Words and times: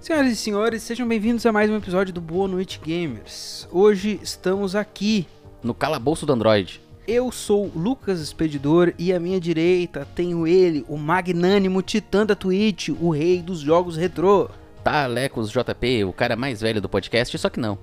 Senhoras 0.00 0.32
e 0.32 0.36
senhores, 0.36 0.82
sejam 0.82 1.06
bem-vindos 1.06 1.44
a 1.44 1.52
mais 1.52 1.68
um 1.70 1.76
episódio 1.76 2.10
do 2.10 2.22
Boa 2.22 2.48
Noite 2.48 2.80
Gamers. 2.82 3.68
Hoje 3.70 4.18
estamos 4.22 4.74
aqui. 4.74 5.26
No 5.62 5.74
calabouço 5.74 6.24
do 6.24 6.32
Android. 6.32 6.80
Eu 7.06 7.30
sou 7.30 7.70
Lucas 7.76 8.18
Expedidor 8.18 8.94
e 8.98 9.12
à 9.12 9.20
minha 9.20 9.38
direita 9.38 10.08
tenho 10.14 10.46
ele, 10.46 10.86
o 10.88 10.96
magnânimo 10.96 11.82
titã 11.82 12.24
da 12.24 12.34
Twitch, 12.34 12.88
o 12.88 13.10
rei 13.10 13.42
dos 13.42 13.60
jogos 13.60 13.98
retrô. 13.98 14.48
Tá, 14.82 15.06
Lecos 15.06 15.50
JP, 15.50 16.04
o 16.04 16.14
cara 16.14 16.34
mais 16.34 16.62
velho 16.62 16.80
do 16.80 16.88
podcast, 16.88 17.36
só 17.36 17.50
que 17.50 17.60
não. 17.60 17.78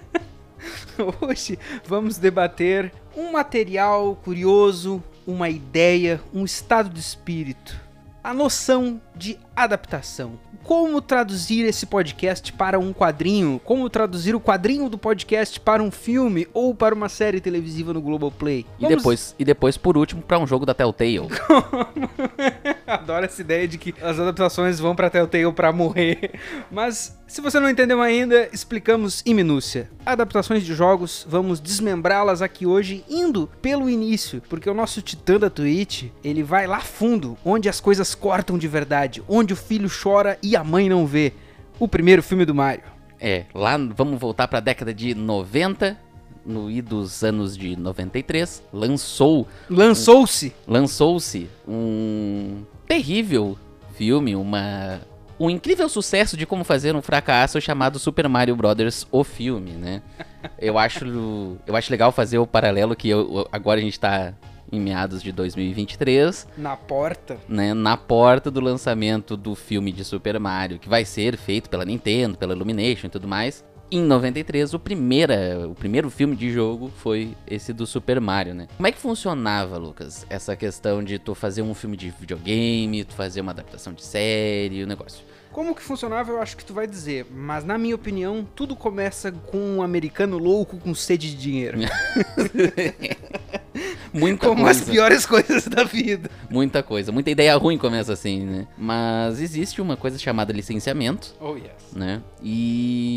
Hoje 1.22 1.58
vamos 1.86 2.18
debater 2.18 2.92
um 3.16 3.32
material 3.32 4.16
curioso, 4.22 5.02
uma 5.26 5.48
ideia, 5.48 6.20
um 6.32 6.44
estado 6.44 6.90
de 6.90 7.00
espírito. 7.00 7.80
A 8.22 8.34
noção 8.34 9.00
de 9.16 9.38
adaptação. 9.56 10.38
Como 10.64 11.02
traduzir 11.02 11.66
esse 11.66 11.84
podcast 11.84 12.50
para 12.54 12.78
um 12.78 12.90
quadrinho? 12.90 13.60
Como 13.62 13.90
traduzir 13.90 14.34
o 14.34 14.40
quadrinho 14.40 14.88
do 14.88 14.96
podcast 14.96 15.60
para 15.60 15.82
um 15.82 15.90
filme 15.90 16.48
ou 16.54 16.74
para 16.74 16.94
uma 16.94 17.10
série 17.10 17.38
televisiva 17.38 17.92
no 17.92 18.00
Globoplay? 18.00 18.64
E 18.80 18.88
depois, 18.88 19.34
e 19.38 19.44
depois 19.44 19.76
por 19.76 19.98
último, 19.98 20.22
para 20.22 20.38
um 20.38 20.46
jogo 20.46 20.64
da 20.64 20.72
Telltale. 20.72 21.28
Adoro 22.86 23.26
essa 23.26 23.42
ideia 23.42 23.68
de 23.68 23.76
que 23.76 23.94
as 24.00 24.18
adaptações 24.18 24.80
vão 24.80 24.96
pra 24.96 25.10
Telltale 25.10 25.52
pra 25.52 25.70
morrer. 25.70 26.32
Mas, 26.70 27.18
se 27.26 27.42
você 27.42 27.60
não 27.60 27.68
entendeu 27.68 28.00
ainda, 28.00 28.48
explicamos 28.50 29.22
em 29.26 29.34
minúcia. 29.34 29.90
Adaptações 30.06 30.64
de 30.64 30.74
jogos, 30.74 31.26
vamos 31.28 31.60
desmembrá-las 31.60 32.40
aqui 32.40 32.66
hoje, 32.66 33.04
indo 33.08 33.50
pelo 33.60 33.90
início. 33.90 34.42
Porque 34.48 34.70
o 34.70 34.74
nosso 34.74 35.02
titã 35.02 35.38
da 35.38 35.50
Twitch, 35.50 36.04
ele 36.22 36.42
vai 36.42 36.66
lá 36.66 36.80
fundo, 36.80 37.36
onde 37.44 37.68
as 37.68 37.80
coisas 37.80 38.14
cortam 38.14 38.56
de 38.56 38.66
verdade. 38.66 39.22
Onde 39.28 39.52
o 39.52 39.56
filho 39.56 39.90
chora 39.90 40.38
e 40.42 40.53
a 40.56 40.64
mãe 40.64 40.88
não 40.88 41.06
vê. 41.06 41.32
O 41.78 41.88
primeiro 41.88 42.22
filme 42.22 42.44
do 42.44 42.54
Mario. 42.54 42.84
É, 43.20 43.44
lá 43.54 43.76
vamos 43.94 44.18
voltar 44.20 44.46
pra 44.48 44.60
década 44.60 44.92
de 44.92 45.14
90, 45.14 45.96
no 46.44 46.70
I 46.70 46.82
dos 46.82 47.24
anos 47.24 47.56
de 47.56 47.74
93, 47.76 48.62
lançou 48.72 49.48
Lançou-se. 49.70 50.52
lançou-se 50.66 51.48
um 51.66 52.62
terrível 52.86 53.56
filme, 53.96 54.36
uma 54.36 55.00
um 55.40 55.48
incrível 55.50 55.88
sucesso 55.88 56.36
de 56.36 56.46
como 56.46 56.62
fazer 56.64 56.94
um 56.94 57.02
fracasso 57.02 57.60
chamado 57.60 57.98
Super 57.98 58.28
Mario 58.28 58.54
Brothers 58.54 59.06
o 59.10 59.24
filme, 59.24 59.72
né? 59.72 60.00
Eu 60.58 60.78
acho 60.78 61.56
eu 61.66 61.74
acho 61.74 61.90
legal 61.90 62.12
fazer 62.12 62.38
o 62.38 62.46
paralelo 62.46 62.94
que 62.94 63.08
eu- 63.08 63.48
agora 63.50 63.80
a 63.80 63.82
gente 63.82 63.98
tá 63.98 64.34
em 64.72 64.80
meados 64.80 65.22
de 65.22 65.30
2023, 65.32 66.46
Na 66.56 66.76
porta. 66.76 67.38
né, 67.48 67.74
na 67.74 67.96
porta 67.96 68.50
do 68.50 68.60
lançamento 68.60 69.36
do 69.36 69.54
filme 69.54 69.92
de 69.92 70.04
Super 70.04 70.38
Mario, 70.40 70.78
que 70.78 70.88
vai 70.88 71.04
ser 71.04 71.36
feito 71.36 71.68
pela 71.70 71.84
Nintendo, 71.84 72.36
pela 72.38 72.54
Illumination 72.54 73.06
e 73.06 73.10
tudo 73.10 73.28
mais. 73.28 73.64
Em 73.90 74.00
93, 74.02 74.74
o, 74.74 74.78
primeira, 74.78 75.68
o 75.68 75.74
primeiro 75.74 76.10
filme 76.10 76.34
de 76.34 76.50
jogo 76.50 76.90
foi 76.96 77.36
esse 77.46 77.72
do 77.72 77.86
Super 77.86 78.20
Mario, 78.20 78.54
né? 78.54 78.66
Como 78.76 78.86
é 78.86 78.90
que 78.90 78.98
funcionava, 78.98 79.76
Lucas, 79.76 80.26
essa 80.28 80.56
questão 80.56 81.04
de 81.04 81.18
tu 81.18 81.34
fazer 81.34 81.62
um 81.62 81.74
filme 81.74 81.96
de 81.96 82.10
videogame, 82.18 83.04
tu 83.04 83.14
fazer 83.14 83.40
uma 83.42 83.52
adaptação 83.52 83.92
de 83.92 84.02
série, 84.02 84.82
o 84.82 84.86
negócio? 84.86 85.22
Como 85.54 85.72
que 85.72 85.80
funcionava, 85.82 86.32
eu 86.32 86.42
acho 86.42 86.56
que 86.56 86.64
tu 86.64 86.74
vai 86.74 86.84
dizer. 86.84 87.26
Mas, 87.32 87.64
na 87.64 87.78
minha 87.78 87.94
opinião, 87.94 88.44
tudo 88.56 88.74
começa 88.74 89.30
com 89.30 89.56
um 89.76 89.82
americano 89.82 90.36
louco 90.36 90.76
com 90.78 90.92
sede 90.96 91.30
de 91.30 91.36
dinheiro. 91.40 91.78
Muita 94.12 94.48
Como 94.48 94.66
as 94.66 94.78
coisa. 94.78 94.92
piores 94.92 95.26
coisas 95.26 95.66
da 95.66 95.82
vida. 95.84 96.30
Muita 96.50 96.82
coisa. 96.82 97.10
Muita 97.10 97.30
ideia 97.30 97.56
ruim 97.56 97.76
começa 97.78 98.12
assim, 98.12 98.40
né? 98.44 98.66
Mas 98.78 99.40
existe 99.40 99.80
uma 99.80 99.96
coisa 99.96 100.18
chamada 100.18 100.52
licenciamento, 100.52 101.34
Oh, 101.40 101.54
yes. 101.56 101.72
né? 101.92 102.20
E 102.42 103.13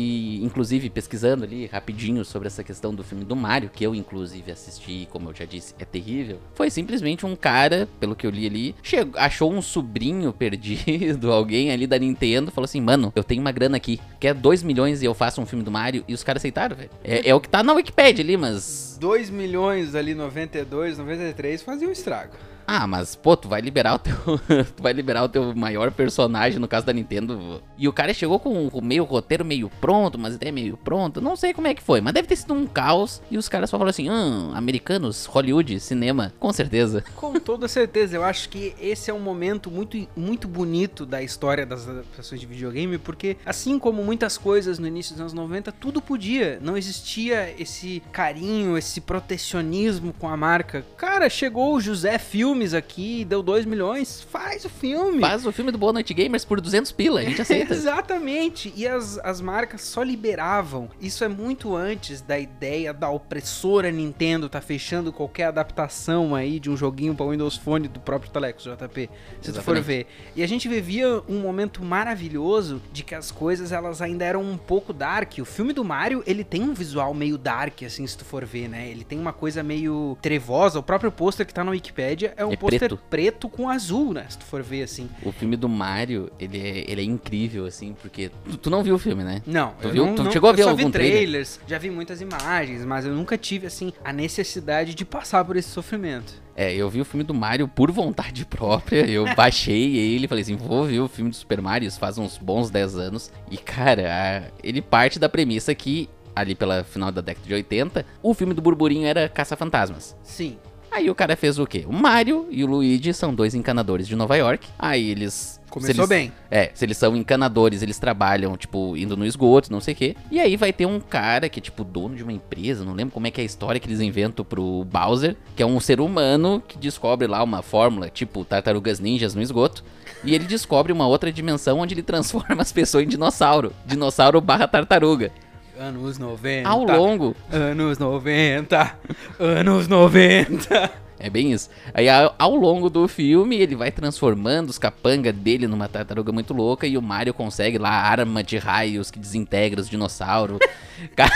inclusive 0.48 0.90
pesquisando 0.90 1.44
ali 1.44 1.66
rapidinho 1.66 2.24
sobre 2.24 2.48
essa 2.48 2.64
questão 2.64 2.94
do 2.94 3.04
filme 3.04 3.24
do 3.24 3.36
Mario, 3.36 3.70
que 3.72 3.84
eu 3.84 3.94
inclusive 3.94 4.50
assisti, 4.50 5.06
como 5.10 5.30
eu 5.30 5.34
já 5.34 5.44
disse, 5.44 5.74
é 5.78 5.84
terrível. 5.84 6.40
Foi 6.54 6.70
simplesmente 6.70 7.24
um 7.24 7.36
cara, 7.36 7.88
pelo 8.00 8.16
que 8.16 8.26
eu 8.26 8.30
li 8.30 8.46
ali, 8.46 8.74
chegou, 8.82 9.18
achou 9.20 9.52
um 9.52 9.62
sobrinho 9.62 10.32
perdido, 10.32 11.30
alguém 11.32 11.70
ali 11.70 11.86
da 11.86 11.98
Nintendo, 11.98 12.50
falou 12.50 12.64
assim: 12.64 12.80
"Mano, 12.80 13.12
eu 13.14 13.22
tenho 13.22 13.40
uma 13.40 13.52
grana 13.52 13.76
aqui, 13.76 14.00
quer 14.18 14.34
2 14.34 14.62
milhões 14.62 15.02
e 15.02 15.04
eu 15.04 15.14
faço 15.14 15.40
um 15.40 15.46
filme 15.46 15.64
do 15.64 15.70
Mario?" 15.70 16.04
E 16.08 16.14
os 16.14 16.24
caras 16.24 16.40
aceitaram, 16.40 16.74
velho. 16.74 16.90
É, 17.04 17.30
é 17.30 17.34
o 17.34 17.40
que 17.40 17.48
tá 17.48 17.62
na 17.62 17.72
Wikipedia 17.74 18.24
ali, 18.24 18.36
mas 18.36 18.96
2 18.98 19.30
milhões 19.30 19.94
ali, 19.94 20.14
92, 20.14 20.98
93, 20.98 21.62
fazia 21.62 21.88
um 21.88 21.92
estrago. 21.92 22.32
Ah, 22.70 22.86
mas, 22.86 23.16
pô, 23.16 23.34
tu 23.34 23.48
vai 23.48 23.62
liberar 23.62 23.94
o 23.94 23.98
teu. 23.98 24.14
tu 24.76 24.82
vai 24.82 24.92
liberar 24.92 25.24
o 25.24 25.28
teu 25.28 25.54
maior 25.56 25.90
personagem, 25.90 26.58
no 26.58 26.68
caso 26.68 26.84
da 26.84 26.92
Nintendo. 26.92 27.62
E 27.78 27.88
o 27.88 27.92
cara 27.94 28.12
chegou 28.12 28.38
com 28.38 28.70
meio 28.82 29.04
roteiro 29.04 29.42
meio 29.42 29.70
pronto, 29.80 30.16
umas 30.16 30.34
ideias 30.34 30.54
meio 30.54 30.76
pronto. 30.76 31.18
Não 31.18 31.34
sei 31.34 31.54
como 31.54 31.66
é 31.66 31.72
que 31.72 31.82
foi, 31.82 32.02
mas 32.02 32.12
deve 32.12 32.28
ter 32.28 32.36
sido 32.36 32.52
um 32.52 32.66
caos. 32.66 33.22
E 33.30 33.38
os 33.38 33.48
caras 33.48 33.70
só 33.70 33.78
falaram 33.78 33.88
assim: 33.88 34.10
hum, 34.10 34.52
americanos, 34.54 35.24
Hollywood, 35.24 35.80
cinema, 35.80 36.34
com 36.38 36.52
certeza. 36.52 37.02
Com 37.16 37.40
toda 37.40 37.68
certeza, 37.68 38.16
eu 38.16 38.24
acho 38.24 38.48
que 38.50 38.74
esse 38.80 39.10
é 39.10 39.14
um 39.14 39.18
momento 39.18 39.70
muito, 39.70 39.96
muito 40.14 40.46
bonito 40.46 41.06
da 41.06 41.22
história 41.22 41.64
das 41.64 41.88
adaptações 41.88 42.40
de 42.40 42.46
videogame, 42.46 42.98
porque 42.98 43.36
assim 43.46 43.78
como 43.78 44.04
muitas 44.04 44.36
coisas 44.36 44.78
no 44.78 44.86
início 44.86 45.14
dos 45.14 45.20
anos 45.22 45.32
90, 45.32 45.72
tudo 45.72 46.02
podia. 46.02 46.58
Não 46.60 46.76
existia 46.76 47.54
esse 47.58 48.02
carinho, 48.12 48.76
esse 48.76 49.00
protecionismo 49.00 50.12
com 50.12 50.28
a 50.28 50.36
marca. 50.36 50.84
Cara, 50.96 51.30
chegou 51.30 51.74
o 51.74 51.80
José 51.80 52.18
Filmes 52.58 52.74
aqui, 52.74 53.24
deu 53.24 53.40
2 53.40 53.64
milhões, 53.66 54.20
faz 54.20 54.64
o 54.64 54.68
filme. 54.68 55.20
Faz 55.20 55.46
o 55.46 55.52
filme 55.52 55.70
do 55.70 55.78
Boa 55.78 55.92
Noite 55.92 56.12
Gamers 56.12 56.44
por 56.44 56.60
200 56.60 56.90
pila, 56.90 57.20
a 57.20 57.22
gente 57.22 57.40
aceita. 57.40 57.70
Exatamente. 57.72 58.72
E 58.74 58.84
as, 58.84 59.16
as 59.18 59.40
marcas 59.40 59.82
só 59.82 60.02
liberavam. 60.02 60.90
Isso 61.00 61.22
é 61.22 61.28
muito 61.28 61.76
antes 61.76 62.20
da 62.20 62.36
ideia 62.36 62.92
da 62.92 63.10
opressora 63.10 63.92
Nintendo 63.92 64.48
tá 64.48 64.60
fechando 64.60 65.12
qualquer 65.12 65.44
adaptação 65.44 66.34
aí 66.34 66.58
de 66.58 66.68
um 66.68 66.76
joguinho 66.76 67.14
para 67.14 67.26
Windows 67.26 67.56
Phone 67.56 67.86
do 67.86 68.00
próprio 68.00 68.28
Telex 68.32 68.64
JP, 68.64 69.08
se 69.40 69.52
tu 69.52 69.62
for 69.62 69.76
Exatamente. 69.76 69.84
ver. 69.84 70.06
E 70.34 70.42
a 70.42 70.48
gente 70.48 70.68
vivia 70.68 71.22
um 71.28 71.38
momento 71.38 71.84
maravilhoso 71.84 72.82
de 72.92 73.04
que 73.04 73.14
as 73.14 73.30
coisas 73.30 73.70
elas 73.70 74.02
ainda 74.02 74.24
eram 74.24 74.42
um 74.42 74.58
pouco 74.58 74.92
dark. 74.92 75.34
O 75.38 75.44
filme 75.44 75.72
do 75.72 75.84
Mario, 75.84 76.24
ele 76.26 76.42
tem 76.42 76.62
um 76.62 76.74
visual 76.74 77.14
meio 77.14 77.38
dark 77.38 77.84
assim, 77.84 78.04
se 78.04 78.18
tu 78.18 78.24
for 78.24 78.44
ver, 78.44 78.68
né? 78.68 78.88
Ele 78.88 79.04
tem 79.04 79.16
uma 79.16 79.32
coisa 79.32 79.62
meio 79.62 80.18
trevosa. 80.20 80.80
O 80.80 80.82
próprio 80.82 81.12
pôster 81.12 81.46
que 81.46 81.54
tá 81.54 81.62
na 81.62 81.70
Wikipedia 81.70 82.34
é 82.36 82.47
um 82.48 82.52
É 82.52 82.56
pôster 82.56 82.80
preto. 82.80 82.98
preto 83.08 83.48
com 83.48 83.68
azul, 83.68 84.12
né? 84.12 84.26
Se 84.28 84.38
tu 84.38 84.44
for 84.44 84.62
ver 84.62 84.82
assim. 84.82 85.08
O 85.22 85.30
filme 85.32 85.56
do 85.56 85.68
Mario, 85.68 86.30
ele 86.38 86.58
é, 86.58 86.90
ele 86.90 87.00
é 87.00 87.04
incrível, 87.04 87.66
assim, 87.66 87.94
porque. 88.00 88.30
Tu, 88.50 88.56
tu 88.56 88.70
não 88.70 88.82
viu 88.82 88.94
o 88.94 88.98
filme, 88.98 89.22
né? 89.22 89.42
Não, 89.46 89.74
Tu 89.80 89.88
viu? 89.90 90.06
não, 90.06 90.14
Tu 90.14 90.22
não- 90.24 90.32
chegou 90.32 90.50
a 90.50 90.52
ver 90.52 90.62
eu 90.62 90.64
só 90.64 90.70
algum 90.70 90.86
vi 90.86 90.90
trailer? 90.92 91.16
trailers, 91.18 91.60
já 91.66 91.78
vi 91.78 91.90
muitas 91.90 92.20
imagens, 92.20 92.84
mas 92.84 93.04
eu 93.04 93.14
nunca 93.14 93.36
tive 93.38 93.66
assim 93.66 93.92
a 94.04 94.12
necessidade 94.12 94.94
de 94.94 95.04
passar 95.04 95.44
por 95.44 95.56
esse 95.56 95.68
sofrimento. 95.68 96.32
É, 96.56 96.74
eu 96.74 96.90
vi 96.90 97.00
o 97.00 97.04
filme 97.04 97.22
do 97.22 97.32
Mario 97.32 97.68
por 97.68 97.90
vontade 97.92 98.44
própria. 98.50 99.06
Eu 99.08 99.24
baixei 99.36 99.96
ele 99.96 100.26
falei 100.26 100.42
assim: 100.42 100.56
vou 100.56 100.84
ver 100.84 100.98
o 101.00 101.08
filme 101.08 101.30
do 101.30 101.36
Super 101.36 101.60
Mario. 101.62 101.86
Isso 101.86 101.98
faz 102.00 102.18
uns 102.18 102.36
bons 102.36 102.68
10 102.70 102.96
anos. 102.98 103.30
E, 103.50 103.56
cara, 103.56 104.50
ele 104.62 104.82
parte 104.82 105.18
da 105.20 105.28
premissa 105.28 105.72
que, 105.74 106.08
ali 106.34 106.54
pela 106.54 106.82
final 106.84 107.12
da 107.12 107.20
década 107.20 107.46
de 107.46 107.54
80, 107.54 108.04
o 108.22 108.34
filme 108.34 108.54
do 108.54 108.60
Burburinho 108.62 109.06
era 109.06 109.28
Caça-Fantasmas. 109.28 110.16
Sim. 110.22 110.58
Aí 110.90 111.10
o 111.10 111.14
cara 111.14 111.36
fez 111.36 111.58
o 111.58 111.66
quê? 111.66 111.84
O 111.86 111.92
Mario 111.92 112.46
e 112.50 112.64
o 112.64 112.66
Luigi 112.66 113.12
são 113.12 113.34
dois 113.34 113.54
encanadores 113.54 114.06
de 114.08 114.16
Nova 114.16 114.36
York. 114.36 114.66
Aí 114.78 115.10
eles. 115.10 115.58
Começou 115.70 116.04
eles- 116.04 116.08
bem. 116.08 116.32
É, 116.50 116.70
se 116.72 116.82
eles 116.84 116.96
são 116.96 117.14
encanadores, 117.14 117.82
eles 117.82 117.98
trabalham, 117.98 118.56
tipo, 118.56 118.96
indo 118.96 119.16
no 119.18 119.26
esgoto, 119.26 119.70
não 119.70 119.82
sei 119.82 119.92
o 119.92 119.96
quê. 119.96 120.16
E 120.30 120.40
aí 120.40 120.56
vai 120.56 120.72
ter 120.72 120.86
um 120.86 120.98
cara 120.98 121.46
que 121.50 121.60
é, 121.60 121.62
tipo, 121.62 121.84
dono 121.84 122.16
de 122.16 122.22
uma 122.22 122.32
empresa, 122.32 122.84
não 122.86 122.94
lembro 122.94 123.12
como 123.12 123.26
é 123.26 123.30
que 123.30 123.38
é 123.38 123.42
a 123.42 123.46
história 123.46 123.78
que 123.78 123.86
eles 123.86 124.00
inventam 124.00 124.42
pro 124.44 124.84
Bowser, 124.90 125.36
que 125.54 125.62
é 125.62 125.66
um 125.66 125.78
ser 125.78 126.00
humano 126.00 126.62
que 126.66 126.78
descobre 126.78 127.26
lá 127.28 127.42
uma 127.42 127.60
fórmula, 127.60 128.08
tipo, 128.08 128.44
tartarugas 128.46 128.98
ninjas 128.98 129.34
no 129.34 129.42
esgoto. 129.42 129.84
E 130.24 130.34
ele 130.34 130.46
descobre 130.46 130.90
uma 130.92 131.06
outra 131.06 131.30
dimensão 131.30 131.78
onde 131.80 131.92
ele 131.94 132.02
transforma 132.02 132.62
as 132.62 132.72
pessoas 132.72 133.04
em 133.04 133.06
dinossauro. 133.08 133.72
Dinossauro 133.84 134.40
barra 134.40 134.66
tartaruga. 134.66 135.30
Anos 135.78 136.18
90. 136.18 136.68
Ao 136.68 136.82
longo 136.82 137.36
Anos 137.52 137.98
90. 137.98 138.98
Anos 139.38 139.86
90. 139.86 140.90
É 141.20 141.30
bem 141.30 141.52
isso. 141.52 141.70
Aí 141.94 142.08
ao, 142.08 142.34
ao 142.36 142.56
longo 142.56 142.90
do 142.90 143.06
filme 143.06 143.56
ele 143.56 143.76
vai 143.76 143.92
transformando 143.92 144.70
os 144.70 144.78
capanga 144.78 145.32
dele 145.32 145.68
numa 145.68 145.88
tartaruga 145.88 146.32
muito 146.32 146.52
louca 146.52 146.84
e 146.84 146.98
o 146.98 147.02
Mario 147.02 147.32
consegue 147.32 147.78
lá 147.78 147.90
arma 147.90 148.42
de 148.42 148.58
raios 148.58 149.08
que 149.08 149.20
desintegra 149.20 149.80
os 149.80 149.88
dinossauros. 149.88 150.58
Cara, 151.14 151.32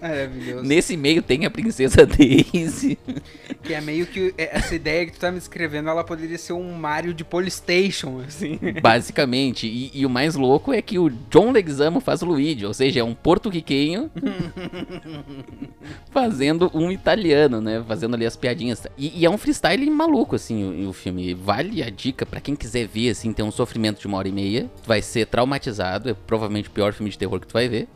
Maravilhoso. 0.00 0.64
Nesse 0.64 0.96
meio 0.96 1.22
tem 1.22 1.44
a 1.44 1.50
princesa 1.50 2.06
Daisy. 2.06 2.98
Que 3.62 3.74
é 3.74 3.80
meio 3.80 4.06
que 4.06 4.34
é, 4.38 4.56
essa 4.56 4.74
ideia 4.74 5.04
que 5.06 5.12
tu 5.12 5.18
tá 5.18 5.30
me 5.30 5.38
descrevendo, 5.38 5.90
ela 5.90 6.02
poderia 6.02 6.38
ser 6.38 6.54
um 6.54 6.72
Mario 6.72 7.12
de 7.12 7.24
Polystation, 7.24 8.20
assim. 8.26 8.58
Basicamente. 8.80 9.66
E, 9.66 9.90
e 9.92 10.06
o 10.06 10.10
mais 10.10 10.34
louco 10.34 10.72
é 10.72 10.80
que 10.80 10.98
o 10.98 11.10
John 11.30 11.52
Leguizamo 11.52 12.00
faz 12.00 12.22
o 12.22 12.26
Luigi, 12.26 12.64
ou 12.64 12.72
seja, 12.72 13.00
é 13.00 13.04
um 13.04 13.14
porto-riquenho 13.14 14.10
fazendo 16.10 16.70
um 16.72 16.90
italiano, 16.90 17.60
né? 17.60 17.84
Fazendo 17.86 18.14
ali 18.14 18.24
as 18.24 18.36
piadinhas. 18.36 18.86
E, 18.96 19.20
e 19.20 19.26
é 19.26 19.30
um 19.30 19.36
freestyle 19.36 19.88
maluco, 19.90 20.36
assim, 20.36 20.86
o, 20.86 20.88
o 20.88 20.92
filme. 20.92 21.34
Vale 21.34 21.82
a 21.82 21.90
dica 21.90 22.24
para 22.24 22.40
quem 22.40 22.56
quiser 22.56 22.86
ver, 22.86 23.10
assim, 23.10 23.32
tem 23.32 23.44
um 23.44 23.50
sofrimento 23.50 24.00
de 24.00 24.06
uma 24.06 24.16
hora 24.16 24.28
e 24.28 24.32
meia. 24.32 24.70
Tu 24.82 24.88
vai 24.88 25.02
ser 25.02 25.26
traumatizado, 25.26 26.08
é 26.08 26.14
provavelmente 26.14 26.68
o 26.68 26.72
pior 26.72 26.92
filme 26.92 27.10
de 27.10 27.18
terror 27.18 27.38
que 27.38 27.46
tu 27.46 27.52
vai 27.52 27.68
ver. 27.68 27.88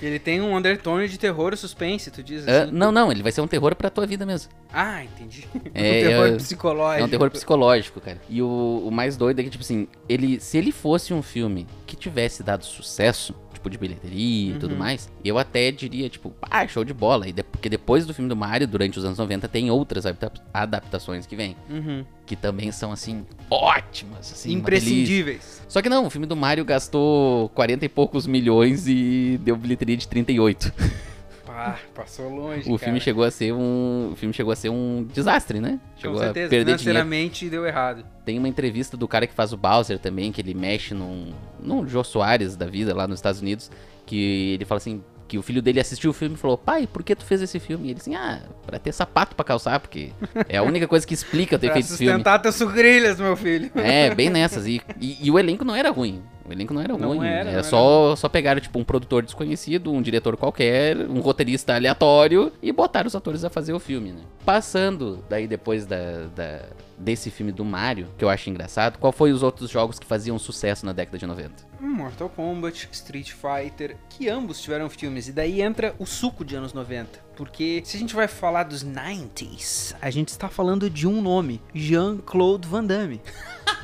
Ele 0.00 0.18
tem 0.18 0.40
um 0.40 0.56
undertone 0.56 1.08
de 1.08 1.17
terror 1.18 1.52
e 1.52 1.56
suspense, 1.56 2.10
tu 2.10 2.22
diz 2.22 2.46
Ah, 2.48 2.62
assim. 2.64 2.72
não, 2.72 2.90
não, 2.90 3.10
ele 3.12 3.22
vai 3.22 3.30
ser 3.32 3.40
um 3.40 3.46
terror 3.46 3.74
pra 3.74 3.90
tua 3.90 4.06
vida 4.06 4.24
mesmo. 4.24 4.50
Ah, 4.72 5.04
entendi. 5.04 5.46
É, 5.74 5.90
um 6.00 6.06
terror 6.08 6.26
é- 6.28 6.36
psicológico. 6.36 7.02
É 7.02 7.04
um 7.04 7.08
terror 7.08 7.30
psicológico, 7.30 8.00
cara. 8.00 8.20
E 8.28 8.40
o, 8.42 8.84
o 8.86 8.90
mais 8.90 9.16
doido 9.16 9.40
é 9.40 9.42
que, 9.44 9.50
tipo 9.50 9.62
assim, 9.62 9.86
ele, 10.08 10.40
se 10.40 10.56
ele 10.56 10.72
fosse 10.72 11.12
um 11.12 11.22
filme 11.22 11.66
que 11.86 11.96
tivesse 11.96 12.42
dado 12.42 12.64
sucesso, 12.64 13.34
tipo, 13.58 13.68
de 13.68 13.76
bilheteria 13.76 14.52
e 14.54 14.58
tudo 14.58 14.72
Uhum. 14.72 14.78
mais, 14.78 15.10
eu 15.24 15.36
até 15.38 15.70
diria, 15.70 16.08
tipo, 16.08 16.32
ah, 16.42 16.66
show 16.66 16.84
de 16.84 16.94
bola. 16.94 17.28
E 17.28 17.32
de- 17.32 17.42
porque 17.42 17.68
depois 17.68 18.06
do 18.06 18.14
filme 18.14 18.28
do 18.28 18.36
Mario, 18.36 18.66
durante 18.66 18.98
os 18.98 19.04
anos 19.04 19.18
90, 19.18 19.48
tem 19.48 19.70
outras 19.70 20.06
adapta- 20.06 20.42
adaptações 20.54 21.26
que 21.26 21.34
vêm. 21.36 21.56
Uhum. 21.68 22.04
Que 22.24 22.36
também 22.36 22.70
são, 22.72 22.92
assim, 22.92 23.24
ótimas. 23.50 24.32
Assim. 24.32 24.52
Imprescindíveis. 24.52 25.62
Só 25.68 25.82
que 25.82 25.88
não, 25.88 26.06
o 26.06 26.10
filme 26.10 26.26
do 26.26 26.36
Mario 26.36 26.64
gastou 26.64 27.48
40 27.50 27.84
e 27.84 27.88
poucos 27.88 28.26
milhões 28.26 28.86
e 28.86 29.38
deu 29.42 29.56
bilheteria 29.56 29.96
de 29.96 30.06
38. 30.08 30.72
Pá, 31.58 31.78
passou 31.92 32.28
longe, 32.28 32.60
O 32.70 32.78
filme 32.78 32.94
cara. 32.94 33.00
chegou 33.00 33.24
a 33.24 33.30
ser 33.32 33.52
um. 33.52 34.10
O 34.12 34.16
filme 34.16 34.32
chegou 34.32 34.52
a 34.52 34.56
ser 34.56 34.68
um 34.68 35.02
desastre, 35.12 35.60
né? 35.60 35.80
Com 35.96 36.00
Chegou 36.00 36.18
certeza, 36.18 36.46
a 36.46 36.50
perder 36.50 36.64
dinheiro. 36.64 36.78
financeiramente 36.78 37.48
deu 37.50 37.66
errado. 37.66 38.04
Tem 38.24 38.38
uma 38.38 38.46
entrevista 38.48 38.96
do 38.96 39.08
cara 39.08 39.26
que 39.26 39.34
faz 39.34 39.52
o 39.52 39.56
Bowser 39.56 39.98
também, 39.98 40.30
que 40.30 40.40
ele 40.40 40.54
mexe 40.54 40.94
num, 40.94 41.32
num 41.60 41.86
Jô 41.88 42.04
Soares 42.04 42.54
da 42.56 42.66
vida 42.66 42.94
lá 42.94 43.08
nos 43.08 43.18
Estados 43.18 43.40
Unidos, 43.40 43.70
que 44.06 44.52
ele 44.54 44.64
fala 44.64 44.76
assim, 44.76 45.02
que 45.26 45.36
o 45.36 45.42
filho 45.42 45.60
dele 45.60 45.80
assistiu 45.80 46.10
o 46.10 46.14
filme 46.14 46.36
e 46.36 46.38
falou, 46.38 46.56
pai, 46.56 46.86
por 46.86 47.02
que 47.02 47.14
tu 47.16 47.24
fez 47.24 47.42
esse 47.42 47.58
filme? 47.58 47.88
E 47.88 47.90
ele 47.90 47.98
assim, 48.00 48.14
ah, 48.14 48.40
pra 48.64 48.78
ter 48.78 48.92
sapato 48.92 49.34
pra 49.34 49.44
calçar, 49.44 49.80
porque 49.80 50.10
é 50.48 50.58
a 50.58 50.62
única 50.62 50.86
coisa 50.86 51.04
que 51.06 51.12
explica 51.12 51.56
eu 51.56 51.58
ter 51.58 51.70
feito 51.72 51.86
esse 51.86 51.96
filme. 51.98 52.12
sustentar 52.12 52.38
teus 52.38 52.54
sucrilhas, 52.54 53.18
meu 53.18 53.34
filho. 53.36 53.70
É, 53.74 54.14
bem 54.14 54.30
nessas. 54.30 54.64
E, 54.66 54.80
e, 55.00 55.26
e 55.26 55.30
o 55.30 55.38
elenco 55.38 55.64
não 55.64 55.74
era 55.74 55.90
ruim. 55.90 56.22
O 56.48 56.52
elenco 56.52 56.72
não 56.72 56.80
era 56.80 56.96
Não 56.96 57.08
ruim. 57.16 57.26
era, 57.26 57.34
Era, 57.36 57.44
não 57.44 57.50
era 57.52 57.62
só, 57.62 58.16
só 58.16 58.28
pegaram, 58.28 58.60
tipo, 58.60 58.78
um 58.78 58.84
produtor 58.84 59.22
desconhecido, 59.22 59.92
um 59.92 60.00
diretor 60.00 60.36
qualquer, 60.36 60.96
um 60.96 61.20
roteirista 61.20 61.74
aleatório 61.74 62.50
e 62.62 62.72
botaram 62.72 63.06
os 63.06 63.14
atores 63.14 63.44
a 63.44 63.50
fazer 63.50 63.72
o 63.72 63.78
filme, 63.78 64.12
né? 64.12 64.22
Passando 64.44 65.22
daí 65.28 65.46
depois 65.46 65.84
da, 65.84 66.26
da- 66.34 66.62
desse 66.96 67.30
filme 67.30 67.52
do 67.52 67.64
Mario, 67.64 68.08
que 68.16 68.24
eu 68.24 68.28
acho 68.30 68.48
engraçado, 68.48 68.98
qual 68.98 69.12
foi 69.12 69.30
os 69.30 69.42
outros 69.42 69.70
jogos 69.70 69.98
que 69.98 70.06
faziam 70.06 70.38
sucesso 70.38 70.86
na 70.86 70.92
década 70.92 71.18
de 71.18 71.26
90? 71.26 71.68
Mortal 71.80 72.28
Kombat, 72.30 72.88
Street 72.90 73.32
Fighter, 73.32 73.96
que 74.08 74.28
ambos 74.28 74.60
tiveram 74.60 74.88
filmes. 74.88 75.28
E 75.28 75.32
daí 75.32 75.60
entra 75.62 75.94
o 75.98 76.06
suco 76.06 76.44
de 76.44 76.56
anos 76.56 76.72
90. 76.72 77.28
Porque 77.36 77.82
se 77.84 77.96
a 77.96 78.00
gente 78.00 78.16
vai 78.16 78.26
falar 78.26 78.64
dos 78.64 78.84
90s, 78.84 79.94
a 80.00 80.10
gente 80.10 80.28
está 80.28 80.48
falando 80.48 80.90
de 80.90 81.06
um 81.06 81.20
nome: 81.22 81.60
Jean-Claude 81.74 82.66
Van 82.66 82.84
Damme. 82.84 83.20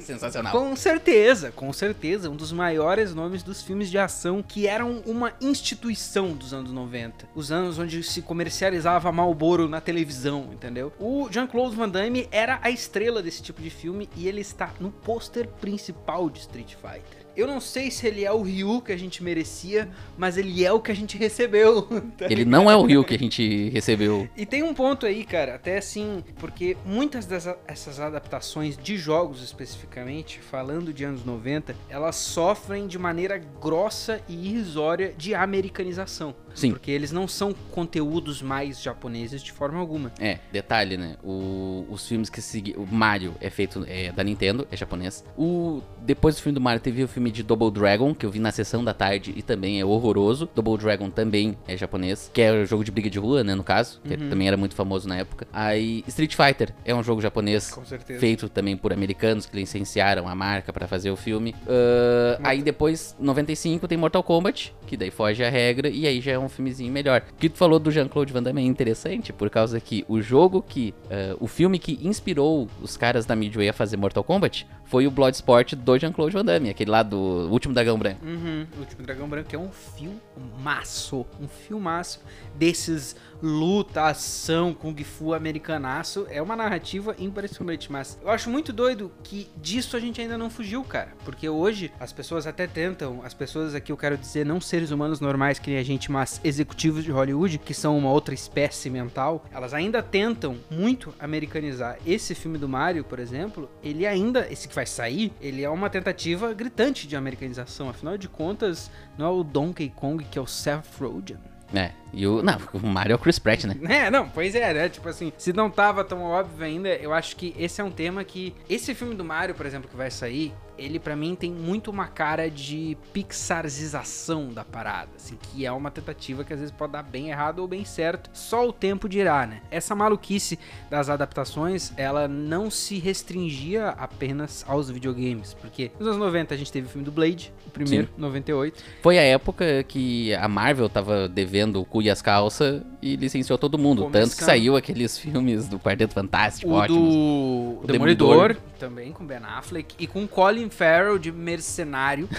Sensacional. 0.00 0.52
Com 0.52 0.74
certeza, 0.74 1.52
com 1.52 1.72
certeza, 1.72 2.30
um 2.30 2.36
dos 2.36 2.52
maiores 2.52 3.14
nomes 3.14 3.42
dos 3.42 3.62
filmes 3.62 3.90
de 3.90 3.98
ação 3.98 4.42
que 4.42 4.66
eram 4.66 5.02
uma 5.06 5.32
instituição 5.40 6.32
dos 6.32 6.52
anos 6.52 6.72
90. 6.72 7.28
Os 7.34 7.52
anos 7.52 7.78
onde 7.78 8.02
se 8.02 8.22
comercializava 8.22 9.12
Marlboro 9.12 9.68
na 9.68 9.80
televisão, 9.80 10.48
entendeu? 10.52 10.92
O 10.98 11.28
Jean-Claude 11.30 11.76
Van 11.76 11.88
Damme 11.88 12.28
era 12.30 12.58
a 12.62 12.70
estrela 12.70 13.22
desse 13.22 13.42
tipo 13.42 13.60
de 13.60 13.70
filme 13.70 14.08
e 14.16 14.28
ele 14.28 14.40
está 14.40 14.70
no 14.80 14.90
pôster 14.90 15.46
principal 15.60 16.28
de 16.30 16.40
Street 16.40 16.74
Fighter. 16.74 17.21
Eu 17.36 17.46
não 17.46 17.60
sei 17.60 17.90
se 17.90 18.06
ele 18.06 18.24
é 18.24 18.32
o 18.32 18.42
Ryu 18.42 18.80
que 18.82 18.92
a 18.92 18.96
gente 18.96 19.22
merecia, 19.22 19.88
mas 20.16 20.36
ele 20.36 20.64
é 20.64 20.72
o 20.72 20.80
que 20.80 20.90
a 20.92 20.94
gente 20.94 21.16
recebeu. 21.16 21.82
tá 22.18 22.26
Ele 22.30 22.44
não 22.44 22.70
é 22.70 22.76
o 22.76 22.84
Rio 22.84 23.04
que 23.04 23.14
a 23.14 23.18
gente 23.18 23.68
recebeu. 23.70 24.28
e 24.36 24.44
tem 24.46 24.62
um 24.62 24.74
ponto 24.74 25.06
aí, 25.06 25.24
cara, 25.24 25.54
até 25.54 25.78
assim, 25.78 26.22
porque 26.38 26.76
muitas 26.84 27.26
dessas 27.26 27.98
adaptações 28.00 28.76
de 28.76 28.96
jogos 28.96 29.42
especificamente, 29.42 30.40
falando 30.40 30.92
de 30.92 31.04
anos 31.04 31.24
90, 31.24 31.74
elas 31.88 32.16
sofrem 32.16 32.86
de 32.86 32.98
maneira 32.98 33.38
grossa 33.60 34.20
e 34.28 34.48
irrisória 34.48 35.14
de 35.16 35.34
americanização. 35.34 36.34
Sim. 36.54 36.72
Porque 36.72 36.90
eles 36.90 37.10
não 37.12 37.26
são 37.26 37.54
conteúdos 37.70 38.42
mais 38.42 38.82
japoneses 38.82 39.42
de 39.42 39.50
forma 39.52 39.78
alguma. 39.78 40.12
É, 40.20 40.38
detalhe, 40.52 40.98
né? 40.98 41.16
O- 41.24 41.86
os 41.88 42.06
filmes 42.06 42.28
que 42.28 42.42
seguiram. 42.42 42.82
O 42.82 42.86
Mario 42.86 43.34
é 43.40 43.48
feito 43.48 43.84
é, 43.88 44.12
da 44.12 44.22
Nintendo, 44.22 44.66
é 44.70 44.76
japonês. 44.76 45.24
O, 45.36 45.80
depois 46.02 46.36
do 46.36 46.42
filme 46.42 46.54
do 46.54 46.60
Mario, 46.60 46.80
teve 46.80 47.02
o 47.02 47.08
filme 47.08 47.21
de 47.30 47.42
Double 47.42 47.70
Dragon, 47.70 48.14
que 48.14 48.26
eu 48.26 48.30
vi 48.30 48.38
na 48.38 48.50
sessão 48.50 48.82
da 48.82 48.92
tarde 48.94 49.32
e 49.36 49.42
também 49.42 49.80
é 49.80 49.84
horroroso. 49.84 50.48
Double 50.54 50.76
Dragon 50.78 51.10
também 51.10 51.56
é 51.68 51.76
japonês, 51.76 52.30
que 52.32 52.40
é 52.40 52.52
o 52.52 52.64
jogo 52.66 52.84
de 52.84 52.90
briga 52.90 53.08
de 53.10 53.18
rua, 53.18 53.44
né? 53.44 53.54
No 53.54 53.62
caso, 53.64 54.00
que 54.04 54.14
Uhum. 54.14 54.28
também 54.30 54.48
era 54.48 54.56
muito 54.56 54.74
famoso 54.74 55.08
na 55.08 55.16
época. 55.18 55.46
Aí, 55.52 56.04
Street 56.08 56.34
Fighter 56.34 56.74
é 56.84 56.94
um 56.94 57.02
jogo 57.02 57.20
japonês. 57.20 57.78
Feito 58.18 58.48
também 58.48 58.76
por 58.76 58.92
americanos 58.92 59.46
que 59.46 59.56
licenciaram 59.56 60.28
a 60.28 60.34
marca 60.34 60.72
pra 60.72 60.86
fazer 60.88 61.10
o 61.10 61.16
filme. 61.16 61.54
Ah, 61.68 62.38
aí 62.44 62.62
depois, 62.62 63.14
95, 63.20 63.86
tem 63.88 63.98
Mortal 63.98 64.22
Kombat, 64.22 64.74
que 64.86 64.96
daí 64.96 65.10
foge 65.10 65.42
a 65.44 65.50
regra, 65.50 65.88
e 65.88 66.06
aí 66.06 66.20
já 66.20 66.32
é 66.32 66.38
um 66.38 66.48
filmezinho 66.48 66.92
melhor. 66.92 67.22
O 67.32 67.36
que 67.36 67.48
tu 67.48 67.58
falou 67.58 67.78
do 67.78 67.90
Jean-Claude 67.90 68.32
Van 68.32 68.42
Damme 68.42 68.62
é 68.62 68.64
interessante, 68.64 69.32
por 69.32 69.48
causa 69.50 69.80
que 69.80 70.04
o 70.08 70.20
jogo 70.20 70.62
que. 70.66 70.94
ah, 71.10 71.36
o 71.40 71.46
filme 71.46 71.78
que 71.78 71.98
inspirou 72.02 72.68
os 72.80 72.96
caras 72.96 73.26
da 73.26 73.34
Midway 73.36 73.68
a 73.68 73.72
fazer 73.72 73.96
Mortal 73.96 74.22
Kombat 74.24 74.66
foi 74.84 75.06
o 75.06 75.10
Bloodsport 75.10 75.74
do 75.74 75.98
Jean-Claude 75.98 76.34
Van 76.34 76.44
Damme, 76.44 76.70
aquele 76.70 76.90
lá 76.90 77.02
do 77.12 77.48
Último 77.50 77.74
Dragão 77.74 77.98
Branco. 77.98 78.24
Uhum, 78.24 78.66
o 78.74 78.80
Último 78.80 79.02
Dragão 79.02 79.28
Branco 79.28 79.54
é 79.54 79.58
um 79.58 79.70
filmaço, 79.70 81.26
um 81.38 81.46
filmaço 81.46 82.22
desses 82.54 83.14
luta, 83.42 84.04
ação, 84.04 84.72
kung 84.72 84.94
fu 85.02 85.34
americanaço. 85.34 86.26
É 86.30 86.40
uma 86.40 86.54
narrativa 86.54 87.14
impressionante, 87.18 87.90
mas 87.90 88.18
eu 88.22 88.30
acho 88.30 88.48
muito 88.48 88.72
doido 88.72 89.10
que 89.24 89.48
disso 89.56 89.96
a 89.96 90.00
gente 90.00 90.20
ainda 90.20 90.38
não 90.38 90.48
fugiu, 90.48 90.84
cara. 90.84 91.12
Porque 91.24 91.48
hoje 91.48 91.92
as 91.98 92.12
pessoas 92.12 92.46
até 92.46 92.66
tentam, 92.66 93.20
as 93.24 93.34
pessoas 93.34 93.74
aqui 93.74 93.90
eu 93.90 93.96
quero 93.96 94.16
dizer, 94.16 94.46
não 94.46 94.60
seres 94.60 94.90
humanos 94.90 95.20
normais 95.20 95.58
que 95.58 95.70
nem 95.70 95.78
a 95.78 95.82
gente, 95.82 96.10
mas 96.10 96.40
executivos 96.44 97.02
de 97.02 97.10
Hollywood, 97.10 97.58
que 97.58 97.74
são 97.74 97.98
uma 97.98 98.10
outra 98.10 98.34
espécie 98.34 98.88
mental, 98.88 99.44
elas 99.52 99.74
ainda 99.74 100.02
tentam 100.02 100.56
muito 100.70 101.12
americanizar. 101.18 101.98
Esse 102.06 102.34
filme 102.34 102.58
do 102.58 102.68
Mario, 102.68 103.04
por 103.04 103.18
exemplo, 103.18 103.68
ele 103.82 104.06
ainda, 104.06 104.46
esse 104.50 104.68
que 104.68 104.74
vai 104.74 104.86
sair, 104.86 105.32
ele 105.40 105.62
é 105.62 105.70
uma 105.70 105.90
tentativa 105.90 106.52
gritante 106.54 107.08
de 107.08 107.16
americanização. 107.16 107.88
Afinal 107.88 108.16
de 108.16 108.28
contas, 108.28 108.90
não 109.18 109.26
é 109.26 109.30
o 109.30 109.42
Donkey 109.42 109.90
Kong 109.90 110.24
que 110.24 110.38
é 110.38 110.42
o 110.42 110.46
Seth 110.46 110.86
Rogen. 111.00 111.38
É, 111.74 111.92
e 112.12 112.26
o. 112.26 112.42
Não, 112.42 112.58
o 112.72 112.86
Mario 112.86 113.12
é 113.12 113.16
o 113.16 113.18
Chris 113.18 113.38
Pratt, 113.38 113.64
né? 113.64 113.76
É, 113.92 114.10
não, 114.10 114.28
pois 114.28 114.54
é, 114.54 114.72
né? 114.72 114.88
Tipo 114.88 115.08
assim, 115.08 115.32
se 115.36 115.52
não 115.52 115.70
tava 115.70 116.02
tão 116.02 116.22
óbvio 116.22 116.64
ainda, 116.64 116.88
eu 116.88 117.12
acho 117.12 117.36
que 117.36 117.54
esse 117.58 117.80
é 117.80 117.84
um 117.84 117.90
tema 117.90 118.24
que. 118.24 118.54
Esse 118.68 118.94
filme 118.94 119.14
do 119.14 119.24
Mario, 119.24 119.54
por 119.54 119.66
exemplo, 119.66 119.88
que 119.88 119.96
vai 119.96 120.10
sair, 120.10 120.52
ele 120.78 120.98
pra 120.98 121.14
mim 121.14 121.34
tem 121.34 121.52
muito 121.52 121.90
uma 121.90 122.06
cara 122.06 122.50
de 122.50 122.96
pixarização 123.12 124.48
da 124.48 124.64
parada, 124.64 125.10
assim, 125.16 125.36
que 125.40 125.64
é 125.64 125.72
uma 125.72 125.90
tentativa 125.90 126.44
que 126.44 126.52
às 126.52 126.58
vezes 126.58 126.74
pode 126.74 126.92
dar 126.92 127.02
bem 127.02 127.30
errado 127.30 127.60
ou 127.60 127.68
bem 127.68 127.84
certo, 127.84 128.30
só 128.32 128.66
o 128.66 128.72
tempo 128.72 129.08
dirá, 129.08 129.46
né? 129.46 129.62
Essa 129.70 129.94
maluquice 129.94 130.58
das 130.90 131.08
adaptações, 131.08 131.92
ela 131.96 132.26
não 132.26 132.70
se 132.70 132.98
restringia 132.98 133.90
apenas 133.90 134.64
aos 134.66 134.90
videogames, 134.90 135.54
porque 135.54 135.90
nos 135.98 136.08
anos 136.08 136.18
90 136.18 136.54
a 136.54 136.56
gente 136.56 136.72
teve 136.72 136.86
o 136.86 136.90
filme 136.90 137.04
do 137.04 137.12
Blade, 137.12 137.52
o 137.66 137.70
primeiro, 137.70 138.08
98, 138.16 138.82
Foi 139.02 139.18
a 139.18 139.22
época 139.22 139.82
que 139.84 140.34
a 140.34 140.48
Marvel 140.48 140.88
tava 140.88 141.28
devendo 141.28 141.80
o 141.80 141.84
cu 141.84 142.01
e 142.02 142.10
as 142.10 142.20
calças 142.20 142.82
e 143.00 143.16
licenciou 143.16 143.56
todo 143.58 143.78
mundo. 143.78 144.08
Tanto 144.10 144.36
que 144.36 144.44
saiu 144.44 144.76
aqueles 144.76 145.16
filmes 145.18 145.68
do 145.68 145.78
Quarteto 145.78 146.12
Fantástico, 146.14 146.70
o 146.70 146.74
ótimos. 146.74 147.00
do 147.00 147.80
O 147.82 147.84
Demolidor, 147.86 148.28
Demolidor. 148.48 148.56
também 148.78 149.12
com 149.12 149.24
Ben 149.24 149.38
Affleck 149.42 149.94
e 149.98 150.06
com 150.06 150.26
Colin 150.26 150.68
Farrell 150.70 151.18
de 151.18 151.30
mercenário. 151.32 152.28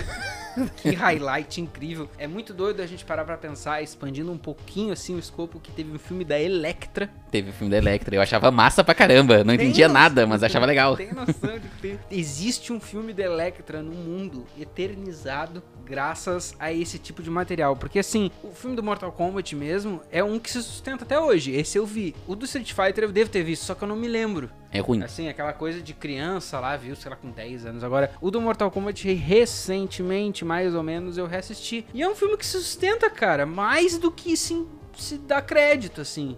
que 0.77 0.91
highlight 0.91 1.59
incrível. 1.59 2.07
É 2.15 2.27
muito 2.27 2.53
doido 2.53 2.79
a 2.81 2.85
gente 2.85 3.03
parar 3.03 3.25
pra 3.25 3.35
pensar, 3.35 3.81
expandindo 3.81 4.31
um 4.31 4.37
pouquinho 4.37 4.93
assim 4.93 5.15
o 5.15 5.19
escopo 5.19 5.59
que 5.59 5.71
teve 5.71 5.91
um 5.91 5.97
filme 5.97 6.23
da 6.23 6.39
Electra. 6.39 7.09
Teve 7.31 7.49
o 7.49 7.53
filme 7.53 7.71
da 7.71 7.77
Electra, 7.79 8.15
eu 8.15 8.21
achava 8.21 8.51
massa 8.51 8.83
pra 8.83 8.93
caramba. 8.93 9.39
Não 9.39 9.45
Tem 9.45 9.55
entendia 9.55 9.87
noção- 9.87 10.01
nada, 10.03 10.27
mas 10.27 10.43
achava 10.43 10.67
legal. 10.67 10.95
Tem 10.95 11.11
noção 11.11 11.57
de 11.57 11.67
que 11.67 11.81
tem- 11.81 11.99
existe 12.11 12.71
um 12.71 12.79
filme 12.79 13.13
da 13.13 13.23
Electra 13.23 13.81
no 13.81 13.93
mundo 13.95 14.45
eternizado 14.59 15.63
graças 15.85 16.55
a 16.59 16.71
esse 16.71 16.97
tipo 16.97 17.21
de 17.21 17.29
material. 17.29 17.75
Porque 17.75 17.99
assim, 17.99 18.31
o 18.43 18.51
filme 18.51 18.75
do 18.75 18.83
Mortal 18.83 19.11
Kombat 19.11 19.55
mesmo 19.55 20.01
é 20.11 20.23
um 20.23 20.39
que 20.39 20.49
se 20.49 20.61
sustenta 20.61 21.03
até 21.03 21.19
hoje. 21.19 21.51
Esse 21.51 21.77
eu 21.77 21.85
vi. 21.85 22.15
O 22.27 22.35
do 22.35 22.45
Street 22.45 22.73
Fighter 22.73 23.03
eu 23.03 23.11
devo 23.11 23.29
ter 23.29 23.43
visto, 23.43 23.63
só 23.63 23.75
que 23.75 23.83
eu 23.83 23.87
não 23.87 23.95
me 23.95 24.07
lembro. 24.07 24.49
É 24.71 24.79
ruim. 24.79 25.03
Assim, 25.03 25.27
aquela 25.29 25.53
coisa 25.53 25.81
de 25.81 25.93
criança 25.93 26.59
lá, 26.59 26.75
viu? 26.75 26.95
Sei 26.95 27.09
lá, 27.09 27.15
com 27.15 27.29
10 27.29 27.65
anos. 27.65 27.83
Agora, 27.83 28.11
o 28.19 28.31
do 28.31 28.41
Mortal 28.41 28.71
Kombat, 28.71 29.11
recentemente, 29.13 30.43
mais 30.43 30.73
ou 30.73 30.81
menos, 30.81 31.17
eu 31.17 31.27
reassisti. 31.27 31.85
E 31.93 32.01
é 32.01 32.09
um 32.09 32.15
filme 32.15 32.37
que 32.37 32.45
se 32.45 32.53
sustenta, 32.53 33.09
cara, 33.09 33.45
mais 33.45 33.97
do 33.97 34.11
que 34.11 34.35
se, 34.35 34.65
se 34.97 35.17
dá 35.19 35.41
crédito, 35.41 36.01
assim. 36.01 36.37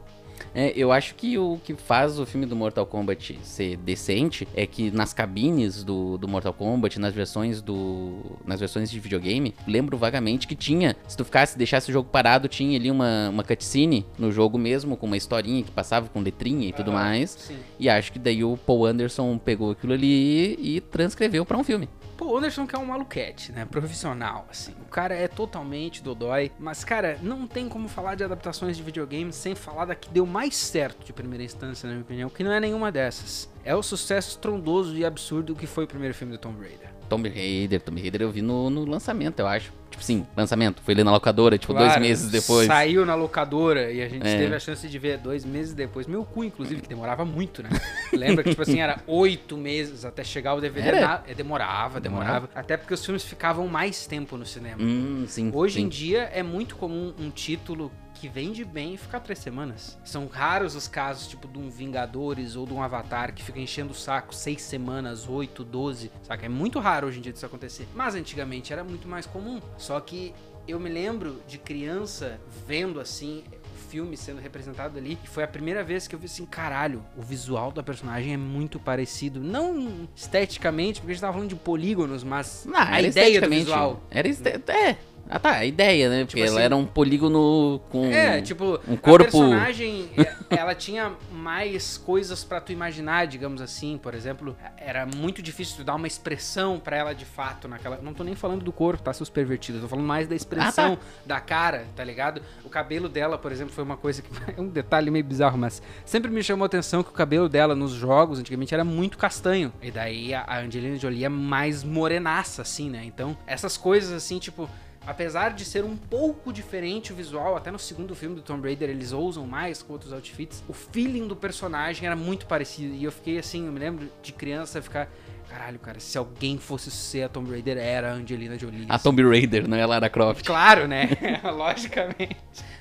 É, 0.56 0.72
eu 0.74 0.92
acho 0.92 1.16
que 1.16 1.38
o 1.38 1.60
que 1.62 1.76
faz 1.76 2.18
o 2.18 2.26
filme 2.26 2.46
do 2.46 2.56
Mortal 2.56 2.86
Kombat 2.86 3.38
ser 3.44 3.76
decente 3.76 4.48
é 4.56 4.66
que 4.66 4.90
nas 4.90 5.14
cabines 5.14 5.84
do, 5.84 6.18
do 6.18 6.30
Mortal 6.30 6.54
Kombat, 6.54 6.98
nas 6.98 7.14
versões 7.14 7.62
do. 7.62 8.22
nas 8.46 8.62
versões 8.62 8.90
de 8.90 8.98
videogame, 8.98 9.54
lembro 9.68 9.98
vagamente 9.98 10.48
que 10.48 10.56
tinha. 10.56 10.96
Se 11.08 11.18
tu 11.18 11.26
ficasse, 11.26 11.58
deixasse 11.58 11.90
o 11.90 11.94
jogo 11.94 12.10
parado, 12.10 12.48
tinha 12.48 12.80
ali 12.80 12.90
uma, 12.90 13.30
uma 13.30 13.44
cutscene 13.44 14.06
no 14.18 14.32
jogo 14.32 14.58
mesmo, 14.58 14.96
com 14.96 15.06
uma 15.06 15.18
historinha 15.18 15.62
que 15.62 15.72
passava 15.72 16.08
com 16.08 16.22
letrinha 16.22 16.70
e 16.70 16.72
tudo 16.72 16.92
mais. 16.92 17.32
Sim. 17.32 17.58
E 17.78 17.90
acho 17.90 18.14
que 18.14 18.20
daí 18.20 18.42
o 18.42 18.56
Paul 18.56 18.86
Anderson 18.86 19.38
pegou 19.38 19.72
aquilo 19.72 19.92
ali 19.92 20.58
e 20.58 20.80
transcreveu 20.80 21.46
pra 21.46 21.58
um 21.58 21.64
filme. 21.66 21.90
Pô, 22.18 22.28
o 22.28 22.38
Anderson 22.38 22.66
que 22.66 22.76
é 22.76 22.80
um 22.80 22.86
maluquete, 22.86 23.52
né? 23.52 23.66
Profissional, 23.66 24.46
assim. 24.50 24.74
O 24.82 24.90
cara 24.90 25.14
é 25.14 25.28
totalmente 25.28 26.02
dodói. 26.02 26.52
Mas, 26.58 26.84
cara, 26.84 27.20
não 27.22 27.46
tem 27.46 27.68
como 27.68 27.90
falar 27.90 28.16
de 28.16 28.24
adaptações 28.24 28.78
de 28.78 28.84
videogames 28.84 29.36
sem 29.36 29.54
falar 29.54 29.86
da 29.86 29.96
que 29.96 30.10
deu 30.10 30.26
mais 30.26 30.56
certo 30.56 31.06
de 31.06 31.12
primeira 31.12 31.44
instância, 31.44 31.88
na 31.88 31.94
minha 31.94 32.04
opinião, 32.04 32.30
que 32.30 32.44
não 32.44 32.52
é 32.52 32.60
nenhuma 32.60 32.92
dessas. 32.92 33.50
É 33.64 33.76
o 33.76 33.84
sucesso 33.84 34.30
estrondoso 34.30 34.96
e 34.96 35.04
absurdo 35.04 35.56
que 35.56 35.68
foi 35.68 35.84
o 35.84 35.88
primeiro 35.88 36.14
filme 36.14 36.32
do 36.32 36.40
Tomb 36.40 36.62
Raider. 36.62 36.90
Tomb 37.10 37.30
Raider, 37.30 37.82
Tomb 37.82 38.02
Raider 38.02 38.22
eu 38.22 38.32
vi 38.32 38.42
no, 38.42 38.70
no 38.70 38.86
lançamento, 38.86 39.40
eu 39.40 39.48
acho. 39.48 39.72
Tipo, 39.96 40.04
sim, 40.04 40.28
lançamento. 40.36 40.82
Foi 40.84 40.94
ali 40.94 41.04
na 41.06 41.12
locadora, 41.12 41.58
tipo, 41.58 41.74
dois 41.74 41.86
Claro, 41.86 42.02
meses 42.02 42.30
depois. 42.30 42.68
Saiu 42.68 43.06
na 43.06 43.16
locadora 43.16 43.90
e 43.94 44.02
a 44.04 44.10
gente 44.10 44.28
É. 44.28 44.38
teve 44.38 44.54
a 44.54 44.60
chance 44.60 44.86
de 44.90 45.00
ver 45.00 45.18
dois 45.20 45.46
meses 45.46 45.74
depois. 45.74 46.06
Meu 46.06 46.26
cu, 46.26 46.44
inclusive, 46.44 46.82
que 46.82 46.90
demorava 46.90 47.24
muito, 47.24 47.64
né? 47.64 47.70
Lembra 48.12 48.44
que, 48.44 48.50
tipo 48.50 48.62
assim, 48.62 48.82
era 48.82 49.00
oito 49.08 49.56
meses 49.58 50.04
até 50.04 50.22
chegar 50.24 50.54
o 50.54 50.60
DVD. 50.60 50.92
Na- 51.00 51.22
é, 51.26 51.34
demorava, 51.34 52.02
demorava, 52.02 52.50
Até 52.54 52.76
porque 52.76 52.94
os 52.94 53.04
filmes 53.06 53.24
ficavam 53.24 53.68
mais 53.70 54.06
tempo 54.06 54.36
no 54.36 54.46
cinema. 54.46 54.82
Hum, 54.82 55.24
sim. 55.30 55.50
Hoje 55.54 55.76
sim. 55.76 55.86
em 55.86 55.88
dia 55.88 56.24
é 56.34 56.44
muito 56.44 56.76
comum 56.76 57.14
um 57.18 57.30
título 57.30 57.90
que 58.16 58.30
vende 58.30 58.64
bem 58.64 58.94
e 58.94 58.98
ficar 58.98 59.20
três 59.20 59.40
semanas. 59.40 59.98
São 60.06 60.26
raros 60.28 60.74
os 60.74 60.88
casos, 60.88 61.28
tipo, 61.28 61.50
de 61.50 61.60
um 61.60 61.70
Vingadores 61.70 62.56
ou 62.56 62.66
de 62.66 62.74
um 62.74 62.82
Avatar 62.82 63.34
que 63.34 63.44
fica 63.44 63.60
enchendo 63.60 63.92
o 63.92 63.94
saco 63.96 64.34
seis 64.34 64.62
semanas, 64.62 65.28
oito, 65.28 65.66
doze, 65.66 66.10
saca? 66.24 66.46
É 66.46 66.50
muito 66.50 66.80
raro 66.80 67.08
hoje 67.08 67.20
em 67.20 67.22
dia 67.22 67.34
disso 67.34 67.46
acontecer. 67.46 67.86
Mas 67.94 68.16
antigamente 68.16 68.72
era 68.72 68.86
muito 68.86 69.06
mais 69.06 69.26
comum. 69.26 69.60
Só 69.86 70.00
que 70.00 70.34
eu 70.68 70.80
me 70.80 70.90
lembro 70.90 71.40
de 71.48 71.60
criança 71.60 72.42
vendo 72.68 73.00
assim 73.00 73.44
o 73.76 73.88
filme 73.88 74.18
sendo 74.18 74.42
representado 74.42 74.98
ali 74.98 75.16
e 75.24 75.28
foi 75.28 75.44
a 75.44 75.48
primeira 75.48 75.84
vez 75.84 76.08
que 76.08 76.16
eu 76.16 76.20
vi 76.20 76.26
assim, 76.26 76.44
caralho, 76.44 77.06
o 77.16 77.22
visual 77.22 77.72
da 77.72 77.84
personagem 77.84 78.34
é 78.34 78.38
muito 78.38 78.80
parecido, 78.80 79.40
não 79.40 80.10
esteticamente, 80.16 81.00
porque 81.00 81.12
a 81.12 81.14
gente 81.14 81.22
tava 81.22 81.34
falando 81.34 81.50
de 81.50 81.56
polígonos, 81.56 82.24
mas 82.24 82.66
Não, 82.66 82.80
a 82.80 83.00
ideia 83.00 83.40
do 83.40 83.48
visual. 83.48 84.02
Era 84.10 84.28
este... 84.28 84.50
É. 84.50 84.98
Ah 85.30 85.40
tá, 85.40 85.52
a 85.58 85.66
ideia, 85.66 86.10
né? 86.10 86.20
Porque 86.26 86.36
Tipo 86.38 86.48
ela 86.48 86.56
assim- 86.58 86.66
era 86.66 86.76
um 86.76 86.86
polígono 86.86 87.82
com. 87.90 88.06
É, 88.06 88.42
tipo, 88.42 88.80
um 88.88 88.94
a 88.94 88.98
corpo- 88.98 89.24
personagem, 89.24 90.08
é, 90.18 90.56
ela 90.56 90.76
tinha 90.76 91.14
mais 91.32 91.98
coisas 91.98 92.44
pra 92.44 92.62
tu 92.62 92.72
imaginar, 92.72 93.26
digamos 93.26 93.60
assim. 93.62 93.98
Por 93.98 94.14
exemplo, 94.14 94.56
era 94.78 95.06
muito 95.06 95.42
difícil 95.42 95.78
tu 95.78 95.84
dar 95.84 95.96
uma 95.96 96.06
expressão 96.08 96.80
pra 96.80 96.96
ela 96.98 97.14
de 97.14 97.26
fato 97.26 97.68
naquela. 97.68 97.98
Não 98.02 98.14
tô 98.14 98.24
nem 98.24 98.36
falando 98.36 98.64
do 98.64 98.72
corpo, 98.72 99.02
tá, 99.02 99.12
seus 99.14 99.30
pervertidos. 99.30 99.82
Tô 99.82 99.88
falando 99.88 100.06
mais 100.06 100.28
da 100.28 100.36
expressão 100.36 100.98
Ah, 101.02 101.06
da 101.26 101.40
cara, 101.40 101.86
tá 101.96 102.04
ligado? 102.04 102.42
O 102.64 102.70
cabelo 102.70 103.10
dela, 103.10 103.38
por 103.38 103.52
exemplo, 103.52 103.74
foi 103.74 103.84
uma 103.84 103.98
coisa 103.98 104.22
que. 104.22 104.30
É 104.56 104.62
um 104.62 104.68
detalhe 104.68 105.10
meio 105.10 105.26
bizarro, 105.26 105.58
mas 105.58 105.82
sempre 106.06 106.30
me 106.32 106.42
chamou 106.44 106.64
a 106.64 106.68
atenção 106.68 107.02
que 107.04 107.10
o 107.10 107.14
cabelo 107.14 107.50
dela 107.50 107.76
nos 107.76 107.92
jogos, 107.92 108.40
antigamente, 108.40 108.74
era 108.74 108.84
muito 108.86 109.18
castanho. 109.18 109.74
E 109.82 109.90
daí 109.92 110.34
a 110.34 110.46
a 110.48 110.60
Angelina 110.60 110.96
Jolie 110.98 111.26
é 111.26 111.30
mais 111.30 111.84
morenaça, 111.84 112.62
assim, 112.62 112.90
né? 112.90 113.02
Então, 113.06 113.36
essas 113.48 113.76
coisas, 113.76 114.12
assim, 114.14 114.38
tipo. 114.40 114.70
Apesar 115.08 115.54
de 115.54 115.64
ser 115.64 115.84
um 115.84 115.96
pouco 115.96 116.52
diferente 116.52 117.14
o 117.14 117.16
visual, 117.16 117.56
até 117.56 117.70
no 117.70 117.78
segundo 117.78 118.16
filme 118.16 118.36
do 118.36 118.42
Tomb 118.42 118.68
Raider 118.68 118.90
eles 118.90 119.12
ousam 119.12 119.46
mais 119.46 119.84
com 119.84 119.94
outros 119.94 120.12
outfits, 120.12 120.64
o 120.68 120.74
feeling 120.74 121.28
do 121.28 121.36
personagem 121.36 122.08
era 122.08 122.16
muito 122.16 122.46
parecido. 122.48 122.94
E 122.94 123.04
eu 123.04 123.12
fiquei 123.12 123.38
assim, 123.38 123.68
eu 123.68 123.72
me 123.72 123.80
lembro 123.80 124.10
de 124.22 124.34
criança 124.34 124.82
ficar. 124.82 125.10
Caralho, 125.58 125.80
cara, 125.80 126.00
se 126.02 126.18
alguém 126.18 126.58
fosse 126.58 126.92
ser 126.92 127.24
a 127.24 127.30
Tomb 127.30 127.50
Raider, 127.50 127.78
era 127.78 128.12
a 128.12 128.14
Angelina 128.16 128.60
Jolie. 128.60 128.86
A 128.90 129.00
Tomb 129.00 129.24
Raider, 129.24 129.66
não 129.70 129.78
é 129.78 129.84
a 129.84 129.88
Lara 129.88 130.10
Croft. 130.10 130.44
Claro, 130.46 130.86
né? 130.86 131.08
Logicamente. 131.44 132.36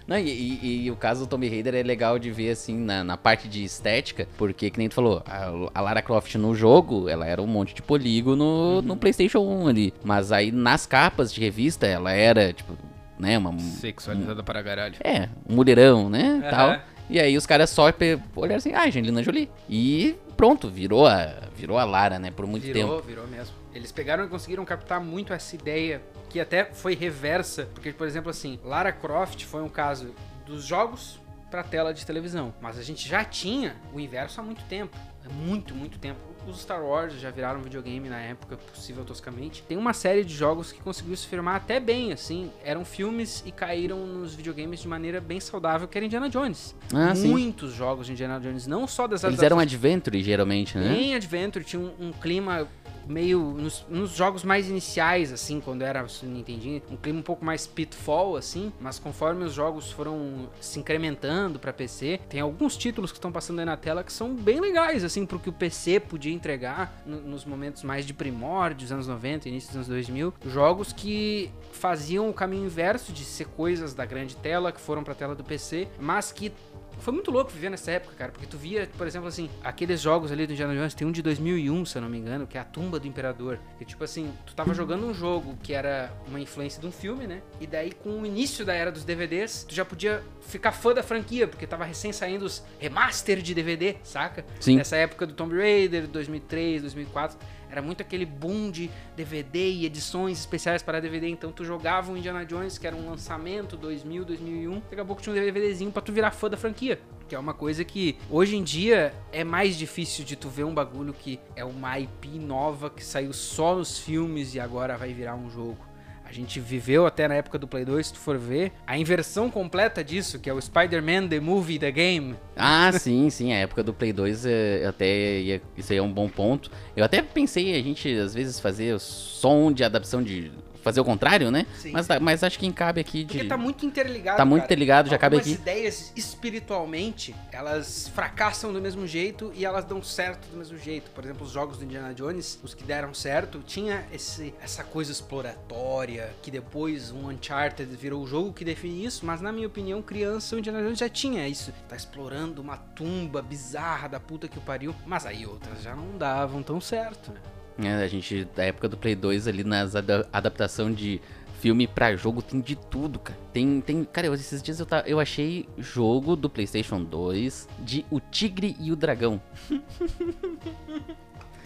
Não, 0.08 0.18
e, 0.18 0.28
e- 0.28 0.84
e 0.86 0.90
o 0.90 0.96
caso 0.96 1.20
do 1.24 1.28
Tomb 1.28 1.48
Raider 1.48 1.72
é 1.74 1.84
legal 1.84 2.18
de 2.18 2.32
ver, 2.32 2.50
assim, 2.50 2.76
na, 2.76 3.04
na 3.04 3.16
parte 3.16 3.46
de 3.48 3.62
estética, 3.62 4.26
porque, 4.36 4.70
que 4.70 4.78
nem 4.78 4.88
tu 4.88 4.94
falou, 4.96 5.22
a, 5.24 5.50
a 5.72 5.80
Lara 5.80 6.02
Croft 6.02 6.34
no 6.34 6.52
jogo, 6.54 7.08
ela 7.08 7.24
era 7.26 7.40
um 7.40 7.46
monte 7.46 7.74
de 7.74 7.80
polígono 7.80 8.44
Uhum. 8.44 8.82
no 8.82 8.96
PlayStation 8.96 9.38
1 9.38 9.68
ali. 9.68 9.94
Mas 10.02 10.32
aí 10.32 10.50
nas 10.50 10.84
capas 10.84 11.32
de 11.32 11.40
revista, 11.40 11.86
ela 11.86 12.10
era, 12.10 12.52
tipo, 12.52 12.76
né, 13.18 13.38
uma. 13.38 13.56
Sexualizada 13.58 14.42
para 14.42 14.62
caralho. 14.64 14.96
É, 15.02 15.28
um 15.48 15.54
mulherão, 15.54 16.10
né? 16.10 16.40
Aham. 16.44 16.50
Tal. 16.50 16.80
E 17.08 17.20
aí 17.20 17.36
os 17.36 17.44
caras 17.46 17.68
só 17.68 17.92
olharam 18.34 18.56
assim, 18.56 18.72
ah, 18.72 18.84
Angelina 18.86 19.22
Jolie. 19.22 19.50
E 19.68 20.16
pronto, 20.44 20.68
virou 20.68 21.06
a, 21.06 21.48
virou 21.56 21.78
a 21.78 21.84
Lara, 21.84 22.18
né, 22.18 22.30
por 22.30 22.46
muito 22.46 22.64
Virou, 22.64 22.96
tempo. 22.96 23.08
virou 23.08 23.26
mesmo. 23.26 23.54
Eles 23.74 23.90
pegaram 23.90 24.26
e 24.26 24.28
conseguiram 24.28 24.62
captar 24.62 25.00
muito 25.00 25.32
essa 25.32 25.54
ideia, 25.54 26.02
que 26.28 26.38
até 26.38 26.66
foi 26.66 26.94
reversa, 26.94 27.66
porque, 27.72 27.90
por 27.92 28.06
exemplo, 28.06 28.28
assim, 28.28 28.60
Lara 28.62 28.92
Croft 28.92 29.42
foi 29.44 29.62
um 29.62 29.70
caso 29.70 30.14
dos 30.44 30.62
jogos 30.62 31.18
pra 31.54 31.62
tela 31.62 31.94
de 31.94 32.04
televisão. 32.04 32.52
Mas 32.60 32.76
a 32.76 32.82
gente 32.82 33.08
já 33.08 33.24
tinha 33.24 33.76
o 33.92 34.00
inverso 34.00 34.40
há 34.40 34.42
muito 34.42 34.64
tempo. 34.64 34.96
Há 35.24 35.32
muito, 35.32 35.72
muito 35.72 36.00
tempo. 36.00 36.18
Os 36.48 36.60
Star 36.60 36.82
Wars 36.82 37.14
já 37.14 37.30
viraram 37.30 37.62
videogame 37.62 38.08
na 38.08 38.18
época, 38.18 38.56
possível 38.56 39.04
toscamente. 39.04 39.62
Tem 39.62 39.78
uma 39.78 39.92
série 39.92 40.24
de 40.24 40.34
jogos 40.34 40.72
que 40.72 40.82
conseguiu 40.82 41.16
se 41.16 41.28
firmar 41.28 41.54
até 41.54 41.78
bem, 41.78 42.12
assim. 42.12 42.50
Eram 42.64 42.84
filmes 42.84 43.44
e 43.46 43.52
caíram 43.52 44.04
nos 44.04 44.34
videogames 44.34 44.80
de 44.80 44.88
maneira 44.88 45.20
bem 45.20 45.38
saudável, 45.38 45.86
que 45.86 45.96
era 45.96 46.04
Indiana 46.04 46.28
Jones. 46.28 46.74
Ah, 46.92 47.14
sim. 47.14 47.28
Muitos 47.28 47.72
jogos 47.72 48.06
de 48.06 48.12
Indiana 48.12 48.40
Jones, 48.40 48.66
não 48.66 48.88
só 48.88 49.06
das 49.06 49.22
Eles 49.22 49.40
eram 49.40 49.60
adventure, 49.60 50.20
geralmente, 50.24 50.76
né? 50.76 50.92
em 50.92 51.14
Adventure 51.14 51.64
tinha 51.64 51.80
um, 51.80 52.08
um 52.08 52.12
clima 52.12 52.66
meio. 53.08 53.40
Nos, 53.40 53.84
nos 53.88 54.10
jogos 54.12 54.44
mais 54.44 54.68
iniciais, 54.68 55.32
assim, 55.32 55.60
quando 55.60 55.82
era 55.82 56.06
Super 56.08 56.28
Nintendinho, 56.30 56.82
um 56.90 56.96
clima 56.96 57.20
um 57.20 57.22
pouco 57.22 57.44
mais 57.44 57.66
pitfall, 57.66 58.36
assim. 58.36 58.72
Mas 58.80 58.98
conforme 58.98 59.44
os 59.44 59.52
jogos 59.52 59.90
foram 59.90 60.48
se 60.60 60.78
incrementando 60.78 61.58
pra 61.58 61.72
PC, 61.72 62.20
tem 62.28 62.40
alguns 62.40 62.76
títulos 62.76 63.10
que 63.12 63.18
estão 63.18 63.32
passando 63.32 63.58
aí 63.60 63.64
na 63.64 63.76
tela 63.76 64.02
que 64.04 64.12
são 64.12 64.34
bem 64.34 64.60
legais, 64.60 65.04
assim, 65.04 65.24
pro 65.26 65.38
que 65.38 65.48
o 65.48 65.52
PC 65.52 66.00
podia 66.00 66.32
entregar 66.32 67.02
no- 67.06 67.20
nos 67.20 67.44
momentos 67.44 67.82
mais 67.82 68.04
de 68.06 68.12
primórdios, 68.14 68.92
anos 68.92 69.06
90, 69.06 69.48
início 69.48 69.68
dos 69.68 69.76
anos 69.76 69.88
2000. 69.88 70.32
Jogos 70.46 70.92
que 70.92 71.50
faziam 71.72 72.28
o 72.28 72.32
caminho 72.34 72.64
inverso 72.66 73.12
de 73.12 73.24
ser 73.24 73.46
coisas 73.48 73.94
da 73.94 74.04
grande 74.04 74.36
tela, 74.36 74.72
que 74.72 74.80
foram 74.80 75.02
pra 75.04 75.14
tela 75.14 75.34
do 75.34 75.44
PC, 75.44 75.88
mas 75.98 76.32
que 76.32 76.52
foi 76.98 77.12
muito 77.12 77.30
louco 77.30 77.50
viver 77.50 77.70
nessa 77.70 77.90
época, 77.90 78.14
cara, 78.16 78.32
porque 78.32 78.46
tu 78.46 78.56
via, 78.56 78.88
por 78.96 79.06
exemplo, 79.06 79.28
assim, 79.28 79.50
aqueles 79.62 80.00
jogos 80.00 80.32
ali 80.32 80.46
do 80.46 80.52
Indiana 80.52 80.74
Jones, 80.74 80.94
tem 80.94 81.06
um 81.06 81.12
de 81.12 81.22
2001, 81.22 81.84
se 81.84 81.98
eu 81.98 82.02
não 82.02 82.08
me 82.08 82.18
engano, 82.18 82.46
que 82.46 82.56
é 82.56 82.60
a 82.60 82.64
Tumba 82.64 82.98
do 82.98 83.06
Imperador. 83.06 83.58
Que 83.78 83.84
tipo 83.84 84.02
assim, 84.04 84.32
tu 84.46 84.54
tava 84.54 84.74
jogando 84.74 85.06
um 85.06 85.14
jogo 85.14 85.56
que 85.62 85.72
era 85.72 86.12
uma 86.26 86.40
influência 86.40 86.80
de 86.80 86.86
um 86.86 86.92
filme, 86.92 87.26
né? 87.26 87.42
E 87.60 87.66
daí 87.66 87.92
com 87.92 88.20
o 88.20 88.26
início 88.26 88.64
da 88.64 88.74
era 88.74 88.90
dos 88.90 89.04
DVDs, 89.04 89.64
tu 89.68 89.74
já 89.74 89.84
podia 89.84 90.22
ficar 90.40 90.72
fã 90.72 90.94
da 90.94 91.02
franquia, 91.02 91.46
porque 91.46 91.66
tava 91.66 91.84
recém 91.84 92.12
saindo 92.12 92.44
os 92.44 92.62
remaster 92.78 93.40
de 93.40 93.54
DVD, 93.54 93.96
saca? 94.02 94.44
Sim. 94.60 94.76
Nessa 94.76 94.96
época 94.96 95.26
do 95.26 95.34
Tomb 95.34 95.56
Raider, 95.56 96.06
2003, 96.06 96.82
2004, 96.82 97.38
era 97.74 97.82
muito 97.82 98.00
aquele 98.00 98.24
boom 98.24 98.70
de 98.70 98.88
DVD 99.16 99.68
e 99.68 99.86
edições 99.86 100.38
especiais 100.38 100.82
para 100.82 101.00
DVD. 101.00 101.28
Então 101.28 101.50
tu 101.50 101.64
jogava 101.64 102.12
o 102.12 102.16
Indiana 102.16 102.44
Jones, 102.46 102.78
que 102.78 102.86
era 102.86 102.94
um 102.94 103.10
lançamento 103.10 103.76
2000, 103.76 104.24
2001, 104.24 104.80
daqui 104.88 105.00
a 105.00 105.04
pouco 105.04 105.20
tinha 105.20 105.34
um 105.34 105.38
DVDzinho 105.38 105.90
pra 105.90 106.00
tu 106.00 106.12
virar 106.12 106.30
fã 106.30 106.48
da 106.48 106.56
franquia. 106.56 107.00
Que 107.28 107.34
é 107.34 107.38
uma 107.38 107.54
coisa 107.54 107.84
que 107.84 108.16
hoje 108.30 108.56
em 108.56 108.62
dia 108.62 109.12
é 109.32 109.42
mais 109.42 109.76
difícil 109.76 110.24
de 110.24 110.36
tu 110.36 110.48
ver 110.48 110.64
um 110.64 110.74
bagulho 110.74 111.12
que 111.12 111.40
é 111.56 111.64
uma 111.64 111.98
IP 111.98 112.28
nova 112.38 112.90
que 112.90 113.04
saiu 113.04 113.32
só 113.32 113.74
nos 113.74 113.98
filmes 113.98 114.54
e 114.54 114.60
agora 114.60 114.96
vai 114.96 115.12
virar 115.12 115.34
um 115.34 115.50
jogo. 115.50 115.93
Gente 116.34 116.58
viveu 116.58 117.06
até 117.06 117.28
na 117.28 117.36
época 117.36 117.56
do 117.60 117.68
Play 117.68 117.84
2, 117.84 118.08
se 118.08 118.12
tu 118.12 118.18
for 118.18 118.36
ver, 118.36 118.72
a 118.84 118.98
inversão 118.98 119.48
completa 119.48 120.02
disso, 120.02 120.40
que 120.40 120.50
é 120.50 120.52
o 120.52 120.60
Spider-Man 120.60 121.28
The 121.28 121.38
Movie 121.38 121.78
The 121.78 121.92
Game. 121.92 122.34
Ah, 122.56 122.90
sim, 122.90 123.30
sim. 123.30 123.52
A 123.52 123.58
época 123.58 123.84
do 123.84 123.94
Play 123.94 124.12
2 124.12 124.44
é, 124.44 124.84
até 124.84 125.38
ia, 125.38 125.62
isso 125.76 125.92
aí 125.92 125.98
é 125.98 126.02
um 126.02 126.12
bom 126.12 126.28
ponto. 126.28 126.72
Eu 126.96 127.04
até 127.04 127.22
pensei 127.22 127.78
a 127.78 127.80
gente, 127.80 128.12
às 128.18 128.34
vezes, 128.34 128.58
fazer 128.58 128.98
só 128.98 129.54
um 129.56 129.72
de 129.72 129.84
adaptação 129.84 130.20
de. 130.20 130.50
Fazer 130.84 131.00
o 131.00 131.04
contrário, 131.04 131.50
né? 131.50 131.66
Sim. 131.78 131.92
Mas, 131.92 132.06
tá- 132.06 132.20
mas 132.20 132.44
acho 132.44 132.58
que 132.58 132.70
cabe 132.70 133.00
aqui 133.00 133.24
de. 133.24 133.32
Porque 133.38 133.48
tá 133.48 133.56
muito 133.56 133.86
interligado. 133.86 134.36
Tá 134.36 134.44
muito 134.44 134.62
cara. 134.62 134.66
interligado, 134.66 135.08
já 135.08 135.16
cabe 135.16 135.38
aqui. 135.38 135.52
ideias 135.52 136.12
espiritualmente, 136.14 137.34
elas 137.50 138.08
fracassam 138.08 138.70
do 138.70 138.82
mesmo 138.82 139.06
jeito 139.06 139.50
e 139.54 139.64
elas 139.64 139.86
dão 139.86 140.02
certo 140.02 140.46
do 140.48 140.58
mesmo 140.58 140.76
jeito. 140.78 141.10
Por 141.12 141.24
exemplo, 141.24 141.46
os 141.46 141.52
jogos 141.52 141.78
do 141.78 141.84
Indiana 141.84 142.12
Jones, 142.12 142.58
os 142.62 142.74
que 142.74 142.84
deram 142.84 143.14
certo, 143.14 143.62
tinha 143.66 144.04
esse, 144.12 144.52
essa 144.62 144.84
coisa 144.84 145.10
exploratória, 145.10 146.34
que 146.42 146.50
depois 146.50 147.10
um 147.10 147.30
Uncharted 147.30 147.88
virou 147.96 148.22
o 148.22 148.26
jogo 148.26 148.52
que 148.52 148.64
define 148.64 149.06
isso, 149.06 149.24
mas 149.24 149.40
na 149.40 149.50
minha 149.50 149.66
opinião, 149.66 150.02
criança, 150.02 150.54
o 150.54 150.58
Indiana 150.58 150.82
Jones 150.82 150.98
já 150.98 151.08
tinha 151.08 151.48
isso. 151.48 151.72
Tá 151.88 151.96
explorando 151.96 152.60
uma 152.60 152.76
tumba 152.76 153.40
bizarra 153.40 154.06
da 154.06 154.20
puta 154.20 154.46
que 154.48 154.58
o 154.58 154.60
pariu, 154.60 154.94
mas 155.06 155.24
aí 155.24 155.46
outras 155.46 155.82
já 155.82 155.94
não 155.94 156.18
davam 156.18 156.62
tão 156.62 156.78
certo, 156.78 157.32
né? 157.32 157.40
É, 157.78 157.94
a 157.94 158.06
gente, 158.08 158.46
da 158.54 158.64
época 158.64 158.88
do 158.88 158.96
Play 158.96 159.14
2 159.16 159.48
ali 159.48 159.64
nas 159.64 159.96
ada 159.96 160.26
adaptação 160.32 160.92
de 160.92 161.20
filme 161.60 161.86
pra 161.88 162.14
jogo 162.14 162.42
tem 162.42 162.60
de 162.60 162.76
tudo, 162.76 163.18
cara. 163.18 163.38
Tem, 163.52 163.80
tem, 163.80 164.04
cara, 164.04 164.26
eu- 164.26 164.34
esses 164.34 164.62
dias 164.62 164.78
eu, 164.78 164.86
ta- 164.86 165.02
eu 165.06 165.18
achei 165.18 165.66
jogo 165.78 166.36
do 166.36 166.48
PlayStation 166.50 167.02
2 167.02 167.66
de 167.80 168.04
O 168.10 168.20
Tigre 168.20 168.76
e 168.78 168.92
o 168.92 168.96
Dragão. 168.96 169.40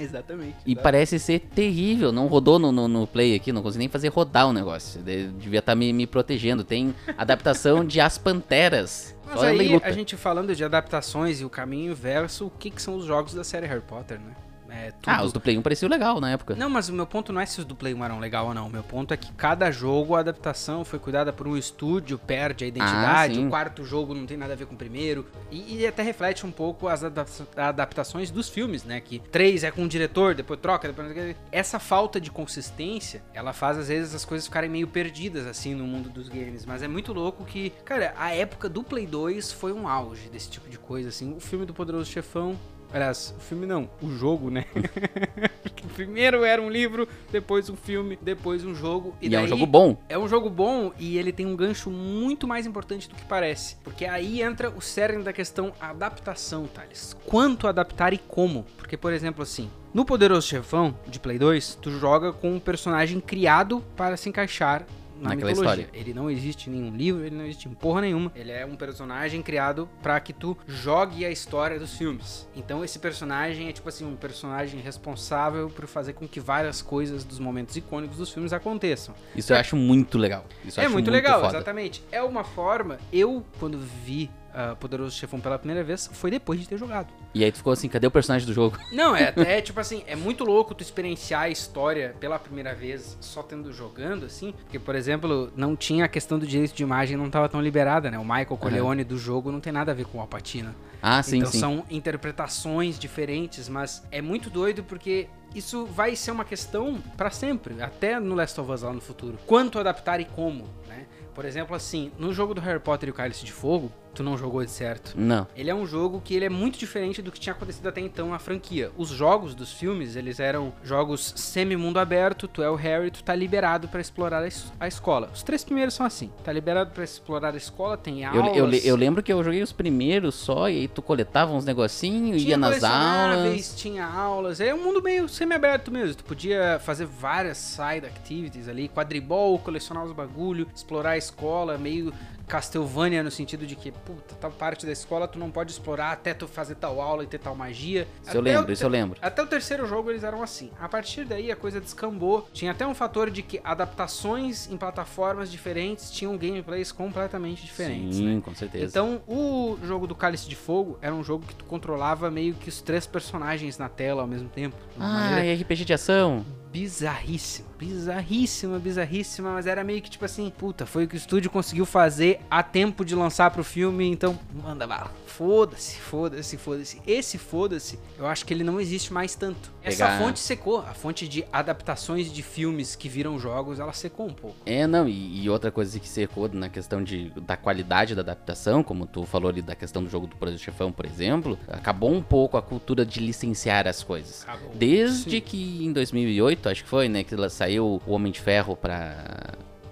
Exatamente. 0.00 0.54
E 0.64 0.76
parece 0.76 1.18
ser 1.18 1.40
terrível. 1.40 2.12
Não 2.12 2.28
rodou 2.28 2.56
no, 2.58 2.70
no, 2.70 2.86
no 2.86 3.04
Play 3.06 3.34
aqui, 3.34 3.50
não 3.50 3.62
consegui 3.62 3.80
nem 3.80 3.88
fazer 3.88 4.08
rodar 4.08 4.46
o 4.48 4.52
negócio. 4.52 5.02
De- 5.02 5.26
Devia 5.32 5.58
estar 5.58 5.74
me, 5.74 5.92
me 5.92 6.06
protegendo. 6.06 6.62
Tem 6.62 6.94
adaptação 7.16 7.84
de 7.84 8.00
As 8.00 8.16
Panteras. 8.16 9.16
Mas 9.26 9.40
Só 9.40 9.46
aí, 9.46 9.80
a 9.82 9.90
gente 9.90 10.16
falando 10.16 10.54
de 10.54 10.62
adaptações 10.64 11.40
e 11.40 11.44
o 11.44 11.50
caminho 11.50 11.90
inverso, 11.90 12.46
o 12.46 12.50
que, 12.50 12.70
que 12.70 12.80
são 12.80 12.96
os 12.96 13.04
jogos 13.04 13.34
da 13.34 13.42
série 13.42 13.66
Harry 13.66 13.80
Potter, 13.82 14.20
né? 14.20 14.36
É 14.70 14.90
tudo... 14.90 15.08
Ah, 15.08 15.22
os 15.22 15.32
do 15.32 15.40
Play 15.40 15.56
1 15.56 15.62
pareciam 15.62 15.88
legal 15.88 16.20
na 16.20 16.30
época. 16.30 16.54
Não, 16.54 16.68
mas 16.68 16.88
o 16.88 16.92
meu 16.92 17.06
ponto 17.06 17.32
não 17.32 17.40
é 17.40 17.46
se 17.46 17.58
os 17.58 17.64
do 17.64 17.74
Play 17.74 17.94
1 17.94 18.04
eram 18.04 18.18
legal 18.18 18.46
ou 18.46 18.54
não. 18.54 18.66
O 18.66 18.70
meu 18.70 18.82
ponto 18.82 19.14
é 19.14 19.16
que 19.16 19.32
cada 19.32 19.70
jogo, 19.70 20.14
a 20.14 20.20
adaptação 20.20 20.84
foi 20.84 20.98
cuidada 20.98 21.32
por 21.32 21.46
um 21.48 21.56
estúdio, 21.56 22.18
perde 22.18 22.64
a 22.64 22.68
identidade, 22.68 23.34
sim. 23.34 23.46
o 23.46 23.50
quarto 23.50 23.84
jogo 23.84 24.14
não 24.14 24.26
tem 24.26 24.36
nada 24.36 24.52
a 24.52 24.56
ver 24.56 24.66
com 24.66 24.74
o 24.74 24.78
primeiro. 24.78 25.26
E, 25.50 25.78
e 25.78 25.86
até 25.86 26.02
reflete 26.02 26.46
um 26.46 26.50
pouco 26.50 26.88
as 26.88 27.02
adapta- 27.02 27.46
adaptações 27.56 28.30
dos 28.30 28.48
filmes, 28.48 28.84
né? 28.84 29.00
Que 29.00 29.18
três 29.18 29.64
é 29.64 29.70
com 29.70 29.82
um 29.82 29.88
diretor, 29.88 30.34
depois 30.34 30.60
troca, 30.60 30.88
depois... 30.88 31.36
Essa 31.50 31.78
falta 31.78 32.20
de 32.20 32.30
consistência, 32.30 33.22
ela 33.32 33.52
faz 33.52 33.78
às 33.78 33.88
vezes 33.88 34.14
as 34.14 34.24
coisas 34.24 34.46
ficarem 34.46 34.68
meio 34.68 34.88
perdidas, 34.88 35.46
assim, 35.46 35.74
no 35.74 35.84
mundo 35.84 36.08
dos 36.08 36.28
games. 36.28 36.66
Mas 36.66 36.82
é 36.82 36.88
muito 36.88 37.12
louco 37.12 37.44
que, 37.44 37.70
cara, 37.84 38.14
a 38.16 38.34
época 38.34 38.68
do 38.68 38.82
Play 38.82 39.06
2 39.06 39.52
foi 39.52 39.72
um 39.72 39.88
auge 39.88 40.28
desse 40.28 40.50
tipo 40.50 40.68
de 40.68 40.78
coisa, 40.78 41.08
assim. 41.08 41.34
O 41.34 41.40
filme 41.40 41.64
do 41.64 41.74
Poderoso 41.74 42.10
Chefão... 42.10 42.58
Aliás, 42.92 43.34
o 43.36 43.40
filme 43.40 43.66
não, 43.66 43.88
o 44.00 44.10
jogo, 44.10 44.50
né? 44.50 44.64
Porque 45.62 45.86
Primeiro 45.94 46.44
era 46.44 46.62
um 46.62 46.70
livro, 46.70 47.08
depois 47.30 47.68
um 47.68 47.76
filme, 47.76 48.18
depois 48.22 48.64
um 48.64 48.74
jogo. 48.74 49.14
E, 49.20 49.28
E, 49.28 49.34
é 49.34 49.38
um 49.38 49.42
daí 49.42 49.48
jogo 49.48 49.66
bom. 49.66 49.96
É 50.08 50.18
um 50.18 50.28
jogo 50.28 50.48
bom 50.48 50.92
e 50.98 51.18
ele 51.18 51.32
tem 51.32 51.44
um 51.44 51.56
gancho 51.56 51.90
muito 51.90 52.46
mais 52.46 52.66
importante 52.66 53.08
do 53.08 53.14
que 53.14 53.24
parece. 53.24 53.76
Porque 53.82 54.04
aí 54.04 54.40
entra 54.40 54.70
o 54.70 54.80
cerne 54.80 55.22
da 55.22 55.32
questão 55.32 55.72
adaptação, 55.80 56.66
Thales. 56.66 57.16
Quanto 57.26 57.66
adaptar 57.66 58.12
e 58.12 58.18
como? 58.18 58.64
Porque, 58.76 58.96
por 58.96 59.12
exemplo, 59.12 59.42
assim, 59.42 59.68
no 59.92 60.04
Poderoso 60.04 60.46
Chefão 60.46 60.96
de 61.06 61.18
Play 61.18 61.38
2, 61.38 61.78
tu 61.82 61.90
joga 61.90 62.32
com 62.32 62.52
um 62.52 62.60
personagem 62.60 63.20
criado 63.20 63.82
para 63.96 64.16
se 64.16 64.28
encaixar 64.28 64.86
na 65.20 65.30
Naquela 65.30 65.50
mitologia. 65.50 65.82
história. 65.84 65.88
Ele 66.00 66.14
não 66.14 66.30
existe 66.30 66.70
em 66.70 66.72
nenhum 66.74 66.96
livro, 66.96 67.24
ele 67.24 67.36
não 67.36 67.44
existe 67.44 67.68
em 67.68 67.72
porra 67.74 68.00
nenhuma. 68.00 68.30
Ele 68.34 68.50
é 68.52 68.64
um 68.64 68.76
personagem 68.76 69.42
criado 69.42 69.88
para 70.02 70.18
que 70.20 70.32
tu 70.32 70.56
jogue 70.66 71.24
a 71.24 71.30
história 71.30 71.78
dos 71.78 71.94
filmes. 71.96 72.48
Então 72.56 72.84
esse 72.84 72.98
personagem 72.98 73.68
é 73.68 73.72
tipo 73.72 73.88
assim 73.88 74.04
um 74.04 74.16
personagem 74.16 74.80
responsável 74.80 75.68
por 75.70 75.86
fazer 75.86 76.12
com 76.12 76.26
que 76.28 76.40
várias 76.40 76.80
coisas 76.82 77.24
dos 77.24 77.38
momentos 77.38 77.76
icônicos 77.76 78.16
dos 78.18 78.30
filmes 78.32 78.52
aconteçam. 78.52 79.14
Isso 79.34 79.52
eu 79.52 79.56
acho 79.56 79.76
muito 79.76 80.18
legal. 80.18 80.44
Isso 80.64 80.80
é 80.80 80.84
acho 80.84 80.92
muito, 80.92 81.10
legal, 81.10 81.40
foda. 81.40 81.56
exatamente. 81.56 82.02
É 82.12 82.22
uma 82.22 82.44
forma. 82.44 82.98
Eu 83.12 83.44
quando 83.58 83.78
vi 83.78 84.30
ah, 84.60 84.74
Poderoso 84.74 85.16
Chefão 85.16 85.38
pela 85.38 85.56
primeira 85.56 85.84
vez 85.84 86.10
foi 86.12 86.32
depois 86.32 86.58
de 86.58 86.66
ter 86.66 86.76
jogado. 86.76 87.06
E 87.32 87.44
aí 87.44 87.52
tu 87.52 87.58
ficou 87.58 87.72
assim, 87.72 87.88
cadê 87.88 88.08
o 88.08 88.10
personagem 88.10 88.44
do 88.44 88.52
jogo? 88.52 88.76
Não, 88.90 89.14
é 89.14 89.28
até 89.28 89.60
tipo 89.62 89.78
assim, 89.78 90.02
é 90.04 90.16
muito 90.16 90.42
louco 90.42 90.74
tu 90.74 90.82
experienciar 90.82 91.42
a 91.42 91.48
história 91.48 92.16
pela 92.18 92.40
primeira 92.40 92.74
vez 92.74 93.16
só 93.20 93.40
tendo 93.40 93.72
jogando, 93.72 94.26
assim. 94.26 94.52
Porque, 94.64 94.80
por 94.80 94.96
exemplo, 94.96 95.52
não 95.54 95.76
tinha 95.76 96.06
a 96.06 96.08
questão 96.08 96.40
do 96.40 96.46
direito 96.46 96.74
de 96.74 96.82
imagem, 96.82 97.16
não 97.16 97.30
tava 97.30 97.48
tão 97.48 97.62
liberada, 97.62 98.10
né? 98.10 98.18
O 98.18 98.24
Michael 98.24 98.56
Corleone 98.56 99.04
do 99.04 99.16
jogo 99.16 99.52
não 99.52 99.60
tem 99.60 99.72
nada 99.72 99.92
a 99.92 99.94
ver 99.94 100.06
com 100.06 100.18
o 100.18 100.20
Alpatino. 100.20 100.74
Ah, 101.00 101.22
sim, 101.22 101.38
então 101.38 101.52
sim. 101.52 101.60
são 101.60 101.84
interpretações 101.88 102.98
diferentes, 102.98 103.68
mas 103.68 104.02
é 104.10 104.20
muito 104.20 104.50
doido 104.50 104.82
porque 104.82 105.28
isso 105.54 105.86
vai 105.86 106.16
ser 106.16 106.32
uma 106.32 106.44
questão 106.44 107.00
pra 107.16 107.30
sempre, 107.30 107.80
até 107.80 108.18
no 108.18 108.34
Last 108.34 108.60
of 108.60 108.72
Us 108.72 108.82
lá 108.82 108.92
no 108.92 109.00
futuro. 109.00 109.38
Quanto 109.46 109.78
adaptar 109.78 110.20
e 110.20 110.24
como, 110.24 110.68
né? 110.88 111.06
Por 111.32 111.44
exemplo, 111.44 111.76
assim, 111.76 112.10
no 112.18 112.34
jogo 112.34 112.52
do 112.52 112.60
Harry 112.60 112.80
Potter 112.80 113.08
e 113.08 113.12
o 113.12 113.14
Cálice 113.14 113.44
de 113.44 113.52
Fogo, 113.52 113.92
tu 114.18 114.22
não 114.24 114.36
jogou 114.36 114.64
de 114.64 114.70
certo. 114.70 115.14
Não. 115.16 115.46
Ele 115.56 115.70
é 115.70 115.74
um 115.74 115.86
jogo 115.86 116.20
que 116.22 116.34
ele 116.34 116.44
é 116.44 116.48
muito 116.48 116.76
diferente 116.78 117.22
do 117.22 117.30
que 117.30 117.38
tinha 117.38 117.52
acontecido 117.54 117.88
até 117.88 118.00
então 118.00 118.30
na 118.30 118.38
franquia. 118.38 118.90
Os 118.96 119.08
jogos 119.10 119.54
dos 119.54 119.72
filmes, 119.72 120.16
eles 120.16 120.40
eram 120.40 120.72
jogos 120.82 121.32
semi-mundo 121.36 121.98
aberto, 122.00 122.48
tu 122.48 122.60
é 122.62 122.68
o 122.68 122.74
Harry, 122.74 123.10
tu 123.10 123.22
tá 123.22 123.34
liberado 123.34 123.86
pra 123.88 124.00
explorar 124.00 124.42
a, 124.42 124.46
es- 124.48 124.72
a 124.80 124.88
escola. 124.88 125.30
Os 125.32 125.42
três 125.42 125.62
primeiros 125.64 125.94
são 125.94 126.04
assim, 126.04 126.30
tá 126.44 126.52
liberado 126.52 126.90
pra 126.90 127.04
explorar 127.04 127.54
a 127.54 127.56
escola, 127.56 127.96
tem 127.96 128.24
Eu, 128.24 128.30
aulas... 128.42 128.56
eu, 128.56 128.66
le- 128.66 128.80
eu 128.84 128.96
lembro 128.96 129.22
que 129.22 129.32
eu 129.32 129.42
joguei 129.44 129.62
os 129.62 129.72
primeiros 129.72 130.34
só, 130.34 130.68
e 130.68 130.78
aí 130.78 130.88
tu 130.88 131.00
coletava 131.00 131.52
uns 131.52 131.64
negocinhos, 131.64 132.42
ia 132.42 132.56
nas 132.56 132.82
aulas. 132.82 133.74
Tinha 133.76 134.04
aulas, 134.04 134.60
é 134.60 134.74
um 134.74 134.82
mundo 134.82 135.00
meio 135.02 135.28
semi-aberto 135.28 135.90
mesmo. 135.92 136.16
Tu 136.16 136.24
podia 136.24 136.80
fazer 136.84 137.06
várias 137.06 137.56
side 137.58 138.04
activities 138.06 138.68
ali, 138.68 138.88
quadribol, 138.88 139.58
colecionar 139.60 140.04
os 140.04 140.12
bagulho, 140.12 140.66
explorar 140.74 141.10
a 141.10 141.16
escola, 141.18 141.78
meio 141.78 142.12
Castlevania 142.48 143.22
no 143.22 143.30
sentido 143.30 143.66
de 143.66 143.76
que, 143.76 143.92
puta, 143.92 144.34
tal 144.34 144.50
parte 144.50 144.86
da 144.86 144.92
escola 144.92 145.28
tu 145.28 145.38
não 145.38 145.50
pode 145.50 145.70
explorar 145.70 146.12
até 146.12 146.32
tu 146.32 146.48
fazer 146.48 146.74
tal 146.76 147.00
aula 147.00 147.22
e 147.22 147.26
ter 147.26 147.38
tal 147.38 147.54
magia. 147.54 148.08
Isso 148.22 148.36
eu 148.36 148.40
Até 148.40 148.50
lembro, 148.52 148.70
o 148.70 148.72
isso 148.72 148.84
eu 148.84 148.88
lembro. 148.88 149.18
até 149.20 149.42
o 149.42 149.46
terceiro 149.46 149.86
jogo 149.86 150.10
eles 150.10 150.24
eram 150.24 150.42
assim. 150.42 150.70
A 150.80 150.88
partir 150.88 151.24
daí 151.24 151.52
a 151.52 151.56
coisa 151.56 151.80
descambou. 151.80 152.48
Tinha 152.52 152.72
até 152.72 152.86
um 152.86 152.94
fator 152.94 153.30
de 153.30 153.42
que 153.42 153.60
adaptações 153.62 154.68
em 154.70 154.76
plataformas 154.76 155.50
diferentes 155.50 156.10
tinham 156.10 156.36
gameplays 156.36 156.90
completamente 156.90 157.64
diferentes. 157.64 158.16
Sim, 158.16 158.36
né? 158.36 158.42
com 158.42 158.54
certeza. 158.54 158.86
Então, 158.86 159.20
o 159.28 159.78
jogo 159.82 160.06
do 160.06 160.14
Cálice 160.14 160.48
de 160.48 160.56
Fogo 160.56 160.98
era 161.02 161.14
um 161.14 161.22
jogo 161.22 161.44
que 161.46 161.54
tu 161.54 161.64
controlava 161.66 162.30
meio 162.30 162.54
que 162.54 162.68
os 162.68 162.80
três 162.80 163.06
personagens 163.06 163.76
na 163.76 163.88
tela 163.88 164.22
ao 164.22 164.28
mesmo 164.28 164.48
tempo. 164.48 164.76
Ah, 164.98 165.44
e 165.44 165.54
RPG 165.54 165.84
de 165.84 165.92
ação? 165.92 166.44
bizarríssima. 166.70 167.68
Bizarríssima, 167.78 168.78
bizarríssima. 168.78 169.52
Mas 169.52 169.66
era 169.66 169.84
meio 169.84 170.02
que 170.02 170.10
tipo 170.10 170.24
assim, 170.24 170.50
puta, 170.50 170.84
foi 170.84 171.04
o 171.04 171.08
que 171.08 171.14
o 171.14 171.16
estúdio 171.16 171.50
conseguiu 171.50 171.86
fazer 171.86 172.40
a 172.50 172.62
tempo 172.62 173.04
de 173.04 173.14
lançar 173.14 173.50
pro 173.50 173.62
filme, 173.62 174.08
então 174.08 174.38
manda 174.62 174.86
bala. 174.86 175.10
Foda-se, 175.26 175.96
foda-se, 175.98 176.56
foda-se. 176.56 177.00
Esse 177.06 177.38
foda-se, 177.38 177.98
eu 178.18 178.26
acho 178.26 178.44
que 178.44 178.52
ele 178.52 178.64
não 178.64 178.80
existe 178.80 179.12
mais 179.12 179.36
tanto. 179.36 179.70
Essa 179.82 180.18
fonte 180.18 180.40
secou. 180.40 180.78
A 180.80 180.94
fonte 180.94 181.28
de 181.28 181.44
adaptações 181.52 182.32
de 182.32 182.42
filmes 182.42 182.96
que 182.96 183.08
viram 183.08 183.38
jogos, 183.38 183.78
ela 183.78 183.92
secou 183.92 184.26
um 184.26 184.32
pouco. 184.32 184.56
É, 184.66 184.86
não, 184.86 185.08
e, 185.08 185.42
e 185.42 185.48
outra 185.48 185.70
coisa 185.70 185.98
que 186.00 186.08
secou 186.08 186.48
na 186.52 186.68
questão 186.68 187.02
de, 187.02 187.30
da 187.40 187.56
qualidade 187.56 188.14
da 188.14 188.20
adaptação, 188.20 188.82
como 188.82 189.06
tu 189.06 189.24
falou 189.24 189.48
ali 189.48 189.62
da 189.62 189.74
questão 189.74 190.02
do 190.02 190.10
jogo 190.10 190.26
do 190.26 190.36
Poderoso 190.36 190.62
Chefão, 190.62 190.90
por 190.90 191.06
exemplo, 191.06 191.58
acabou 191.68 192.12
um 192.12 192.22
pouco 192.22 192.56
a 192.56 192.62
cultura 192.62 193.06
de 193.06 193.20
licenciar 193.20 193.86
as 193.86 194.02
coisas. 194.02 194.42
Acabou. 194.42 194.72
Desde 194.74 195.30
Sim. 195.30 195.40
que 195.40 195.84
em 195.84 195.92
2008, 195.92 196.68
acho 196.68 196.82
que 196.82 196.90
foi, 196.90 197.08
né, 197.08 197.22
que 197.22 197.34
ela 197.34 197.48
saiu 197.68 198.00
o 198.06 198.12
Homem 198.12 198.32
de 198.32 198.40
Ferro 198.40 198.74
pra 198.74 199.14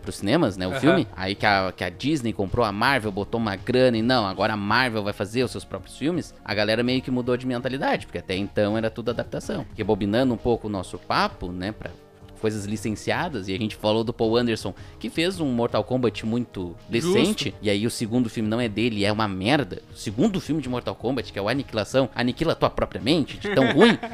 pros 0.01 0.19
cinemas, 0.19 0.57
né, 0.57 0.69
o 0.69 0.71
Aham. 0.71 0.81
filme. 0.81 1.09
Aí 1.17 1.35
que 1.35 1.45
a, 1.45 1.73
que 1.77 1.83
a 1.83 1.91
Disney 1.91 2.33
comprou 2.33 2.65
a 2.65 2.71
Marvel, 2.71 3.11
botou 3.11 3.41
uma 3.41 3.57
grana 3.57 3.99
e 3.99 4.03
não, 4.03 4.25
agora 4.25 4.53
a 4.53 4.57
Marvel 4.57 5.03
vai 5.03 5.13
fazer 5.13 5.43
os 5.43 5.51
seus 5.51 5.65
próprios 5.65 5.99
filmes. 5.99 6.33
A 6.45 6.55
galera 6.55 6.83
meio 6.85 7.03
que 7.03 7.11
mudou 7.11 7.37
de 7.37 7.45
mentalidade, 7.45 8.07
porque 8.07 8.19
até 8.19 8.37
então 8.37 8.79
era 8.79 8.89
tudo 8.89 9.11
adaptação. 9.11 9.67
Rebobinando 9.77 10.33
um 10.33 10.37
pouco 10.37 10.69
o 10.69 10.71
nosso 10.71 10.97
papo, 10.97 11.51
né, 11.51 11.73
pra 11.73 11.91
coisas 12.41 12.67
licenciadas, 12.67 13.49
e 13.49 13.55
a 13.55 13.59
gente 13.59 13.75
falou 13.75 14.05
do 14.05 14.13
Paul 14.13 14.37
Anderson, 14.37 14.73
que 15.01 15.11
fez 15.11 15.41
um 15.41 15.47
Mortal 15.47 15.83
Kombat 15.83 16.25
muito 16.25 16.77
decente, 16.89 17.53
e 17.61 17.69
aí 17.69 17.85
o 17.87 17.91
segundo 17.91 18.31
filme 18.31 18.49
não 18.49 18.61
é 18.61 18.69
dele, 18.69 19.05
é 19.05 19.11
uma 19.11 19.27
merda. 19.27 19.83
O 19.93 19.97
segundo 19.97 20.41
filme 20.41 20.63
de 20.63 20.69
Mortal 20.69 20.95
Kombat, 20.95 21.33
que 21.33 21.39
é 21.39 21.43
o 21.43 21.49
Aniquilação, 21.49 22.09
aniquila 22.15 22.55
tua 22.55 22.71
própria 22.71 23.01
mente, 23.01 23.39
de 23.39 23.53
tão 23.53 23.73
ruim. 23.73 23.99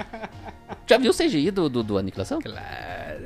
Já 0.87 0.99
viu 0.99 1.11
o 1.11 1.15
CGI 1.15 1.51
do, 1.51 1.69
do, 1.69 1.83
do 1.83 1.99
Aniquilação? 1.99 2.41
Claro. 2.41 3.23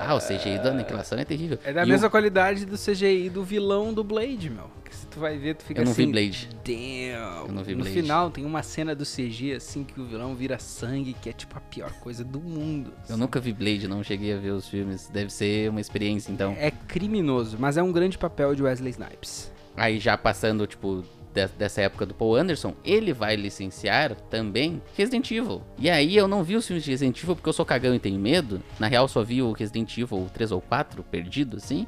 Ah, 0.00 0.14
o 0.14 0.18
CGI 0.18 0.58
do 0.58 0.68
Aniquilação 0.68 1.18
é 1.18 1.24
terrível. 1.24 1.58
É 1.64 1.72
da 1.72 1.82
E 1.82 1.84
o- 1.84 1.88
mesma 1.88 2.08
qualidade 2.10 2.64
do 2.64 2.76
CGI 2.76 3.28
do 3.30 3.44
vilão 3.44 3.92
do 3.92 4.02
Blade, 4.02 4.48
meu. 4.50 4.70
Que 4.84 4.96
se 4.96 5.06
tu 5.06 5.20
vai 5.20 5.36
ver, 5.38 5.54
tu 5.54 5.62
fica 5.64 5.80
Eu 5.82 5.84
não 5.84 5.92
vi 5.92 6.02
assim. 6.02 6.10
Blade. 6.12 6.48
Damn. 6.64 7.46
Eu 7.48 7.52
não 7.52 7.62
vi 7.62 7.74
no 7.74 7.82
Blade. 7.82 7.92
final 8.00 8.30
tem 8.30 8.44
uma 8.44 8.62
cena 8.62 8.94
do 8.94 9.04
CG 9.04 9.52
assim 9.54 9.84
que 9.84 10.00
o 10.00 10.04
vilão 10.04 10.34
vira 10.34 10.58
sangue, 10.58 11.12
que 11.20 11.28
é 11.28 11.32
tipo 11.32 11.56
a 11.56 11.60
pior 11.60 11.92
coisa 12.00 12.24
do 12.24 12.40
mundo. 12.40 12.92
Eu 13.08 13.16
nunca 13.16 13.38
vi 13.38 13.52
Blade, 13.52 13.86
não 13.86 14.02
cheguei 14.02 14.32
a 14.34 14.38
ver 14.38 14.50
os 14.50 14.66
filmes. 14.68 15.08
Deve 15.12 15.30
ser 15.30 15.70
uma 15.70 15.80
experiência, 15.80 16.32
então. 16.32 16.56
É 16.58 16.70
criminoso, 16.70 17.56
mas 17.60 17.76
é 17.76 17.82
um 17.82 17.92
grande 17.92 18.16
papel 18.18 18.54
de 18.54 18.62
Wesley 18.62 18.90
Snipes. 18.90 19.52
Aí 19.76 19.98
já 20.00 20.16
passando, 20.18 20.66
tipo, 20.66 21.04
de- 21.34 21.46
dessa 21.58 21.80
época 21.82 22.04
do 22.06 22.14
Paul 22.14 22.36
Anderson, 22.36 22.74
ele 22.84 23.12
vai 23.12 23.36
licenciar 23.36 24.14
também 24.30 24.82
Resident 24.96 25.30
Evil. 25.30 25.62
E 25.78 25.88
aí 25.90 26.16
eu 26.16 26.26
não 26.28 26.42
vi 26.42 26.56
os 26.56 26.66
filmes 26.66 26.84
de 26.84 26.90
Resident 26.90 27.22
Evil 27.22 27.36
porque 27.36 27.48
eu 27.48 27.52
sou 27.52 27.64
cagão 27.64 27.94
e 27.94 27.98
tenho 27.98 28.18
medo. 28.18 28.62
Na 28.78 28.86
real, 28.86 29.06
só 29.08 29.22
vi 29.22 29.42
o 29.42 29.52
Resident 29.52 29.96
Evil 29.96 30.28
3 30.32 30.52
ou 30.52 30.60
4, 30.60 31.02
perdido, 31.04 31.56
assim. 31.56 31.86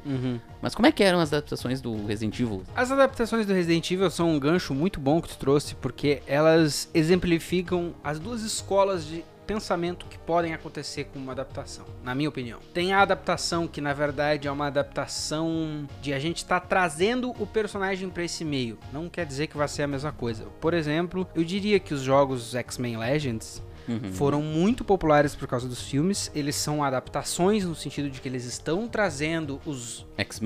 Mas 0.61 0.73
como 0.75 0.87
é 0.87 0.91
que 0.91 1.03
eram 1.03 1.19
as 1.19 1.31
adaptações 1.33 1.81
do 1.81 2.05
Resident 2.05 2.39
Evil? 2.39 2.63
As 2.75 2.91
adaptações 2.91 3.45
do 3.45 3.53
Resident 3.53 3.89
Evil 3.91 4.09
são 4.09 4.29
um 4.29 4.39
gancho 4.39 4.73
muito 4.73 4.99
bom 4.99 5.21
que 5.21 5.27
tu 5.29 5.37
trouxe, 5.37 5.75
porque 5.75 6.21
elas 6.27 6.89
exemplificam 6.93 7.93
as 8.03 8.19
duas 8.19 8.41
escolas 8.43 9.05
de 9.05 9.23
pensamento 9.43 10.05
que 10.07 10.17
podem 10.17 10.53
acontecer 10.53 11.05
com 11.05 11.19
uma 11.19 11.33
adaptação, 11.33 11.85
na 12.03 12.15
minha 12.15 12.29
opinião. 12.29 12.59
Tem 12.73 12.93
a 12.93 13.01
adaptação 13.01 13.67
que 13.67 13.81
na 13.81 13.93
verdade 13.93 14.47
é 14.47 14.51
uma 14.51 14.67
adaptação 14.67 15.87
de 16.01 16.13
a 16.13 16.19
gente 16.19 16.37
estar 16.37 16.59
trazendo 16.61 17.31
o 17.41 17.45
personagem 17.45 18.09
para 18.09 18.23
esse 18.23 18.43
meio. 18.43 18.77
Não 18.91 19.09
quer 19.09 19.25
dizer 19.25 19.47
que 19.47 19.57
vai 19.57 19.67
ser 19.67 19.83
a 19.83 19.87
mesma 19.87 20.11
coisa. 20.11 20.45
Por 20.59 20.73
exemplo, 20.73 21.27
eu 21.35 21.43
diria 21.43 21.79
que 21.79 21.93
os 21.93 22.01
jogos 22.01 22.55
X-Men 22.55 22.97
Legends 22.97 23.61
Uhum. 23.87 24.13
foram 24.13 24.41
muito 24.41 24.83
populares 24.83 25.35
por 25.35 25.47
causa 25.47 25.67
dos 25.67 25.81
filmes. 25.81 26.31
Eles 26.33 26.55
são 26.55 26.83
adaptações 26.83 27.65
no 27.65 27.75
sentido 27.75 28.09
de 28.09 28.21
que 28.21 28.27
eles 28.27 28.45
estão 28.45 28.87
trazendo 28.87 29.59
os, 29.65 30.05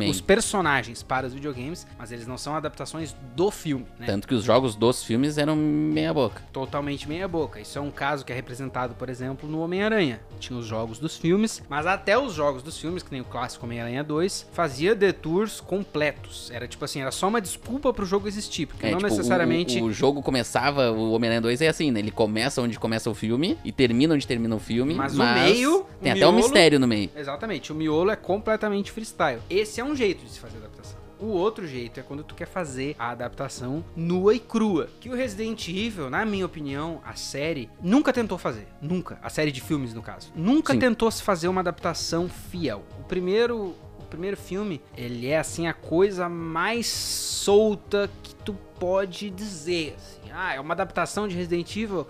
os 0.09 0.21
personagens 0.21 1.03
para 1.03 1.27
os 1.27 1.33
videogames, 1.33 1.85
mas 1.97 2.11
eles 2.11 2.25
não 2.27 2.37
são 2.37 2.55
adaptações 2.55 3.15
do 3.35 3.51
filme, 3.51 3.85
né? 3.99 4.05
Tanto 4.07 4.27
que 4.27 4.33
os 4.33 4.43
jogos 4.43 4.75
dos 4.75 5.03
filmes 5.03 5.37
eram 5.37 5.55
meia 5.55 6.13
boca. 6.13 6.41
Totalmente 6.51 7.07
meia 7.07 7.27
boca. 7.27 7.59
Isso 7.59 7.77
é 7.77 7.81
um 7.81 7.91
caso 7.91 8.25
que 8.25 8.31
é 8.31 8.35
representado, 8.35 8.95
por 8.95 9.09
exemplo, 9.09 9.49
no 9.49 9.59
Homem-Aranha. 9.59 10.19
Tinha 10.39 10.57
os 10.57 10.65
jogos 10.65 10.99
dos 10.99 11.15
filmes, 11.17 11.61
mas 11.69 11.85
até 11.85 12.17
os 12.17 12.33
jogos 12.33 12.63
dos 12.63 12.77
filmes, 12.79 13.03
que 13.03 13.11
nem 13.11 13.21
o 13.21 13.25
clássico 13.25 13.65
Homem-Aranha 13.65 14.03
2, 14.03 14.47
fazia 14.51 14.95
detours 14.95 15.59
completos. 15.61 16.49
Era 16.51 16.67
tipo 16.67 16.83
assim, 16.83 17.01
era 17.01 17.11
só 17.11 17.27
uma 17.27 17.41
desculpa 17.41 17.93
pro 17.93 18.05
jogo 18.05 18.27
existir, 18.27 18.65
porque 18.65 18.85
É, 18.85 18.91
não 18.91 18.97
tipo, 18.97 19.09
necessariamente 19.09 19.79
O, 19.81 19.85
o 19.85 19.93
jogo 19.93 20.21
começava, 20.21 20.91
o 20.91 21.11
Homem-Aranha 21.11 21.41
2 21.41 21.61
é 21.61 21.67
assim, 21.67 21.91
né? 21.91 21.99
Ele 21.99 22.11
começa 22.11 22.61
onde 22.61 22.79
começa 22.79 23.09
o 23.09 23.13
filme 23.13 23.26
e 23.63 23.71
termina 23.71 24.13
onde 24.13 24.25
termina 24.27 24.55
o 24.55 24.59
filme. 24.59 24.93
Mas 24.93 25.15
Mas, 25.15 25.29
o 25.29 25.43
meio, 25.43 25.85
Tem 26.01 26.11
o 26.11 26.15
até 26.15 26.27
um 26.27 26.31
miolo- 26.31 26.37
mistério 26.37 26.79
no 26.79 26.87
meio. 26.87 27.09
Exatamente, 27.15 27.71
o 27.71 27.75
miolo 27.75 28.11
é 28.11 28.15
completamente 28.15 28.91
freestyle. 28.91 29.41
Esse 29.49 29.81
é 29.81 29.83
um 29.83 29.95
jeito 29.95 30.23
de 30.23 30.31
se 30.31 30.39
fazer 30.39 30.57
adaptação. 30.57 30.97
O 31.19 31.27
outro 31.29 31.65
jeito 31.65 31.99
é 31.99 32.03
quando 32.03 32.23
tu 32.23 32.35
quer 32.35 32.45
fazer 32.45 32.95
a 32.99 33.09
adaptação 33.09 33.83
nua 33.95 34.35
e 34.35 34.39
crua. 34.39 34.87
Que 34.99 35.09
o 35.09 35.15
Resident 35.15 35.67
Evil, 35.67 36.11
na 36.11 36.23
minha 36.23 36.45
opinião, 36.45 37.01
a 37.03 37.15
série 37.15 37.69
nunca 37.81 38.13
tentou 38.13 38.37
fazer. 38.37 38.67
Nunca. 38.79 39.17
A 39.23 39.29
série 39.29 39.51
de 39.51 39.59
filmes, 39.59 39.95
no 39.95 40.01
caso. 40.03 40.31
Nunca 40.35 40.73
Sim. 40.73 40.79
tentou 40.79 41.09
se 41.09 41.23
fazer 41.23 41.47
uma 41.47 41.61
adaptação 41.61 42.29
fiel. 42.29 42.83
O 42.99 43.03
primeiro. 43.03 43.75
O 43.99 44.09
primeiro 44.09 44.37
filme, 44.37 44.79
ele 44.95 45.27
é 45.27 45.37
assim 45.37 45.67
a 45.67 45.73
coisa 45.73 46.29
mais 46.29 46.87
solta 46.87 48.09
que 48.23 48.33
tu 48.35 48.53
pode 48.79 49.29
dizer. 49.29 49.95
Assim. 49.97 50.31
Ah, 50.31 50.53
é 50.53 50.59
uma 50.61 50.73
adaptação 50.73 51.27
de 51.27 51.35
Resident 51.35 51.75
Evil? 51.75 52.07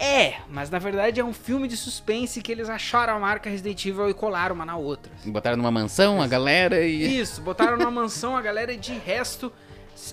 É, 0.00 0.36
mas 0.48 0.70
na 0.70 0.78
verdade 0.78 1.20
é 1.20 1.24
um 1.24 1.32
filme 1.32 1.66
de 1.66 1.76
suspense 1.76 2.40
que 2.40 2.52
eles 2.52 2.68
acharam 2.68 3.16
a 3.16 3.18
marca 3.18 3.50
Resident 3.50 3.84
Evil 3.84 4.08
e 4.08 4.14
colaram 4.14 4.54
uma 4.54 4.64
na 4.64 4.76
outra. 4.76 5.10
Botaram 5.24 5.56
numa 5.56 5.70
mansão 5.70 6.22
a 6.22 6.26
galera 6.26 6.86
e. 6.86 7.20
Isso, 7.20 7.40
botaram 7.40 7.76
numa 7.76 7.90
mansão 7.90 8.36
a 8.36 8.40
galera 8.40 8.72
e 8.72 8.76
de 8.76 8.92
resto 8.92 9.52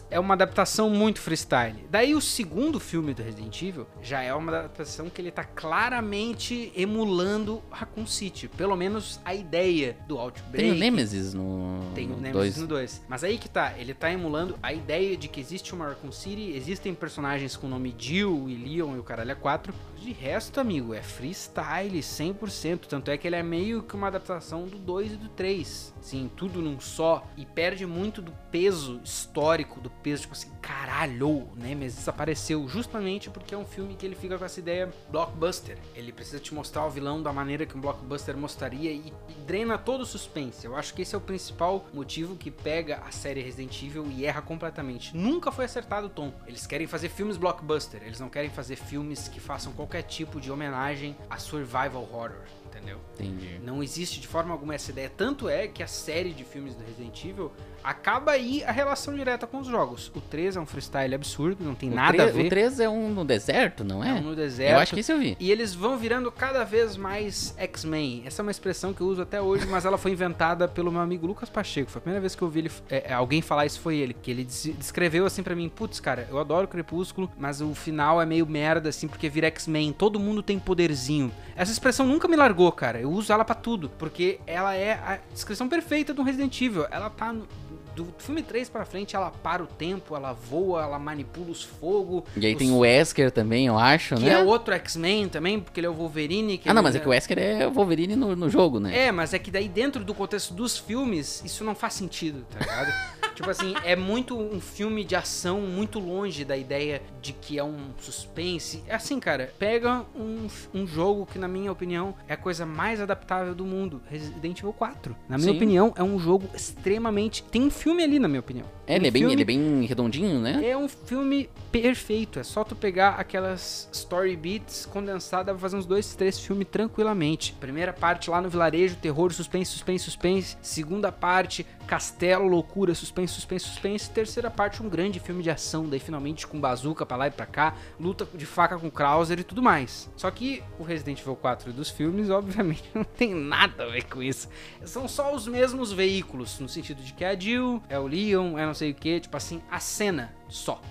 é 0.10 0.20
uma 0.20 0.34
adaptação 0.34 0.90
muito 0.90 1.20
freestyle. 1.20 1.86
Daí 1.90 2.16
o 2.16 2.22
segundo 2.22 2.80
filme 2.80 3.14
do 3.14 3.24
Resident 3.24 3.62
Evil 3.62 3.88
já 4.02 4.22
é 4.22 4.34
uma 4.34 4.52
adaptação 4.52 5.10
que 5.10 5.22
ele 5.22 5.32
tá 5.32 5.44
claramente 5.44 6.72
emulando 6.76 7.62
Raccoon 7.70 8.06
City, 8.06 8.48
pelo 8.48 8.76
menos 8.76 9.20
a 9.24 9.34
ideia 9.34 9.98
do 10.08 10.18
Outbreak. 10.18 10.58
Tem 10.58 10.72
o 10.72 10.76
Nemesis 10.76 11.34
no. 11.34 11.80
Tem 11.94 12.12
o 12.12 12.18
Nemesis 12.18 12.34
dois. 12.34 12.58
no 12.58 12.68
2. 12.68 13.02
Mas 13.08 13.24
aí 13.24 13.38
que 13.38 13.50
tá, 13.50 13.74
ele 13.78 13.94
tá 13.94 14.12
emulando 14.12 14.58
a 14.62 14.74
ideia 14.74 15.16
de 15.16 15.28
que 15.28 15.40
existe 15.40 15.74
uma 15.74 15.88
Raccoon 15.90 16.12
City, 16.12 16.52
existem 16.56 16.94
personagens 16.94 17.56
com 17.56 17.68
o 17.68 17.70
nome 17.70 17.94
Jill 17.98 18.50
e 18.50 18.56
Leon 18.56 18.96
e 18.96 19.00
o 19.00 19.04
caralho 19.04 19.32
é 19.32 19.36
4. 19.36 19.74
De 20.06 20.12
resto, 20.12 20.60
amigo, 20.60 20.94
é 20.94 21.02
freestyle 21.02 21.98
100%. 21.98 22.82
Tanto 22.86 23.10
é 23.10 23.18
que 23.18 23.28
ele 23.28 23.38
é 23.38 23.42
meio 23.42 23.82
que 23.82 23.96
uma 23.96 24.06
adaptação 24.06 24.68
do 24.68 24.78
2 24.78 25.14
e 25.14 25.16
do 25.16 25.30
3. 25.30 25.96
Sim, 26.00 26.30
tudo 26.38 26.62
num 26.62 26.80
só. 26.80 27.28
E 27.36 27.44
perde 27.44 27.88
muito 27.88 28.22
do 28.22 28.32
peso 28.52 29.02
histórico, 29.04 29.82
do 29.82 29.90
peso, 29.90 30.22
tipo 30.22 30.34
assim, 30.36 30.52
caralho, 30.62 31.28
o 31.28 31.50
Nemesis 31.56 32.08
apareceu. 32.08 32.68
Justamente 32.68 33.32
porque 33.32 33.56
é 33.56 33.58
um 33.58 33.66
filme 33.66 33.96
que 33.96 34.06
ele 34.06 34.14
fica 34.14 34.38
com 34.38 34.46
essa 34.46 34.60
ideia 34.60 34.94
blockbuster. 35.10 35.80
Ele 35.96 36.12
precisa 36.12 36.40
te 36.40 36.54
mostrar 36.54 36.86
o 36.86 36.90
vilão 36.92 37.24
da 37.24 37.34
maneira 37.34 37.66
que 37.66 37.76
um 37.76 37.82
blockbuster 37.82 38.38
mostraria 38.38 38.92
e, 38.92 39.12
e 39.28 39.34
drena 39.48 39.76
todo 39.76 40.02
o 40.02 40.06
suspense. 40.06 40.68
Eu 40.68 40.76
acho 40.76 40.94
que 40.94 41.02
esse 41.02 41.16
é 41.16 41.18
o 41.18 41.22
principal 41.22 41.84
motivo 41.92 42.36
que 42.36 42.52
pega 42.52 43.02
a 43.08 43.10
série 43.10 43.42
Resident 43.42 43.82
Evil 43.82 44.06
e 44.12 44.24
erra 44.24 44.44
completamente. 44.44 45.18
Nunca 45.18 45.52
foi 45.52 45.66
acertado 45.66 46.06
o 46.06 46.12
tom. 46.12 46.32
Eles 46.46 46.68
querem 46.68 46.86
fazer 46.86 47.10
filmes 47.10 47.38
blockbuster, 47.38 48.04
eles 48.04 48.20
não 48.20 48.30
querem 48.30 48.52
fazer 48.52 48.76
filmes 48.76 49.28
que 49.28 49.40
façam 49.40 49.74
qualquer 49.74 49.95
tipo 50.02 50.40
de 50.40 50.52
homenagem 50.52 51.16
a 51.30 51.38
survival 51.38 52.04
horror, 52.04 52.32
entendeu? 52.66 53.00
Entendi. 53.14 53.60
Não 53.64 53.82
existe 53.84 54.20
de 54.20 54.28
forma 54.28 54.52
alguma 54.54 54.76
essa 54.76 54.92
ideia. 54.92 55.10
Tanto 55.10 55.48
é 55.50 55.68
que 55.68 55.82
a 55.84 55.88
série 55.88 56.34
de 56.34 56.44
filmes 56.44 56.76
do 56.76 56.84
Resident 56.84 57.24
Evil 57.26 57.52
acaba 57.86 58.32
aí 58.32 58.64
a 58.64 58.72
relação 58.72 59.14
direta 59.16 59.46
com 59.48 59.60
os 59.60 59.68
jogos. 59.68 60.12
O 60.16 60.22
3 60.22 60.58
é 60.58 60.60
um 60.60 60.66
freestyle 60.66 61.14
absurdo, 61.16 61.64
não 61.64 61.76
tem 61.76 61.90
O 61.92 61.96
nada 61.96 62.14
tre- 62.18 62.22
a 62.24 62.32
ver. 62.32 62.46
O 62.46 62.50
3 62.50 62.80
é 62.80 62.90
um 62.90 63.10
no 63.10 63.24
deserto, 63.24 63.84
não 63.84 64.04
é 64.04 64.10
é? 64.10 64.14
um 64.14 64.22
no 64.22 64.36
deserto. 64.36 64.74
Eu 64.74 64.80
acho 64.80 64.94
que 64.94 65.00
esse 65.00 65.12
eu 65.12 65.18
vi. 65.20 65.38
E 65.40 65.52
eles 65.52 65.74
vão 65.74 65.98
virando 65.98 66.32
cada 66.32 66.64
vez 66.64 66.98
mais 66.98 67.54
X-Men. 67.58 68.24
Essa 68.26 68.42
é 68.42 68.44
uma 68.44 68.52
expressão 68.52 68.94
que 68.94 69.02
eu 69.02 69.08
uso 69.08 69.22
até 69.22 69.42
hoje, 69.42 69.66
mas 69.68 69.86
ela 69.86 69.98
foi 69.98 70.12
inventada 70.12 70.68
pelo 70.68 70.92
meu 70.92 71.02
amigo 71.02 71.28
Lucas 71.28 71.50
Pacheco. 71.50 71.90
Foi 71.92 72.00
a 72.00 72.02
primeira 72.02 72.22
vez 72.22 72.36
que 72.36 72.42
eu 72.42 72.48
ouvi 72.48 72.60
ele, 72.60 72.72
é, 72.90 73.12
é, 73.12 73.14
alguém 73.14 73.42
falar 73.42 73.66
isso 73.66 73.80
foi 73.80 73.98
ele. 73.98 74.14
Que 74.14 74.32
ele 74.32 74.44
des- 74.44 74.72
descreveu 74.78 75.26
assim 75.26 75.44
pra 75.44 75.56
mim: 75.56 75.70
Putz, 75.70 76.00
cara, 76.00 76.28
eu 76.30 76.40
adoro 76.40 76.68
Crepúsculo, 76.68 77.30
mas 77.38 77.62
o 77.62 77.74
final 77.76 78.22
é 78.22 78.26
meio 78.26 78.46
merda, 78.48 78.90
assim, 78.90 79.08
porque 79.08 79.30
vira 79.30 79.48
X-Men. 79.48 79.94
Todo 79.94 80.20
mundo 80.20 80.42
tem 80.42 80.58
poderzinho. 80.60 81.32
Essa 81.56 81.72
expressão 81.72 82.06
nunca 82.06 82.28
me 82.28 82.36
largou, 82.36 82.72
cara. 82.72 83.00
Eu 83.00 83.10
uso 83.12 83.32
ela 83.32 83.46
pra 83.46 83.56
tudo, 83.56 83.90
porque 83.98 84.40
ela 84.48 84.76
é 84.76 84.94
a 84.94 85.20
descrição 85.34 85.68
perfeita 85.70 86.14
do 86.14 86.24
Resident 86.24 86.60
Evil. 86.62 86.86
Ela 86.92 87.10
tá 87.10 87.32
no- 87.32 87.48
do 87.96 88.08
filme 88.18 88.44
3 88.44 88.70
pra 88.70 88.86
frente, 88.86 89.16
ela 89.16 89.32
para 89.32 89.64
o 89.64 89.68
tempo, 89.68 90.16
ela 90.16 90.34
voa, 90.34 90.84
ela 90.84 91.00
manipula 91.00 91.50
os 91.52 91.64
fogos. 91.64 92.24
E 92.36 92.46
aí 92.46 92.54
os- 92.54 92.58
tem 92.60 92.72
o 92.72 92.80
Wesker 92.80 93.32
também, 93.32 93.68
eu 93.68 93.78
acho, 93.78 94.16
que 94.16 94.24
né? 94.24 94.32
é 94.34 94.44
outro 94.44 94.74
X-Men 94.74 95.30
também, 95.30 95.60
porque 95.60 95.80
ele 95.80 95.88
é 95.88 95.90
o 95.90 95.94
Wolverine. 95.94 96.62
Ah, 96.66 96.74
não, 96.74 96.84
mas 96.84 96.96
é 96.96 97.00
que 97.00 97.08
o 97.08 97.12
Wesker 97.12 97.38
é 97.40 97.68
o 97.68 97.72
Wolverine 97.72 98.16
no, 98.16 98.36
no 98.36 98.50
jogo, 98.50 98.80
né? 98.80 99.06
É, 99.08 99.12
mas 99.12 99.34
é 99.34 99.40
que 99.40 99.50
daí 99.50 99.68
dentro 99.70 100.04
do 100.04 100.14
contexto 100.14 100.54
dos 100.54 100.78
filmes, 100.78 101.42
isso 101.46 101.64
não 101.64 101.74
faz 101.76 101.94
sentido, 101.94 102.46
tá 102.52 102.60
ligado? 102.60 102.92
tipo 103.36 103.50
assim, 103.50 103.74
é 103.84 103.96
muito 103.96 104.38
um 104.38 104.60
filme 104.62 105.04
de 105.04 105.16
ação 105.16 105.60
muito 105.62 106.00
longe 106.00 106.46
da 106.46 106.56
ideia 106.56 107.02
de 107.22 107.34
que 107.34 107.60
é 107.60 107.64
um 107.64 107.78
suspense. 108.00 108.82
É 108.88 108.96
assim, 108.96 109.20
cara, 109.20 109.54
pega 109.60 110.04
um, 110.16 110.48
um 110.74 110.88
jogo 110.88 111.26
que, 111.26 111.38
na 111.38 111.48
minha 111.48 111.72
opinião, 111.72 112.16
é 112.28 112.34
a 112.34 112.38
coisa 112.38 112.66
mais 112.66 113.02
adaptável 113.02 113.54
do 113.54 113.66
mundo. 113.66 114.02
Resident 114.10 114.60
Evil 114.60 114.72
4. 114.74 115.16
Na 115.28 115.38
minha 115.38 115.52
Sim. 115.52 115.56
opinião, 115.58 115.94
é 115.98 116.04
um 116.04 116.18
jogo 116.18 116.48
extremamente... 116.56 117.44
Tem 117.44 117.62
um 117.64 117.70
filme 117.70 117.85
ali, 117.94 118.20
na 118.20 118.28
minha 118.28 118.40
opinião. 118.40 118.66
É, 118.88 118.96
ele 118.96 119.06
Um 119.06 119.08
é, 119.08 119.12
bem, 119.12 119.22
filme- 119.22 119.34
ele 119.36 119.42
é 119.42 119.46
bem 119.46 119.86
redondinho, 119.86 120.40
né? 120.40 120.68
é 120.68 120.78
um 120.78 120.88
filme 120.88 121.50
perfeito. 121.72 122.40
É 122.40 122.44
só 122.44 122.64
tu 122.64 122.76
pegar 122.76 123.16
aquelas 123.20 123.90
story 123.92 124.36
beats 124.36 124.86
condensadas 124.86 125.54
pra 125.54 125.60
fazer 125.60 125.76
uns 125.78 125.86
dois, 125.86 126.16
três 126.16 126.40
filmes 126.40 126.68
tranquilamente. 126.72 127.54
Primeira 127.60 127.92
parte 127.94 128.30
lá 128.30 128.42
no 128.42 128.50
vilarejo, 128.50 128.96
terror, 128.96 129.32
suspense, 129.34 129.72
suspense, 129.72 130.04
suspense. 130.06 130.58
Segunda 130.62 131.12
parte, 131.12 131.66
castelo, 131.86 132.48
loucura, 132.48 132.94
suspense, 132.94 133.34
suspense, 133.34 133.66
suspense. 133.66 134.10
Terceira 134.10 134.50
parte, 134.50 134.82
um 134.82 134.90
grande 134.90 135.20
filme 135.20 135.42
de 135.42 135.50
ação, 135.50 135.88
daí 135.88 136.00
finalmente 136.00 136.46
com 136.46 136.60
bazuca 136.60 137.06
pra 137.06 137.18
lá 137.18 137.28
e 137.28 137.32
pra 137.32 137.46
cá, 137.46 137.76
luta 138.00 138.28
de 138.34 138.46
faca 138.46 138.78
com 138.78 138.90
Krauser 138.90 139.40
e 139.40 139.44
tudo 139.44 139.62
mais. 139.62 140.10
Só 140.16 140.30
que 140.32 140.64
o 140.80 140.84
Resident 140.84 141.20
Evil 141.22 141.36
4 141.36 141.72
dos 141.72 141.90
filmes, 141.90 142.30
obviamente, 142.32 142.84
não 142.94 143.04
tem 143.04 143.34
nada 143.34 143.84
a 143.84 143.88
ver 143.88 144.06
com 144.06 144.22
isso. 144.22 144.50
São 144.84 145.08
só 145.08 145.34
os 145.34 145.48
mesmos 145.48 145.92
veículos, 145.92 146.60
no 146.60 146.68
sentido 146.68 147.02
de 147.02 147.14
que 147.14 147.24
é 147.24 147.30
a 147.30 147.40
Jill, 147.40 147.82
é 147.90 148.00
o 148.00 148.08
Leon, 148.08 148.58
é 148.58 148.66
não 148.66 148.74
sei 148.74 148.92
o 148.92 148.96
que, 148.96 149.20
tipo 149.20 149.38
assim, 149.38 149.62
a 149.70 149.80
cena 149.80 150.34
só. 150.50 150.82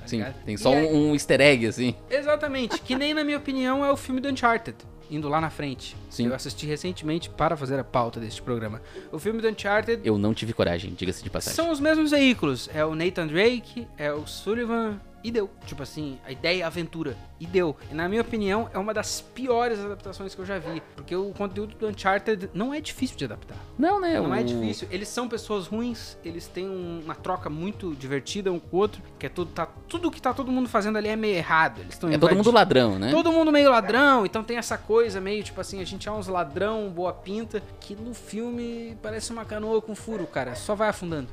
tá 0.00 0.06
Sim, 0.06 0.24
tem 0.44 0.56
só 0.56 0.70
um, 0.70 1.10
um 1.10 1.12
easter 1.14 1.40
egg, 1.40 1.66
assim. 1.66 1.94
Exatamente, 2.10 2.80
que 2.80 2.94
nem 2.94 3.12
na 3.14 3.24
minha 3.24 3.38
opinião 3.38 3.84
é 3.84 3.90
o 3.90 3.96
filme 3.96 4.20
do 4.20 4.28
Uncharted, 4.28 4.76
indo 5.14 5.28
lá 5.28 5.40
na 5.40 5.50
frente. 5.50 5.96
Sim. 6.10 6.26
Eu 6.26 6.34
assisti 6.34 6.66
recentemente 6.66 7.30
para 7.30 7.56
fazer 7.56 7.78
a 7.78 7.84
pauta 7.84 8.20
deste 8.20 8.42
programa. 8.42 8.82
O 9.12 9.18
filme 9.18 9.40
do 9.40 9.48
Uncharted 9.48 10.00
Eu 10.04 10.18
não 10.18 10.34
tive 10.34 10.52
coragem, 10.52 10.94
diga-se 10.94 11.22
de 11.22 11.30
passagem. 11.30 11.56
são 11.56 11.70
os 11.70 11.80
mesmos 11.80 12.10
veículos. 12.10 12.68
É 12.74 12.84
o 12.84 12.94
Nathan 12.94 13.26
Drake, 13.26 13.86
é 13.96 14.12
o 14.12 14.26
Sullivan 14.26 15.00
e 15.24 15.30
deu. 15.30 15.50
Tipo 15.66 15.82
assim, 15.82 16.18
a 16.26 16.30
ideia 16.30 16.62
é 16.62 16.66
aventura. 16.66 17.16
E 17.40 17.46
deu. 17.46 17.74
E 17.90 17.94
na 17.94 18.08
minha 18.08 18.20
opinião, 18.20 18.68
é 18.72 18.78
uma 18.78 18.92
das 18.94 19.20
piores 19.22 19.80
adaptações 19.80 20.34
que 20.34 20.40
eu 20.40 20.46
já 20.46 20.58
vi. 20.58 20.82
Porque 20.94 21.16
o 21.16 21.30
conteúdo 21.32 21.74
do 21.74 21.88
Uncharted 21.88 22.50
não 22.54 22.72
é 22.74 22.80
difícil 22.80 23.16
de 23.16 23.24
adaptar. 23.24 23.56
Não, 23.78 23.98
né? 24.00 24.20
Não 24.20 24.34
é 24.34 24.42
difícil. 24.42 24.86
Eles 24.90 25.08
são 25.08 25.26
pessoas 25.28 25.66
ruins, 25.66 26.16
eles 26.24 26.46
têm 26.46 26.68
um- 26.68 27.00
uma 27.04 27.14
troca 27.14 27.48
muito 27.50 27.94
divertida 27.94 28.52
um 28.52 28.60
com 28.60 28.76
o 28.76 28.80
outro, 28.80 29.02
que 29.18 29.26
é 29.26 29.28
tudo, 29.28 29.50
tá, 29.50 29.66
tudo 29.88 30.10
que 30.10 30.20
tá 30.20 30.32
todo 30.34 30.52
mundo 30.52 30.68
fazendo 30.68 30.96
ali 30.98 31.08
é 31.08 31.16
meio 31.16 31.34
errado. 31.36 31.80
Eles 31.80 31.94
estão 31.94 32.10
É 32.10 32.18
todo 32.18 32.36
mundo 32.36 32.50
ladrão, 32.50 32.98
né? 32.98 33.10
Todo 33.10 33.32
mundo 33.32 33.50
meio 33.50 33.70
ladrão, 33.70 34.26
então 34.26 34.44
tem 34.44 34.58
essa 34.58 34.76
coisa 34.76 35.20
meio 35.20 35.42
tipo 35.42 35.60
assim, 35.60 35.80
a 35.80 35.84
gente 35.84 36.08
é 36.08 36.12
uns 36.12 36.28
ladrão, 36.28 36.90
boa 36.90 37.12
pinta, 37.12 37.62
que 37.80 37.96
no 37.96 38.12
filme 38.12 38.96
parece 39.02 39.32
uma 39.32 39.44
canoa 39.44 39.80
com 39.80 39.94
furo, 39.94 40.26
cara, 40.26 40.54
só 40.54 40.74
vai 40.74 40.88
afundando. 40.90 41.28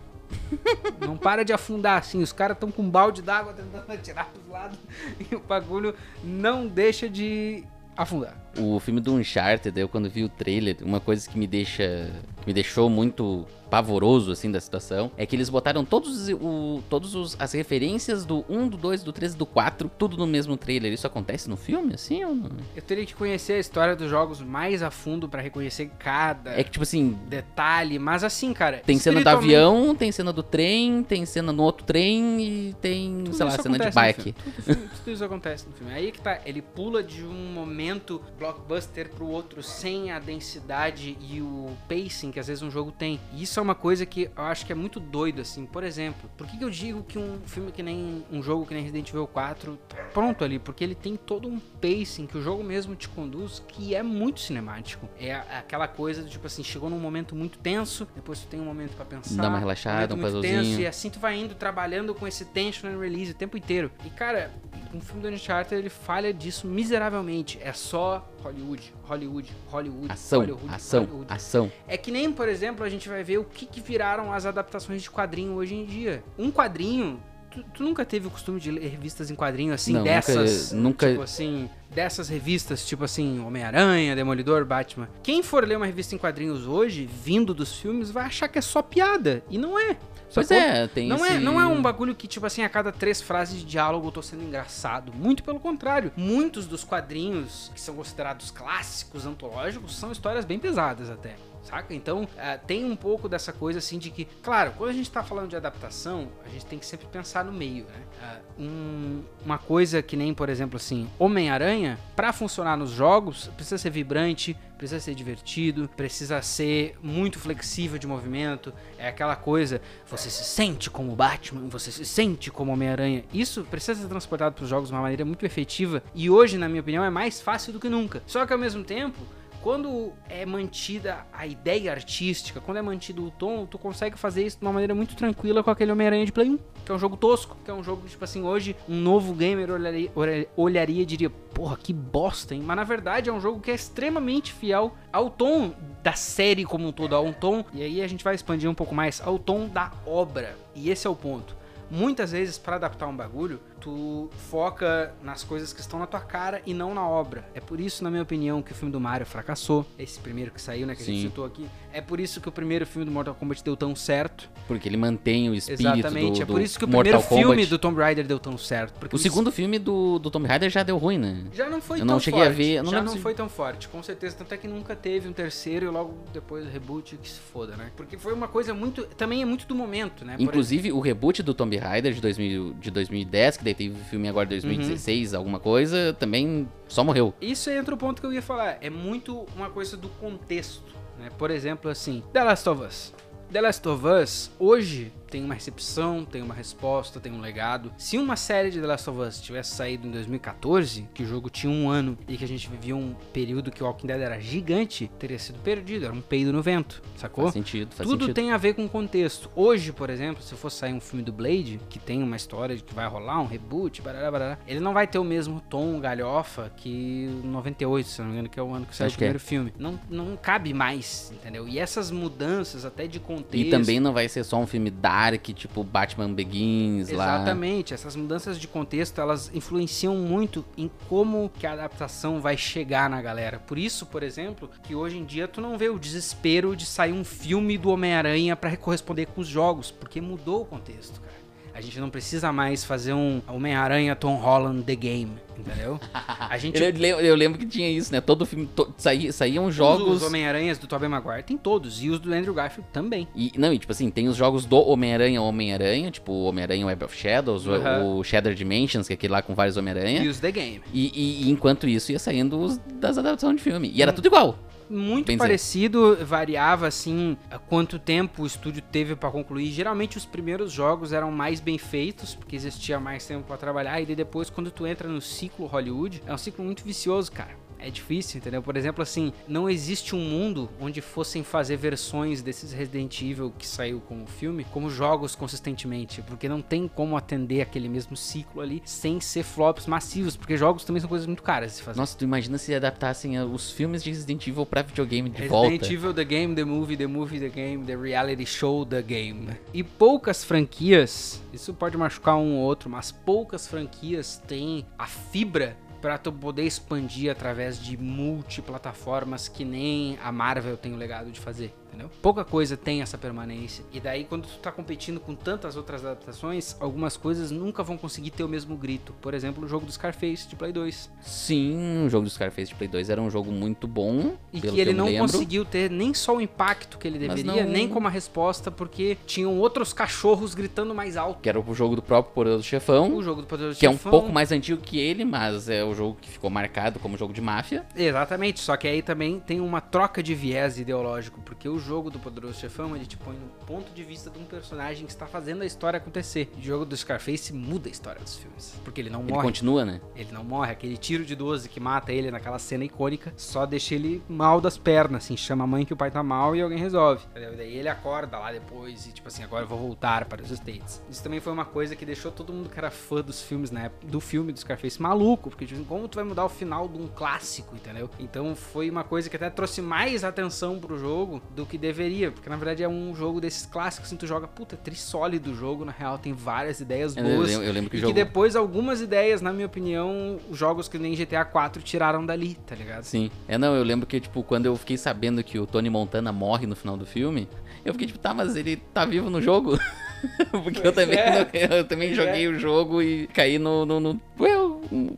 Não 1.00 1.18
para 1.18 1.44
de 1.44 1.54
afundar, 1.54 2.00
assim, 2.00 2.22
os 2.22 2.32
caras 2.32 2.56
estão 2.56 2.72
com 2.72 2.82
um 2.82 2.90
balde 2.90 3.22
d'água 3.22 3.54
tentando 3.54 3.92
atirar 3.92 4.26
pros 4.26 4.48
lados 4.48 4.78
e 5.32 5.36
o 5.36 5.40
bagulho 5.40 5.96
não 6.24 6.68
deixa 6.68 7.10
de 7.10 7.64
afundar. 7.96 8.36
O 8.58 8.80
filme 8.80 9.00
do 9.00 9.14
Uncharted, 9.14 9.80
eu 9.80 9.88
quando 9.88 10.10
vi 10.10 10.24
o 10.24 10.30
trailer, 10.30 10.78
uma 10.82 11.00
coisa 11.00 11.30
que 11.30 11.38
me 11.38 11.48
deixa. 11.48 12.12
que 12.42 12.48
me 12.48 12.54
deixou 12.54 12.90
muito 12.90 13.46
pavoroso, 13.72 14.32
assim, 14.34 14.52
da 14.52 14.60
situação, 14.60 15.10
é 15.18 15.26
que 15.26 15.34
eles 15.36 15.48
botaram 15.50 15.86
todos, 15.86 16.28
o, 16.30 16.84
todos 16.90 17.16
os, 17.16 17.38
as 17.40 17.54
referências 17.54 18.26
do 18.26 18.44
1, 18.50 18.68
do 18.68 18.76
2, 18.78 19.02
do 19.02 19.14
3 19.14 19.34
do 19.34 19.46
4, 19.46 19.90
tudo 19.98 20.18
no 20.18 20.28
mesmo 20.28 20.58
trailer. 20.58 20.92
Isso 20.92 21.08
acontece 21.08 21.50
no 21.50 21.56
filme, 21.56 21.94
assim, 21.94 22.24
ou 22.26 22.36
não? 22.36 22.50
Eu 22.76 22.82
teria 22.82 23.06
que 23.06 23.16
conhecer 23.16 23.54
a 23.54 23.60
história 23.60 23.96
dos 23.96 24.10
jogos 24.10 24.42
mais 24.42 24.84
a 24.84 24.92
fundo 24.92 25.30
pra 25.30 25.42
reconhecer 25.42 25.90
cada 25.98 26.52
É 26.52 26.64
que, 26.66 26.70
tipo 26.72 26.84
assim, 26.84 27.18
detalhe, 27.30 27.98
mas 27.98 28.24
assim, 28.26 28.54
cara. 28.54 28.82
tem 28.86 29.00
cena 29.00 29.22
do 29.22 29.28
avião, 29.30 29.96
tem 29.96 30.12
cena 30.12 30.34
do 30.34 30.44
trem, 30.44 31.02
tem 31.04 31.26
cena 31.26 31.54
no 31.54 31.64
outro 31.64 31.86
trem 31.86 32.42
e 32.42 32.76
tem, 32.82 33.24
tudo 33.24 33.36
sei 33.38 33.46
lá, 33.46 33.52
cena 33.52 33.80
de 33.80 33.90
bike. 33.90 34.34
Tudo, 34.34 34.62
filme- 34.64 34.90
tudo 34.98 35.12
isso 35.14 35.24
acontece 35.24 35.66
no 35.66 35.74
filme. 35.74 35.94
Aí 35.94 36.12
que 36.12 36.20
tá, 36.20 36.42
ele 36.46 36.62
pula 36.62 37.02
de 37.02 37.24
um 37.24 37.54
momento 37.54 38.22
blockbuster 38.38 39.10
pro 39.10 39.26
outro 39.28 39.64
sem 39.64 40.12
a 40.12 40.20
densidade 40.20 41.18
e 41.22 41.42
o 41.42 41.70
pacing 41.88 42.32
que 42.32 42.40
às 42.40 42.48
vezes 42.48 42.62
um 42.62 42.70
jogo 42.70 42.92
tem. 42.92 43.18
E 43.34 43.44
isso 43.44 43.61
é 43.62 43.64
uma 43.64 43.76
coisa 43.76 44.06
que 44.06 44.30
eu 44.36 44.44
acho 44.44 44.66
que 44.66 44.72
é 44.72 44.76
muito 44.76 45.00
doido, 45.00 45.42
assim. 45.42 45.66
Por 45.66 45.84
exemplo, 45.84 46.30
por 46.38 46.48
que, 46.48 46.58
que 46.58 46.64
eu 46.64 46.70
digo 46.70 47.04
que 47.04 47.18
um 47.18 47.40
filme 47.46 47.72
que 47.72 47.82
nem. 47.82 48.26
um 48.32 48.42
jogo 48.42 48.66
que 48.66 48.74
nem 48.74 48.84
Resident 48.84 49.10
Evil 49.10 49.28
4 49.28 49.78
tá 49.88 49.98
pronto 50.14 50.44
ali? 50.44 50.60
Porque 50.60 50.84
ele 50.84 50.96
tem 50.96 51.16
todo 51.16 51.48
um 51.48 51.60
pacing 51.60 52.28
que 52.28 52.38
o 52.38 52.42
jogo 52.42 52.64
mesmo 52.64 52.96
te 52.96 53.08
conduz 53.08 53.62
que 53.68 53.96
é 53.96 54.04
muito 54.04 54.40
cinemático. 54.40 55.08
É 55.20 55.34
aquela 55.34 55.88
coisa 55.88 56.24
do 56.24 56.30
tipo 56.30 56.46
assim, 56.48 56.64
chegou 56.64 56.90
num 56.90 57.00
momento 57.00 57.36
muito 57.36 57.60
tenso, 57.60 58.08
depois 58.16 58.40
tu 58.40 58.48
tem 58.48 58.60
um 58.60 58.66
momento 58.66 58.96
pra 58.96 59.06
pensar. 59.06 59.42
Dá 59.42 59.50
uma 59.50 59.60
relaxada, 59.60 60.14
um 60.14 60.18
momento 60.18 60.22
muito 60.22 60.34
puzzlezinho. 60.42 60.64
tenso, 60.64 60.82
e 60.82 60.88
assim 60.88 61.10
tu 61.10 61.20
vai 61.20 61.38
indo 61.38 61.56
trabalhando 61.56 62.14
com 62.14 62.28
esse 62.28 62.46
tension 62.46 62.90
and 62.90 63.00
release 63.00 63.32
o 63.32 63.36
tempo 63.36 63.58
inteiro. 63.58 63.92
E 64.06 64.10
cara, 64.10 64.52
um 64.94 65.00
filme 65.00 65.22
do 65.22 65.30
Uncharted 65.30 65.76
ele 65.76 65.90
falha 65.90 66.34
disso 66.34 66.68
miseravelmente. 66.68 67.60
É 67.62 67.74
só 67.74 68.28
Hollywood, 68.44 68.94
Hollywood, 69.04 69.52
Hollywood, 69.68 70.12
Ação, 70.12 70.40
Hollywood, 70.42 70.74
ação, 70.74 71.04
Hollywood. 71.06 71.34
ação. 71.34 71.72
É 71.88 71.98
que 71.98 72.12
nem, 72.12 72.32
por 72.32 72.48
exemplo, 72.50 72.84
a 72.86 72.90
gente 72.90 73.08
vai 73.08 73.24
ver 73.24 73.38
o 73.38 73.44
que, 73.44 73.66
que 73.66 73.80
viraram 73.82 74.32
as 74.34 74.46
adaptações 74.46 75.02
de 75.02 75.10
quadrinho 75.12 75.54
hoje 75.54 75.76
em 75.76 75.86
dia. 75.86 76.24
Um 76.38 76.52
quadrinho. 76.52 77.20
Tu, 77.52 77.62
tu 77.74 77.84
nunca 77.84 78.06
teve 78.06 78.28
o 78.28 78.30
costume 78.32 78.62
de 78.62 78.72
ler 78.72 78.88
revistas 78.88 79.30
em 79.30 79.36
quadrinho 79.36 79.74
assim, 79.74 79.92
Não, 79.92 80.00
nunca- 80.00 80.12
dessas? 80.14 80.72
nunca- 80.72 81.10
Tipo 81.10 81.22
assim, 81.22 81.70
dessas 81.94 82.30
revistas, 82.30 82.86
tipo 82.86 83.04
assim, 83.04 83.42
Homem-Aranha, 83.46 84.16
Demolidor, 84.16 84.64
Batman. 84.64 85.10
Quem 85.22 85.44
for 85.44 85.68
ler 85.68 85.76
uma 85.76 85.86
revista 85.86 86.16
em 86.16 86.18
quadrinhos 86.18 86.66
hoje, 86.66 87.06
vindo 87.06 87.54
dos 87.54 87.76
filmes, 87.78 88.10
vai 88.10 88.24
achar 88.24 88.48
que 88.48 88.58
é 88.58 88.62
só 88.62 88.82
piada. 88.82 89.44
E 89.50 89.58
não 89.58 89.78
é. 89.78 89.98
Pois 90.34 90.48
Sacou? 90.48 90.64
é, 90.64 90.88
tem 90.88 91.08
Não 91.08 91.26
esse... 91.26 91.36
é, 91.36 91.40
não 91.40 91.60
é 91.60 91.66
um 91.66 91.82
bagulho 91.82 92.16
que, 92.16 92.28
tipo 92.28 92.46
assim, 92.46 92.64
a 92.64 92.70
cada 92.70 92.92
três 92.92 93.22
frases 93.22 93.60
de 93.60 93.66
diálogo 93.66 94.08
eu 94.08 94.12
tô 94.12 94.22
sendo 94.22 94.44
engraçado. 94.44 95.12
Muito 95.14 95.44
pelo 95.44 95.60
contrário. 95.60 96.12
Muitos 96.16 96.66
dos 96.66 96.84
quadrinhos 96.84 97.72
que 97.74 97.82
são 97.82 97.96
considerados 97.96 98.52
clássicos, 98.52 99.26
antológicos, 99.26 99.96
são 99.96 100.12
histórias 100.12 100.46
bem 100.46 100.60
pesadas 100.60 101.10
até. 101.10 101.36
Saca? 101.64 101.94
Então, 101.94 102.28
ah, 102.40 102.58
tem 102.58 102.84
um 102.86 102.96
pouco 102.96 103.30
dessa 103.30 103.54
coisa 103.54 103.78
assim 103.80 104.00
de 104.00 104.10
que, 104.10 104.26
claro, 104.42 104.74
quando 104.78 104.90
a 104.90 104.94
gente 104.94 105.12
tá 105.12 105.24
falando 105.24 105.50
de 105.50 105.56
adaptação, 105.56 106.28
a 106.44 106.50
gente 106.50 106.66
tem 106.66 106.80
que 106.80 106.86
sempre 106.86 107.06
pensar 107.08 107.46
no 107.46 107.52
meio, 107.52 107.86
né? 107.86 108.02
Ah, 108.22 108.38
um- 108.60 109.24
uma 109.46 109.58
coisa 109.60 110.02
que 110.02 110.18
nem, 110.18 110.34
por 110.34 110.50
exemplo, 110.50 110.78
assim, 110.78 111.08
Homem-Aranha, 111.20 112.00
pra 112.16 112.34
funcionar 112.34 112.76
nos 112.76 112.90
jogos, 112.92 113.48
precisa 113.56 113.78
ser 113.78 113.92
vibrante, 113.92 114.58
precisa 114.78 115.00
ser 115.00 115.14
divertido, 115.14 115.88
precisa 115.96 116.42
ser 116.42 116.98
muito 117.04 117.38
flexível 117.38 118.00
de 118.00 118.08
movimento. 118.08 118.74
É 118.98 119.08
aquela 119.08 119.36
coisa, 119.36 119.80
você 120.10 120.32
se 120.32 120.44
sente 120.44 120.90
como 120.90 121.16
Batman, 121.16 121.68
você 121.70 121.92
se 121.92 122.04
sente 122.04 122.50
como 122.50 122.72
Homem-Aranha. 122.74 123.24
Isso 123.32 123.64
precisa 123.70 124.02
ser 124.02 124.08
transportado 124.08 124.56
para 124.56 124.64
os 124.64 124.70
jogos 124.70 124.90
de 124.90 124.96
uma 124.96 125.02
maneira 125.02 125.24
muito 125.24 125.46
efetiva 125.46 126.02
e 126.16 126.28
hoje, 126.30 126.58
na 126.58 126.68
minha 126.68 126.82
opinião, 126.82 127.04
é 127.04 127.10
mais 127.12 127.40
fácil 127.40 127.72
do 127.72 127.80
que 127.80 127.88
nunca. 127.88 128.24
Só 128.26 128.44
que 128.48 128.54
ao 128.54 128.58
mesmo 128.60 128.84
tempo, 128.84 129.20
quando 129.62 130.12
é 130.28 130.46
mantida 130.46 131.26
a 131.32 131.46
ideia 131.46 131.92
artística, 131.92 132.60
quando 132.60 132.78
é 132.78 132.82
mantido 132.82 133.26
o 133.26 133.32
tom, 133.32 133.66
tu 133.66 133.78
consegue 133.78 134.18
fazer 134.18 134.46
isso 134.46 134.58
de 134.58 134.66
uma 134.66 134.74
maneira 134.74 134.96
muito 134.96 135.16
tranquila 135.16 135.64
com 135.64 135.70
aquele 135.70 135.92
Homem-Aranha 135.92 136.26
de 136.26 136.32
Play 136.32 136.50
1, 136.50 136.60
que 136.86 136.92
é 136.92 136.96
um 136.96 137.00
jogo 137.00 137.16
tosco, 137.16 137.56
que 137.64 137.70
é 137.70 137.74
um 137.74 137.84
jogo, 137.84 138.08
tipo 138.08 138.24
assim, 138.24 138.42
hoje 138.44 138.76
um 138.90 138.96
novo 138.96 139.34
gamer 139.34 139.70
olharia, 139.72 140.12
olha- 140.16 140.48
olharia 140.58 141.04
e 141.04 141.06
diria, 141.06 141.30
porra, 141.30 141.78
que 141.78 141.94
bosta, 141.94 142.56
hein? 142.56 142.62
Mas 142.66 142.76
na 142.76 142.84
verdade 142.84 143.30
é 143.30 143.34
um 143.34 143.40
jogo 143.40 143.60
que 143.60 143.70
é 143.70 143.76
extremamente 143.76 144.52
fiel 144.52 144.94
ao 145.14 145.30
tom 145.30 145.74
da 146.02 146.14
série 146.14 146.66
como 146.66 146.88
um 146.88 146.92
todo, 146.92 147.16
ao 147.16 147.32
tom, 147.34 147.64
e 147.74 147.84
aí 147.84 148.02
a 148.02 148.08
gente 148.08 148.24
vai 148.24 148.34
expandir 148.34 148.70
um 148.70 148.74
pouco 148.74 148.96
mais, 148.96 149.22
ao 149.24 149.38
tom 149.38 149.68
da 149.68 149.92
obra. 150.08 150.58
E 150.74 150.90
esse 150.90 151.06
é 151.06 151.10
o 151.10 151.16
ponto. 151.16 151.56
Muitas 151.94 152.32
vezes, 152.32 152.58
para 152.58 152.78
adaptar 152.78 153.06
um 153.08 153.16
bagulho, 153.16 153.60
tu 153.82 154.30
foca 154.50 155.14
nas 155.24 155.44
coisas 155.44 155.74
que 155.74 155.82
estão 155.82 156.00
na 156.00 156.06
tua 156.08 156.20
cara 156.22 156.62
e 156.66 156.74
não 156.74 156.94
na 156.94 157.06
obra. 157.08 157.44
É 157.54 157.60
por 157.60 157.80
isso, 157.80 158.04
na 158.04 158.10
minha 158.12 158.22
opinião, 158.24 158.62
que 158.62 158.72
o 158.72 158.76
filme 158.76 158.92
do 158.92 159.00
Mario 159.00 159.26
fracassou. 159.26 159.86
Esse 159.98 160.20
primeiro 160.20 160.52
que 160.52 160.62
saiu, 160.62 160.86
né, 160.86 160.96
que 160.96 161.02
a 161.02 161.06
gente 161.06 161.22
Sim. 161.22 161.28
citou 161.28 161.44
aqui. 161.46 161.68
É 161.92 162.00
por 162.00 162.20
isso 162.20 162.40
que 162.40 162.48
o 162.48 162.52
primeiro 162.52 162.86
filme 162.86 163.06
do 163.06 163.12
Mortal 163.12 163.34
Kombat 163.36 163.64
deu 163.64 163.76
tão 163.76 163.96
certo. 163.96 164.50
Porque 164.68 164.88
ele 164.88 164.96
mantém 164.98 165.50
o 165.50 165.54
espírito 165.56 165.82
Exatamente. 165.98 166.38
do, 166.38 166.44
é 166.44 166.46
por 166.46 166.62
isso 166.62 166.80
que 166.80 166.86
o 166.86 166.88
Mortal 166.88 167.22
primeiro 167.22 167.28
filme 167.28 167.56
Kombat. 167.64 167.70
do 167.70 167.80
Tomb 167.80 168.00
Raider 168.00 168.26
deu 168.28 168.40
tão 168.40 168.58
certo. 168.58 169.08
O 169.14 169.18
segundo 169.18 169.52
filme 169.52 169.78
do, 169.80 170.20
do 170.20 170.30
Tomb 170.32 170.48
Raider 170.48 170.70
já 170.70 170.84
deu 170.84 170.98
ruim, 170.98 171.18
né? 171.18 171.44
já 171.52 171.68
não 171.70 171.82
foi 171.82 171.98
Eu 171.98 172.06
tão 172.06 172.14
não 172.16 172.20
cheguei 172.20 172.42
a 172.42 172.46
forte. 172.46 172.58
ver, 172.58 172.74
eu 172.76 172.84
não 172.84 172.92
já 172.92 173.02
não 173.02 173.14
se- 173.14 173.20
foi 173.20 173.34
tão 173.34 173.50
forte, 173.50 173.88
com 173.90 174.02
certeza. 174.04 174.36
Tanto 174.38 174.54
é 174.54 174.58
que 174.58 174.68
nunca 174.68 174.96
teve 174.96 175.28
um 175.28 175.34
terceiro 175.34 175.88
e 175.88 175.90
logo 175.90 176.16
depois 176.32 176.66
o 176.66 176.70
reboot 176.70 177.18
que 177.18 177.28
se 177.28 177.40
foda, 177.40 177.76
né? 177.76 177.92
Porque 177.98 178.18
foi 178.18 178.32
uma 178.34 178.48
coisa 178.48 178.74
muito. 178.74 179.04
Também 179.18 179.42
é 179.42 179.46
muito 179.46 179.66
do 179.66 179.76
momento, 179.76 180.24
né? 180.24 180.38
Por 180.38 180.44
Inclusive, 180.44 180.92
o 180.92 181.00
reboot 181.00 181.42
do 181.44 181.54
Tomb 181.54 181.76
Raider 181.78 182.14
de, 182.14 182.22
2000, 182.22 182.74
de 182.80 182.92
2010, 182.92 183.58
que 183.58 183.64
daí 183.74 183.90
teve 183.90 184.00
o 184.00 184.04
filme 184.06 184.28
agora 184.28 184.46
de 184.46 184.62
2016, 184.62 185.34
alguma 185.34 185.60
coisa, 185.60 186.14
também 186.14 186.68
só 186.88 187.04
morreu. 187.04 187.34
Isso 187.42 187.70
aí 187.70 187.78
entra 187.78 187.94
o 187.96 187.98
ponto 187.98 188.22
que 188.22 188.28
eu 188.28 188.34
ia 188.34 188.42
falar. 188.42 188.78
É 188.82 188.90
muito 188.90 189.46
uma 189.56 189.70
coisa 189.70 189.98
do 189.98 190.10
contexto, 190.10 190.94
né? 191.20 191.30
Por 191.38 191.52
exemplo, 191.52 191.90
assim, 191.90 192.24
The 192.34 192.44
Last 192.44 192.70
of 192.70 192.84
Us. 192.84 193.14
The 193.52 193.62
Last 193.62 193.88
of 193.88 194.08
Us, 194.08 194.52
hoje, 194.60 195.12
tem 195.32 195.44
uma 195.44 195.54
recepção, 195.54 196.26
tem 196.26 196.42
uma 196.42 196.54
resposta, 196.54 197.20
tem 197.20 197.32
um 197.32 197.40
legado. 197.40 197.92
Se 197.98 198.18
uma 198.18 198.36
série 198.36 198.70
de 198.70 198.82
The 198.82 198.86
Last 198.86 199.10
of 199.10 199.20
Us 199.20 199.42
tivesse 199.42 199.72
saído 199.72 200.06
em 200.06 200.12
2014, 200.12 201.08
que 201.14 201.24
o 201.24 201.26
jogo 201.26 201.50
tinha 201.50 201.72
um 201.72 201.90
ano 201.90 202.18
e 202.28 202.38
que 202.38 202.44
a 202.44 202.48
gente 202.48 202.70
vivia 202.70 202.96
um 202.96 203.16
período 203.32 203.72
que 203.72 203.82
o 203.82 203.86
Walking 203.86 204.08
Dead 204.08 204.20
era 204.20 204.40
gigante, 204.40 205.10
teria 205.18 205.40
sido 205.40 205.60
perdido, 205.60 206.06
era 206.06 206.14
um 206.14 206.22
peido 206.22 206.52
no 206.52 206.62
vento, 206.62 207.02
sacou? 207.16 207.46
Faz 207.46 207.54
sentido, 207.54 207.96
faz 207.96 208.10
Tudo 208.10 208.26
sentido. 208.26 208.36
tem 208.36 208.52
a 208.52 208.58
ver 208.58 208.74
com 208.74 208.88
contexto. 208.90 209.50
Hoje, 209.56 209.94
por 209.94 210.10
exemplo, 210.10 210.44
se 210.44 210.54
fosse 210.56 210.78
sair 210.78 210.94
um 210.94 211.00
filme 211.00 211.24
do 211.24 211.32
Blade, 211.32 211.80
que 211.90 211.98
tem 211.98 212.22
uma 212.22 212.36
história 212.36 212.76
de 212.76 212.84
que 212.84 212.94
vai 212.94 213.08
rolar 213.08 213.40
um 213.40 213.48
reboot, 213.48 214.02
barará, 214.02 214.30
barará, 214.30 214.58
ele 214.68 214.82
não 214.82 214.94
vai 214.94 215.08
ter 215.08 215.18
o 215.18 215.24
mesmo 215.24 215.62
tom 215.70 215.98
galhofa 216.02 216.72
que 216.76 217.30
o 217.42 217.48
98, 217.48 218.08
se 218.10 218.20
não 218.20 218.28
me 218.28 218.34
engano, 218.34 218.50
que 218.50 218.60
é 218.60 218.64
o 218.64 218.74
ano 218.74 218.86
que 218.86 218.94
saiu 218.94 219.06
o 219.06 219.08
Acho 219.08 219.16
é. 219.16 219.18
primeiro 219.18 219.40
filme. 219.40 219.74
Não, 219.80 219.98
não 220.10 220.36
cabe 220.36 220.74
mais, 220.74 221.32
entendeu? 221.32 221.70
E 221.70 221.80
essas 221.80 222.12
mudanças 222.12 222.84
até 222.84 223.08
de 223.08 223.20
contexto... 223.20 223.56
E 223.56 223.70
também 223.70 224.00
não 224.00 224.12
vai 224.12 224.28
ser 224.28 224.44
só 224.44 224.60
um 224.60 224.68
filme 224.68 224.90
dark, 224.90 225.21
tipo 225.54 225.84
Batman 225.84 226.34
Begins 226.34 227.10
lá. 227.12 227.36
Exatamente, 227.36 227.94
essas 227.94 228.16
mudanças 228.16 228.60
de 228.60 228.68
contexto, 228.68 229.20
elas 229.20 229.52
influenciam 229.54 230.16
muito 230.16 230.66
em 230.78 230.90
como 231.08 231.52
que 231.58 231.68
a 231.68 231.74
adaptação 231.74 232.40
vai 232.40 232.58
chegar 232.58 233.10
na 233.10 233.22
galera. 233.22 233.60
Por 233.60 233.78
isso, 233.78 234.06
por 234.06 234.24
exemplo, 234.24 234.70
que 234.84 234.96
hoje 234.96 235.18
em 235.18 235.26
dia 235.26 235.48
tu 235.48 235.62
não 235.62 235.78
vê 235.78 235.90
o 235.90 236.00
desespero 236.00 236.76
de 236.76 236.86
sair 236.86 237.14
um 237.14 237.24
filme 237.24 237.78
do 237.78 237.90
Homem-Aranha 237.90 238.56
pra 238.56 238.76
corresponder 238.78 239.28
com 239.28 239.42
os 239.42 239.48
jogos, 239.48 239.92
porque 239.92 240.22
mudou 240.22 240.62
o 240.62 240.66
contexto, 240.66 241.20
cara. 241.22 241.31
A 241.74 241.80
gente 241.82 242.00
não 242.00 242.10
precisa 242.10 242.52
mais 242.52 242.84
fazer 242.84 243.14
um 243.14 243.42
Homem-Aranha 243.48 244.16
Tom 244.16 244.36
Holland 244.36 244.84
The 244.84 244.96
Game, 244.96 245.32
entendeu? 245.58 246.00
A 246.14 246.58
gente 246.60 246.76
Eu, 246.82 246.92
lembro- 246.94 247.22
eu 247.22 247.36
lembro 247.36 247.58
que 247.60 247.66
tinha 247.66 247.90
isso, 247.90 248.12
né? 248.12 248.20
Todo 248.20 248.46
filme 248.46 248.68
to- 248.76 248.94
saía, 248.98 249.32
saíam 249.32 249.66
Os 249.66 249.76
jogos. 249.76 250.22
Homem-Aranhas 250.22 250.78
do 250.78 250.86
Tobey 250.86 251.08
Maguire 251.08 251.44
tem 251.44 251.58
todos, 251.58 252.04
e 252.04 252.10
os 252.10 252.20
do 252.20 252.34
Andrew 252.34 252.54
Garfield 252.54 252.90
também. 252.92 253.28
E, 253.36 253.52
não, 253.58 253.74
e 253.74 253.80
tipo 253.80 253.92
assim, 253.92 254.10
tem 254.10 254.28
os 254.28 254.36
jogos 254.36 254.66
do 254.66 254.78
Homem-Aranha 254.78 255.42
Homem-Aranha, 255.42 256.12
tipo 256.12 256.32
Homem-Aranha 256.44 256.86
Web 256.86 257.06
of 257.06 257.16
Shadows, 257.18 257.66
o- 257.66 257.72
Aham. 257.74 258.04
o 258.18 258.24
Shattered 258.24 258.58
Dimensions, 258.58 259.08
que 259.08 259.14
é 259.14 259.16
aquele 259.16 259.32
lá 259.34 259.42
com 259.42 259.56
vários 259.56 259.78
Homem-Aranha. 259.78 260.22
E 260.24 260.28
os 260.28 260.40
The 260.40 260.52
Game. 260.52 260.82
E, 260.94 261.08
e- 261.14 261.48
e 261.48 261.52
enquanto 261.52 261.88
isso 261.88 262.12
ia 262.12 262.20
saindo 262.20 262.60
os 262.60 262.78
das 263.00 263.18
adaptações 263.18 263.56
de 263.58 263.64
filme. 263.64 263.88
Hum. 263.88 263.92
E 263.96 264.02
era 264.02 264.12
tudo 264.12 264.26
igual. 264.28 264.58
Muito 264.92 265.28
Bem 265.28 265.38
dizer. 265.38 265.48
parecido, 265.48 266.18
variava 266.26 266.88
assim 266.88 267.38
quanto 267.68 267.98
tempo 267.98 268.44
o 268.44 268.46
estúdio 268.46 268.82
teve 268.82 269.16
pra 269.16 269.32
concluir. 269.32 269.72
Geralmente 269.72 270.18
os 270.18 270.26
primeiros 270.26 270.72
jogos 270.72 271.14
eram 271.14 271.32
mais 271.32 271.60
bem 271.60 271.78
feitos, 271.78 272.36
porque 272.36 272.56
existia 272.56 273.00
mais 273.00 273.26
tempo 273.26 273.44
pra 273.44 273.58
trabalhar, 273.58 274.02
e 274.02 274.06
daí 274.06 274.16
depois 274.16 274.50
quando 274.50 274.70
tu 274.70 274.86
entra 274.86 275.08
no 275.08 275.22
ciclo 275.22 275.66
Hollywood, 275.66 276.22
é 276.26 276.34
um 276.34 276.38
ciclo 276.38 276.64
muito 276.64 276.84
vicioso, 276.84 277.32
cara. 277.32 277.56
É 277.82 277.90
difícil, 277.90 278.38
entendeu? 278.38 278.62
Por 278.62 278.78
exemplo, 278.78 279.02
assim, 279.02 279.34
não 279.48 279.70
existe 279.70 280.16
um 280.16 280.20
mundo 280.20 280.70
onde 280.80 281.02
fossem 281.02 281.44
fazer 281.44 281.78
versões 281.78 282.42
desses 282.42 282.72
Resident 282.72 283.22
Evil 283.22 283.52
que 283.58 283.66
saiu 283.68 284.00
como 284.02 284.28
filme, 284.28 284.66
como 284.72 284.90
jogos 284.90 285.36
consistentemente, 285.36 286.22
porque 286.22 286.48
não 286.48 286.62
tem 286.62 286.88
como 286.88 287.18
atender 287.18 287.62
aquele 287.62 287.90
mesmo 287.90 288.16
ciclo 288.16 288.62
ali 288.62 288.82
sem 288.86 289.20
ser 289.20 289.44
flops 289.44 289.88
massivos, 289.88 290.38
porque 290.38 290.56
jogos 290.56 290.84
também 290.84 291.00
são 291.00 291.10
coisas 291.10 291.26
muito 291.26 291.42
caras 291.42 291.72
de 291.72 291.78
se 291.78 291.84
fazer. 291.84 292.00
Nossa, 292.00 292.18
tu 292.18 292.24
imagina 292.24 292.58
se 292.58 292.74
adaptassem 292.74 293.40
os 293.40 293.72
filmes 293.72 294.04
de 294.04 294.12
Resident 294.12 294.46
Evil 294.48 294.66
pra 294.66 294.82
videogame 294.82 295.30
de 295.30 295.38
Resident 295.38 295.52
volta. 295.52 295.94
Evil 295.94 296.14
The 296.14 296.24
Game, 296.24 296.56
The 296.56 296.66
Movie, 296.66 296.98
The 296.98 297.08
Movie, 297.08 297.40
The 297.40 297.50
Game, 297.50 297.86
The 297.86 297.96
Reality 297.96 298.46
Show, 298.46 298.86
The 298.86 299.02
Game. 299.02 299.50
E 299.74 299.84
poucas 299.84 300.44
franquias, 300.44 301.42
isso 301.52 301.74
pode 301.74 301.98
machucar 301.98 302.38
um 302.38 302.58
ou 302.58 302.62
outro, 302.62 302.90
mas 302.90 303.12
poucas 303.12 303.68
franquias 303.68 304.42
têm 304.48 304.86
a 304.98 305.08
fibra 305.08 305.76
pra 306.02 306.18
tu 306.18 306.34
poder 306.34 306.64
expandir 306.64 307.32
através 307.32 307.80
de 307.80 307.96
multiplataformas 307.96 309.48
que 309.48 309.64
nem 309.64 310.18
a 310.24 310.32
Marvel 310.32 310.76
tem 310.76 310.94
o 310.94 310.98
legado 310.98 311.32
de 311.32 311.40
fazer. 311.40 311.74
Entendeu? 311.92 312.10
Pouca 312.22 312.46
coisa 312.46 312.78
tem 312.78 313.02
essa 313.02 313.18
permanência. 313.18 313.84
E 313.92 314.00
daí, 314.00 314.24
quando 314.24 314.48
tu 314.48 314.58
tá 314.60 314.72
competindo 314.72 315.20
com 315.20 315.36
tantas 315.36 315.76
outras 315.76 316.06
adaptações, 316.06 316.76
algumas 316.80 317.18
coisas 317.18 317.52
nunca 317.52 317.84
vão 317.84 317.98
conseguir 317.98 318.32
ter 318.32 318.44
o 318.46 318.48
mesmo 318.48 318.78
grito. 318.78 319.14
Por 319.22 319.34
exemplo, 319.34 319.66
o 319.66 319.68
jogo 319.68 319.86
do 319.86 319.92
Scarface 319.92 320.48
de 320.48 320.56
Play 320.56 320.72
2. 320.72 321.10
Sim, 321.22 322.06
o 322.06 322.10
jogo 322.10 322.24
do 322.26 322.30
Scarface 322.30 322.70
de 322.70 322.76
Play 322.76 322.88
2 322.88 323.10
era 323.10 323.22
um 323.22 323.30
jogo 323.30 323.52
muito 323.52 323.88
bom. 323.88 324.36
E 324.54 324.62
que 324.62 324.68
ele 324.68 324.82
eu 324.82 324.86
me 324.88 324.94
não 324.94 325.06
lembro. 325.06 325.22
conseguiu 325.24 325.66
ter 325.66 325.90
nem 325.92 326.14
só 326.14 326.36
o 326.38 326.42
impacto 326.42 326.98
que 326.98 327.08
ele 327.08 327.20
deveria, 327.20 327.44
não- 327.66 327.72
nem 327.72 327.88
como 327.90 328.08
a 328.08 328.10
resposta, 328.10 328.72
porque 328.72 329.18
tinham 329.26 329.58
outros 329.60 329.92
cachorros 329.92 330.54
gritando 330.54 330.96
mais 330.96 331.18
alto. 331.18 331.42
Que 331.42 331.50
era 331.50 331.60
o 331.60 331.74
jogo 331.76 331.96
do 331.96 332.02
próprio 332.02 332.34
Poderoso 332.34 332.64
Chefão. 332.64 333.14
O 333.16 333.22
jogo 333.24 333.42
do 333.42 333.48
Poderoso 333.48 333.78
Que 333.80 333.86
é 333.86 333.90
um 333.90 333.94
Chefão- 333.94 334.12
pouco 334.12 334.32
mais 334.32 334.52
antigo 334.52 334.82
que 334.82 334.98
ele, 335.00 335.26
mas 335.26 335.68
é 335.68 335.84
o 335.84 335.94
jogo 335.94 336.18
que 336.22 336.30
ficou 336.30 336.50
marcado 336.50 337.00
como 337.00 337.18
jogo 337.18 337.34
de 337.34 337.42
máfia. 337.42 337.86
Exatamente, 337.96 338.60
só 338.60 338.78
que 338.78 338.88
aí 338.88 339.02
também 339.02 339.40
tem 339.40 339.60
uma 339.60 339.82
troca 339.82 340.22
de 340.24 340.34
viés 340.34 340.78
ideológico, 340.80 341.42
porque 341.42 341.68
o 341.68 341.80
jogo 341.82 342.10
do 342.10 342.20
Poderoso 342.20 342.60
Chefão, 342.60 342.96
ele 342.96 343.06
te 343.06 343.18
põe 343.18 343.36
no 343.36 343.48
ponto 343.66 343.92
de 343.94 344.04
vista 344.04 344.30
de 344.30 344.40
um 344.40 344.44
personagem 344.46 345.06
que 345.06 345.12
está 345.12 345.26
fazendo 345.26 345.62
a 345.64 345.66
história 345.66 345.98
acontecer. 345.98 346.50
O 346.58 346.62
jogo 346.62 346.86
do 346.86 346.96
Scarface 346.96 347.52
muda 347.54 347.90
a 347.90 347.92
história 347.92 348.22
dos 348.22 348.36
filmes, 348.38 348.74
porque 348.84 349.02
ele 349.02 349.10
não 349.10 349.22
Ele 349.22 349.32
morre. 349.34 349.44
continua, 349.44 349.84
né? 349.84 350.00
Ele 350.16 350.32
não 350.32 350.44
morre, 350.44 350.72
aquele 350.72 350.98
tiro 350.98 351.26
de 351.26 351.36
12 351.36 351.68
que 351.68 351.80
mata 351.80 352.12
ele 352.14 352.32
naquela 352.32 352.60
cena 352.60 352.86
icônica, 352.86 353.34
só 353.36 353.66
deixa 353.66 353.96
ele 353.96 354.24
mal 354.30 354.62
das 354.62 354.78
pernas, 354.78 355.26
assim, 355.26 355.36
chama 355.36 355.64
a 355.64 355.68
mãe 355.68 355.86
que 355.86 355.94
o 355.94 355.98
pai 355.98 356.12
tá 356.12 356.24
mal 356.24 356.56
e 356.56 356.62
alguém 356.62 356.78
resolve. 356.78 357.26
entendeu? 357.32 357.56
Daí 357.58 357.76
ele 357.76 357.90
acorda 357.90 358.38
lá 358.38 358.52
depois 358.52 359.06
e 359.08 359.12
tipo 359.12 359.28
assim, 359.28 359.44
agora 359.44 359.64
eu 359.64 359.68
vou 359.68 359.78
voltar 359.80 360.26
para 360.26 360.42
os 360.42 360.52
States. 360.52 361.02
Isso 361.10 361.24
também 361.24 361.40
foi 361.40 361.52
uma 361.52 361.66
coisa 361.66 361.96
que 361.96 362.06
deixou 362.06 362.32
todo 362.32 362.54
mundo 362.54 362.70
que 362.70 362.78
era 362.78 362.92
fã 362.92 363.22
dos 363.22 363.42
filmes 363.42 363.72
época, 363.72 364.08
do 364.08 364.20
filme 364.20 364.52
do 364.54 364.60
Scarface 364.60 365.02
maluco, 365.02 365.50
porque 365.50 365.66
tipo, 365.66 365.80
assim, 365.80 365.88
como 365.88 366.08
tu 366.08 366.16
vai 366.16 366.24
mudar 366.24 366.46
o 366.46 366.50
final 366.50 366.88
de 366.88 366.98
um 366.98 367.08
clássico, 367.08 367.76
entendeu? 367.76 368.10
Então 368.20 368.56
foi 368.56 368.90
uma 368.90 369.04
coisa 369.04 369.30
que 369.30 369.36
até 369.36 369.50
trouxe 369.50 369.82
mais 369.82 370.24
atenção 370.24 370.80
pro 370.80 370.98
jogo 370.98 371.42
do 371.56 371.66
que 371.72 371.78
deveria, 371.78 372.32
porque 372.32 372.50
na 372.50 372.58
verdade 372.58 372.84
é 372.84 372.88
um 372.90 373.16
jogo 373.16 373.40
desses 373.40 373.66
clássicos, 373.66 374.08
assim, 374.10 374.18
tu 374.18 374.28
joga, 374.28 374.46
puta, 374.46 374.76
tri 374.76 374.94
sólido 374.94 375.52
o 375.52 375.56
jogo, 375.56 375.86
na 375.86 375.94
real 375.94 376.18
tem 376.18 376.34
várias 376.34 376.82
ideias 376.82 377.16
Eu, 377.16 377.24
boas. 377.24 377.50
eu- 377.50 377.64
eu 377.64 377.72
lembro 377.72 377.90
que 377.90 377.96
E 377.96 378.00
jogo. 378.02 378.14
que 378.14 378.20
depois 378.20 378.58
algumas 378.58 379.00
ideias, 379.00 379.42
na 379.42 379.54
minha 379.54 379.66
opinião, 379.68 380.38
os 380.50 380.58
jogos 380.58 380.90
que 380.90 380.98
nem 380.98 381.16
GTA 381.16 381.46
4 381.46 381.82
tiraram 381.82 382.26
dali, 382.26 382.56
tá 382.68 382.76
ligado? 382.76 383.04
Sim. 383.04 383.32
É, 383.48 383.58
não, 383.58 383.74
eu 383.74 383.84
lembro 383.84 384.06
que, 384.06 384.20
tipo, 384.20 384.44
quando 384.44 384.66
eu 384.66 384.76
fiquei 384.76 384.98
sabendo 384.98 385.42
que 385.42 385.58
o 385.58 385.66
Tony 385.66 385.90
Montana 385.90 386.34
morre 386.34 386.68
no 386.68 386.76
final 386.76 386.98
do 386.98 387.06
filme, 387.06 387.48
eu 387.86 387.94
fiquei 387.94 388.08
tipo, 388.08 388.20
tá, 388.20 388.34
mas 388.34 388.58
ele 388.58 388.76
tá 388.76 389.06
vivo 389.06 389.30
no 389.30 389.42
jogo? 389.42 389.80
Porque 390.64 390.86
eu 390.86 390.94
também, 390.94 391.18
é. 391.18 391.48
eu 391.80 391.84
também 391.86 392.14
Pois 392.14 392.18
joguei 392.18 392.48
o 392.48 392.60
jogo 392.60 393.02
e 393.02 393.28
caí 393.28 393.58
no, 393.58 393.86
no, 393.86 394.00
no- 394.00 394.22
Ué, 394.40 394.52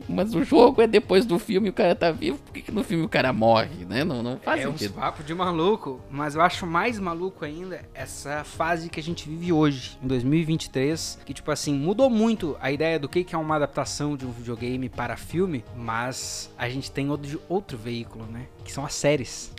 mas 0.07 0.35
o 0.35 0.43
jogo 0.43 0.81
é 0.81 0.87
depois 0.87 1.25
do 1.25 1.39
filme 1.39 1.67
e 1.67 1.69
o 1.69 1.73
cara 1.73 1.95
tá 1.95 2.11
vivo, 2.11 2.37
por 2.37 2.53
que, 2.53 2.61
que 2.61 2.71
no 2.71 2.83
filme 2.83 3.03
o 3.05 3.09
cara 3.09 3.31
morre, 3.33 3.85
né? 3.85 4.03
Não, 4.03 4.21
não 4.21 4.37
faz 4.37 4.61
é 4.61 4.65
sentido. 4.65 4.93
papo 4.93 5.23
de 5.23 5.33
maluco, 5.33 5.99
mas 6.11 6.35
eu 6.35 6.41
acho 6.41 6.65
mais 6.67 6.99
maluco 6.99 7.43
ainda 7.45 7.81
essa 7.93 8.43
fase 8.43 8.89
que 8.89 8.99
a 8.99 9.03
gente 9.03 9.27
vive 9.27 9.51
hoje, 9.51 9.97
em 10.03 10.07
2023, 10.07 11.19
que 11.25 11.33
tipo 11.33 11.49
assim, 11.51 11.73
mudou 11.73 12.09
muito 12.09 12.57
a 12.61 12.71
ideia 12.71 12.99
do 12.99 13.07
que 13.09 13.23
que 13.23 13.33
é 13.33 13.37
uma 13.37 13.55
adaptação 13.55 14.15
de 14.15 14.25
um 14.25 14.31
videogame 14.31 14.89
para 14.89 15.15
filme, 15.15 15.63
mas 15.75 16.51
a 16.57 16.67
gente 16.69 16.91
tem 16.91 17.09
outro, 17.09 17.41
outro 17.49 17.77
veículo, 17.77 18.25
né? 18.31 18.47
Que 18.63 18.71
são 18.71 18.85
as 18.85 18.93
séries. 18.93 19.51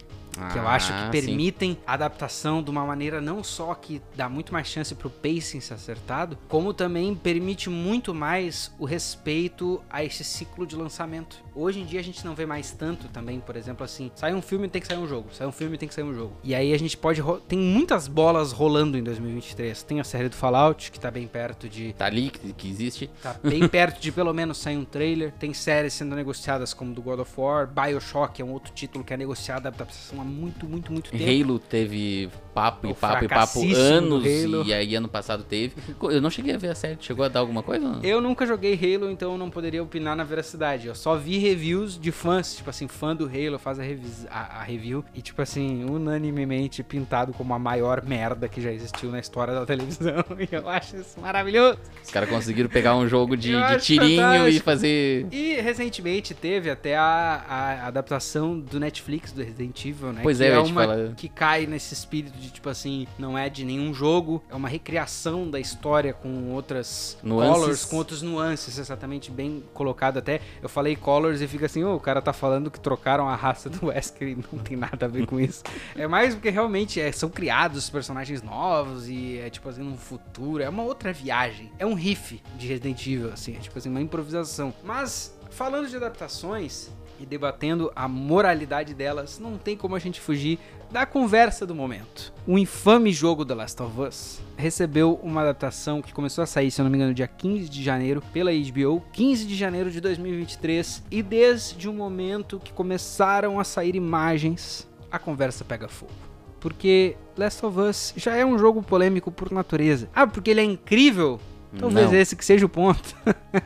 Que 0.52 0.58
eu 0.58 0.66
acho 0.66 0.92
Ah, 0.92 0.96
que 0.96 1.04
sim. 1.04 1.10
permitem 1.26 1.78
a 1.86 1.94
adaptação 1.94 2.62
de 2.62 2.70
uma 2.70 2.84
maneira 2.84 3.20
não 3.20 3.42
só 3.44 3.74
que 3.74 4.02
dá 4.16 4.28
muito 4.28 4.52
mais 4.52 4.66
chance 4.66 4.94
pro 4.94 5.08
pacing 5.08 5.60
ser 5.60 5.74
acertado, 5.74 6.36
como 6.48 6.74
também 6.74 7.14
permite 7.14 7.70
muito 7.70 8.12
mais 8.14 8.72
o 8.78 8.84
respeito 8.84 9.80
a 9.88 10.02
esse 10.02 10.24
ciclo 10.24 10.66
de 10.66 10.74
lançamento. 10.76 11.42
Hoje 11.54 11.80
em 11.80 11.84
dia 11.84 12.00
a 12.00 12.02
gente 12.02 12.24
não 12.24 12.34
vê 12.34 12.44
mais 12.46 12.72
tanto 12.72 13.08
também, 13.08 13.38
por 13.38 13.54
exemplo, 13.56 13.84
assim, 13.84 14.10
sai 14.16 14.34
um 14.34 14.42
filme 14.42 14.68
tem 14.68 14.80
que 14.82 14.88
sair 14.88 14.98
um 14.98 15.06
jogo, 15.06 15.28
sai 15.32 15.46
um 15.46 15.52
filme 15.52 15.78
tem 15.78 15.88
que 15.88 15.94
sair 15.94 16.04
um 16.04 16.14
jogo. 16.14 16.36
E 16.42 16.54
aí 16.54 16.72
a 16.74 16.78
gente 16.78 16.96
pode 16.96 17.22
tem 17.46 17.58
muitas 17.58 18.08
bolas 18.08 18.50
rolando 18.50 18.98
em 18.98 19.02
2023. 19.04 19.82
Tem 19.84 20.00
a 20.00 20.04
série 20.04 20.28
do 20.28 20.34
Fallout 20.36 20.90
que 20.90 20.98
tá 20.98 21.10
bem 21.10 21.28
perto 21.28 21.68
de 21.68 21.92
Tá 21.92 22.06
ali, 22.06 22.30
que, 22.30 22.52
que 22.52 22.68
existe. 22.68 23.08
Tá 23.22 23.36
bem 23.42 23.66
perto 23.68 24.00
de 24.00 24.10
pelo 24.10 24.32
menos 24.34 24.58
sair 24.58 24.76
um 24.76 24.84
trailer. 24.84 25.32
Tem 25.32 25.54
séries 25.54 25.92
sendo 25.94 26.16
negociadas 26.16 26.74
como 26.74 26.92
do 26.92 27.00
God 27.02 27.20
of 27.20 27.32
War. 27.40 27.68
Bioshock 27.68 28.42
é 28.42 28.44
um 28.44 28.52
outro 28.52 28.72
título 28.72 29.04
que 29.04 29.14
é 29.14 29.16
negociado 29.16 29.66
a 29.66 29.68
adaptação 29.68 30.23
há 30.24 30.26
muito, 30.26 30.66
muito, 30.66 30.90
muito 30.92 31.10
tempo. 31.10 31.24
Halo 31.24 31.58
teve 31.58 32.30
papo 32.54 32.86
e 32.86 32.90
O 32.92 32.94
papo 32.94 33.24
e 33.24 33.28
papo 33.28 33.60
anos, 33.74 34.24
e 34.66 34.72
aí 34.72 34.94
ano 34.94 35.08
passado 35.08 35.42
teve. 35.42 35.74
Eu 36.02 36.20
não 36.20 36.30
cheguei 36.30 36.54
a 36.54 36.58
ver 36.58 36.68
a 36.68 36.74
série, 36.74 36.96
chegou 37.00 37.24
a 37.24 37.28
dar 37.28 37.40
alguma 37.40 37.62
coisa? 37.62 37.86
Não? 37.86 38.00
Eu 38.02 38.20
nunca 38.20 38.46
joguei 38.46 38.74
Halo, 38.74 39.10
então 39.10 39.32
eu 39.32 39.38
não 39.38 39.50
poderia 39.50 39.82
opinar 39.82 40.16
na 40.16 40.24
veracidade. 40.24 40.86
Eu 40.86 40.94
só 40.94 41.16
vi 41.16 41.38
reviews 41.38 41.98
de 41.98 42.12
fãs, 42.12 42.54
tipo 42.56 42.70
assim, 42.70 42.86
fã 42.88 43.14
do 43.14 43.24
Halo 43.26 43.58
faz 43.58 43.78
a, 43.80 43.82
a- 44.30 44.60
a 44.60 44.62
review 44.62 45.04
e, 45.14 45.20
tipo 45.20 45.42
assim, 45.42 45.84
unanimemente 45.84 46.82
pintado 46.82 47.32
como 47.32 47.52
a 47.54 47.58
maior 47.58 48.02
merda 48.04 48.48
que 48.48 48.60
já 48.60 48.70
existiu 48.72 49.10
na 49.10 49.18
história 49.18 49.52
da 49.54 49.66
televisão. 49.66 50.14
E 50.44 50.48
eu 50.54 50.68
acho 50.68 50.96
isso 50.96 51.18
maravilhoso. 51.20 51.78
Os 52.02 52.10
caras 52.10 52.28
conseguiram 52.28 52.68
pegar 52.68 52.96
um 52.96 53.08
jogo 53.08 53.36
de, 53.36 53.50
de 53.52 53.80
tirinho 53.80 54.12
e 54.14 54.16
fantástico. 54.18 54.64
fazer. 54.64 55.26
E 55.32 55.54
recentemente 55.60 56.34
teve 56.34 56.68
até 56.70 56.96
a, 56.96 57.44
a 57.48 57.86
adaptação 57.86 58.58
do 58.58 58.78
Netflix 58.78 59.32
do 59.32 59.42
Resident 59.42 59.84
Evil, 59.84 60.12
né? 60.12 60.20
Pois 60.22 60.38
que 60.38 60.44
é, 60.44 60.50
eu 60.54 60.60
é 60.60 60.64
te 60.64 60.72
uma 60.72 60.80
falar. 60.82 61.14
que 61.16 61.28
cai 61.28 61.66
nesse 61.66 61.94
espírito 61.94 62.36
de 62.38 62.43
tipo 62.50 62.68
assim, 62.68 63.06
não 63.18 63.36
é 63.36 63.48
de 63.48 63.64
nenhum 63.64 63.92
jogo, 63.92 64.42
é 64.50 64.54
uma 64.54 64.68
recriação 64.68 65.50
da 65.50 65.60
história 65.60 66.12
com 66.12 66.52
outras 66.52 67.16
Nuances. 67.22 67.54
colors, 67.54 67.84
com 67.84 67.96
outros 67.96 68.22
nuances, 68.22 68.78
exatamente 68.78 69.30
bem 69.30 69.62
colocado 69.72 70.18
até. 70.18 70.40
Eu 70.62 70.68
falei 70.68 70.96
colors 70.96 71.40
e 71.40 71.48
fica 71.48 71.66
assim, 71.66 71.84
ô, 71.84 71.94
o 71.94 72.00
cara 72.00 72.20
tá 72.20 72.32
falando 72.32 72.70
que 72.70 72.80
trocaram 72.80 73.28
a 73.28 73.34
raça 73.34 73.68
do 73.68 73.86
Wesker 73.86 74.28
e 74.28 74.36
não 74.36 74.62
tem 74.62 74.76
nada 74.76 75.06
a 75.06 75.08
ver 75.08 75.26
com 75.26 75.38
isso. 75.38 75.62
é 75.96 76.06
mais 76.06 76.34
porque 76.34 76.50
realmente 76.50 77.00
é, 77.00 77.10
são 77.12 77.28
criados 77.28 77.88
personagens 77.90 78.42
novos 78.42 79.08
e 79.08 79.38
é 79.38 79.50
tipo 79.50 79.68
assim, 79.68 79.82
no 79.82 79.96
futuro, 79.96 80.62
é 80.62 80.68
uma 80.68 80.82
outra 80.82 81.12
viagem. 81.12 81.70
É 81.78 81.86
um 81.86 81.94
riff 81.94 82.42
de 82.56 82.66
Resident 82.66 83.06
Evil, 83.06 83.32
assim, 83.32 83.56
é 83.56 83.58
tipo 83.58 83.78
assim, 83.78 83.88
uma 83.88 84.00
improvisação. 84.00 84.72
Mas, 84.84 85.34
falando 85.50 85.88
de 85.88 85.96
adaptações 85.96 86.90
e 87.18 87.26
debatendo 87.26 87.92
a 87.94 88.08
moralidade 88.08 88.94
delas, 88.94 89.38
não 89.38 89.56
tem 89.56 89.76
como 89.76 89.94
a 89.94 89.98
gente 89.98 90.20
fugir 90.20 90.58
da 90.94 91.04
conversa 91.04 91.66
do 91.66 91.74
momento. 91.74 92.32
O 92.46 92.56
infame 92.56 93.12
jogo 93.12 93.44
The 93.44 93.52
Last 93.52 93.82
of 93.82 94.00
Us 94.00 94.40
recebeu 94.56 95.18
uma 95.24 95.40
adaptação 95.40 96.00
que 96.00 96.14
começou 96.14 96.42
a 96.42 96.46
sair, 96.46 96.70
se 96.70 96.80
eu 96.80 96.84
não 96.84 96.90
me 96.90 96.96
engano, 96.96 97.12
dia 97.12 97.26
15 97.26 97.68
de 97.68 97.82
janeiro 97.82 98.22
pela 98.32 98.52
HBO, 98.52 99.02
15 99.12 99.44
de 99.44 99.56
janeiro 99.56 99.90
de 99.90 100.00
2023, 100.00 101.02
e 101.10 101.20
desde 101.20 101.88
o 101.88 101.92
momento 101.92 102.60
que 102.60 102.72
começaram 102.72 103.58
a 103.58 103.64
sair 103.64 103.96
imagens, 103.96 104.88
a 105.10 105.18
conversa 105.18 105.64
pega 105.64 105.88
fogo. 105.88 106.12
Porque 106.60 107.16
Last 107.36 107.66
of 107.66 107.76
Us 107.76 108.14
já 108.16 108.36
é 108.36 108.46
um 108.46 108.56
jogo 108.56 108.80
polêmico 108.80 109.32
por 109.32 109.50
natureza. 109.50 110.08
Ah, 110.14 110.28
porque 110.28 110.52
ele 110.52 110.60
é 110.60 110.64
incrível? 110.64 111.40
Talvez 111.76 112.12
Não. 112.12 112.18
esse 112.20 112.36
que 112.36 112.44
seja 112.44 112.66
o 112.66 112.68
ponto. 112.68 113.16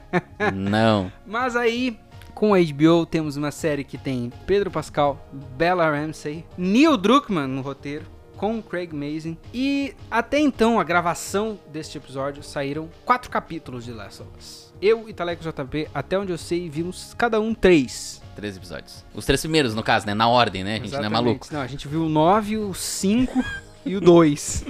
Não. 0.55 1.13
Mas 1.27 1.57
aí, 1.57 2.01
com 2.39 2.55
a 2.55 2.59
HBO, 2.61 3.05
temos 3.05 3.37
uma 3.37 3.51
série 3.51 3.83
que 3.83 3.99
tem 3.99 4.33
Pedro 4.47 4.71
Pascal, 4.71 5.29
Bella 5.57 5.91
Ramsey, 5.91 6.45
Neil 6.57 6.97
Druckmann 6.97 7.49
no 7.49 7.63
roteiro, 7.63 8.07
com 8.37 8.63
Craig 8.63 8.93
Mazin. 8.93 9.37
E 9.53 9.93
até 10.09 10.39
então, 10.39 10.79
a 10.79 10.85
gravação 10.85 11.59
deste 11.73 11.99
episódio, 11.99 12.45
saíram 12.45 12.89
quatro 13.05 13.29
capítulos 13.29 13.85
de 13.85 13.91
Last 13.91 14.23
of 14.23 14.31
Us. 14.39 14.73
Eu 14.81 15.09
e 15.09 15.13
Taleco 15.13 15.43
JP, 15.43 15.89
até 15.93 16.17
onde 16.17 16.31
eu 16.31 16.39
sei, 16.39 16.71
vimos 16.71 17.13
cada 17.19 17.41
um 17.41 17.53
três. 17.53 18.23
Três 18.37 18.57
episódios. 18.57 19.05
Os 19.13 19.27
três 19.27 19.41
primeiros, 19.41 19.75
no 19.75 19.83
caso, 19.83 20.07
né? 20.07 20.15
Na 20.15 20.29
ordem, 20.29 20.63
né? 20.63 20.75
A 20.75 20.79
gente 20.79 20.93
não 20.93 20.99
é 20.99 21.01
Exatamente. 21.01 21.25
maluco. 21.25 21.47
Não, 21.51 21.61
a 21.61 21.67
gente 21.67 21.89
viu 21.89 22.05
o 22.05 22.09
9, 22.09 22.57
o 22.59 22.73
5 22.73 23.45
e 23.85 23.97
o 23.97 24.01
2. 24.01 24.65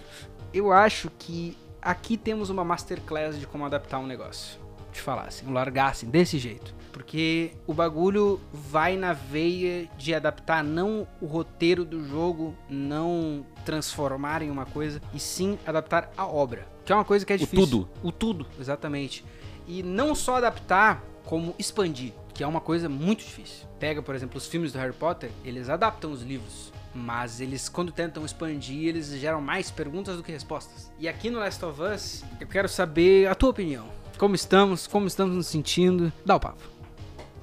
Eu 0.54 0.72
acho 0.72 1.10
que 1.18 1.54
aqui 1.82 2.16
temos 2.16 2.48
uma 2.48 2.64
masterclass 2.64 3.38
de 3.38 3.46
como 3.46 3.66
adaptar 3.66 3.98
um 3.98 4.06
negócio. 4.06 4.58
Te 4.92 5.00
falar 5.00 5.24
assim, 5.24 5.50
largar 5.52 5.90
assim, 5.90 6.08
desse 6.08 6.38
jeito. 6.38 6.74
Porque 6.92 7.52
o 7.66 7.72
bagulho 7.72 8.40
vai 8.52 8.96
na 8.96 9.12
veia 9.12 9.88
de 9.96 10.14
adaptar 10.14 10.62
não 10.62 11.06
o 11.20 11.26
roteiro 11.26 11.84
do 11.84 12.04
jogo, 12.06 12.54
não 12.68 13.46
transformar 13.64 14.42
em 14.42 14.50
uma 14.50 14.66
coisa, 14.66 15.00
e 15.14 15.20
sim 15.20 15.58
adaptar 15.66 16.10
a 16.16 16.26
obra. 16.26 16.66
Que 16.84 16.92
é 16.92 16.94
uma 16.94 17.04
coisa 17.04 17.24
que 17.24 17.32
é 17.32 17.36
difícil. 17.36 17.66
tudo. 17.66 17.88
O 18.02 18.10
tudo, 18.10 18.46
exatamente. 18.58 19.24
E 19.66 19.82
não 19.82 20.14
só 20.14 20.36
adaptar, 20.36 21.04
como 21.24 21.54
expandir, 21.58 22.12
que 22.34 22.42
é 22.42 22.46
uma 22.46 22.60
coisa 22.60 22.88
muito 22.88 23.20
difícil. 23.20 23.68
Pega, 23.78 24.02
por 24.02 24.14
exemplo, 24.14 24.36
os 24.36 24.46
filmes 24.46 24.72
do 24.72 24.78
Harry 24.78 24.92
Potter, 24.92 25.30
eles 25.44 25.68
adaptam 25.68 26.10
os 26.10 26.22
livros. 26.22 26.72
Mas 26.92 27.40
eles, 27.40 27.68
quando 27.68 27.92
tentam 27.92 28.24
expandir, 28.24 28.88
eles 28.88 29.08
geram 29.12 29.40
mais 29.40 29.70
perguntas 29.70 30.16
do 30.16 30.22
que 30.24 30.32
respostas. 30.32 30.90
E 30.98 31.08
aqui 31.08 31.30
no 31.30 31.38
Last 31.38 31.64
of 31.64 31.80
Us, 31.80 32.24
eu 32.40 32.48
quero 32.48 32.68
saber 32.68 33.28
a 33.28 33.34
tua 33.34 33.50
opinião. 33.50 33.86
Como 34.20 34.34
estamos? 34.34 34.86
Como 34.86 35.06
estamos 35.06 35.34
nos 35.34 35.46
sentindo? 35.46 36.12
Dá 36.26 36.36
o 36.36 36.40
papo. 36.40 36.60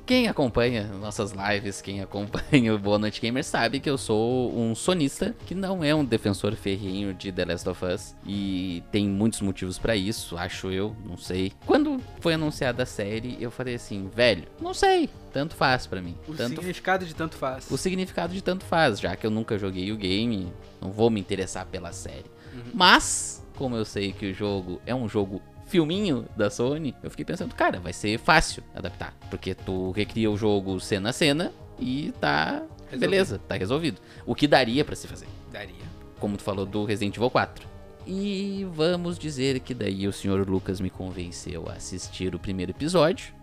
Quem 0.06 0.28
acompanha 0.28 0.84
nossas 1.02 1.32
lives, 1.32 1.82
quem 1.82 2.02
acompanha 2.02 2.76
o 2.76 2.78
Boa 2.78 3.00
Noite 3.00 3.20
Gamer, 3.20 3.44
sabe 3.44 3.80
que 3.80 3.90
eu 3.90 3.98
sou 3.98 4.56
um 4.56 4.76
sonista 4.76 5.36
que 5.48 5.56
não 5.56 5.84
é 5.84 5.96
um 5.96 6.06
defensor 6.06 6.56
ferrinho 6.56 7.16
de 7.16 7.32
The 7.32 7.46
Last 7.46 7.68
of 7.68 7.84
Us. 7.84 8.16
E 8.24 8.84
tem 8.92 9.10
muitos 9.10 9.42
motivos 9.42 9.80
pra 9.80 9.96
isso, 9.96 10.38
acho 10.38 10.70
eu, 10.70 10.96
não 11.04 11.18
sei. 11.18 11.52
Quando 11.66 12.00
foi 12.20 12.36
anunciada 12.36 12.84
a 12.84 12.86
série, 12.86 13.36
eu 13.42 13.50
falei 13.50 13.74
assim, 13.74 14.08
velho, 14.13 14.44
não 14.62 14.76
sei, 14.76 15.10
tanto 15.34 15.56
faz 15.56 15.88
pra 15.88 16.00
mim. 16.00 16.16
O 16.28 16.36
tanto 16.36 16.58
significado 16.58 17.08
de 17.08 17.16
tanto 17.16 17.38
faz. 17.38 17.72
o 17.72 17.76
significado 17.76 18.36
de 18.36 18.44
tanto 18.44 18.63
faz, 18.63 19.00
já 19.00 19.16
que 19.16 19.26
eu 19.26 19.32
nunca 19.32 19.58
joguei 19.58 19.92
o 19.92 19.98
game, 19.98 20.54
não 20.80 20.92
vou 20.92 21.10
me 21.10 21.20
interessar 21.20 21.66
pela 21.66 21.92
série. 21.92 22.30
Mas, 22.72 23.44
como 23.56 23.76
eu 23.76 23.84
sei 23.84 24.13
que 24.13 24.30
o 24.30 24.34
jogo 24.34 24.80
é 24.86 24.94
um 24.94 25.10
jogo 25.10 25.42
filminho 25.67 26.25
da 26.36 26.49
Sony, 26.49 26.95
eu 27.03 27.10
fiquei 27.12 27.25
pensando, 27.25 27.53
cara, 27.53 27.80
vai 27.80 27.93
ser 27.93 28.17
fácil 28.19 28.63
adaptar, 28.75 29.13
porque 29.30 29.53
tu 29.53 29.91
recria 29.91 30.30
o 30.32 30.38
jogo 30.38 30.80
cena 30.80 31.09
a 31.09 31.13
cena 31.13 31.51
e 31.80 32.11
tá 32.20 32.63
Resolvido. 32.89 32.99
beleza, 32.99 33.41
tá 33.47 33.55
resolvido. 33.55 34.01
O 34.26 34.34
que 34.34 34.47
daria 34.47 34.84
pra 34.86 34.95
se 34.95 35.07
fazer, 35.07 35.28
Daria. 35.51 35.76
como 36.20 36.38
tu 36.38 36.43
falou 36.43 36.65
do 36.65 36.86
Resident 36.86 37.15
Evil 37.18 37.30
4. 37.30 37.68
E 38.05 38.65
vamos 38.74 39.20
dizer 39.20 39.59
que 39.59 39.74
daí 39.74 40.07
o 40.07 40.13
senhor 40.13 40.47
Lucas 40.49 40.80
me 40.80 40.89
convenceu 40.89 41.65
a 41.70 41.74
assistir 41.74 42.34
o 42.34 42.39
primeiro 42.39 42.72
episódio. 42.72 43.36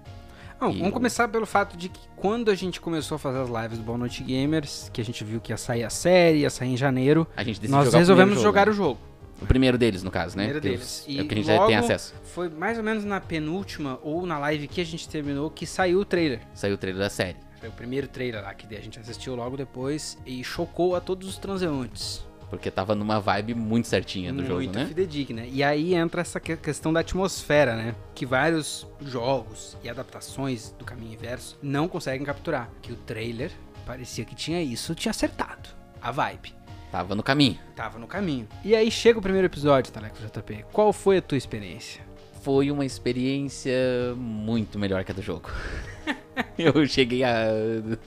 Não, 0.58 0.70
E 0.70 0.78
vamos 0.78 0.94
começar 0.94 1.28
pelo 1.28 1.44
fato 1.44 1.76
de 1.76 1.90
que 1.90 2.00
quando 2.16 2.50
a 2.50 2.54
gente 2.54 2.80
começou 2.80 3.16
a 3.16 3.18
fazer 3.18 3.40
as 3.40 3.50
lives 3.50 3.76
do 3.78 3.84
Boa 3.84 3.98
Noite 3.98 4.22
Gamers, 4.22 4.88
que 4.90 5.00
a 5.00 5.04
gente 5.04 5.22
viu 5.22 5.38
que 5.40 5.52
ia 5.52 5.58
sair 5.58 5.84
a 5.84 5.90
série, 5.90 6.38
ia 6.38 6.48
sair 6.48 6.68
em 6.70 6.76
janeiro, 6.78 7.26
A 7.36 7.44
gente 7.44 7.60
decidiu 7.60 7.76
nós 7.84 7.92
resolvemos 7.92 8.40
jogar 8.40 8.64
né? 8.66 8.72
o 8.72 8.74
jogo. 8.74 8.98
O 9.42 9.46
primeiro 9.46 9.76
deles, 9.76 10.02
no 10.02 10.10
caso, 10.10 10.36
né? 10.36 10.44
Primeiro 10.44 10.60
Que 10.62 10.68
deles. 10.70 11.04
os- 11.08 11.16
É 11.18 11.22
o 11.22 11.26
que 11.26 11.34
a 11.34 11.36
gente 11.36 11.46
já 11.46 11.66
tem 11.66 11.76
acesso. 11.76 12.14
Foi 12.24 12.48
mais 12.48 12.78
ou 12.78 12.84
menos 12.84 13.04
na 13.04 13.20
penúltima 13.20 13.98
ou 14.02 14.24
na 14.24 14.38
live 14.38 14.68
que 14.68 14.80
a 14.80 14.84
gente 14.84 15.08
terminou 15.08 15.50
que 15.50 15.66
saiu 15.66 16.00
o 16.00 16.04
trailer. 16.04 16.40
Saiu 16.54 16.74
o 16.74 16.78
trailer 16.78 17.02
da 17.02 17.10
série. 17.10 17.36
Foi 17.60 17.68
o 17.68 17.72
primeiro 17.72 18.06
trailer 18.08 18.42
lá 18.42 18.54
que 18.54 18.74
a 18.74 18.80
gente 18.80 18.98
assistiu 18.98 19.34
logo 19.34 19.56
depois 19.56 20.16
e 20.24 20.42
chocou 20.44 20.94
a 20.96 21.00
todos 21.00 21.28
os 21.28 21.38
transeuntes. 21.38 22.24
Porque 22.50 22.70
tava 22.70 22.94
numa 22.94 23.18
vibe 23.18 23.54
muito 23.54 23.88
certinha 23.88 24.32
do 24.32 24.42
jogo, 24.44 24.60
Muito 24.60 24.78
né? 24.78 24.86
fidedigna. 24.86 25.44
E 25.46 25.62
aí 25.62 25.94
entra 25.94 26.20
essa 26.20 26.38
que- 26.38 26.56
questão 26.56 26.92
da 26.92 27.00
atmosfera, 27.00 27.74
né? 27.74 27.94
Que 28.14 28.24
vários 28.24 28.86
jogos 29.00 29.76
e 29.82 29.88
adaptações 29.88 30.70
do 30.78 30.84
caminho 30.84 31.14
inverso 31.14 31.58
não 31.62 31.88
conseguem 31.88 32.24
capturar. 32.24 32.70
Que 32.82 32.92
o 32.92 32.96
trailer 32.96 33.50
parecia 33.84 34.24
que 34.24 34.34
tinha 34.34 34.62
isso, 34.62 34.94
tinha 34.94 35.10
acertado 35.10 35.68
a 36.00 36.10
vibe. 36.12 36.54
Tava 36.94 37.16
no 37.16 37.24
caminho. 37.24 37.58
Tava 37.74 37.98
no 37.98 38.06
caminho. 38.06 38.46
E 38.64 38.72
aí 38.72 38.88
chega 38.88 39.18
o 39.18 39.22
primeiro 39.22 39.48
episódio, 39.48 39.92
Taleco 39.92 40.16
JP. 40.16 40.66
Qual 40.72 40.92
foi 40.92 41.16
a 41.16 41.22
tua 41.22 41.36
experiência? 41.36 42.00
Foi 42.40 42.70
uma 42.70 42.86
experiência 42.86 43.74
muito 44.16 44.78
melhor 44.78 45.02
que 45.02 45.10
a 45.10 45.14
do 45.14 45.20
jogo. 45.20 45.50
Eu 46.56 46.86
cheguei 46.86 47.24
a. 47.24 47.48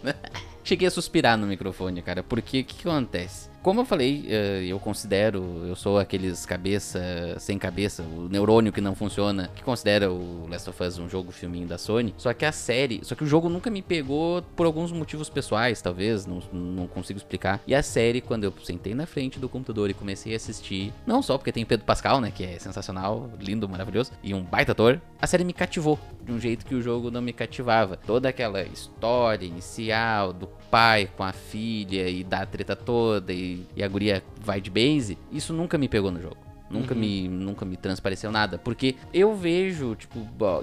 cheguei 0.64 0.88
a 0.88 0.92
suspirar 0.92 1.38
no 1.38 1.46
microfone, 1.46 2.02
cara. 2.02 2.24
Porque 2.24 2.62
o 2.62 2.64
que, 2.64 2.76
que 2.76 2.88
acontece? 2.88 3.47
Como 3.68 3.82
eu 3.82 3.86
falei, 3.86 4.24
eh, 4.30 4.64
eu 4.66 4.80
considero, 4.80 5.66
eu 5.68 5.76
sou 5.76 6.00
aqueles 6.00 6.46
cabeça 6.46 7.36
sem 7.38 7.60
cabeça, 7.60 8.02
o 8.02 8.30
neurônio 8.30 8.72
que 8.72 8.80
não 8.80 8.96
funciona, 8.96 9.52
que 9.54 9.62
considera 9.62 10.10
o 10.10 10.48
Last 10.50 10.70
of 10.70 10.82
Us 10.82 10.98
um 10.98 11.10
jogo 11.10 11.34
filminho 11.34 11.68
da 11.68 11.78
Sony. 11.78 12.16
Só 12.18 12.34
que 12.34 12.46
a 12.46 12.54
série, 12.54 13.02
só 13.04 13.14
que 13.14 13.26
o 13.26 13.28
jogo 13.28 13.50
nunca 13.50 13.70
me 13.70 13.82
pegou 13.82 14.42
por 14.56 14.66
alguns 14.66 14.94
motivos 14.94 15.30
pessoais, 15.30 15.82
talvez, 15.82 16.26
não, 16.26 16.42
não 16.54 16.88
consigo 16.88 17.18
explicar. 17.18 17.60
E 17.68 17.76
a 17.76 17.84
série, 17.84 18.22
quando 18.22 18.46
eu 18.46 18.54
sentei 18.64 18.96
na 18.96 19.06
frente 19.06 19.38
do 19.38 19.50
computador 19.50 19.90
e 19.90 19.94
comecei 19.94 20.32
a 20.32 20.38
assistir, 20.38 20.94
não 21.06 21.22
só 21.22 21.38
porque 21.38 21.52
tem 21.52 21.66
Pedro 21.66 21.86
Pascal, 21.86 22.22
né, 22.22 22.32
que 22.32 22.46
é 22.46 22.58
sensacional, 22.60 23.30
lindo, 23.38 23.68
maravilhoso, 23.68 24.14
e 24.24 24.34
um 24.34 24.44
baita 24.44 24.72
ator, 24.72 25.02
a 25.22 25.28
série 25.28 25.44
me 25.44 25.52
cativou 25.52 26.00
de 26.24 26.32
um 26.32 26.40
jeito 26.40 26.66
que 26.66 26.74
o 26.74 26.82
jogo 26.82 27.12
não 27.12 27.22
me 27.22 27.34
cativava. 27.34 27.98
Toda 27.98 28.30
aquela 28.30 28.64
história 28.64 29.46
inicial 29.46 30.32
do 30.32 30.48
pai 30.70 31.10
com 31.16 31.24
a 31.24 31.32
filha 31.32 32.10
e 32.10 32.24
da 32.24 32.46
treta 32.46 32.76
toda 32.76 33.34
e, 33.34 33.66
e 33.76 33.84
a 33.84 33.88
guria 33.88 34.24
vai 34.40 34.62
de 34.62 34.70
base, 34.70 35.18
isso 35.32 35.54
nunca 35.54 35.78
me 35.78 35.88
pegou 35.88 36.12
no 36.12 36.22
jogo. 36.22 36.38
Nunca, 36.70 36.94
me, 36.94 37.30
nunca 37.30 37.66
me 37.66 37.78
transpareceu 37.78 38.30
nada. 38.30 38.58
Porque 38.58 38.96
eu 39.14 39.34
vejo, 39.34 39.96
tipo, 39.96 40.20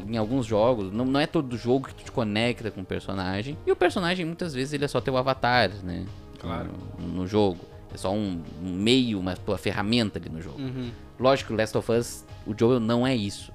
em 0.07 0.18
alguns 0.18 0.44
jogos, 0.44 0.92
não, 0.92 1.05
não 1.07 1.18
é 1.18 1.26
todo 1.26 1.57
jogo 1.57 1.88
que 1.88 1.94
tu 1.94 2.05
te 2.05 2.12
conecta 2.12 2.70
com 2.70 2.82
o 2.82 2.84
personagem. 2.84 3.57
E 3.66 3.72
o 3.72 3.76
personagem, 3.76 4.26
muitas 4.26 4.52
vezes, 4.52 4.74
ele 4.74 4.84
é 4.84 4.88
só 4.88 5.00
teu 5.00 5.16
avatar, 5.16 5.70
né? 5.82 6.05
Claro. 6.38 6.70
No, 6.98 7.09
no 7.09 7.26
jogo. 7.26 7.61
É 7.92 7.96
só 7.96 8.12
um, 8.12 8.42
um 8.62 8.70
meio, 8.74 9.18
uma 9.18 9.34
tua 9.34 9.57
ferramenta 9.57 10.18
ali 10.18 10.28
no 10.28 10.42
jogo. 10.42 10.61
Uhum. 10.61 10.90
Lógico, 11.18 11.55
Last 11.55 11.78
of 11.78 11.90
Us, 11.90 12.24
o 12.46 12.55
Joel 12.59 12.80
não 12.80 13.07
é 13.07 13.16
isso. 13.16 13.50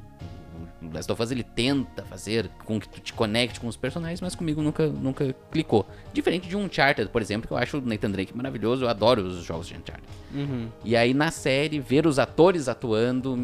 O 0.82 0.94
Last 0.94 1.12
of 1.12 1.22
Us 1.22 1.32
ele 1.32 1.44
tenta 1.44 2.04
fazer 2.04 2.50
com 2.66 2.80
que 2.80 2.88
tu 2.90 3.00
te 3.00 3.14
conecte 3.14 3.60
com 3.60 3.68
os 3.68 3.78
personagens, 3.78 4.22
mas 4.22 4.36
comigo 4.36 4.62
nunca, 4.62 4.88
nunca 4.88 5.36
clicou. 5.52 5.88
Diferente 6.14 6.48
de 6.48 6.56
um 6.56 6.66
Uncharted, 6.66 7.10
por 7.10 7.22
exemplo, 7.22 7.48
que 7.48 7.54
eu 7.54 7.58
acho 7.58 7.78
o 7.78 7.82
Nathan 7.82 8.12
Drake 8.12 8.36
maravilhoso, 8.36 8.86
eu 8.86 8.90
adoro 8.90 9.22
os 9.22 9.44
jogos 9.44 9.68
de 9.68 9.76
Uncharted. 9.76 10.08
Uhum. 10.34 10.70
E 10.84 10.96
aí 10.96 11.14
na 11.14 11.32
série, 11.32 11.80
ver 11.80 12.06
os 12.06 12.20
atores 12.20 12.68
atuando 12.68 13.36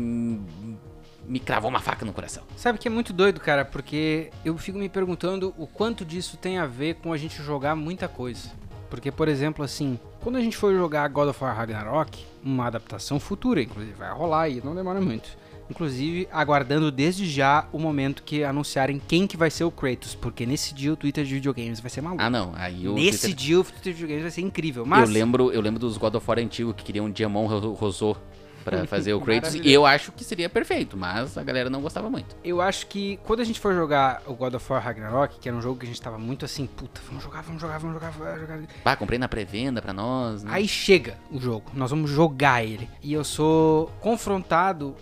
me 1.28 1.40
cravou 1.40 1.70
uma 1.70 1.80
faca 1.80 2.06
no 2.06 2.14
coração. 2.14 2.44
Sabe 2.56 2.78
que 2.78 2.88
é 2.88 2.92
muito 2.92 3.12
doido, 3.12 3.40
cara, 3.40 3.66
porque 3.66 4.30
eu 4.44 4.58
fico 4.58 4.78
me 4.78 4.88
perguntando 4.88 5.54
o 5.58 5.66
quanto 5.66 6.06
disso 6.06 6.38
tem 6.38 6.58
a 6.58 6.66
ver 6.66 6.96
com 6.96 7.12
a 7.12 7.18
gente 7.18 7.42
jogar 7.42 7.76
muita 7.76 8.08
coisa. 8.08 8.50
Porque, 8.90 9.12
por 9.12 9.28
exemplo, 9.28 9.66
assim, 9.66 10.00
quando 10.22 10.38
a 10.38 10.42
gente 10.42 10.56
for 10.56 10.74
jogar 10.74 11.08
God 11.10 11.30
of 11.30 11.44
War 11.44 11.56
Ragnarok, 11.56 12.24
uma 12.44 12.68
adaptação 12.68 13.20
futura, 13.20 13.62
inclusive, 13.62 13.94
vai 13.94 14.12
rolar 14.12 14.50
e 14.50 14.62
não 14.64 14.76
demora 14.76 15.02
muito. 15.02 15.30
Inclusive, 15.70 16.28
aguardando 16.32 16.92
desde 16.92 17.26
já 17.30 17.68
o 17.72 17.80
momento 17.80 18.24
que 18.24 18.44
anunciarem 18.44 19.02
quem 19.08 19.26
que 19.28 19.36
vai 19.36 19.50
ser 19.50 19.64
o 19.64 19.72
Kratos, 19.72 20.14
porque 20.16 20.46
nesse 20.46 20.74
dia 20.74 20.94
o 20.94 20.96
Twitter 20.96 21.24
de 21.26 21.34
videogames 21.34 21.80
vai 21.80 21.90
ser 21.90 22.02
maluco. 22.02 22.22
Ah, 22.22 22.30
não, 22.30 22.54
aí 22.56 22.88
o 22.88 22.94
nesse 22.94 23.22
Twitter- 23.22 23.36
dia 23.36 23.60
o 23.60 23.64
Twitter 23.64 23.84
de 23.84 23.92
videogames 23.94 24.22
vai 24.24 24.32
ser 24.32 24.42
incrível. 24.42 24.86
Mas 24.86 25.08
Eu 25.10 25.14
lembro, 25.14 25.52
eu 25.52 25.62
lembro 25.62 25.80
dos 25.80 25.98
God 25.98 26.16
of 26.16 26.26
War 26.30 26.40
antigos 26.40 26.74
que 26.76 26.84
queriam 26.84 27.10
Diamond 27.10 27.52
Ro- 27.54 27.74
Rosô 27.74 28.16
pra 28.64 28.86
fazer 28.88 29.14
o 29.14 29.22
Kratos. 29.22 29.56
E 29.56 29.72
eu 29.72 29.86
acho 29.86 30.12
que 30.12 30.24
seria 30.24 30.48
perfeito, 30.50 30.96
mas 30.98 31.38
a 31.38 31.44
galera 31.44 31.70
não 31.70 31.82
gostava 31.82 32.10
muito. 32.10 32.36
eu 32.44 32.62
acho 32.62 32.88
que 32.88 33.20
quando 33.24 33.40
a 33.40 33.44
gente 33.44 33.60
for 33.60 33.74
jogar 33.76 34.22
o 34.28 34.34
God 34.34 34.54
of 34.56 34.72
War 34.72 34.84
Ragnarok, 34.84 35.40
que 35.40 35.48
era 35.50 35.56
um 35.58 35.62
jogo 35.62 35.80
que 35.80 35.86
a 35.86 35.88
gente 35.88 36.02
tava 36.02 36.18
muito 36.18 36.46
assim, 36.46 36.66
puta, 36.68 37.00
vamos 37.08 37.24
jogar, 37.24 37.42
vamos 37.42 37.62
jogar, 37.62 37.78
vamos 37.80 37.94
jogar, 37.96 38.12
vamos 38.12 38.40
jogar. 38.42 38.60
Pá, 38.84 38.96
comprei 38.96 39.18
na 39.20 39.28
pré-venda 39.28 39.82
pra 39.82 39.94
nós, 39.94 40.44
né? 40.44 40.52
Aí 40.54 40.68
chega 40.68 41.18
o 41.32 41.40
jogo, 41.40 41.72
nós 41.74 41.90
vamos 41.92 42.10
jogar 42.10 42.64
ele. 42.64 42.88
E 43.04 43.14
eu 43.14 43.24
sou 43.24 43.92
confrontado 44.00 44.96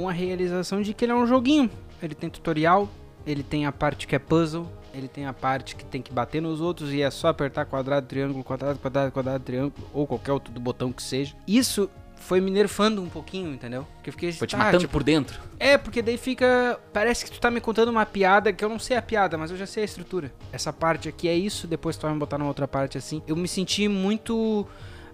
com 0.00 0.08
a 0.08 0.12
realização 0.12 0.80
de 0.80 0.94
que 0.94 1.04
ele 1.04 1.12
é 1.12 1.14
um 1.14 1.26
joguinho. 1.26 1.70
Ele 2.02 2.14
tem 2.14 2.30
tutorial, 2.30 2.88
ele 3.26 3.42
tem 3.42 3.66
a 3.66 3.72
parte 3.72 4.06
que 4.06 4.16
é 4.16 4.18
puzzle, 4.18 4.66
ele 4.94 5.08
tem 5.08 5.26
a 5.26 5.32
parte 5.34 5.76
que 5.76 5.84
tem 5.84 6.00
que 6.00 6.10
bater 6.10 6.40
nos 6.40 6.58
outros 6.58 6.90
e 6.90 7.02
é 7.02 7.10
só 7.10 7.28
apertar 7.28 7.66
quadrado, 7.66 8.06
triângulo, 8.06 8.42
quadrado, 8.42 8.78
quadrado, 8.78 9.12
quadrado, 9.12 9.44
triângulo, 9.44 9.86
ou 9.92 10.06
qualquer 10.06 10.32
outro 10.32 10.50
do 10.54 10.58
botão 10.58 10.90
que 10.90 11.02
seja. 11.02 11.34
Isso 11.46 11.90
foi 12.16 12.40
me 12.40 12.50
nerfando 12.50 13.02
um 13.02 13.10
pouquinho, 13.10 13.52
entendeu? 13.52 13.86
Porque 13.96 14.08
eu 14.08 14.12
fiquei 14.14 14.32
Foi 14.32 14.46
te 14.46 14.52
tá, 14.52 14.58
matando 14.58 14.78
tipo, 14.78 14.92
por 14.92 15.02
dentro. 15.02 15.38
é, 15.58 15.76
porque 15.76 16.00
daí 16.00 16.16
fica. 16.16 16.80
Parece 16.94 17.26
que 17.26 17.30
tu 17.30 17.38
tá 17.38 17.50
me 17.50 17.60
contando 17.60 17.90
uma 17.90 18.06
piada 18.06 18.54
que 18.54 18.64
eu 18.64 18.70
não 18.70 18.78
sei 18.78 18.96
a 18.96 19.02
piada, 19.02 19.36
mas 19.36 19.50
eu 19.50 19.56
já 19.58 19.66
sei 19.66 19.82
a 19.82 19.84
estrutura. 19.84 20.32
Essa 20.50 20.72
parte 20.72 21.10
aqui 21.10 21.28
é 21.28 21.34
isso, 21.34 21.66
depois 21.66 21.98
tu 21.98 22.02
vai 22.02 22.12
me 22.14 22.18
botar 22.18 22.38
numa 22.38 22.48
outra 22.48 22.66
parte 22.66 22.96
assim. 22.96 23.22
Eu 23.26 23.36
me 23.36 23.46
senti 23.46 23.86
muito. 23.86 24.66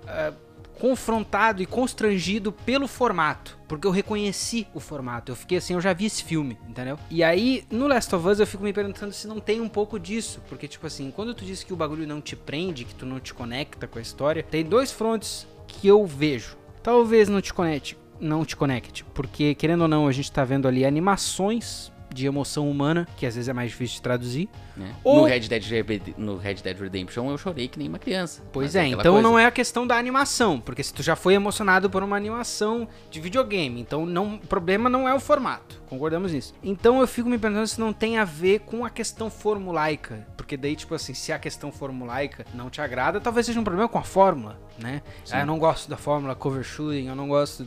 ah, 0.06 0.32
confrontado 0.80 1.62
e 1.62 1.66
constrangido 1.66 2.52
pelo 2.52 2.86
formato. 2.86 3.58
Porque 3.66 3.86
eu 3.86 3.90
reconheci 3.90 4.66
o 4.74 4.80
formato. 4.80 5.32
Eu 5.32 5.36
fiquei 5.36 5.58
assim, 5.58 5.74
eu 5.74 5.80
já 5.80 5.92
vi 5.92 6.06
esse 6.06 6.22
filme, 6.22 6.58
entendeu? 6.68 6.98
E 7.10 7.24
aí, 7.24 7.64
no 7.70 7.86
Last 7.86 8.14
of 8.14 8.26
Us, 8.28 8.38
eu 8.38 8.46
fico 8.46 8.62
me 8.62 8.72
perguntando 8.72 9.12
se 9.12 9.26
não 9.26 9.40
tem 9.40 9.60
um 9.60 9.68
pouco 9.68 9.98
disso. 9.98 10.40
Porque, 10.48 10.68
tipo 10.68 10.86
assim, 10.86 11.10
quando 11.10 11.34
tu 11.34 11.44
diz 11.44 11.64
que 11.64 11.72
o 11.72 11.76
bagulho 11.76 12.06
não 12.06 12.20
te 12.20 12.36
prende, 12.36 12.84
que 12.84 12.94
tu 12.94 13.04
não 13.04 13.18
te 13.18 13.34
conecta 13.34 13.86
com 13.86 13.98
a 13.98 14.02
história, 14.02 14.42
tem 14.42 14.64
dois 14.64 14.92
frontes 14.92 15.46
que 15.66 15.88
eu 15.88 16.06
vejo. 16.06 16.56
Talvez 16.82 17.28
não 17.28 17.40
te 17.40 17.52
conecte, 17.52 17.98
não 18.20 18.44
te 18.44 18.54
conecte, 18.54 19.04
porque 19.12 19.56
querendo 19.56 19.82
ou 19.82 19.88
não, 19.88 20.06
a 20.06 20.12
gente 20.12 20.30
tá 20.30 20.44
vendo 20.44 20.68
ali 20.68 20.84
animações 20.84 21.90
de 22.16 22.26
emoção 22.26 22.68
humana, 22.70 23.06
que 23.16 23.26
às 23.26 23.34
vezes 23.34 23.48
é 23.48 23.52
mais 23.52 23.70
difícil 23.70 23.96
de 23.96 24.02
traduzir. 24.02 24.48
Né? 24.76 24.94
Ou- 25.04 25.16
No, 25.20 25.24
Red 25.24 25.40
Dead, 25.40 25.64
Red- 25.64 26.14
no 26.18 26.36
Red 26.36 26.54
Dead 26.54 26.78
Redemption 26.78 27.30
eu 27.30 27.38
chorei 27.38 27.68
que 27.68 27.78
nem 27.78 27.88
uma 27.88 27.98
criança. 27.98 28.42
Pois 28.52 28.74
é, 28.74 28.80
aquela 28.86 29.02
então 29.02 29.12
coisa. 29.14 29.28
não 29.28 29.38
é 29.38 29.46
a 29.46 29.50
questão 29.50 29.86
da 29.86 29.96
animação, 29.96 30.60
porque 30.60 30.82
se 30.82 30.92
tu 30.92 31.02
já 31.02 31.14
foi 31.16 31.34
emocionado 31.34 31.88
por 31.88 32.02
uma 32.02 32.16
animação 32.16 32.88
de 33.10 33.20
videogame, 33.20 33.80
então 33.80 34.04
não, 34.04 34.34
o 34.34 34.38
problema 34.46 34.88
não 34.90 35.08
é 35.08 35.14
o 35.14 35.20
formato, 35.20 35.80
concordamos 35.88 36.32
nisso. 36.32 36.54
Então 36.62 37.00
eu 37.00 37.06
fico 37.06 37.28
me 37.28 37.38
perguntando 37.38 37.66
se 37.68 37.80
não 37.80 37.92
tem 37.92 38.18
a 38.18 38.24
ver 38.24 38.60
com 38.60 38.84
a 38.84 38.90
questão 38.90 39.30
formulaica, 39.30 40.26
porque 40.36 40.56
daí 40.56 40.76
tipo 40.76 40.94
assim, 40.94 41.14
se 41.14 41.32
a 41.32 41.38
questão 41.38 41.72
formulaica 41.72 42.44
não 42.54 42.68
te 42.70 42.80
agrada, 42.80 43.20
talvez 43.20 43.46
seja 43.46 43.58
um 43.60 43.64
problema 43.64 43.88
com 43.88 43.98
a 43.98 44.02
fórmula, 44.02 44.58
né? 44.78 45.02
Ah, 45.30 45.40
eu 45.40 45.46
não 45.46 45.58
gosto 45.58 45.88
da 45.88 45.96
fórmula 45.96 46.34
cover 46.34 46.62
shooting, 46.62 47.06
eu 47.08 47.14
não 47.14 47.28
gosto 47.28 47.66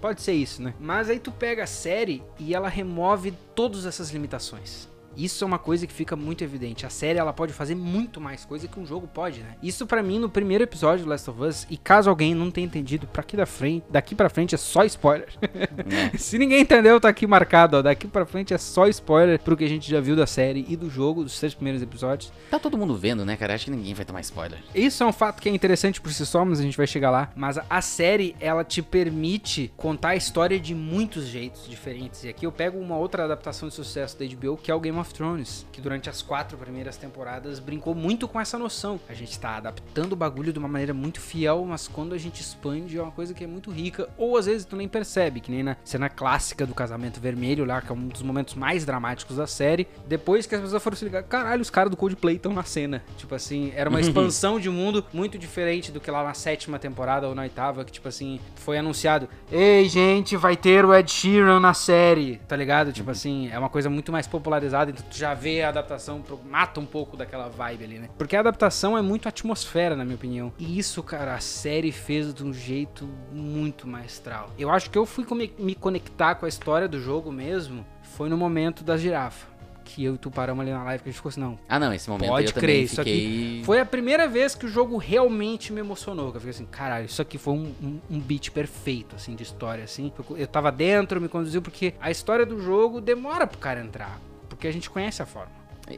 Pode 0.00 0.22
ser 0.22 0.32
isso, 0.32 0.62
né? 0.62 0.74
Mas 0.78 1.10
aí 1.10 1.18
tu 1.18 1.32
pega 1.32 1.64
a 1.64 1.66
série 1.66 2.22
e 2.38 2.54
ela 2.54 2.68
remove 2.68 3.32
todas 3.54 3.84
essas 3.84 4.10
limitações. 4.10 4.88
Isso 5.18 5.42
é 5.42 5.46
uma 5.46 5.58
coisa 5.58 5.84
que 5.84 5.92
fica 5.92 6.14
muito 6.14 6.44
evidente. 6.44 6.86
A 6.86 6.90
série 6.90 7.18
ela 7.18 7.32
pode 7.32 7.52
fazer 7.52 7.74
muito 7.74 8.20
mais 8.20 8.44
coisa 8.44 8.68
que 8.68 8.78
um 8.78 8.86
jogo 8.86 9.08
pode, 9.08 9.40
né? 9.40 9.56
Isso 9.60 9.84
para 9.84 10.00
mim 10.00 10.20
no 10.20 10.30
primeiro 10.30 10.62
episódio 10.62 11.04
do 11.04 11.10
Last 11.10 11.28
of 11.28 11.42
Us, 11.42 11.66
e 11.68 11.76
caso 11.76 12.08
alguém 12.08 12.36
não 12.36 12.52
tenha 12.52 12.64
entendido, 12.64 13.08
para 13.08 13.22
aqui 13.22 13.36
da 13.36 13.44
frente, 13.44 13.84
daqui 13.90 14.14
para 14.14 14.28
frente 14.28 14.54
é 14.54 14.58
só 14.58 14.84
spoiler. 14.84 15.28
É. 15.42 16.16
Se 16.16 16.38
ninguém 16.38 16.60
entendeu, 16.60 17.00
tá 17.00 17.08
aqui 17.08 17.26
marcado, 17.26 17.78
ó, 17.78 17.82
daqui 17.82 18.06
para 18.06 18.24
frente 18.24 18.54
é 18.54 18.58
só 18.58 18.86
spoiler 18.86 19.40
pro 19.40 19.56
que 19.56 19.64
a 19.64 19.68
gente 19.68 19.90
já 19.90 20.00
viu 20.00 20.14
da 20.14 20.26
série 20.26 20.64
e 20.68 20.76
do 20.76 20.88
jogo, 20.88 21.24
dos 21.24 21.36
três 21.36 21.52
primeiros 21.52 21.82
episódios. 21.82 22.32
Tá 22.48 22.60
todo 22.60 22.78
mundo 22.78 22.96
vendo, 22.96 23.24
né, 23.24 23.36
cara? 23.36 23.54
Acho 23.54 23.64
que 23.64 23.70
ninguém 23.72 23.94
vai 23.94 24.04
tomar 24.04 24.20
spoiler. 24.20 24.60
Isso 24.72 25.02
é 25.02 25.06
um 25.06 25.12
fato 25.12 25.42
que 25.42 25.48
é 25.48 25.52
interessante 25.52 26.00
por 26.00 26.12
si 26.12 26.24
só, 26.24 26.44
mas 26.44 26.60
a 26.60 26.62
gente 26.62 26.76
vai 26.76 26.86
chegar 26.86 27.10
lá. 27.10 27.32
Mas 27.34 27.58
a 27.68 27.82
série, 27.82 28.36
ela 28.38 28.62
te 28.62 28.82
permite 28.82 29.72
contar 29.76 30.10
a 30.10 30.16
história 30.16 30.60
de 30.60 30.76
muitos 30.76 31.26
jeitos 31.26 31.68
diferentes. 31.68 32.22
E 32.22 32.28
aqui 32.28 32.46
eu 32.46 32.52
pego 32.52 32.78
uma 32.78 32.96
outra 32.96 33.24
adaptação 33.24 33.68
de 33.68 33.74
sucesso 33.74 34.16
da 34.16 34.24
HBO, 34.24 34.56
que 34.56 34.70
é 34.70 34.74
o 34.74 34.80
Game 34.80 34.96
of 34.96 35.07
Thrones, 35.12 35.66
que 35.72 35.80
durante 35.80 36.08
as 36.08 36.22
quatro 36.22 36.56
primeiras 36.56 36.96
temporadas 36.96 37.58
brincou 37.58 37.94
muito 37.94 38.28
com 38.28 38.40
essa 38.40 38.58
noção. 38.58 39.00
A 39.08 39.14
gente 39.14 39.38
tá 39.38 39.56
adaptando 39.56 40.12
o 40.12 40.16
bagulho 40.16 40.52
de 40.52 40.58
uma 40.58 40.68
maneira 40.68 40.94
muito 40.94 41.20
fiel, 41.20 41.64
mas 41.64 41.88
quando 41.88 42.14
a 42.14 42.18
gente 42.18 42.40
expande 42.40 42.96
é 42.96 43.02
uma 43.02 43.12
coisa 43.12 43.34
que 43.34 43.44
é 43.44 43.46
muito 43.46 43.70
rica, 43.70 44.08
ou 44.16 44.36
às 44.36 44.46
vezes 44.46 44.64
tu 44.64 44.76
nem 44.76 44.88
percebe, 44.88 45.40
que 45.40 45.50
nem 45.50 45.62
na 45.62 45.76
cena 45.84 46.08
clássica 46.08 46.66
do 46.66 46.74
casamento 46.74 47.20
vermelho 47.20 47.64
lá, 47.64 47.80
que 47.80 47.90
é 47.90 47.94
um 47.94 48.08
dos 48.08 48.22
momentos 48.22 48.54
mais 48.54 48.84
dramáticos 48.84 49.36
da 49.36 49.46
série. 49.46 49.86
Depois 50.06 50.46
que 50.46 50.54
as 50.54 50.60
pessoas 50.60 50.82
foram 50.82 50.96
se 50.96 51.04
ligar, 51.04 51.22
caralho, 51.22 51.62
os 51.62 51.70
caras 51.70 51.90
do 51.90 51.96
Coldplay 51.96 52.36
estão 52.36 52.52
na 52.52 52.62
cena. 52.62 53.02
Tipo 53.16 53.34
assim, 53.34 53.72
era 53.74 53.88
uma 53.90 54.00
expansão 54.02 54.58
de 54.60 54.70
mundo 54.70 55.04
muito 55.12 55.38
diferente 55.38 55.90
do 55.92 56.00
que 56.00 56.10
lá 56.10 56.24
na 56.24 56.34
sétima 56.34 56.78
temporada 56.78 57.28
ou 57.28 57.34
na 57.34 57.42
oitava, 57.42 57.84
que 57.84 57.92
tipo 57.92 58.08
assim, 58.08 58.40
foi 58.56 58.78
anunciado: 58.78 59.28
Ei, 59.50 59.88
gente, 59.88 60.36
vai 60.36 60.56
ter 60.56 60.84
o 60.84 60.94
Ed 60.94 61.10
Sheeran 61.10 61.60
na 61.60 61.74
série, 61.74 62.40
tá 62.48 62.56
ligado? 62.56 62.92
Tipo 62.92 63.10
assim, 63.10 63.48
é 63.50 63.58
uma 63.58 63.68
coisa 63.68 63.88
muito 63.90 64.12
mais 64.12 64.26
popularizada, 64.26 64.87
então 64.90 65.04
tu 65.08 65.16
já 65.16 65.34
vê 65.34 65.62
a 65.62 65.68
adaptação, 65.68 66.22
mata 66.44 66.80
um 66.80 66.86
pouco 66.86 67.16
daquela 67.16 67.48
vibe 67.48 67.84
ali, 67.84 67.98
né? 67.98 68.08
Porque 68.16 68.36
a 68.36 68.40
adaptação 68.40 68.96
é 68.96 69.02
muito 69.02 69.28
atmosfera, 69.28 69.96
na 69.96 70.04
minha 70.04 70.16
opinião. 70.16 70.52
E 70.58 70.78
isso, 70.78 71.02
cara, 71.02 71.34
a 71.34 71.40
série 71.40 71.92
fez 71.92 72.32
de 72.32 72.44
um 72.44 72.52
jeito 72.52 73.08
muito 73.32 73.86
maestral. 73.86 74.50
Eu 74.58 74.70
acho 74.70 74.90
que 74.90 74.98
eu 74.98 75.06
fui 75.06 75.26
me 75.58 75.74
conectar 75.74 76.34
com 76.34 76.46
a 76.46 76.48
história 76.48 76.88
do 76.88 77.00
jogo 77.00 77.30
mesmo, 77.32 77.84
foi 78.02 78.28
no 78.28 78.36
momento 78.36 78.82
da 78.82 78.96
girafa 78.96 79.58
que 79.88 80.04
eu 80.04 80.14
e 80.14 80.18
tu 80.18 80.30
paramos 80.30 80.60
ali 80.62 80.70
na 80.70 80.84
live 80.84 81.02
que 81.02 81.08
a 81.08 81.10
gente 81.10 81.16
ficou 81.16 81.30
assim, 81.30 81.40
não. 81.40 81.58
Ah, 81.68 81.78
não, 81.78 81.92
esse 81.92 82.08
momento 82.10 82.28
pode 82.28 82.48
eu 82.48 82.52
crer, 82.52 82.84
isso 82.84 82.96
fiquei... 82.96 83.14
aqui 83.14 83.62
foi 83.64 83.80
a 83.80 83.86
primeira 83.86 84.28
vez 84.28 84.54
que 84.54 84.66
o 84.66 84.68
jogo 84.68 84.98
realmente 84.98 85.72
me 85.72 85.80
emocionou. 85.80 86.30
Que 86.30 86.36
eu 86.36 86.40
fiquei 86.40 86.50
assim, 86.50 86.66
caralho, 86.66 87.06
isso 87.06 87.22
aqui 87.22 87.38
foi 87.38 87.54
um, 87.54 87.74
um, 87.82 88.00
um, 88.10 88.20
beat 88.20 88.50
perfeito, 88.50 89.16
assim, 89.16 89.34
de 89.34 89.42
história, 89.42 89.84
assim. 89.84 90.12
Eu 90.36 90.46
tava 90.46 90.70
dentro, 90.70 91.20
me 91.20 91.28
conduziu, 91.28 91.62
porque 91.62 91.94
a 92.00 92.10
história 92.10 92.44
do 92.44 92.60
jogo 92.60 93.00
demora 93.00 93.46
pro 93.46 93.58
cara 93.58 93.80
entrar. 93.80 94.20
Porque 94.58 94.66
a 94.66 94.72
gente 94.72 94.90
conhece 94.90 95.22
a 95.22 95.26
forma. 95.26 95.52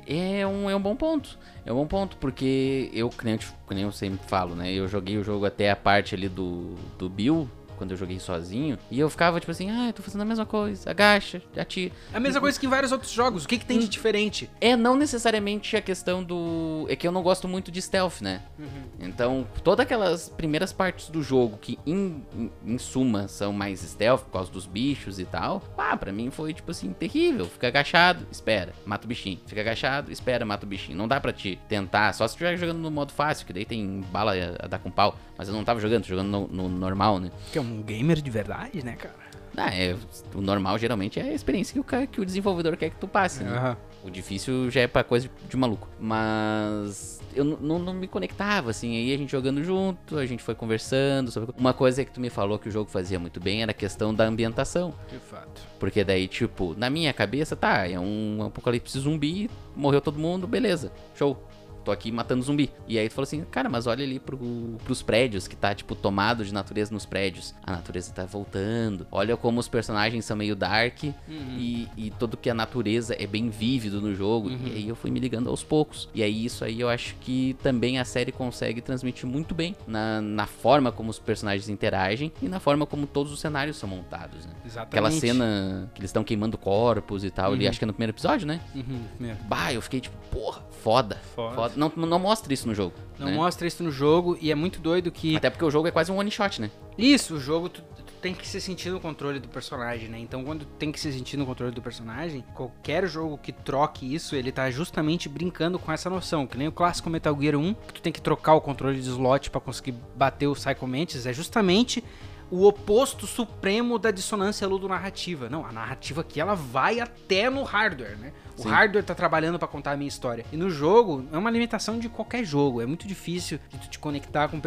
É 0.07 0.47
um, 0.47 0.69
é 0.69 0.77
um 0.77 0.81
bom 0.81 0.95
ponto. 0.95 1.39
É 1.65 1.73
um 1.73 1.77
bom 1.77 1.87
ponto, 1.87 2.19
porque 2.19 2.91
eu, 2.93 3.09
que 3.09 3.25
nem 3.25 3.35
eu, 3.35 3.39
que 3.39 3.75
nem 3.75 3.85
eu 3.85 3.91
sempre 3.91 4.21
falo, 4.29 4.55
né? 4.55 4.71
Eu 4.71 4.87
joguei 4.87 5.17
o 5.17 5.25
jogo 5.25 5.47
até 5.47 5.71
a 5.71 5.77
parte 5.77 6.15
ali 6.15 6.29
do, 6.29 6.75
do 6.99 7.09
Bill, 7.09 7.49
quando 7.81 7.93
eu 7.93 7.97
joguei 7.97 8.21
sozinho. 8.21 8.79
E 8.91 9.01
eu 9.01 9.09
ficava 9.09 9.41
tipo 9.41 9.51
assim, 9.51 9.71
ah, 9.71 9.89
eu 9.89 9.93
tô 9.95 10.03
fazendo 10.03 10.21
a 10.21 10.27
mesma 10.27 10.45
coisa, 10.45 10.91
agacha, 10.91 11.41
atira. 11.57 11.95
É 12.13 12.19
a 12.19 12.21
mesma 12.21 12.39
coisa 12.39 12.61
que 12.61 12.67
em 12.67 12.69
vários 12.69 12.93
outros 12.93 13.11
jogos. 13.11 13.45
O 13.45 13.49
que, 13.49 13.57
que 13.57 13.65
tem 13.65 13.79
de 13.79 13.89
diferente? 13.89 14.51
É, 14.61 14.77
não 14.77 14.97
necessariamente 14.97 15.75
a 15.79 15.81
questão 15.81 16.23
do. 16.23 16.85
É 16.91 16.95
que 16.95 17.09
eu 17.09 17.13
não 17.13 17.23
gosto 17.23 17.49
muito 17.49 17.71
de 17.71 17.81
stealth, 17.81 18.21
né? 18.21 18.43
Uhum. 18.59 18.67
Então, 19.01 19.47
todas 19.65 19.85
aquelas 19.85 20.29
primeiras 20.29 20.75
partes 20.75 21.09
do 21.09 21.23
jogo 21.23 21.57
que, 21.57 21.79
em, 21.87 22.23
em, 22.37 22.51
em, 22.67 22.79
suma, 22.79 23.29
são 23.29 23.51
mais 23.51 23.81
stealth 23.81 24.25
por 24.25 24.33
causa 24.33 24.53
dos 24.53 24.67
bichos 24.67 25.19
e 25.19 25.25
tal, 25.25 25.63
ah, 25.79 25.97
pra 25.97 26.13
mim 26.13 26.31
foi 26.31 26.53
tipo 26.53 26.71
assim, 26.71 26.93
terrível. 26.93 27.47
Fica 27.47 27.69
agachado, 27.69 28.27
espera, 28.31 28.75
mata 28.85 29.07
o 29.07 29.09
bichinho. 29.09 29.41
Fica 29.47 29.63
agachado, 29.63 30.13
espera, 30.13 30.45
mata 30.45 30.67
o 30.67 30.69
bichinho. 30.69 30.99
Não 30.99 31.09
dá 31.09 31.19
pra 31.19 31.33
te 31.33 31.59
tentar, 31.67 32.13
só 32.13 32.29
se 32.29 32.35
estiver 32.35 32.59
jogando 32.59 32.79
no 32.79 32.91
modo 32.91 33.13
fácil, 33.13 33.47
que 33.47 33.55
daí 33.55 33.65
tem 33.65 34.03
bala 34.13 34.33
a, 34.35 34.67
a 34.67 34.69
dar 34.69 34.79
com 34.79 34.91
pau. 34.91 35.17
Mas 35.39 35.49
eu 35.49 35.55
não 35.55 35.65
tava 35.65 35.81
jogando, 35.81 36.03
tô 36.03 36.09
jogando 36.11 36.29
no, 36.29 36.49
no 36.49 36.69
normal, 36.69 37.19
né? 37.19 37.31
Que 37.51 37.59
é 37.59 37.63
um 37.63 37.70
um 37.71 37.83
gamer 37.83 38.21
de 38.21 38.31
verdade, 38.31 38.85
né, 38.85 38.97
cara? 38.97 39.31
Ah, 39.57 39.75
é, 39.75 39.97
o 40.35 40.41
normal 40.41 40.79
geralmente 40.79 41.19
é 41.19 41.25
a 41.25 41.33
experiência 41.33 41.73
que 41.73 41.81
o, 41.81 41.85
cara, 41.85 42.07
que 42.07 42.21
o 42.21 42.25
desenvolvedor 42.25 42.77
quer 42.77 42.91
que 42.91 42.97
tu 42.97 43.09
passe, 43.09 43.43
né? 43.43 43.77
Uhum. 44.03 44.09
O 44.09 44.11
difícil 44.11 44.71
já 44.71 44.83
é 44.83 44.87
pra 44.87 45.05
coisa 45.05 45.29
de, 45.29 45.49
de 45.49 45.57
maluco. 45.57 45.89
Mas 45.99 47.21
eu 47.35 47.45
não 47.45 47.93
me 47.93 48.07
conectava, 48.07 48.71
assim. 48.71 48.97
Aí 48.97 49.13
a 49.13 49.19
gente 49.19 49.31
jogando 49.31 49.63
junto, 49.63 50.17
a 50.17 50.25
gente 50.25 50.43
foi 50.43 50.55
conversando 50.55 51.31
sobre. 51.31 51.55
Uma 51.59 51.75
coisa 51.75 52.05
que 52.05 52.11
tu 52.11 52.21
me 52.21 52.31
falou 52.31 52.59
que 52.59 52.69
o 52.69 52.73
jogo 52.73 52.91
fazia 52.91 53.19
muito 53.19 53.41
bem 53.41 53.63
era 53.63 53.73
a 53.73 53.75
questão 53.75 54.15
da 54.15 54.25
ambientação. 54.25 54.95
De 55.11 55.19
fato. 55.19 55.61
Porque 55.79 56.03
daí, 56.05 56.27
tipo, 56.29 56.75
na 56.79 56.89
minha 56.89 57.13
cabeça, 57.13 57.55
tá, 57.55 57.89
é 57.89 57.99
um 57.99 58.45
apocalipse 58.47 58.99
zumbi, 58.99 59.51
morreu 59.77 60.01
todo 60.01 60.19
mundo, 60.19 60.47
beleza, 60.47 60.93
show 61.15 61.50
tô 61.85 61.91
aqui 61.91 62.11
matando 62.11 62.43
zumbi. 62.43 62.71
E 62.87 62.99
aí 62.99 63.09
tu 63.09 63.15
falou 63.15 63.25
assim, 63.25 63.45
cara, 63.51 63.69
mas 63.69 63.87
olha 63.87 64.05
ali 64.05 64.19
pro, 64.19 64.39
pros 64.85 65.03
prédios, 65.03 65.47
que 65.47 65.57
tá, 65.57 65.75
tipo, 65.75 65.95
tomado 65.95 66.45
de 66.45 66.53
natureza 66.53 66.93
nos 66.93 67.07
prédios. 67.07 67.55
A 67.63 67.73
natureza 67.73 68.13
tá 68.13 68.25
voltando. 68.25 69.07
Olha 69.11 69.37
como 69.37 69.61
os 69.61 69.69
personagens 69.69 70.25
são 70.25 70.37
meio 70.37 70.57
dark 70.57 71.03
uhum. 71.03 71.15
e, 71.59 71.89
e 71.97 72.11
tudo 72.19 72.37
que 72.37 72.51
a 72.51 72.55
natureza 72.55 73.15
é 73.19 73.27
bem 73.27 73.51
vívido 73.51 74.01
no 74.01 74.15
jogo. 74.15 74.49
Uhum. 74.49 74.61
E 74.67 74.73
aí 74.73 74.89
eu 74.89 74.97
fui 74.97 75.11
me 75.11 75.21
ligando 75.21 75.49
aos 75.49 75.63
poucos. 75.63 76.09
E 76.15 76.23
aí 76.23 76.45
isso 76.45 76.65
aí 76.65 76.81
eu 76.81 76.89
acho 76.89 77.15
que 77.17 77.57
também 77.63 77.99
a 77.99 78.05
série 78.05 78.33
consegue 78.33 78.81
transmitir 78.81 79.27
muito 79.27 79.55
bem 79.55 79.77
na, 79.87 80.21
na 80.21 80.47
forma 80.47 80.93
como 80.93 81.11
os 81.11 81.19
personagens 81.19 81.69
interagem 81.69 82.33
e 82.43 82.49
na 82.49 82.61
forma 82.61 82.87
como 82.87 83.07
todos 83.07 83.33
os 83.33 83.41
cenários 83.41 83.77
são 83.77 83.89
montados, 83.89 84.47
né? 84.47 84.53
Exatamente. 84.65 84.89
Aquela 84.89 85.11
cena 85.11 85.91
que 85.95 86.01
eles 86.01 86.11
estão 86.11 86.25
queimando 86.25 86.57
corpos 86.59 87.25
e 87.25 87.31
tal, 87.31 87.51
uhum. 87.51 87.57
ali, 87.57 87.69
acho 87.69 87.79
que 87.79 87.85
é 87.85 87.87
no 87.87 87.93
primeiro 87.93 88.13
episódio, 88.13 88.47
né? 88.47 88.61
Uhum, 88.75 89.37
bah, 89.49 89.73
eu 89.73 89.83
fiquei 89.83 90.01
tipo, 90.01 90.17
porra, 90.31 90.63
foda. 90.83 91.17
Foda. 91.35 91.55
foda. 91.55 91.70
Não, 91.77 91.93
não 91.97 92.19
mostra 92.19 92.53
isso 92.53 92.67
no 92.67 92.75
jogo. 92.75 92.95
Não 93.19 93.27
né? 93.27 93.35
mostra 93.35 93.67
isso 93.67 93.83
no 93.83 93.91
jogo 93.91 94.37
e 94.41 94.51
é 94.51 94.55
muito 94.55 94.81
doido 94.81 95.11
que. 95.11 95.37
Até 95.37 95.51
porque 95.51 95.65
o 95.65 95.71
jogo 95.71 95.89
é 95.89 95.91
quase 95.91 96.11
um 96.11 96.17
one 96.17 96.31
shot, 96.31 96.61
né? 96.61 96.71
Isso, 96.97 97.35
o 97.35 97.41
jogo 97.41 97.69
tu, 97.69 97.83
tu 97.83 98.13
tem 98.21 98.35
que 98.35 98.47
se 98.47 98.61
sentir 98.61 98.91
no 98.91 99.01
controle 99.01 99.39
do 99.39 99.49
personagem, 99.49 100.09
né? 100.09 100.19
Então 100.19 100.45
quando 100.45 100.65
tem 100.65 100.91
que 100.91 101.01
se 101.01 101.13
sentir 101.13 101.37
no 101.37 101.47
controle 101.47 101.73
do 101.73 101.83
personagem, 101.83 102.45
qualquer 102.55 103.07
jogo 103.07 103.39
que 103.39 103.53
troque 103.53 104.15
isso, 104.15 104.35
ele 104.35 104.53
tá 104.53 104.71
justamente 104.71 105.29
brincando 105.29 105.79
com 105.79 105.93
essa 105.93 106.11
noção. 106.11 106.47
Que 106.47 106.59
nem 106.59 106.69
o 106.69 106.73
clássico 106.73 107.11
Metal 107.11 107.37
Gear 107.41 107.57
1, 107.57 107.75
que 107.75 107.95
tu 107.95 108.03
tem 108.03 108.13
que 108.13 108.21
trocar 108.21 108.55
o 108.55 108.61
controle 108.61 109.01
de 109.01 109.09
slot 109.09 109.51
para 109.51 109.61
conseguir 109.61 109.95
bater 110.17 110.47
o 110.47 110.55
Psycho 110.55 110.87
Mantis, 110.87 111.27
é 111.27 111.33
justamente 111.33 112.03
o 112.51 112.67
oposto 112.67 113.27
supremo 113.27 113.99
da 113.99 114.11
dissonância 114.11 114.67
ludo-narrativa. 114.67 115.49
Não, 115.49 115.65
a 115.65 115.73
narrativa 115.73 116.23
aqui 116.23 116.41
ela 116.41 116.55
vai 116.55 116.99
até 116.99 117.49
no 117.49 117.63
hardware, 117.63 118.19
né? 118.19 118.33
O 118.61 118.65
Sim. 118.65 118.69
hardware 118.69 119.03
tá 119.03 119.15
trabalhando 119.15 119.59
para 119.59 119.67
contar 119.67 119.93
a 119.93 119.97
minha 119.97 120.09
história. 120.09 120.45
E 120.53 120.57
no 120.57 120.69
jogo, 120.69 121.25
é 121.33 121.39
uma 121.39 121.51
limitação 121.51 121.99
de 121.99 122.11
qualquer 122.11 122.45
jogo. 122.45 122.83
É 122.83 122.87
muito 122.87 123.07
difícil 123.09 123.59
de 123.71 123.79
tu 123.79 123.89
te 123.89 123.99
conectar 123.99 124.49
com 124.49 124.61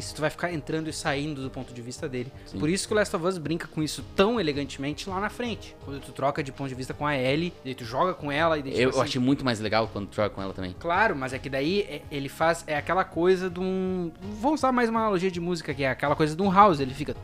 se 0.00 0.14
tu 0.14 0.22
vai 0.22 0.30
ficar 0.30 0.52
entrando 0.52 0.88
e 0.88 0.92
saindo 0.92 1.42
do 1.42 1.50
ponto 1.50 1.74
de 1.74 1.82
vista 1.82 2.08
dele. 2.08 2.32
Sim. 2.46 2.58
Por 2.58 2.70
isso 2.70 2.88
que 2.88 2.94
o 2.94 2.96
Last 2.96 3.14
of 3.14 3.26
Us 3.26 3.36
brinca 3.36 3.68
com 3.68 3.82
isso 3.82 4.02
tão 4.16 4.40
elegantemente 4.40 5.08
lá 5.08 5.20
na 5.20 5.28
frente. 5.28 5.76
Quando 5.84 6.00
tu 6.00 6.12
troca 6.12 6.42
de 6.42 6.50
ponto 6.50 6.68
de 6.68 6.74
vista 6.74 6.94
com 6.94 7.06
a 7.06 7.14
Ellie, 7.16 7.52
e 7.64 7.74
tu 7.74 7.84
joga 7.84 8.14
com 8.14 8.32
ela 8.32 8.58
e 8.58 8.62
deixa 8.62 8.80
Eu, 8.80 8.90
assim... 8.90 9.00
achei 9.00 9.20
muito 9.20 9.44
mais 9.44 9.60
legal 9.60 9.88
quando 9.92 10.08
tu 10.08 10.16
joga 10.16 10.30
com 10.30 10.40
ela 10.40 10.54
também. 10.54 10.74
Claro, 10.78 11.14
mas 11.14 11.34
é 11.34 11.38
que 11.38 11.50
daí 11.50 11.82
é, 11.82 12.02
ele 12.10 12.28
faz. 12.28 12.64
É 12.66 12.76
aquela 12.76 13.04
coisa 13.04 13.50
de 13.50 13.60
um. 13.60 14.10
Vou 14.40 14.54
usar 14.54 14.72
mais 14.72 14.88
uma 14.88 15.00
analogia 15.00 15.30
de 15.30 15.40
música 15.40 15.74
que 15.74 15.84
é 15.84 15.90
aquela 15.90 16.16
coisa 16.16 16.34
de 16.34 16.42
um 16.42 16.50
house. 16.50 16.80
Ele 16.80 16.94
fica. 16.94 17.14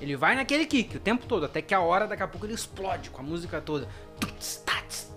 Ele 0.00 0.16
vai 0.16 0.34
naquele 0.34 0.66
kick 0.66 0.96
o 0.96 1.00
tempo 1.00 1.26
todo, 1.26 1.44
até 1.44 1.60
que 1.60 1.74
a 1.74 1.80
hora 1.80 2.06
daqui 2.06 2.22
a 2.22 2.28
pouco 2.28 2.46
ele 2.46 2.54
explode 2.54 3.10
com 3.10 3.20
a 3.20 3.24
música 3.24 3.60
toda. 3.60 3.86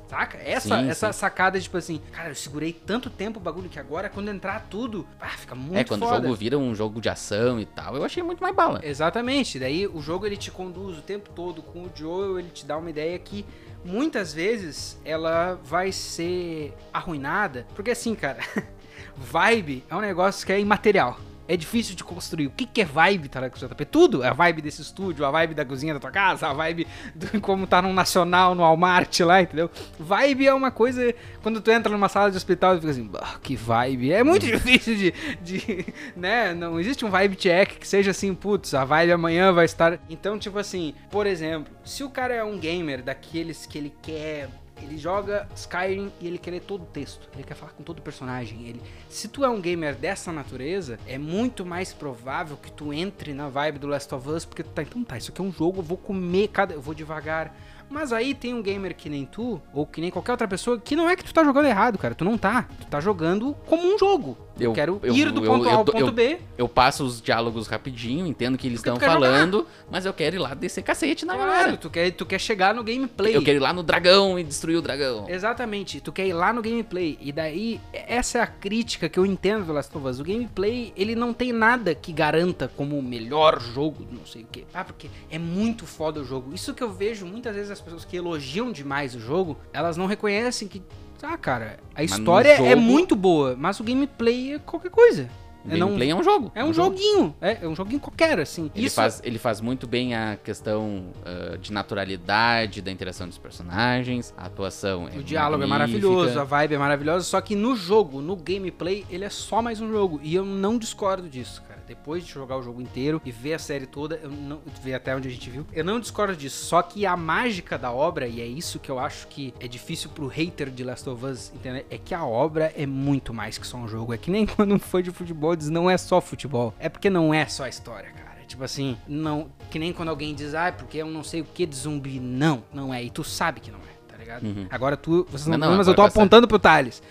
Saca? 0.09 0.39
Essa, 0.39 0.79
sim, 0.79 0.89
essa 0.89 1.13
sim. 1.13 1.19
sacada, 1.19 1.59
tipo 1.59 1.77
assim, 1.77 2.01
cara, 2.11 2.29
eu 2.29 2.35
segurei 2.35 2.73
tanto 2.73 3.11
tempo 3.11 3.39
o 3.39 3.41
bagulho 3.41 3.69
que 3.69 3.77
agora, 3.77 4.09
quando 4.09 4.29
entrar 4.29 4.65
tudo, 4.67 5.07
ah, 5.21 5.27
fica 5.29 5.53
muito 5.53 5.77
É, 5.77 5.83
quando 5.83 5.99
foda. 6.01 6.19
o 6.19 6.23
jogo 6.23 6.35
vira 6.35 6.57
um 6.57 6.73
jogo 6.73 6.99
de 6.99 7.07
ação 7.07 7.59
e 7.59 7.65
tal, 7.67 7.95
eu 7.95 8.03
achei 8.03 8.23
muito 8.23 8.41
mais 8.41 8.55
bala. 8.55 8.81
Exatamente. 8.83 9.59
Daí 9.59 9.85
o 9.85 10.01
jogo 10.01 10.25
ele 10.25 10.35
te 10.35 10.49
conduz 10.49 10.97
o 10.97 11.01
tempo 11.03 11.29
todo 11.35 11.61
com 11.61 11.83
o 11.83 11.91
Joel, 11.93 12.39
ele 12.39 12.49
te 12.49 12.65
dá 12.65 12.75
uma 12.77 12.89
ideia 12.89 13.19
que 13.19 13.45
muitas 13.85 14.33
vezes 14.33 14.99
ela 15.05 15.59
vai 15.63 15.91
ser 15.91 16.73
arruinada. 16.91 17.67
Porque 17.75 17.91
assim, 17.91 18.15
cara, 18.15 18.39
vibe 19.15 19.85
é 19.87 19.95
um 19.95 20.01
negócio 20.01 20.43
que 20.43 20.51
é 20.51 20.59
imaterial 20.59 21.19
é 21.49 21.57
difícil 21.57 21.95
de 21.95 22.03
construir. 22.03 22.45
O 22.45 22.51
que, 22.51 22.65
que 22.67 22.81
é 22.81 22.85
vibe, 22.85 23.27
tá 23.27 23.45
JP? 23.47 23.85
Tudo. 23.85 24.23
A 24.23 24.31
vibe 24.31 24.61
desse 24.61 24.83
estúdio, 24.83 25.25
a 25.25 25.31
vibe 25.31 25.55
da 25.55 25.65
cozinha 25.65 25.95
da 25.95 25.99
tua 25.99 26.11
casa, 26.11 26.47
a 26.47 26.53
vibe 26.53 26.85
como 27.41 27.65
tá 27.65 27.81
no 27.81 27.91
Nacional, 27.91 28.53
no 28.53 28.61
Walmart 28.61 29.19
lá, 29.21 29.41
entendeu? 29.41 29.69
Vibe 29.99 30.45
é 30.45 30.53
uma 30.53 30.69
coisa. 30.69 31.13
Quando 31.41 31.59
tu 31.59 31.71
entra 31.71 31.91
numa 31.91 32.07
sala 32.07 32.29
de 32.29 32.37
hospital 32.37 32.75
e 32.75 32.79
fica 32.79 32.91
assim, 32.91 33.11
que 33.41 33.55
vibe. 33.55 34.13
É 34.13 34.23
muito 34.23 34.45
difícil 34.47 34.95
de, 34.95 35.13
de. 35.41 35.85
né? 36.15 36.53
Não 36.53 36.79
existe 36.79 37.03
um 37.03 37.09
vibe 37.09 37.35
check 37.35 37.79
que 37.79 37.87
seja 37.87 38.11
assim, 38.11 38.35
putz, 38.35 38.75
a 38.75 38.85
vibe 38.85 39.13
amanhã 39.13 39.51
vai 39.51 39.65
estar. 39.65 39.99
Então, 40.07 40.37
tipo 40.37 40.59
assim, 40.59 40.93
por 41.09 41.25
exemplo, 41.25 41.73
se 41.83 42.03
o 42.03 42.11
cara 42.11 42.35
é 42.35 42.43
um 42.43 42.59
gamer 42.59 43.01
daqueles 43.01 43.65
que 43.65 43.79
ele 43.79 43.91
quer 44.03 44.49
ele 44.83 44.97
joga 44.97 45.47
Skyrim 45.55 46.11
e 46.19 46.27
ele 46.27 46.37
quer 46.37 46.51
ler 46.51 46.61
todo 46.61 46.83
o 46.83 46.85
texto. 46.85 47.29
Ele 47.33 47.43
quer 47.43 47.55
falar 47.55 47.71
com 47.71 47.83
todo 47.83 47.99
o 47.99 48.01
personagem. 48.01 48.67
Ele, 48.67 48.81
se 49.09 49.27
tu 49.27 49.43
é 49.43 49.49
um 49.49 49.59
gamer 49.61 49.95
dessa 49.95 50.31
natureza, 50.31 50.99
é 51.07 51.17
muito 51.17 51.65
mais 51.65 51.93
provável 51.93 52.57
que 52.57 52.71
tu 52.71 52.93
entre 52.93 53.33
na 53.33 53.49
vibe 53.49 53.79
do 53.79 53.87
Last 53.87 54.13
of 54.13 54.27
Us, 54.29 54.45
porque 54.45 54.63
tu 54.63 54.69
tá, 54.69 54.81
então 54.81 55.03
tá, 55.03 55.17
isso 55.17 55.31
aqui 55.31 55.41
é 55.41 55.43
um 55.43 55.51
jogo, 55.51 55.79
eu 55.79 55.83
vou 55.83 55.97
comer 55.97 56.49
cada, 56.49 56.73
eu 56.73 56.81
vou 56.81 56.93
devagar 56.93 57.55
Mas 57.89 58.13
aí 58.13 58.35
tem 58.35 58.53
um 58.53 58.61
gamer 58.61 58.95
que 58.95 59.09
nem 59.09 59.25
tu, 59.25 59.61
ou 59.73 59.85
que 59.85 59.99
nem 59.99 60.11
qualquer 60.11 60.31
outra 60.31 60.47
pessoa, 60.47 60.79
que 60.79 60.95
não 60.95 61.09
é 61.09 61.15
que 61.15 61.23
tu 61.23 61.33
tá 61.33 61.43
jogando 61.43 61.65
errado, 61.65 61.97
cara. 61.97 62.13
Tu 62.13 62.23
não 62.23 62.37
tá. 62.37 62.67
Tu 62.79 62.87
tá 62.87 62.99
jogando 62.99 63.55
como 63.65 63.83
um 63.83 63.97
jogo. 63.97 64.37
Eu, 64.59 64.69
Eu- 64.71 64.73
quero 64.73 64.99
eu- 65.03 65.15
ir 65.15 65.31
do 65.31 65.43
eu- 65.43 65.51
ponto 65.51 65.67
A 65.67 65.71
eu 65.71 65.77
ao 65.79 65.85
tô- 65.85 65.91
ponto 65.91 66.11
B. 66.11 66.37
Eu 66.57 66.67
passo 66.67 67.03
os 67.03 67.21
diálogos 67.21 67.67
rapidinho, 67.67 68.25
entendo 68.27 68.55
o 68.55 68.57
que 68.57 68.67
eles 68.67 68.79
estão 68.79 68.97
quer 68.97 69.05
jogar. 69.11 69.19
falando, 69.19 69.65
mas 69.89 70.05
eu 70.05 70.13
quero 70.13 70.35
ir 70.35 70.39
lá 70.39 70.53
descer 70.53 70.81
cacete 70.83 71.25
na 71.25 71.35
Claro, 71.35 71.51
galera. 71.51 71.77
tu 71.77 71.89
quer, 71.89 72.11
tu 72.11 72.25
quer 72.25 72.39
chegar 72.39 72.73
no 72.75 72.83
gameplay. 72.83 73.35
Eu 73.35 73.41
quero 73.43 73.57
ir 73.57 73.61
lá 73.61 73.71
no 73.73 73.81
dragão 73.83 74.37
e 74.37 74.43
destruir 74.43 74.77
o 74.77 74.81
dragão. 74.81 75.25
Exatamente, 75.29 76.01
tu 76.01 76.11
quer 76.11 76.27
ir 76.27 76.33
lá 76.33 76.51
no 76.53 76.61
gameplay. 76.61 77.17
E 77.21 77.31
daí, 77.31 77.79
essa 77.93 78.39
é 78.39 78.41
a 78.41 78.47
crítica 78.47 79.07
que 79.09 79.17
eu 79.17 79.25
entendo 79.25 79.65
do 79.65 79.73
Last 79.73 79.95
of 79.97 80.05
Us. 80.07 80.19
O 80.19 80.23
gameplay, 80.23 80.93
ele 80.95 81.15
não 81.15 81.33
tem 81.33 81.51
nada 81.53 81.95
que 81.95 82.11
garanta 82.11 82.71
como 82.75 82.97
o 82.97 83.03
melhor 83.03 83.59
jogo, 83.61 84.05
não 84.11 84.25
sei 84.25 84.43
o 84.43 84.47
quê. 84.51 84.65
Ah, 84.73 84.83
porque 84.83 85.09
é 85.31 85.39
muito 85.39 85.85
foda 85.85 86.19
o 86.19 86.25
jogo. 86.25 86.53
Isso 86.53 86.73
que 86.73 86.83
eu 86.83 86.91
vejo 86.91 87.25
muitas 87.25 87.55
vezes 87.55 87.71
as 87.71 87.81
pessoas 87.81 88.03
que 88.05 88.15
elogiam 88.17 88.71
demais 88.71 89.15
o 89.15 89.19
jogo, 89.19 89.57
elas 89.73 89.95
não 89.97 90.05
reconhecem 90.05 90.67
que, 90.67 90.81
ah, 91.23 91.37
cara, 91.37 91.77
a 91.95 92.03
história 92.03 92.49
é 92.49 92.57
jogo- 92.69 92.81
muito 92.81 93.15
boa, 93.15 93.55
mas 93.57 93.79
o 93.79 93.83
gameplay 93.83 94.53
é 94.53 94.59
qualquer 94.59 94.91
coisa. 94.91 95.29
O 95.65 95.71
É, 95.71 95.77
não- 95.77 95.87
gameplay 95.87 96.09
é 96.11 96.15
um 96.15 96.23
jogo. 96.23 96.51
é 96.55 96.63
um 96.63 96.73
joguinho, 96.73 97.35
é, 97.41 97.57
é 97.61 97.67
um 97.67 97.75
joguinho 97.75 97.99
qualquer, 97.99 98.39
assim. 98.39 98.71
Ele, 98.73 98.87
Isso 98.87 98.95
faz, 98.95 99.21
ele 99.25 99.37
faz 99.37 99.59
muito 99.59 99.85
bem 99.85 100.15
a 100.15 100.37
questão 100.41 101.07
ah, 101.25 101.57
de 101.57 101.73
naturalidade 101.73 102.81
da 102.81 102.89
interação 102.89 103.27
dos 103.27 103.37
personagens, 103.37 104.33
a 104.37 104.45
atuação 104.45 105.09
é 105.13 105.17
O 105.17 105.23
diálogo 105.23 105.61
é 105.61 105.67
magnífica. 105.67 106.07
maravilhoso, 106.07 106.39
a 106.39 106.43
vibe 106.45 106.75
é 106.75 106.77
maravilhosa, 106.77 107.25
só 107.25 107.41
que 107.41 107.55
no 107.55 107.75
jogo, 107.75 108.21
no 108.21 108.37
gameplay, 108.37 109.05
ele 109.09 109.25
é 109.25 109.29
só 109.29 109.61
mais 109.61 109.81
um 109.81 109.91
jogo. 109.91 110.19
E 110.23 110.33
eu 110.33 110.45
não 110.45 110.77
discordo 110.77 111.27
disso, 111.27 111.61
cara. 111.67 111.68
Depois 111.89 112.23
de 112.23 112.31
jogar 112.31 112.55
o 112.55 112.61
jogo 112.61 112.79
inteiro 112.79 113.19
e 113.25 113.31
ver 113.31 113.55
a 113.55 113.59
série 113.59 113.87
toda, 113.87 114.19
eu 114.21 114.29
não 114.29 114.61
ver 114.83 114.93
até 114.93 115.15
onde 115.15 115.27
a 115.27 115.31
gente 115.31 115.49
viu, 115.49 115.65
eu 115.73 115.83
não 115.83 115.99
discordo 115.99 116.35
disso. 116.35 116.63
Só 116.65 116.83
que 116.83 117.03
a 117.03 117.17
mágica 117.17 117.79
da 117.79 117.91
obra, 117.91 118.27
e 118.27 118.39
é 118.39 118.45
isso 118.45 118.77
que 118.77 118.91
eu 118.91 118.99
acho 118.99 119.25
que 119.25 119.55
é 119.59 119.67
difícil 119.67 120.11
pro 120.11 120.27
hater 120.27 120.69
de 120.69 120.83
Last 120.83 121.09
of 121.09 121.25
Us 121.25 121.51
entender, 121.51 121.87
é 121.89 121.97
que 121.97 122.13
a 122.13 122.23
obra 122.23 122.71
é 122.77 122.85
muito 122.85 123.33
mais 123.33 123.57
que 123.57 123.65
só 123.65 123.75
um 123.77 123.87
jogo. 123.87 124.13
É 124.13 124.17
que 124.17 124.29
nem 124.29 124.45
quando 124.47 124.77
foi 124.77 125.01
de 125.01 125.09
futebol, 125.09 125.55
diz 125.55 125.69
não 125.69 125.89
é 125.89 125.97
só 125.97 126.21
futebol. 126.21 126.75
É 126.77 126.87
porque 126.87 127.09
não 127.09 127.33
é 127.33 127.47
só 127.47 127.63
a 127.63 127.69
história, 127.69 128.11
cara. 128.11 128.29
Tipo 128.45 128.63
assim, 128.63 128.97
não. 129.07 129.49
Que 129.69 129.77
nem 129.77 129.93
quando 129.93 130.09
alguém 130.09 130.33
diz, 130.33 130.53
ah, 130.55 130.67
é 130.67 130.71
porque 130.71 130.97
eu 130.97 131.07
não 131.07 131.23
sei 131.23 131.41
o 131.41 131.45
que 131.45 131.65
de 131.65 131.75
zumbi. 131.75 132.19
Não, 132.19 132.63
não 132.73 132.93
é. 132.93 133.03
E 133.03 133.09
tu 133.09 133.23
sabe 133.23 133.59
que 133.59 133.69
não 133.69 133.79
é, 133.79 133.88
ligado? 134.29 134.45
Uhum. 134.45 134.67
Agora 134.69 134.95
tu. 134.95 135.25
Vocês 135.29 135.47
não, 135.47 135.57
Não, 135.57 135.67
não 135.67 135.71
não, 135.71 135.77
mas 135.77 135.87
eu 135.87 135.95
tô 135.95 136.03
apontando 136.03 136.47
pro 136.47 136.59
Thales. 136.59 137.01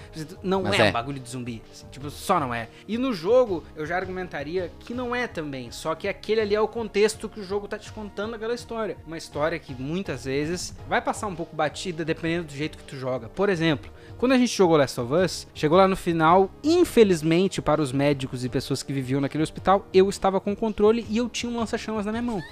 Não 0.42 0.62
Mas 0.62 0.78
é, 0.78 0.86
é. 0.86 0.90
um 0.90 0.92
bagulho 0.92 1.18
de 1.18 1.28
zumbi. 1.28 1.62
assim, 1.70 1.86
tipo, 1.90 2.08
só 2.10 2.38
não 2.38 2.54
é. 2.54 2.68
E 2.86 2.96
no 2.96 3.12
jogo, 3.12 3.64
eu 3.74 3.84
já 3.84 3.96
argumentaria 3.96 4.70
que 4.80 4.94
não 4.94 5.14
é 5.14 5.26
também. 5.26 5.70
Só 5.70 5.94
que 5.94 6.06
aquele 6.06 6.40
ali 6.40 6.54
é 6.54 6.60
o 6.60 6.68
contexto 6.68 7.28
que 7.28 7.40
o 7.40 7.44
jogo 7.44 7.66
tá 7.66 7.78
te 7.78 7.90
contando 7.92 8.34
aquela 8.34 8.54
história. 8.54 8.96
Uma 9.06 9.18
história 9.18 9.58
que 9.58 9.74
muitas 9.74 10.24
vezes 10.24 10.74
vai 10.88 11.00
passar 11.00 11.26
um 11.26 11.34
pouco 11.34 11.54
batida 11.54 12.04
dependendo 12.04 12.44
do 12.44 12.52
jeito 12.52 12.78
que 12.78 12.84
tu 12.84 12.96
joga. 12.96 13.28
Por 13.28 13.48
exemplo. 13.48 13.90
Quando 14.16 14.32
a 14.32 14.36
gente 14.38 14.52
jogou 14.52 14.76
Last 14.76 15.00
of 15.00 15.14
Us, 15.14 15.46
chegou 15.54 15.78
lá 15.78 15.86
no 15.86 15.94
final, 15.94 16.50
infelizmente 16.64 17.62
para 17.62 17.80
os 17.80 17.92
médicos 17.92 18.44
e 18.44 18.48
pessoas 18.48 18.82
que 18.82 18.92
viviam 18.92 19.20
naquele 19.20 19.44
hospital, 19.44 19.86
eu 19.94 20.08
estava 20.08 20.40
com 20.40 20.50
o 20.50 20.56
controle 20.56 21.06
e 21.08 21.18
eu 21.18 21.28
tinha 21.28 21.52
um 21.52 21.56
lança-chamas 21.56 22.04
na 22.04 22.10
minha 22.10 22.22
mão. 22.22 22.42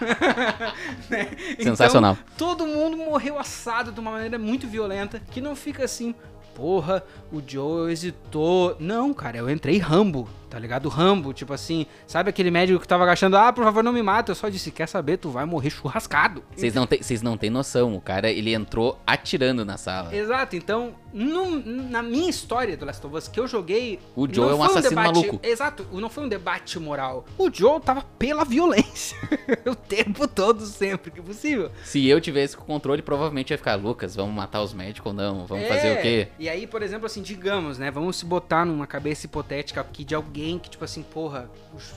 Né? 1.10 1.28
Sensacional. 1.60 2.16
Então, 2.34 2.56
todo 2.56 2.66
mundo 2.66 2.96
morreu 2.96 3.38
assado 3.38 3.92
de 3.92 4.00
uma 4.00 4.10
maneira 4.12 4.38
muito 4.38 4.66
violenta, 4.66 5.20
que 5.30 5.40
não 5.40 5.54
fica 5.54 5.84
assim, 5.84 6.14
porra, 6.54 7.04
o 7.30 7.42
Joe 7.46 7.92
hesitou. 7.92 8.76
Não, 8.78 9.12
cara, 9.12 9.38
eu 9.38 9.50
entrei 9.50 9.78
Rambo, 9.78 10.28
tá 10.52 10.58
ligado? 10.58 10.86
Rambo, 10.90 11.32
tipo 11.32 11.54
assim, 11.54 11.86
sabe 12.06 12.28
aquele 12.28 12.50
médico 12.50 12.78
que 12.78 12.86
tava 12.86 13.04
agachando, 13.04 13.38
ah, 13.38 13.50
por 13.50 13.64
favor, 13.64 13.82
não 13.82 13.90
me 13.90 14.02
mata. 14.02 14.32
Eu 14.32 14.34
só 14.34 14.50
disse, 14.50 14.70
quer 14.70 14.86
saber, 14.86 15.16
tu 15.16 15.30
vai 15.30 15.46
morrer 15.46 15.70
churrascado. 15.70 16.44
Vocês 16.54 16.74
não, 16.74 16.86
não 17.22 17.38
têm 17.38 17.48
noção, 17.48 17.94
o 17.94 18.00
cara, 18.02 18.30
ele 18.30 18.52
entrou 18.52 19.00
atirando 19.06 19.64
na 19.64 19.78
sala. 19.78 20.14
Exato, 20.14 20.54
então, 20.54 20.92
no- 21.10 21.58
na 21.88 22.02
minha 22.02 22.28
história 22.28 22.76
do 22.76 22.84
Last 22.84 23.06
of 23.06 23.16
Us 23.16 23.28
que 23.28 23.40
eu 23.40 23.46
joguei. 23.48 23.98
O 24.14 24.28
Joe 24.30 24.50
é 24.50 24.54
um 24.54 24.62
assassino 24.62 24.90
debate, 24.90 25.14
maluco. 25.14 25.40
Exato, 25.42 25.86
não 25.90 26.10
foi 26.10 26.24
um 26.24 26.28
debate 26.28 26.78
moral. 26.78 27.24
O 27.38 27.50
Joe 27.50 27.80
tava 27.80 28.02
pela 28.18 28.44
violência. 28.44 29.16
o 29.64 29.74
tempo 29.74 30.28
todo, 30.28 30.66
sempre 30.66 31.10
que 31.10 31.22
possível. 31.22 31.70
Se 31.82 32.06
eu 32.06 32.20
tivesse 32.20 32.58
com 32.58 32.62
o 32.62 32.66
controle, 32.66 33.00
provavelmente 33.00 33.52
ia 33.52 33.58
ficar, 33.58 33.76
Lucas, 33.76 34.14
vamos 34.14 34.34
matar 34.34 34.60
os 34.60 34.74
médicos 34.74 35.06
ou 35.10 35.14
não? 35.16 35.46
Vamos 35.46 35.64
É, 35.64 35.68
fazer 35.68 35.98
o 35.98 36.02
quê? 36.02 36.28
E 36.38 36.46
aí, 36.46 36.66
por 36.66 36.82
exemplo, 36.82 37.06
assim, 37.06 37.22
digamos, 37.22 37.78
né? 37.78 37.90
Vamos 37.90 38.16
se 38.16 38.26
botar 38.26 38.66
numa 38.66 38.86
cabeça 38.86 39.24
hipotética 39.24 39.80
aqui 39.80 40.04
de 40.04 40.14
alguém 40.14 40.41
que, 40.58 40.70
tipo 40.70 40.84
assim, 40.84 41.02
porra, 41.02 41.50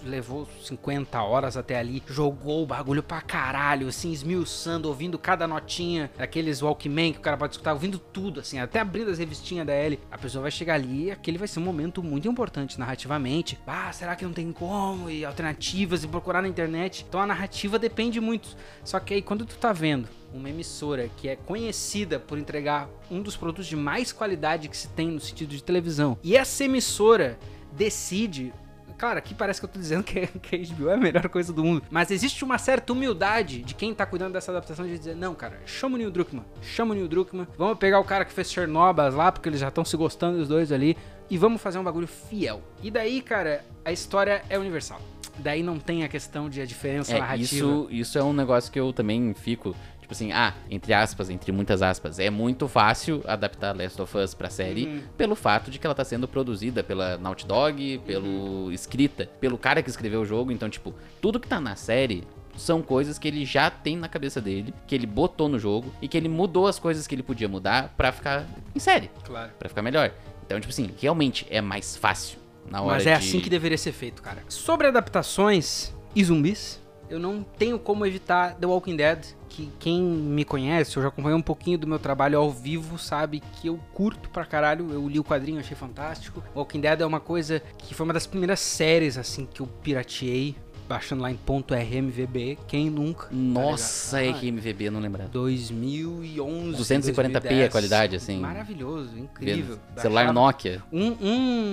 levou 0.03 0.47
50 0.61 1.21
horas 1.21 1.57
até 1.57 1.77
ali, 1.77 2.01
jogou 2.07 2.63
o 2.63 2.65
bagulho 2.65 3.01
pra 3.01 3.21
caralho, 3.21 3.87
assim, 3.87 4.11
esmiuçando, 4.11 4.87
ouvindo 4.87 5.17
cada 5.17 5.47
notinha, 5.47 6.11
aqueles 6.17 6.61
Walkman 6.61 7.13
que 7.13 7.19
o 7.19 7.21
cara 7.21 7.37
pode 7.37 7.53
escutar, 7.53 7.73
ouvindo 7.73 7.97
tudo, 7.97 8.39
assim, 8.39 8.59
até 8.59 8.79
abrindo 8.79 9.09
as 9.09 9.17
revistinhas 9.17 9.65
da 9.65 9.75
Ellie. 9.75 9.99
A 10.11 10.17
pessoa 10.17 10.43
vai 10.43 10.51
chegar 10.51 10.75
ali 10.75 11.05
e 11.05 11.11
aquele 11.11 11.37
vai 11.37 11.47
ser 11.47 11.59
um 11.59 11.63
momento 11.63 12.03
muito 12.03 12.27
importante 12.27 12.79
narrativamente. 12.79 13.59
Ah, 13.65 13.91
será 13.91 14.15
que 14.15 14.25
não 14.25 14.33
tem 14.33 14.51
como? 14.51 15.09
E 15.09 15.25
alternativas 15.25 16.03
e 16.03 16.07
procurar 16.07 16.41
na 16.41 16.47
internet. 16.47 17.05
Então 17.07 17.19
a 17.19 17.27
narrativa 17.27 17.79
depende 17.79 18.19
muito. 18.19 18.55
Só 18.83 18.99
que 18.99 19.13
aí 19.13 19.21
quando 19.21 19.45
tu 19.45 19.57
tá 19.57 19.73
vendo 19.73 20.07
uma 20.33 20.49
emissora 20.49 21.09
que 21.15 21.29
é 21.29 21.35
conhecida 21.35 22.19
por 22.19 22.37
entregar 22.37 22.89
um 23.09 23.21
dos 23.21 23.37
produtos 23.37 23.65
de 23.67 23.75
mais 23.75 24.11
qualidade 24.11 24.67
que 24.67 24.75
se 24.75 24.89
tem 24.89 25.09
no 25.09 25.19
sentido 25.19 25.49
de 25.49 25.63
televisão, 25.63 26.17
e 26.21 26.35
essa 26.35 26.65
emissora 26.65 27.39
decide. 27.75 28.53
Claro, 28.97 29.17
aqui 29.19 29.33
parece 29.35 29.59
que 29.59 29.65
eu 29.65 29.69
tô 29.69 29.77
dizendo 29.77 30.03
que, 30.03 30.25
que 30.39 30.55
a 30.55 30.59
HBO 30.75 30.89
é 30.89 30.93
a 30.93 30.97
melhor 30.97 31.27
coisa 31.27 31.51
do 31.51 31.63
mundo. 31.63 31.83
Mas 31.91 32.11
existe 32.11 32.43
uma 32.45 32.57
certa 32.57 32.93
humildade 32.93 33.61
de 33.61 33.75
quem 33.75 33.93
tá 33.93 34.05
cuidando 34.05 34.33
dessa 34.33 34.51
adaptação 34.51 34.85
de 34.85 34.97
dizer: 34.97 35.15
não, 35.15 35.35
cara, 35.35 35.59
chama 35.65 35.95
o 35.95 35.97
Neil 35.97 36.09
Druckmann, 36.11 36.45
chama 36.61 36.91
o 36.93 36.95
Neil 36.95 37.07
Druckmann, 37.07 37.47
vamos 37.57 37.77
pegar 37.77 37.99
o 37.99 38.05
cara 38.05 38.23
que 38.23 38.31
fez 38.31 38.49
Chernobyl 38.51 39.11
lá, 39.15 39.31
porque 39.31 39.49
eles 39.49 39.59
já 39.59 39.67
estão 39.67 39.83
se 39.83 39.97
gostando 39.97 40.37
dos 40.37 40.47
dois 40.47 40.71
ali, 40.71 40.95
e 41.29 41.37
vamos 41.37 41.61
fazer 41.61 41.77
um 41.77 41.83
bagulho 41.83 42.07
fiel. 42.07 42.61
E 42.81 42.89
daí, 42.89 43.21
cara, 43.21 43.65
a 43.83 43.91
história 43.91 44.43
é 44.49 44.57
universal. 44.57 45.01
Daí 45.37 45.61
não 45.61 45.77
tem 45.77 46.05
a 46.05 46.07
questão 46.07 46.49
de 46.49 46.61
a 46.61 46.65
diferença 46.65 47.13
É, 47.13 47.19
narrativa. 47.19 47.43
isso, 47.43 47.87
isso 47.91 48.17
é 48.17 48.23
um 48.23 48.31
negócio 48.31 48.71
que 48.71 48.79
eu 48.79 48.93
também 48.93 49.33
fico, 49.33 49.75
tipo 50.05 50.13
assim, 50.13 50.31
ah, 50.31 50.53
entre 50.69 50.93
aspas, 50.93 51.31
entre 51.31 51.51
muitas 51.51 51.81
aspas, 51.81 52.19
é 52.19 52.29
muito 52.29 52.67
fácil 52.67 53.23
adaptar 53.25 53.75
Last 53.75 53.99
of 53.99 54.15
Us 54.15 54.35
pra 54.35 54.51
série 54.51 54.85
Uhum. 54.85 55.01
pelo 55.17 55.35
fato 55.35 55.71
de 55.71 55.79
que 55.79 55.87
ela 55.87 55.95
tá 55.95 56.03
sendo 56.03 56.27
produzida 56.27 56.83
pela 56.83 57.17
Naughty 57.17 57.47
Dog, 57.47 57.97
pelo 58.05 58.27
Uhum. 58.65 58.71
escrita, 58.71 59.27
pelo 59.41 59.57
cara 59.57 59.81
que 59.81 59.89
escreveu 59.89 60.21
o 60.21 60.25
jogo, 60.25 60.51
então, 60.51 60.69
tipo, 60.69 60.93
tudo 61.19 61.39
que 61.39 61.47
tá 61.47 61.59
na 61.59 61.75
série 61.75 62.23
são 62.55 62.83
coisas 62.83 63.17
que 63.17 63.27
ele 63.27 63.43
já 63.45 63.71
tem 63.71 63.97
na 63.97 64.07
cabeça 64.07 64.39
dele, 64.39 64.71
que 64.85 64.93
ele 64.93 65.07
botou 65.07 65.49
no 65.49 65.57
jogo 65.57 65.91
e 65.99 66.07
que 66.07 66.15
ele 66.15 66.29
mudou 66.29 66.67
as 66.67 66.77
coisas 66.77 67.07
que 67.07 67.15
ele 67.15 67.23
podia 67.23 67.49
mudar 67.49 67.91
pra 67.97 68.11
ficar 68.11 68.45
em 68.75 68.79
série, 68.79 69.09
Claro. 69.23 69.51
pra 69.57 69.67
ficar 69.67 69.81
melhor. 69.81 70.11
Então, 70.45 70.59
tipo 70.59 70.71
assim, 70.71 70.91
realmente 71.01 71.47
é 71.49 71.59
mais 71.61 71.97
fácil 71.97 72.37
na 72.69 72.79
hora 72.81 72.93
Mas 72.97 73.07
é 73.07 73.17
de... 73.17 73.25
assim 73.27 73.39
que 73.39 73.49
deveria 73.49 73.77
ser 73.77 73.91
feito, 73.91 74.21
cara. 74.21 74.43
Sobre 74.47 74.85
adaptações 74.87 75.91
e 76.15 76.23
zumbis, 76.23 76.79
eu 77.09 77.19
não 77.19 77.43
tenho 77.43 77.77
como 77.79 78.05
evitar 78.05 78.55
The 78.55 78.65
Walking 78.67 78.95
Dead. 78.95 79.25
Que 79.55 79.69
quem 79.79 80.01
me 80.01 80.43
conhece, 80.43 80.97
eu 80.97 81.01
já 81.03 81.07
acompanhei 81.07 81.37
um 81.37 81.41
pouquinho 81.41 81.77
do 81.77 81.87
meu 81.87 81.97
trabalho 81.97 82.37
ao 82.37 82.51
vivo, 82.51 82.97
sabe 82.99 83.39
que 83.39 83.67
eu 83.67 83.79
curto 83.93 84.29
pra 84.29 84.43
caralho. 84.43 84.91
Eu 84.91 85.07
li 85.07 85.17
o 85.17 85.23
quadrinho, 85.23 85.59
achei 85.61 85.77
fantástico. 85.77 86.43
Walking 86.53 86.81
Dead 86.81 86.99
é 86.99 87.05
uma 87.05 87.21
coisa 87.21 87.61
que 87.77 87.93
foi 87.95 88.03
uma 88.05 88.13
das 88.13 88.27
primeiras 88.27 88.59
séries, 88.59 89.17
assim, 89.17 89.47
que 89.51 89.61
eu 89.61 89.67
pirateei. 89.67 90.55
Baixando 90.89 91.23
lá 91.23 91.31
em 91.31 91.35
ponto 91.35 91.73
.rmvb, 91.73 92.59
quem 92.67 92.91
nunca? 92.91 93.23
tá 93.27 93.29
Nossa, 93.33 94.21
ligado? 94.21 94.35
é 94.35 94.39
que 94.39 94.47
MVB, 94.49 94.83
eu 94.85 94.91
não 94.91 94.99
lembrava. 94.99 95.29
2011, 95.31 96.77
240p 96.77 97.35
a 97.35 97.39
2010. 97.39 97.71
qualidade, 97.71 98.15
assim. 98.15 98.39
Maravilhoso, 98.39 99.17
incrível. 99.17 99.79
Celular 99.97 100.31
Nokia. 100.31 100.83
um, 100.91 101.15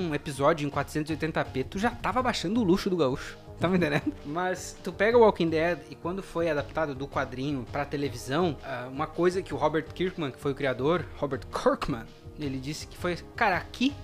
um 0.09 0.15
episódio 0.15 0.67
em 0.67 0.71
480p, 0.71 1.67
tu 1.69 1.79
já 1.79 1.91
tava 1.91 2.23
baixando 2.23 2.61
o 2.61 2.65
luxo 2.65 2.89
do 2.89 2.97
gaúcho. 2.97 3.37
Tá 3.63 3.69
me 3.69 3.77
entendendo? 3.77 4.13
Mas 4.27 4.77
tu 4.83 4.93
pega 4.93 5.17
o 5.17 5.21
Walking 5.21 5.49
Dead 5.49 5.79
e 5.89 5.95
quando 5.95 6.21
foi 6.21 6.51
adaptado 6.51 6.97
do 6.97 7.07
quadrinho 7.07 7.65
pra 7.71 7.85
televisão, 7.85 8.57
ah, 8.65 8.89
uma 8.91 9.07
coisa 9.07 9.41
que 9.41 9.55
o 9.55 9.57
Robert 9.57 9.85
Kirkman, 9.85 10.33
que 10.33 10.41
foi 10.41 10.51
o 10.51 10.55
criador, 10.57 11.05
Robert 11.17 11.43
Kirkman, 11.47 12.03
ele 12.41 12.59
disse 12.59 12.89
que 12.89 12.99
foi, 12.99 13.17
cara, 13.37 13.57
aqui 13.57 13.95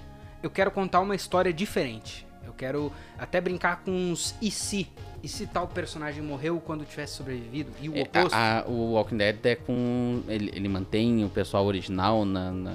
eu 0.45 0.49
quero 0.49 0.71
contar 0.71 1.01
uma 1.01 1.17
história 1.17 1.53
diferente. 1.53 2.25
Eu 2.47 2.53
quero 2.53 2.93
até 3.19 3.41
brincar 3.41 3.83
com 3.83 3.91
uns 3.91 4.33
e 4.41 4.49
se. 4.49 4.89
E 5.23 5.29
se 5.29 5.47
tal 5.47 5.67
personagem 5.67 6.23
morreu 6.23 6.61
quando 6.65 6.85
tivesse 6.85 7.15
sobrevivido? 7.15 7.71
E 7.81 7.89
o 7.89 7.97
É, 7.97 8.03
oposto? 8.03 8.35
a- 8.35 8.61
a- 8.61 8.65
o 8.69 8.93
Walking 8.93 9.17
Dead 9.17 9.37
é 9.45 9.55
com. 9.57 10.23
Ele, 10.29 10.51
ele 10.55 10.69
mantém 10.69 11.25
o 11.25 11.29
pessoal 11.29 11.67
original 11.67 12.25
na, 12.25 12.53
na, 12.53 12.75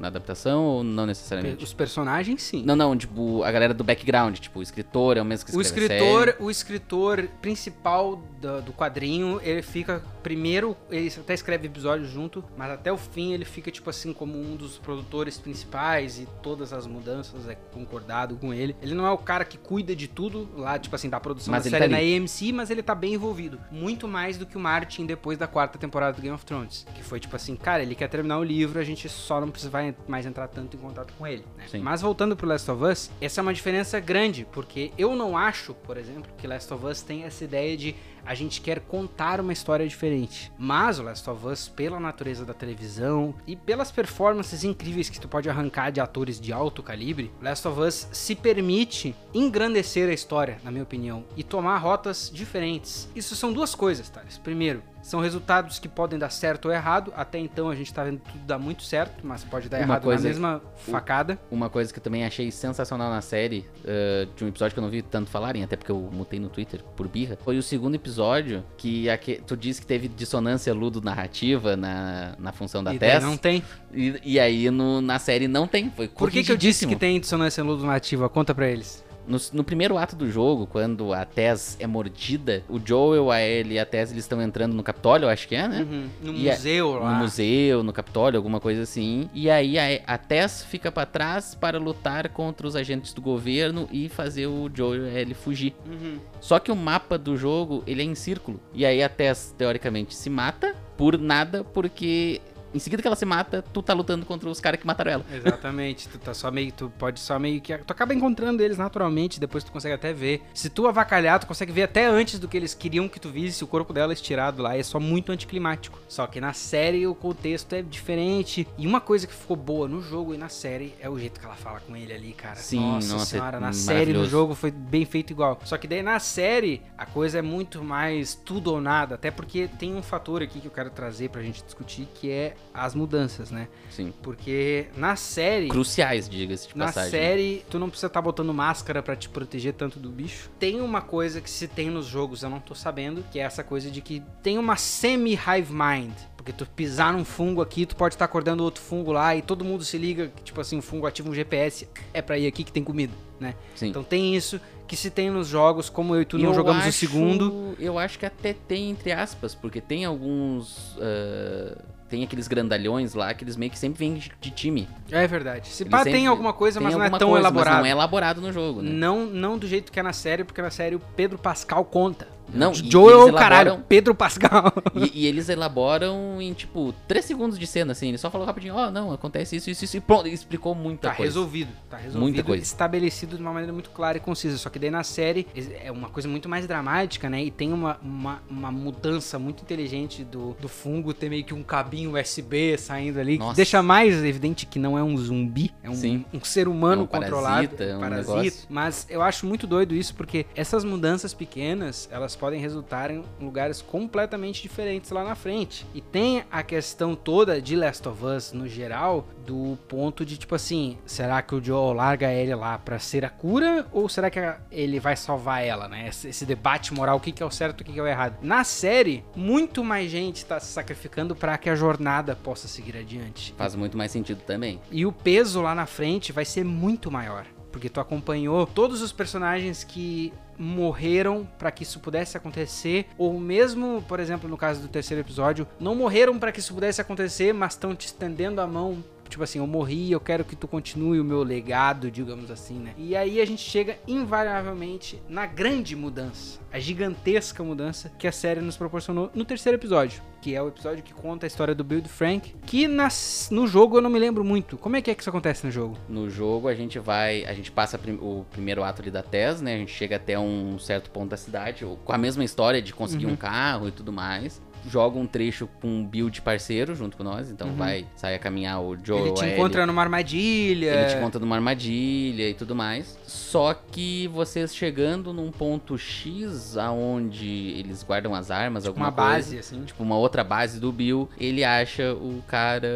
na 0.00 0.08
adaptação 0.08 0.64
ou 0.64 0.82
não 0.84 1.04
necessariamente? 1.06 1.62
Os 1.62 1.72
personagens, 1.74 2.42
sim. 2.42 2.62
Não, 2.64 2.74
não, 2.74 2.96
tipo, 2.96 3.42
a 3.44 3.52
galera 3.52 3.74
do 3.74 3.84
background, 3.84 4.36
tipo, 4.38 4.58
o 4.60 4.62
escritor 4.62 5.16
é 5.18 5.22
o 5.22 5.24
mesmo 5.24 5.46
que 5.46 5.56
O 5.56 5.60
escreve 5.60 5.82
a 5.92 5.96
escritor, 5.96 6.26
série. 6.28 6.42
o 6.42 6.50
escritor 6.50 7.28
principal 7.42 8.16
do, 8.40 8.62
do 8.62 8.72
quadrinho, 8.72 9.38
ele 9.42 9.60
fica 9.62 10.02
primeiro, 10.22 10.76
ele 10.90 11.12
até 11.18 11.34
escreve 11.34 11.66
episódios 11.66 12.08
junto, 12.08 12.42
mas 12.56 12.70
até 12.70 12.92
o 12.92 12.96
fim 12.96 13.32
ele 13.32 13.44
fica 13.44 13.70
tipo 13.70 13.90
assim 13.90 14.12
como 14.12 14.40
um 14.40 14.56
dos 14.56 14.78
produtores 14.78 15.36
principais 15.38 16.18
e 16.18 16.26
todas 16.42 16.72
as 16.72 16.86
mudanças 16.86 17.48
é 17.48 17.54
concordado 17.72 18.36
com 18.36 18.54
ele. 18.54 18.74
Ele 18.80 18.94
não 18.94 19.04
é 19.06 19.10
o 19.10 19.18
cara 19.18 19.44
que 19.44 19.58
cuida 19.58 19.94
de 19.94 20.08
tudo 20.08 20.48
lá, 20.56 20.78
tipo 20.78 20.94
assim, 20.96 21.08
da 21.10 21.20
produção 21.20 21.50
Mas 21.52 21.64
da 21.64 21.68
ele 21.68 21.76
série 21.82 21.94
tá 21.94 22.00
na. 22.00 22.16
AMC, 22.22 22.52
mas 22.52 22.70
ele 22.70 22.82
tá 22.82 22.94
bem 22.94 23.14
envolvido. 23.14 23.58
Muito 23.70 24.08
mais 24.08 24.36
do 24.36 24.46
que 24.46 24.56
o 24.56 24.60
Martin 24.60 25.06
depois 25.06 25.38
da 25.38 25.46
quarta 25.46 25.78
temporada 25.78 26.14
do 26.14 26.22
Game 26.22 26.34
of 26.34 26.44
Thrones. 26.44 26.86
Que 26.94 27.02
foi 27.02 27.20
tipo 27.20 27.34
assim, 27.36 27.56
cara, 27.56 27.82
ele 27.82 27.94
quer 27.94 28.08
terminar 28.08 28.38
o 28.38 28.44
livro, 28.44 28.78
a 28.78 28.84
gente 28.84 29.08
só 29.08 29.40
não 29.40 29.50
precisa 29.50 29.72
mais 30.06 30.26
entrar 30.26 30.48
tanto 30.48 30.76
em 30.76 30.80
contato 30.80 31.12
com 31.18 31.26
ele. 31.26 31.44
né? 31.56 31.80
Mas 31.80 32.00
voltando 32.00 32.36
pro 32.36 32.46
Last 32.46 32.70
of 32.70 32.84
Us, 32.84 33.10
essa 33.20 33.40
é 33.40 33.42
uma 33.42 33.54
diferença 33.54 33.98
grande, 34.00 34.46
porque 34.52 34.92
eu 34.96 35.14
não 35.14 35.36
acho, 35.36 35.74
por 35.74 35.96
exemplo, 35.96 36.30
que 36.38 36.46
Last 36.46 36.72
of 36.72 36.84
Us 36.86 37.02
tem 37.02 37.24
essa 37.24 37.44
ideia 37.44 37.76
de 37.76 37.94
a 38.24 38.34
gente 38.34 38.60
quer 38.60 38.80
contar 38.80 39.40
uma 39.40 39.52
história 39.52 39.86
diferente. 39.86 40.52
Mas 40.58 40.98
o 40.98 41.02
Last 41.02 41.28
of 41.28 41.46
Us, 41.46 41.68
pela 41.68 41.98
natureza 41.98 42.44
da 42.44 42.54
televisão 42.54 43.34
e 43.46 43.56
pelas 43.56 43.90
performances 43.90 44.64
incríveis 44.64 45.08
que 45.08 45.20
tu 45.20 45.28
pode 45.28 45.48
arrancar 45.48 45.90
de 45.90 46.00
atores 46.00 46.40
de 46.40 46.52
alto 46.52 46.82
calibre, 46.82 47.32
Last 47.40 47.66
of 47.66 47.80
Us 47.80 48.08
se 48.12 48.34
permite 48.34 49.14
engrandecer 49.34 50.08
a 50.08 50.12
história, 50.12 50.58
na 50.62 50.70
minha 50.70 50.84
opinião, 50.84 51.24
e 51.36 51.42
tomar 51.42 51.78
rotas 51.78 52.30
diferentes. 52.32 53.08
Isso 53.14 53.34
são 53.34 53.52
duas 53.52 53.74
coisas, 53.74 54.08
Thales. 54.08 54.38
Primeiro, 54.38 54.82
são 55.02 55.20
resultados 55.20 55.78
que 55.78 55.88
podem 55.88 56.18
dar 56.18 56.30
certo 56.30 56.66
ou 56.66 56.72
errado. 56.72 57.12
Até 57.16 57.38
então 57.38 57.68
a 57.68 57.74
gente 57.74 57.92
tá 57.92 58.04
vendo 58.04 58.20
tudo 58.20 58.38
dar 58.46 58.58
muito 58.58 58.82
certo, 58.84 59.26
mas 59.26 59.42
pode 59.44 59.68
dar 59.68 59.78
Uma 59.78 59.84
errado 59.84 60.02
coisa- 60.04 60.22
na 60.22 60.28
mesma 60.28 60.62
facada. 60.76 61.38
Uma 61.50 61.68
coisa 61.68 61.92
que 61.92 61.98
eu 61.98 62.02
também 62.02 62.24
achei 62.24 62.50
sensacional 62.50 63.10
na 63.10 63.20
série, 63.20 63.66
eh, 63.84 64.26
de 64.36 64.44
um 64.44 64.48
episódio 64.48 64.72
que 64.74 64.78
eu 64.78 64.82
não 64.84 64.90
vi 64.90 65.02
tanto 65.02 65.28
falarem, 65.28 65.62
até 65.64 65.76
porque 65.76 65.90
eu 65.92 66.08
mutei 66.12 66.38
no 66.38 66.48
Twitter 66.48 66.82
por 66.96 67.08
birra, 67.08 67.36
foi 67.44 67.58
o 67.58 67.62
segundo 67.62 67.94
episódio 67.96 68.64
que 68.78 69.10
aque- 69.10 69.42
tu 69.46 69.56
disse 69.56 69.80
que 69.80 69.86
teve 69.86 70.06
dissonância 70.08 70.72
ludo-narrativa 70.72 71.76
na, 71.76 72.34
na 72.38 72.52
função 72.52 72.82
da 72.82 72.94
e 72.94 72.98
Tess. 72.98 73.22
não 73.22 73.36
tem. 73.36 73.62
E, 73.92 74.20
e 74.24 74.40
aí 74.40 74.70
no- 74.70 75.00
na 75.00 75.18
série 75.18 75.48
não 75.48 75.66
tem, 75.66 75.90
foi 75.90 76.08
Por 76.08 76.30
que, 76.30 76.42
que 76.44 76.52
eu 76.52 76.56
disse 76.56 76.86
que 76.86 76.94
tem 76.96 77.18
dissonância 77.20 77.62
ludo-nativa? 77.64 78.28
Conta 78.28 78.54
pra 78.54 78.68
eles. 78.68 79.04
No, 79.26 79.38
no 79.52 79.62
primeiro 79.64 79.96
ato 79.98 80.16
do 80.16 80.30
jogo, 80.30 80.66
quando 80.66 81.12
a 81.12 81.24
Tess 81.24 81.76
é 81.80 81.86
mordida, 81.86 82.62
o 82.68 82.80
Joel, 82.84 83.30
a 83.30 83.40
Ellie 83.40 83.74
e 83.74 83.78
a 83.78 83.86
Tess 83.86 84.10
eles 84.10 84.24
estão 84.24 84.42
entrando 84.42 84.74
no 84.74 84.82
Capitólio, 84.82 85.28
acho 85.28 85.46
que 85.46 85.54
é, 85.54 85.68
né? 85.68 85.86
Uhum. 85.88 86.08
No 86.22 86.34
E 86.34 86.50
a- 86.50 86.54
museu 86.54 86.94
lá. 86.98 87.10
No 87.12 87.18
museu, 87.22 87.82
no 87.82 87.92
Capitólio, 87.92 88.36
alguma 88.38 88.60
coisa 88.60 88.82
assim. 88.82 89.30
E 89.32 89.48
aí 89.48 89.78
a, 89.78 90.00
a 90.14 90.18
Tess 90.18 90.64
fica 90.64 90.90
pra 90.90 91.06
trás 91.06 91.54
para 91.54 91.78
lutar 91.78 92.28
contra 92.30 92.66
os 92.66 92.74
agentes 92.76 93.12
do 93.12 93.20
governo 93.22 93.88
e 93.92 94.08
fazer 94.08 94.46
o 94.46 94.70
Joel 94.74 95.06
e 95.06 95.16
a 95.16 95.20
Ellie 95.20 95.34
fugir. 95.34 95.74
Uhum. 95.86 96.18
Só 96.40 96.58
que 96.58 96.72
o 96.72 96.76
mapa 96.76 97.16
do 97.16 97.36
jogo, 97.36 97.82
ele 97.86 98.02
é 98.02 98.04
em 98.04 98.14
círculo. 98.14 98.60
E 98.74 98.84
aí 98.84 99.02
a 99.02 99.08
Tess, 99.08 99.54
teoricamente, 99.56 100.14
se 100.14 100.28
mata 100.28 100.74
por 100.96 101.18
nada, 101.18 101.64
porque 101.64 102.40
em 102.74 102.78
seguida 102.78 103.02
que 103.02 103.06
ela 103.06 103.16
se 103.16 103.24
mata, 103.24 103.62
tu 103.72 103.82
tá 103.82 103.92
lutando 103.92 104.24
contra 104.24 104.48
os 104.48 104.60
caras 104.60 104.80
que 104.80 104.86
mataram 104.86 105.12
ela. 105.12 105.24
Exatamente, 105.32 106.08
tu 106.08 106.18
tá 106.18 106.34
só 106.34 106.50
meio, 106.50 106.72
tu 106.72 106.92
pode 106.98 107.20
só 107.20 107.38
meio 107.38 107.60
que, 107.60 107.76
tu 107.78 107.90
acaba 107.90 108.14
encontrando 108.14 108.62
eles 108.62 108.78
naturalmente, 108.78 109.38
depois 109.38 109.64
tu 109.64 109.72
consegue 109.72 109.94
até 109.94 110.12
ver. 110.12 110.42
Se 110.54 110.68
tu 110.68 110.86
avacalhar, 110.86 111.38
tu 111.38 111.46
consegue 111.46 111.72
ver 111.72 111.84
até 111.84 112.06
antes 112.06 112.38
do 112.38 112.48
que 112.48 112.56
eles 112.56 112.74
queriam 112.74 113.08
que 113.08 113.20
tu 113.20 113.28
visse 113.28 113.62
o 113.64 113.66
corpo 113.66 113.92
dela 113.92 114.12
estirado 114.12 114.62
lá, 114.62 114.76
é 114.76 114.82
só 114.82 114.98
muito 114.98 115.32
anticlimático. 115.32 116.00
Só 116.08 116.26
que 116.26 116.40
na 116.40 116.52
série 116.52 117.06
o 117.06 117.14
contexto 117.14 117.72
é 117.74 117.82
diferente. 117.82 118.66
E 118.78 118.86
uma 118.86 119.00
coisa 119.00 119.26
que 119.26 119.34
ficou 119.34 119.56
boa 119.56 119.88
no 119.88 120.00
jogo 120.00 120.34
e 120.34 120.38
na 120.38 120.48
série 120.48 120.94
é 121.00 121.08
o 121.08 121.18
jeito 121.18 121.40
que 121.40 121.46
ela 121.46 121.54
fala 121.54 121.80
com 121.80 121.96
ele 121.96 122.12
ali, 122.12 122.32
cara. 122.32 122.56
Sim, 122.56 122.80
nossa, 122.80 123.12
nossa, 123.14 123.26
senhora, 123.26 123.56
é 123.56 123.60
na 123.60 123.72
série 123.72 124.12
no 124.12 124.26
jogo 124.26 124.54
foi 124.54 124.70
bem 124.70 125.04
feito 125.04 125.30
igual. 125.30 125.58
Só 125.64 125.76
que 125.76 125.86
daí 125.86 126.02
na 126.02 126.18
série 126.18 126.82
a 126.96 127.06
coisa 127.06 127.38
é 127.38 127.42
muito 127.42 127.82
mais 127.82 128.34
tudo 128.34 128.72
ou 128.72 128.80
nada, 128.80 129.14
até 129.14 129.30
porque 129.30 129.68
tem 129.78 129.94
um 129.94 130.02
fator 130.02 130.42
aqui 130.42 130.60
que 130.60 130.66
eu 130.66 130.72
quero 130.72 130.90
trazer 130.90 131.30
pra 131.30 131.42
gente 131.42 131.62
discutir, 131.62 132.08
que 132.14 132.30
é 132.30 132.54
as 132.74 132.94
mudanças, 132.94 133.50
né? 133.50 133.68
Sim. 133.90 134.12
Porque 134.22 134.86
na 134.96 135.14
série. 135.16 135.68
Cruciais, 135.68 136.28
diga-se 136.28 136.68
de 136.68 136.76
Na 136.78 136.86
passagem. 136.86 137.10
série, 137.10 137.64
tu 137.68 137.78
não 137.78 137.88
precisa 137.88 138.06
estar 138.06 138.22
botando 138.22 138.52
máscara 138.54 139.02
pra 139.02 139.14
te 139.16 139.28
proteger 139.28 139.74
tanto 139.74 139.98
do 139.98 140.08
bicho. 140.10 140.50
Tem 140.58 140.80
uma 140.80 141.00
coisa 141.00 141.40
que 141.40 141.50
se 141.50 141.68
tem 141.68 141.90
nos 141.90 142.06
jogos, 142.06 142.42
eu 142.42 142.50
não 142.50 142.60
tô 142.60 142.74
sabendo, 142.74 143.24
que 143.30 143.38
é 143.38 143.42
essa 143.42 143.62
coisa 143.64 143.90
de 143.90 144.00
que 144.00 144.22
tem 144.42 144.58
uma 144.58 144.76
semi-hive 144.76 145.72
mind. 145.72 146.12
Porque 146.36 146.52
tu 146.52 146.66
pisar 146.66 147.12
num 147.12 147.24
fungo 147.24 147.62
aqui, 147.62 147.86
tu 147.86 147.94
pode 147.94 148.14
estar 148.16 148.24
acordando 148.24 148.64
outro 148.64 148.82
fungo 148.82 149.12
lá 149.12 149.36
e 149.36 149.42
todo 149.42 149.64
mundo 149.64 149.84
se 149.84 149.96
liga 149.96 150.26
que, 150.34 150.42
tipo 150.42 150.60
assim, 150.60 150.76
o 150.78 150.82
fungo 150.82 151.06
ativa 151.06 151.28
um 151.28 151.34
GPS, 151.34 151.86
é 152.12 152.20
pra 152.20 152.36
ir 152.36 152.48
aqui 152.48 152.64
que 152.64 152.72
tem 152.72 152.82
comida, 152.82 153.12
né? 153.38 153.54
Sim. 153.76 153.88
Então 153.90 154.02
tem 154.02 154.34
isso 154.34 154.60
que 154.88 154.96
se 154.96 155.08
tem 155.08 155.30
nos 155.30 155.46
jogos, 155.46 155.88
como 155.88 156.16
eu 156.16 156.22
e 156.22 156.24
tu 156.24 156.36
não 156.36 156.46
Eu 156.50 156.54
jogamos 156.54 156.84
o 156.84 156.88
acho- 156.88 156.98
segundo. 156.98 157.76
Eu 157.78 157.96
acho 157.96 158.18
que 158.18 158.26
até 158.26 158.52
tem, 158.52 158.90
entre 158.90 159.12
aspas, 159.12 159.54
porque 159.54 159.80
tem 159.80 160.04
alguns. 160.04 160.96
ah, 161.00 161.78
tem 162.12 162.22
aqueles 162.22 162.46
grandalhões 162.46 163.14
lá 163.14 163.32
que 163.32 163.42
eles 163.42 163.56
meio 163.56 163.72
que 163.72 163.78
sempre 163.78 164.00
vêm 164.00 164.22
de, 164.38 164.50
time. 164.50 164.86
É 165.10 165.26
verdade. 165.26 165.66
Se 165.66 165.82
Eles 165.82 165.90
pá, 165.90 166.04
tem 166.04 166.26
alguma 166.26 166.52
coisa, 166.52 166.78
Tem 166.78 166.84
mas 166.84 166.94
não 166.94 167.02
é 167.02 167.08
tão 167.08 167.30
coisa, 167.30 167.40
elaborado. 167.40 167.78
Não 167.78 167.86
é 167.86 167.90
elaborado 167.90 168.40
no 168.42 168.52
jogo, 168.52 168.82
né? 168.82 168.90
Não, 168.90 169.24
não 169.24 169.56
do 169.56 169.66
jeito 169.66 169.90
que 169.90 169.98
é 169.98 170.02
na 170.02 170.12
série, 170.12 170.44
porque 170.44 170.60
na 170.60 170.70
série 170.70 170.94
o 170.94 171.00
Pedro 171.16 171.38
Pascal 171.38 171.86
conta. 171.86 172.28
Não, 172.54 172.72
Joel, 172.74 173.32
caralho, 173.32 173.68
elaboram- 173.68 173.84
Pedro 173.88 174.14
Pascal. 174.14 174.72
E, 174.94 175.22
e 175.22 175.26
eles 175.26 175.48
elaboram 175.48 176.40
em, 176.40 176.52
tipo, 176.52 176.94
3 177.08 177.24
segundos 177.24 177.58
de 177.58 177.66
cena, 177.66 177.92
assim. 177.92 178.08
Ele 178.08 178.18
só 178.18 178.30
falou 178.30 178.46
rapidinho, 178.46 178.74
ó, 178.74 178.90
não, 178.90 179.12
acontece 179.12 179.56
isso, 179.56 179.70
isso, 179.70 179.84
isso, 179.84 179.96
e 179.96 180.00
pronto, 180.00 180.28
e 180.28 180.32
explicou 180.32 180.74
muita 180.74 181.08
Tá 181.08 181.14
coisa. 181.14 181.30
resolvido, 181.30 181.70
tá 181.88 181.96
resolvido, 181.96 182.20
Muita 182.22 182.42
coisa. 182.42 182.62
estabelecido 182.62 183.36
de 183.36 183.42
uma 183.42 183.52
maneira 183.52 183.72
muito 183.72 183.90
clara 183.90 184.18
e 184.18 184.20
concisa. 184.20 184.58
Só 184.58 184.68
que 184.70 184.78
daí 184.78 184.90
na 184.90 185.02
série 185.02 185.46
é 185.82 185.90
uma 185.90 186.08
coisa 186.08 186.28
muito 186.28 186.48
mais 186.48 186.66
dramática, 186.66 187.28
né? 187.30 187.42
E 187.42 187.50
tem 187.50 187.72
uma, 187.72 187.98
uma, 188.02 188.42
uma 188.48 188.70
mudança 188.70 189.38
muito 189.38 189.62
inteligente 189.62 190.22
do, 190.24 190.54
do 190.60 190.68
fungo 190.68 191.12
ter 191.14 191.28
meio 191.30 191.44
que 191.44 191.54
um 191.54 191.62
cabinho 191.62 192.12
USB 192.18 192.76
saindo 192.78 193.18
ali, 193.18 193.38
que 193.38 193.44
Nossa. 193.44 193.56
deixa 193.56 193.82
mais 193.82 194.22
evidente 194.22 194.66
que 194.66 194.78
não 194.78 194.96
é 194.98 195.02
um 195.02 195.16
zumbi, 195.16 195.72
é 195.82 195.88
um, 195.90 195.94
Sim. 195.94 196.24
um 196.32 196.44
ser 196.44 196.68
humano 196.68 197.02
É 197.02 197.04
um 197.04 197.06
controlado, 197.06 197.68
parasita, 197.68 197.84
é 197.84 197.96
um 197.96 198.00
parasita. 198.00 198.36
negócio. 198.36 198.66
Mas 198.68 199.06
eu 199.08 199.22
acho 199.22 199.46
muito 199.46 199.66
doido 199.66 199.94
isso 199.94 200.14
porque 200.14 200.46
essas 200.54 200.84
mudanças 200.84 201.32
pequenas, 201.34 202.08
elas 202.12 202.36
podem 202.42 202.58
resultar 202.58 203.08
em 203.08 203.22
lugares 203.40 203.80
completamente 203.80 204.62
diferentes 204.62 205.12
lá 205.12 205.22
na 205.22 205.36
frente. 205.36 205.86
E 205.94 206.00
tem 206.00 206.42
a 206.50 206.60
questão 206.64 207.14
toda 207.14 207.62
de 207.62 207.76
Last 207.76 208.08
of 208.08 208.24
Us 208.24 208.52
no 208.52 208.66
geral, 208.66 209.24
do 209.46 209.78
ponto 209.86 210.26
de 210.26 210.36
tipo 210.36 210.56
assim, 210.56 210.98
será 211.06 211.40
que 211.40 211.54
o 211.54 211.62
Joel 211.62 211.92
larga 211.92 212.32
ele 212.32 212.52
lá 212.52 212.76
pra 212.78 212.98
ser 212.98 213.24
a 213.24 213.30
cura 213.30 213.86
ou 213.92 214.08
será 214.08 214.28
que 214.28 214.40
ele 214.72 214.98
vai 214.98 215.14
salvar 215.14 215.64
ela, 215.64 215.86
né? 215.86 216.08
Esse, 216.08 216.44
debate 216.44 216.92
moral, 216.92 217.18
o 217.18 217.20
que, 217.20 217.30
que 217.30 217.44
é 217.44 217.46
o 217.46 217.50
certo, 217.50 217.82
o 217.82 217.84
que, 217.84 217.92
que 217.92 218.00
é 218.00 218.02
o 218.02 218.08
errado. 218.08 218.38
Na 218.42 218.64
série, 218.64 219.24
muito 219.36 219.84
mais 219.84 220.10
gente 220.10 220.44
tá 220.44 220.58
se 220.58 220.72
sacrificando 220.72 221.36
pra 221.36 221.56
que 221.56 221.70
a 221.70 221.76
jornada 221.76 222.34
possa 222.34 222.66
seguir 222.66 222.96
adiante. 222.96 223.54
Faz 223.56 223.76
muito 223.76 223.96
mais 223.96 224.10
sentido 224.10 224.42
também. 224.44 224.80
E 224.90 225.06
o 225.06 225.12
peso 225.12 225.60
lá 225.60 225.76
na 225.76 225.86
frente 225.86 226.32
vai 226.32 226.44
ser 226.44 226.64
muito 226.64 227.08
maior. 227.08 227.46
Porque 227.72 227.88
tu 227.88 227.98
acompanhou 227.98 228.66
todos 228.66 229.02
os 229.02 229.10
personagens 229.10 229.82
que 229.82 230.32
morreram 230.58 231.48
pra 231.58 231.70
que 231.70 231.82
isso 231.82 231.98
pudesse 231.98 232.36
acontecer, 232.36 233.06
ou 233.18 233.40
mesmo, 233.40 234.04
por 234.06 234.20
exemplo, 234.20 234.48
no 234.48 234.56
caso 234.56 234.82
do 234.82 234.88
terceiro 234.88 235.22
episódio, 235.22 235.66
não 235.80 235.94
morreram 235.94 236.38
pra 236.38 236.52
que 236.52 236.60
isso 236.60 236.74
pudesse 236.74 237.00
acontecer, 237.00 237.52
mas 237.52 237.72
estão 237.72 237.96
te 237.96 238.06
estendendo 238.06 238.60
a 238.60 238.66
mão. 238.66 239.02
Tipo 239.32 239.44
assim, 239.44 239.60
eu 239.60 239.66
morri, 239.66 240.12
eu 240.12 240.20
quero 240.20 240.44
que 240.44 240.54
tu 240.54 240.68
continue 240.68 241.18
o 241.18 241.24
meu 241.24 241.42
legado, 241.42 242.10
digamos 242.10 242.50
assim, 242.50 242.74
né? 242.78 242.92
E 242.98 243.16
aí 243.16 243.40
a 243.40 243.46
gente 243.46 243.62
chega 243.62 243.96
invariavelmente 244.06 245.22
na 245.28 245.46
grande 245.46 245.96
mudança, 245.96 246.58
a 246.70 246.78
gigantesca 246.78 247.62
mudança 247.64 248.12
que 248.18 248.26
a 248.28 248.32
série 248.32 248.60
nos 248.60 248.76
proporcionou 248.76 249.30
no 249.34 249.44
terceiro 249.44 249.78
episódio, 249.78 250.22
que 250.42 250.54
é 250.54 250.60
o 250.62 250.68
episódio 250.68 251.02
que 251.02 251.14
conta 251.14 251.46
a 251.46 251.48
história 251.48 251.74
do 251.74 251.82
Bill 251.82 251.98
e 251.98 252.02
do 252.02 252.08
Frank, 252.08 252.54
que 252.66 252.86
nas, 252.86 253.48
no 253.50 253.66
jogo 253.66 253.96
eu 253.96 254.02
não 254.02 254.10
me 254.10 254.18
lembro 254.18 254.44
muito. 254.44 254.76
Como 254.76 254.96
é 254.96 255.00
que 255.02 255.10
é 255.10 255.14
que 255.14 255.22
isso 255.22 255.30
acontece 255.30 255.64
no 255.64 255.72
jogo? 255.72 255.96
No 256.08 256.28
jogo 256.28 256.68
a 256.68 256.74
gente 256.74 256.98
vai, 256.98 257.44
a 257.46 257.54
gente 257.54 257.70
passa 257.72 257.96
prim- 257.98 258.18
o 258.20 258.44
primeiro 258.50 258.82
ato 258.84 259.00
ali 259.00 259.10
da 259.10 259.22
Tess, 259.22 259.62
né? 259.62 259.76
A 259.76 259.78
gente 259.78 259.92
chega 259.92 260.16
até 260.16 260.38
um 260.38 260.78
certo 260.78 261.10
ponto 261.10 261.30
da 261.30 261.36
cidade, 261.38 261.86
com 262.04 262.12
a 262.12 262.18
mesma 262.18 262.44
história 262.44 262.82
de 262.82 262.92
conseguir 262.92 263.26
Uhum. 263.26 263.32
um 263.32 263.36
carro 263.36 263.88
e 263.88 263.92
tudo 263.92 264.12
mais. 264.12 264.60
Joga 264.88 265.18
um 265.18 265.26
trecho 265.26 265.68
com 265.80 265.88
um 265.88 266.04
build 266.06 266.40
parceiro 266.42 266.94
junto 266.94 267.16
com 267.16 267.22
nós, 267.22 267.50
então 267.50 267.68
Uhum. 267.68 267.76
vai, 267.76 268.06
sai 268.16 268.34
a 268.34 268.38
caminhar 268.38 268.80
o 268.82 268.96
Joel, 269.02 269.26
Ele 269.26 269.34
te 269.34 269.44
encontra 269.46 269.86
numa 269.86 270.02
armadilha. 270.02 270.94
Ele 270.94 271.04
te 271.06 271.16
conta 271.20 271.38
numa 271.38 271.54
armadilha 271.56 272.48
e 272.48 272.54
tudo 272.54 272.74
mais. 272.74 273.18
Só 273.26 273.74
que 273.74 274.26
vocês 274.28 274.74
chegando 274.74 275.32
num 275.32 275.50
ponto 275.50 275.96
X, 275.96 276.76
aonde 276.76 277.46
eles 277.78 278.02
guardam 278.02 278.34
as 278.34 278.50
armas, 278.50 278.86
alguma 278.86 279.06
uma 279.06 279.12
coisa, 279.12 279.30
base, 279.30 279.58
assim, 279.58 279.84
tipo 279.84 280.02
uma 280.02 280.16
outra 280.16 280.42
base 280.44 280.80
do 280.80 280.90
Bill, 280.92 281.28
ele 281.38 281.62
acha 281.64 282.12
o 282.14 282.42
cara, 282.48 282.88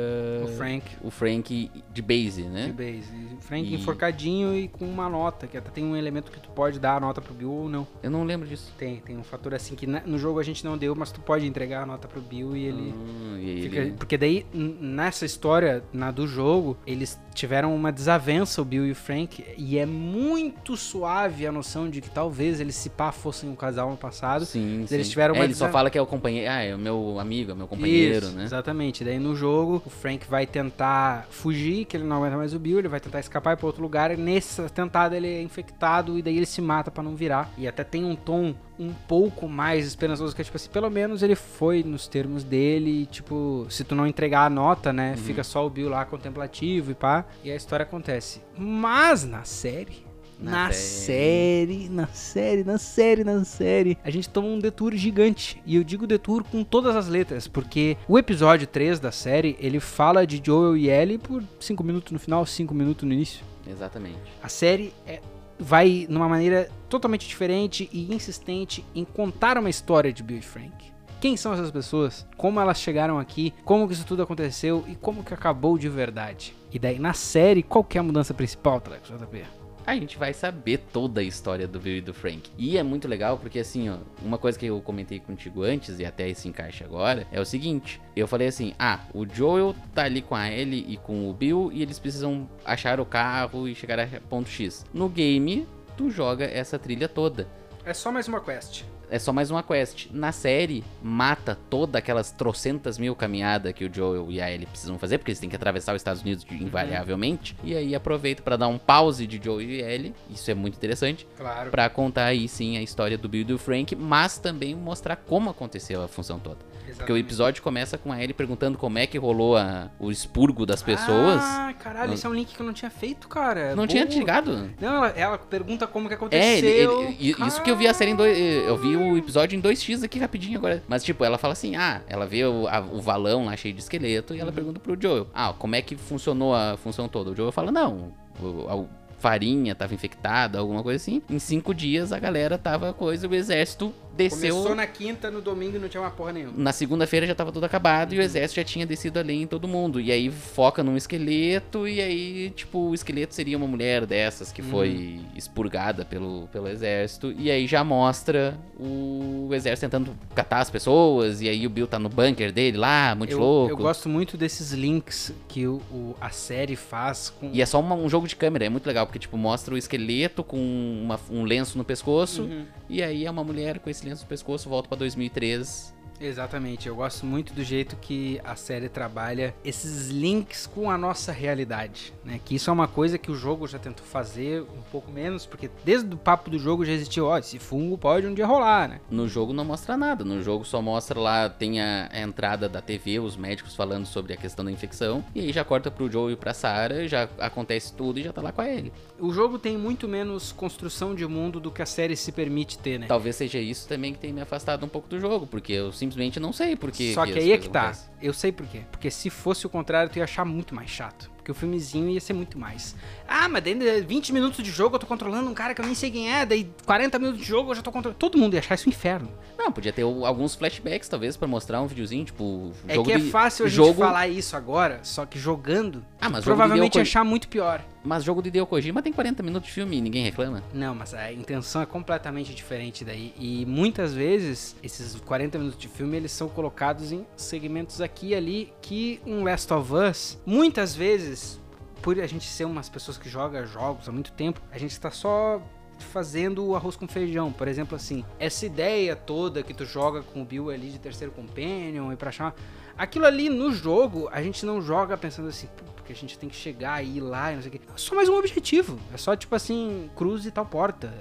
o 0.44 0.48
Frank. 0.48 0.84
o 1.02 1.10
Frank 1.10 1.70
de 1.92 2.02
base, 2.02 2.42
De 2.42 2.48
né? 2.48 2.68
base. 2.76 3.14
E 3.14 3.34
o 3.34 3.40
Frank 3.40 3.68
E- 3.68 3.74
enforcadinho 3.74 4.56
e 4.56 4.68
com 4.68 4.84
uma 4.86 5.08
nota, 5.08 5.46
que 5.46 5.56
até 5.56 5.70
tem 5.70 5.84
um 5.84 5.96
elemento 5.96 6.30
que 6.32 6.40
tu 6.40 6.48
pode 6.50 6.78
dar 6.78 6.96
a 6.96 7.00
nota 7.00 7.20
pro 7.20 7.32
Bill 7.34 7.50
ou 7.52 7.68
não. 7.68 7.86
Eu 8.02 8.10
não 8.10 8.24
lembro 8.24 8.46
disso. 8.48 8.72
Tem, 8.78 8.96
tem 8.96 9.16
um 9.16 9.22
fator 9.24 9.54
assim 9.54 9.74
que 9.74 9.86
no 9.86 10.18
jogo 10.18 10.38
a 10.38 10.42
gente 10.42 10.64
não 10.64 10.76
deu, 10.76 10.94
mas 10.94 11.10
tu 11.12 11.20
pode 11.20 11.46
entregar 11.46 11.75
a 11.82 11.86
nota 11.86 12.06
pro 12.08 12.20
Bill 12.20 12.56
e 12.56 12.64
ele. 12.64 12.94
Ah, 12.96 13.38
e 13.40 13.62
fica- 13.62 13.76
ele... 13.80 13.92
Porque 13.92 14.16
daí, 14.18 14.46
nessa 14.52 15.24
história, 15.24 15.82
na 15.92 16.10
do 16.10 16.26
jogo, 16.26 16.76
eles 16.86 17.18
tiveram 17.36 17.74
uma 17.74 17.92
desavença, 17.92 18.60
o 18.60 18.64
Bill 18.64 18.86
e 18.86 18.90
o 18.90 18.94
Frank, 18.94 19.44
e 19.56 19.78
é 19.78 19.86
muito 19.86 20.76
suave 20.76 21.46
a 21.46 21.52
noção 21.52 21.88
de 21.88 22.00
que 22.00 22.10
talvez 22.10 22.58
eles 22.60 22.74
se 22.74 22.88
pá 22.90 23.12
fossem 23.12 23.48
um 23.48 23.54
casal 23.54 23.90
no 23.90 23.96
passado. 23.96 24.44
Sim, 24.44 24.86
Eles 24.90 25.06
sim. 25.06 25.10
tiveram 25.10 25.34
é, 25.34 25.38
uma 25.38 25.44
ele 25.44 25.54
só 25.54 25.68
fala 25.68 25.90
que 25.90 25.98
é 25.98 26.02
o 26.02 26.06
companheiro. 26.06 26.50
Ah, 26.50 26.62
é 26.62 26.74
o 26.74 26.78
meu 26.78 27.20
amigo, 27.20 27.50
é 27.50 27.54
o 27.54 27.56
meu 27.56 27.68
companheiro, 27.68 28.26
Isso, 28.26 28.34
né? 28.34 28.44
Exatamente. 28.44 29.04
Daí 29.04 29.18
no 29.18 29.36
jogo, 29.36 29.82
o 29.84 29.90
Frank 29.90 30.26
vai 30.28 30.46
tentar 30.46 31.26
fugir, 31.30 31.84
que 31.84 31.96
ele 31.96 32.04
não 32.04 32.16
aguenta 32.16 32.36
mais 32.36 32.54
o 32.54 32.58
Bill, 32.58 32.78
ele 32.78 32.88
vai 32.88 33.00
tentar 33.00 33.20
escapar 33.20 33.56
para 33.56 33.66
outro 33.66 33.82
lugar, 33.82 34.10
e 34.10 34.16
nessa 34.16 34.68
tentada 34.70 35.16
ele 35.16 35.28
é 35.28 35.42
infectado 35.42 36.18
e 36.18 36.22
daí 36.22 36.36
ele 36.36 36.46
se 36.46 36.62
mata 36.62 36.90
pra 36.90 37.02
não 37.02 37.14
virar. 37.14 37.50
E 37.58 37.68
até 37.68 37.84
tem 37.84 38.04
um 38.04 38.16
tom 38.16 38.54
um 38.78 38.92
pouco 39.08 39.48
mais 39.48 39.86
esperançoso, 39.86 40.34
que 40.34 40.42
é 40.42 40.44
tipo 40.44 40.56
assim, 40.56 40.68
pelo 40.70 40.90
menos 40.90 41.22
ele 41.22 41.34
foi 41.34 41.82
nos 41.82 42.06
termos 42.06 42.44
dele, 42.44 43.02
e, 43.02 43.06
tipo, 43.06 43.66
se 43.70 43.84
tu 43.84 43.94
não 43.94 44.06
entregar 44.06 44.44
a 44.44 44.50
nota, 44.50 44.92
né, 44.92 45.12
Uhum. 45.12 45.16
fica 45.16 45.42
só 45.42 45.66
o 45.66 45.70
Bill 45.70 45.88
lá 45.88 46.04
contemplativo 46.04 46.90
e 46.90 46.94
pá, 46.94 47.24
e 47.44 47.50
a 47.50 47.56
história 47.56 47.84
acontece. 47.84 48.40
Mas 48.56 49.24
na 49.24 49.44
série, 49.44 50.04
Na 50.38 50.50
na 50.68 50.72
série, 50.72 51.88
na 51.88 52.06
série, 52.08 52.62
na 52.64 52.76
série, 52.78 53.24
na 53.24 53.44
série. 53.44 53.98
A 54.04 54.10
gente 54.10 54.28
toma 54.28 54.48
um 54.48 54.58
detour 54.58 54.94
gigante. 54.94 55.62
E 55.64 55.76
eu 55.76 55.82
digo 55.84 56.06
detour 56.06 56.44
com 56.44 56.62
todas 56.62 56.94
as 56.94 57.08
letras, 57.08 57.48
porque 57.48 57.96
o 58.06 58.18
episódio 58.18 58.66
3 58.66 59.00
da 59.00 59.10
série, 59.10 59.56
ele 59.58 59.80
fala 59.80 60.26
de 60.26 60.40
Joel 60.44 60.76
e 60.76 60.90
Ellie 60.90 61.16
por 61.18 61.42
5 61.58 61.82
minutos 61.82 62.12
no 62.12 62.18
final, 62.18 62.44
5 62.44 62.74
minutos 62.74 63.06
no 63.08 63.14
início. 63.14 63.42
Exatamente. 63.66 64.18
A 64.42 64.48
série 64.48 64.92
é- 65.06 65.20
vai 65.58 66.06
numa 66.10 66.28
maneira 66.28 66.68
totalmente 66.88 67.26
diferente 67.26 67.88
e 67.90 68.14
insistente 68.14 68.84
em 68.94 69.04
contar 69.06 69.56
uma 69.56 69.70
história 69.70 70.12
de 70.12 70.22
Bill 70.22 70.36
e 70.38 70.42
Frank. 70.42 70.92
Quem 71.18 71.34
são 71.34 71.54
essas 71.54 71.70
pessoas? 71.70 72.26
Como 72.36 72.60
elas 72.60 72.78
chegaram 72.78 73.18
aqui? 73.18 73.54
Como 73.64 73.88
que 73.88 73.94
isso 73.94 74.04
tudo 74.04 74.22
aconteceu? 74.22 74.84
E 74.86 74.94
como 74.94 75.24
que 75.24 75.32
acabou 75.32 75.78
de 75.78 75.88
verdade? 75.88 76.54
E 76.72 76.78
daí, 76.78 76.98
na 76.98 77.12
série, 77.12 77.62
qual 77.62 77.84
que 77.84 77.96
é 77.96 78.00
a 78.00 78.04
mudança 78.04 78.34
principal, 78.34 78.80
Telex 78.80 79.08
JP? 79.08 79.66
a 79.86 79.94
gente 79.94 80.18
vai 80.18 80.34
saber 80.34 80.78
toda 80.92 81.20
a 81.20 81.24
história 81.24 81.68
do 81.68 81.78
Bill 81.78 81.98
e 81.98 82.00
do 82.00 82.12
Frank. 82.12 82.50
E 82.58 82.76
é 82.76 82.82
muito 82.82 83.06
legal 83.06 83.38
porque, 83.38 83.60
assim, 83.60 83.88
ó, 83.88 83.98
uma 84.20 84.36
coisa 84.36 84.58
que 84.58 84.66
eu 84.66 84.80
comentei 84.80 85.20
contigo 85.20 85.62
antes, 85.62 86.00
e 86.00 86.04
até 86.04 86.28
esse 86.28 86.48
encaixa 86.48 86.84
agora, 86.84 87.26
é 87.30 87.40
o 87.40 87.44
seguinte: 87.44 88.00
eu 88.16 88.26
falei 88.26 88.48
assim, 88.48 88.74
ah, 88.78 89.00
o 89.14 89.24
Joel 89.24 89.76
tá 89.94 90.02
ali 90.02 90.20
com 90.20 90.34
a 90.34 90.50
Ellie 90.50 90.84
e 90.88 90.96
com 90.96 91.30
o 91.30 91.32
Bill, 91.32 91.70
e 91.72 91.82
eles 91.82 92.00
precisam 92.00 92.48
achar 92.64 92.98
o 92.98 93.06
carro 93.06 93.68
e 93.68 93.74
chegar 93.76 94.00
a 94.00 94.06
ponto 94.28 94.48
X. 94.48 94.84
No 94.92 95.08
game, 95.08 95.68
tu 95.96 96.10
joga 96.10 96.44
essa 96.44 96.78
trilha 96.78 97.08
toda. 97.08 97.46
É 97.84 97.94
só 97.94 98.10
mais 98.10 98.26
uma 98.26 98.40
quest. 98.40 98.82
É 99.08 99.18
só 99.20 99.32
mais 99.32 99.50
uma 99.52 99.62
quest. 99.62 100.08
Na 100.10 100.32
série, 100.32 100.82
mata 101.00 101.56
toda 101.70 101.98
aquelas 101.98 102.32
trocentas 102.32 102.98
mil 102.98 103.14
caminhadas 103.14 103.72
que 103.72 103.84
o 103.84 103.92
Joel 103.94 104.30
e 104.32 104.40
a 104.40 104.50
Ellie 104.50 104.66
precisam 104.66 104.98
fazer, 104.98 105.18
porque 105.18 105.30
eles 105.30 105.38
têm 105.38 105.48
que 105.48 105.54
atravessar 105.54 105.94
os 105.94 106.00
Estados 106.00 106.22
Unidos 106.22 106.44
de- 106.44 106.56
invariavelmente. 106.62 107.56
E 107.62 107.76
aí 107.76 107.94
aproveita 107.94 108.42
pra 108.42 108.56
dar 108.56 108.66
um 108.68 108.78
pause 108.78 109.24
de 109.26 109.40
Joel 109.42 109.62
e 109.62 109.80
Ellie. 109.80 110.14
Isso 110.28 110.50
é 110.50 110.54
muito 110.54 110.74
interessante. 110.76 111.26
Claro. 111.36 111.70
Pra 111.70 111.88
contar 111.88 112.24
aí 112.24 112.48
sim 112.48 112.76
a 112.76 112.82
história 112.82 113.16
do 113.16 113.28
Bill 113.28 113.42
e 113.42 113.44
do 113.44 113.58
Frank, 113.58 113.94
mas 113.94 114.38
também 114.38 114.74
mostrar 114.74 115.14
como 115.16 115.50
aconteceu 115.50 116.02
a 116.02 116.08
função 116.08 116.38
toda. 116.40 116.58
Porque 116.96 117.12
o 117.12 117.16
episódio 117.16 117.62
começa 117.62 117.96
com 117.98 118.12
a 118.12 118.16
Ellie 118.22 118.32
perguntando 118.34 118.76
como 118.78 118.98
é 118.98 119.06
que 119.06 119.18
rolou 119.18 119.56
a- 119.56 119.90
o 119.98 120.10
expurgo 120.10 120.64
das 120.66 120.82
pessoas. 120.82 121.40
Ah, 121.42 121.72
caralho, 121.78 122.14
esse 122.14 122.26
é 122.26 122.28
um 122.28 122.34
link 122.34 122.54
que 122.54 122.60
eu 122.60 122.66
não 122.66 122.72
tinha 122.72 122.90
feito, 122.90 123.28
cara. 123.28 123.74
não 123.76 123.86
tinha 123.86 124.04
Boa. 124.06 124.18
ligado? 124.18 124.70
Não, 124.80 124.96
ela, 125.04 125.08
ela 125.16 125.38
pergunta 125.38 125.86
como 125.86 126.08
que 126.08 126.14
É, 126.14 126.16
aconteceu. 126.16 127.02
ele, 127.02 127.16
ele- 127.20 127.34
e- 127.38 127.46
isso 127.46 127.62
que 127.62 127.70
eu 127.70 127.76
vi 127.76 127.86
a 127.86 127.94
série 127.94 128.10
em 128.12 128.16
dois. 128.16 128.36
Eu 128.38 128.76
vi 128.76 128.96
o 128.96 129.16
episódio 129.16 129.56
em 129.56 129.60
2x 129.60 130.02
aqui 130.02 130.18
rapidinho 130.18 130.58
agora. 130.58 130.82
Mas, 130.88 131.04
tipo, 131.04 131.24
ela 131.24 131.38
fala 131.38 131.52
assim: 131.52 131.76
ah, 131.76 132.00
ela 132.08 132.26
vê 132.26 132.44
o, 132.44 132.66
a- 132.68 132.80
o 132.80 133.00
valão 133.00 133.46
lá 133.46 133.56
cheio 133.56 133.74
de 133.74 133.80
esqueleto 133.80 134.34
e 134.34 134.40
ela 134.40 134.52
pergunta 134.52 134.80
pro 134.80 134.96
Joel: 135.00 135.26
ah, 135.34 135.52
como 135.58 135.74
é 135.76 135.82
que 135.82 135.96
funcionou 135.96 136.54
a 136.54 136.76
função 136.76 137.08
toda? 137.08 137.30
O 137.30 137.36
Joel 137.36 137.52
fala: 137.52 137.70
não, 137.70 138.12
o, 138.40 138.66
a 138.68 139.05
farinha 139.18 139.74
tava 139.74 139.94
infectada, 139.94 140.58
alguma 140.58 140.82
coisa 140.82 140.96
assim. 141.02 141.22
Em 141.28 141.38
cinco 141.38 141.74
dias 141.74 142.12
a 142.12 142.18
galera 142.18 142.56
tava 142.58 142.92
coisa, 142.92 143.26
o 143.28 143.34
exército 143.34 143.92
desceu. 144.16 144.54
Começou 144.54 144.74
na 144.74 144.86
quinta, 144.86 145.30
no 145.30 145.42
domingo 145.42 145.78
não 145.78 145.88
tinha 145.88 146.00
uma 146.02 146.10
porra 146.10 146.32
nenhuma. 146.32 146.54
Na 146.56 146.72
segunda-feira 146.72 147.26
já 147.26 147.34
tava 147.34 147.52
tudo 147.52 147.64
acabado 147.64 148.14
e 148.14 148.18
o 148.18 148.22
exército 148.22 148.60
já 148.60 148.64
tinha 148.64 148.86
descido 148.86 149.18
além 149.18 149.42
em 149.42 149.46
todo 149.46 149.68
mundo. 149.68 150.00
E 150.00 150.10
aí 150.10 150.30
foca 150.30 150.82
num 150.82 150.96
esqueleto 150.96 151.86
e 151.86 152.00
aí, 152.00 152.50
tipo, 152.50 152.78
o 152.78 152.94
esqueleto 152.94 153.34
seria 153.34 153.56
uma 153.58 153.66
mulher 153.66 154.06
dessas 154.06 154.50
que 154.52 154.62
foi 154.62 155.20
expurgada 155.34 156.04
pelo, 156.04 156.48
pelo 156.48 156.66
exército. 156.68 157.34
E 157.38 157.50
aí 157.50 157.66
já 157.66 157.84
mostra 157.84 158.58
o 158.78 159.50
exército 159.52 159.86
tentando 159.90 160.16
catar 160.34 160.60
as 160.60 160.70
pessoas. 160.70 161.40
E 161.42 161.48
aí 161.48 161.66
o 161.66 161.70
Bill 161.70 161.86
tá 161.86 161.98
no 161.98 162.08
bunker 162.08 162.52
dele 162.52 162.78
lá, 162.78 163.14
muito 163.14 163.32
Eu, 163.32 163.38
louco. 163.38 163.72
eu 163.72 163.76
gosto 163.76 164.08
muito 164.08 164.36
desses 164.38 164.72
links 164.72 165.32
que 165.48 165.66
o, 165.66 165.74
o- 165.90 166.14
a 166.20 166.30
série 166.30 166.74
faz 166.76 167.28
com. 167.30 167.50
E 167.52 167.60
é 167.60 167.66
só 167.66 167.78
uma- 167.80 167.94
um 167.94 168.08
jogo 168.08 168.26
de 168.26 168.34
câmera, 168.36 168.64
é 168.64 168.68
muito 168.70 168.86
legal, 168.86 169.05
porque, 169.06 169.18
tipo, 169.18 169.36
mostra 169.36 169.74
o 169.74 169.78
esqueleto 169.78 170.42
com 170.44 170.58
uma- 171.02 171.18
um 171.30 171.44
lenço 171.44 171.78
no 171.78 171.84
pescoço. 171.84 172.42
Uhum. 172.42 172.64
E 172.88 173.02
aí 173.02 173.24
é 173.24 173.30
uma 173.30 173.42
mulher 173.44 173.78
com 173.78 173.88
esse 173.90 174.04
lenço 174.06 174.22
no 174.22 174.28
pescoço, 174.28 174.68
volta 174.68 174.88
pra 174.88 174.98
2003. 174.98 175.94
Exatamente, 176.20 176.88
eu 176.88 176.96
gosto 176.96 177.26
muito 177.26 177.52
do 177.52 177.62
jeito 177.62 177.96
que 177.96 178.40
a 178.44 178.56
série 178.56 178.88
trabalha 178.88 179.54
esses 179.64 180.08
links 180.08 180.66
com 180.66 180.90
a 180.90 180.96
nossa 180.96 181.32
realidade, 181.32 182.12
né? 182.24 182.40
Que 182.44 182.54
isso 182.54 182.70
é 182.70 182.72
uma 182.72 182.88
coisa 182.88 183.18
que 183.18 183.30
o 183.30 183.34
jogo 183.34 183.66
já 183.66 183.78
tentou 183.78 184.04
fazer 184.04 184.62
um 184.62 184.82
pouco 184.90 185.10
menos, 185.10 185.46
porque 185.46 185.70
desde 185.84 186.12
o 186.14 186.16
papo 186.16 186.50
do 186.50 186.58
jogo 186.58 186.84
já 186.84 186.92
existiu, 186.92 187.26
ó, 187.26 187.38
esse 187.38 187.58
fungo 187.58 187.98
pode 187.98 188.26
um 188.26 188.34
dia 188.34 188.46
rolar, 188.46 188.88
né? 188.88 189.00
No 189.10 189.28
jogo 189.28 189.52
não 189.52 189.64
mostra 189.64 189.96
nada. 189.96 190.24
No 190.24 190.42
jogo 190.42 190.64
só 190.64 190.80
mostra 190.80 191.18
lá, 191.20 191.48
tem 191.48 191.80
a, 191.80 192.08
a 192.10 192.20
entrada 192.20 192.68
da 192.68 192.80
TV, 192.80 193.18
os 193.18 193.36
médicos 193.36 193.74
falando 193.74 194.06
sobre 194.06 194.32
a 194.32 194.36
questão 194.36 194.64
da 194.64 194.70
infecção. 194.70 195.24
E 195.34 195.40
aí 195.40 195.52
já 195.52 195.64
corta 195.64 195.90
pro 195.90 196.10
Joe 196.10 196.32
e 196.32 196.36
pra 196.36 196.54
Sarah, 196.54 197.06
já 197.06 197.28
acontece 197.38 197.92
tudo 197.92 198.18
e 198.18 198.22
já 198.22 198.32
tá 198.32 198.40
lá 198.40 198.52
com 198.52 198.60
a 198.60 198.68
Ellie. 198.68 198.92
O 199.18 199.32
jogo 199.32 199.58
tem 199.58 199.76
muito 199.76 200.08
menos 200.08 200.52
construção 200.52 201.14
de 201.14 201.26
mundo 201.26 201.60
do 201.60 201.70
que 201.70 201.82
a 201.82 201.86
série 201.86 202.16
se 202.16 202.32
permite 202.32 202.78
ter, 202.78 202.98
né? 202.98 203.06
Talvez 203.06 203.36
seja 203.36 203.58
isso 203.58 203.86
também 203.88 204.12
que 204.12 204.18
tenha 204.18 204.32
me 204.32 204.40
afastado 204.40 204.84
um 204.84 204.88
pouco 204.88 205.08
do 205.08 205.20
jogo, 205.20 205.46
porque 205.46 205.72
eu 205.72 205.92
simplesmente 205.92 206.05
não 206.40 206.52
sei 206.52 206.76
por 206.76 206.90
que. 206.90 207.14
Só 207.14 207.24
que, 207.24 207.32
as 207.32 207.36
aí 207.38 207.52
é 207.52 207.58
que 207.58 207.68
tá. 207.68 207.82
acontecem. 207.82 208.10
Eu 208.20 208.32
sei 208.32 208.52
por 208.52 208.66
quê. 208.66 208.82
Porque 208.90 209.10
se 209.10 209.30
fosse 209.30 209.66
o 209.66 209.68
contrário, 209.68 210.10
tu 210.10 210.18
ia 210.18 210.24
achar 210.24 210.44
muito 210.44 210.74
mais 210.74 210.90
chato. 210.90 211.30
Porque 211.36 211.50
o 211.50 211.54
filmezinho 211.54 212.08
ia 212.10 212.20
ser 212.20 212.32
muito 212.32 212.58
mais. 212.58 212.96
Ah, 213.28 213.48
mas 213.48 213.62
dentro 213.62 213.84
de 213.88 214.00
20 214.02 214.32
minutos 214.32 214.64
de 214.64 214.70
jogo 214.70 214.96
eu 214.96 215.00
tô 215.00 215.06
controlando 215.06 215.50
um 215.50 215.54
cara 215.54 215.74
que 215.74 215.80
eu 215.80 215.84
nem 215.86 215.94
sei 215.94 216.10
quem 216.10 216.32
é, 216.32 216.46
daí 216.46 216.70
40 216.84 217.18
minutos 217.18 217.40
de 217.40 217.46
jogo 217.46 217.70
eu 217.70 217.74
já 217.74 217.82
tô 217.82 217.90
controlando. 217.92 218.18
Todo 218.18 218.38
mundo 218.38 218.54
ia 218.54 218.60
achar 218.60 218.74
isso 218.74 218.88
um 218.88 218.92
inferno. 218.92 219.28
Não, 219.58 219.72
podia 219.72 219.92
ter 219.92 220.02
alguns 220.02 220.54
flashbacks, 220.54 221.08
talvez, 221.08 221.36
pra 221.36 221.48
mostrar 221.48 221.80
um 221.80 221.86
videozinho, 221.86 222.24
tipo. 222.24 222.72
É 222.86 222.94
jogo 222.94 223.06
que 223.08 223.12
é 223.14 223.18
de- 223.18 223.30
fácil 223.30 223.66
a 223.66 223.68
gente 223.68 223.76
jogo... 223.76 224.00
falar 224.00 224.28
isso 224.28 224.56
agora, 224.56 225.00
só 225.02 225.26
que 225.26 225.38
jogando, 225.38 226.04
Ah, 226.20 226.28
mas 226.28 226.44
provavelmente 226.44 226.92
Ko- 226.92 227.00
achar 227.00 227.24
muito 227.24 227.48
pior. 227.48 227.82
Mas 228.04 228.22
jogo 228.22 228.40
de 228.40 228.48
Hideo 228.48 228.66
Kojima 228.66 229.02
tem 229.02 229.12
40 229.12 229.42
minutos 229.42 229.66
de 229.66 229.74
filme 229.74 229.96
e 229.96 230.00
ninguém 230.00 230.22
reclama. 230.22 230.62
Não, 230.72 230.94
mas 230.94 231.12
a 231.12 231.32
intenção 231.32 231.82
é 231.82 231.86
completamente 231.86 232.54
diferente 232.54 233.04
daí. 233.04 233.34
E 233.36 233.66
muitas 233.66 234.14
vezes, 234.14 234.76
esses 234.82 235.16
40 235.16 235.58
minutos 235.58 235.80
de 235.80 235.88
filme, 235.88 236.16
eles 236.16 236.30
são 236.30 236.48
colocados 236.48 237.10
em 237.10 237.26
segmentos 237.36 238.00
aqui 238.00 238.28
e 238.28 238.34
ali 238.36 238.72
que 238.80 239.20
um 239.26 239.42
Last 239.42 239.72
of 239.72 239.92
Us, 239.92 240.38
muitas 240.46 240.94
vezes, 240.94 241.60
por 242.06 242.20
a 242.20 242.26
gente 242.28 242.46
ser 242.46 242.64
umas 242.64 242.88
pessoas 242.88 243.18
que 243.18 243.28
jogam 243.28 243.66
jogos 243.66 244.08
há 244.08 244.12
muito 244.12 244.30
tempo, 244.30 244.62
a 244.70 244.78
gente 244.78 244.92
está 244.92 245.10
só 245.10 245.60
fazendo 245.98 246.64
o 246.64 246.76
arroz 246.76 246.94
com 246.94 247.08
feijão. 247.08 247.50
Por 247.50 247.66
exemplo, 247.66 247.96
assim, 247.96 248.24
essa 248.38 248.64
ideia 248.64 249.16
toda 249.16 249.60
que 249.60 249.74
tu 249.74 249.84
joga 249.84 250.22
com 250.22 250.40
o 250.40 250.44
Bill 250.44 250.70
ali 250.70 250.92
de 250.92 251.00
terceiro 251.00 251.32
companion 251.32 252.12
e 252.12 252.16
pra 252.16 252.28
achar... 252.28 252.54
Aquilo 252.96 253.26
ali 253.26 253.50
no 253.50 253.72
jogo, 253.72 254.28
a 254.30 254.40
gente 254.40 254.64
não 254.64 254.80
joga 254.80 255.16
pensando 255.16 255.48
assim, 255.48 255.66
"Pô, 255.66 255.95
porque 256.06 256.12
a 256.12 256.16
gente 256.16 256.38
tem 256.38 256.48
que 256.48 256.54
chegar 256.54 256.92
aí 256.94 257.18
lá 257.18 257.50
e 257.50 257.56
não 257.56 257.62
sei 257.62 257.68
o 257.68 257.72
quê. 257.72 257.80
É 257.88 257.98
só 257.98 258.14
mais 258.14 258.28
um 258.28 258.36
objetivo. 258.38 258.96
É 259.12 259.16
só 259.16 259.34
tipo 259.34 259.54
assim, 259.56 260.08
cruze 260.14 260.52
tal 260.52 260.64
porta. 260.64 261.12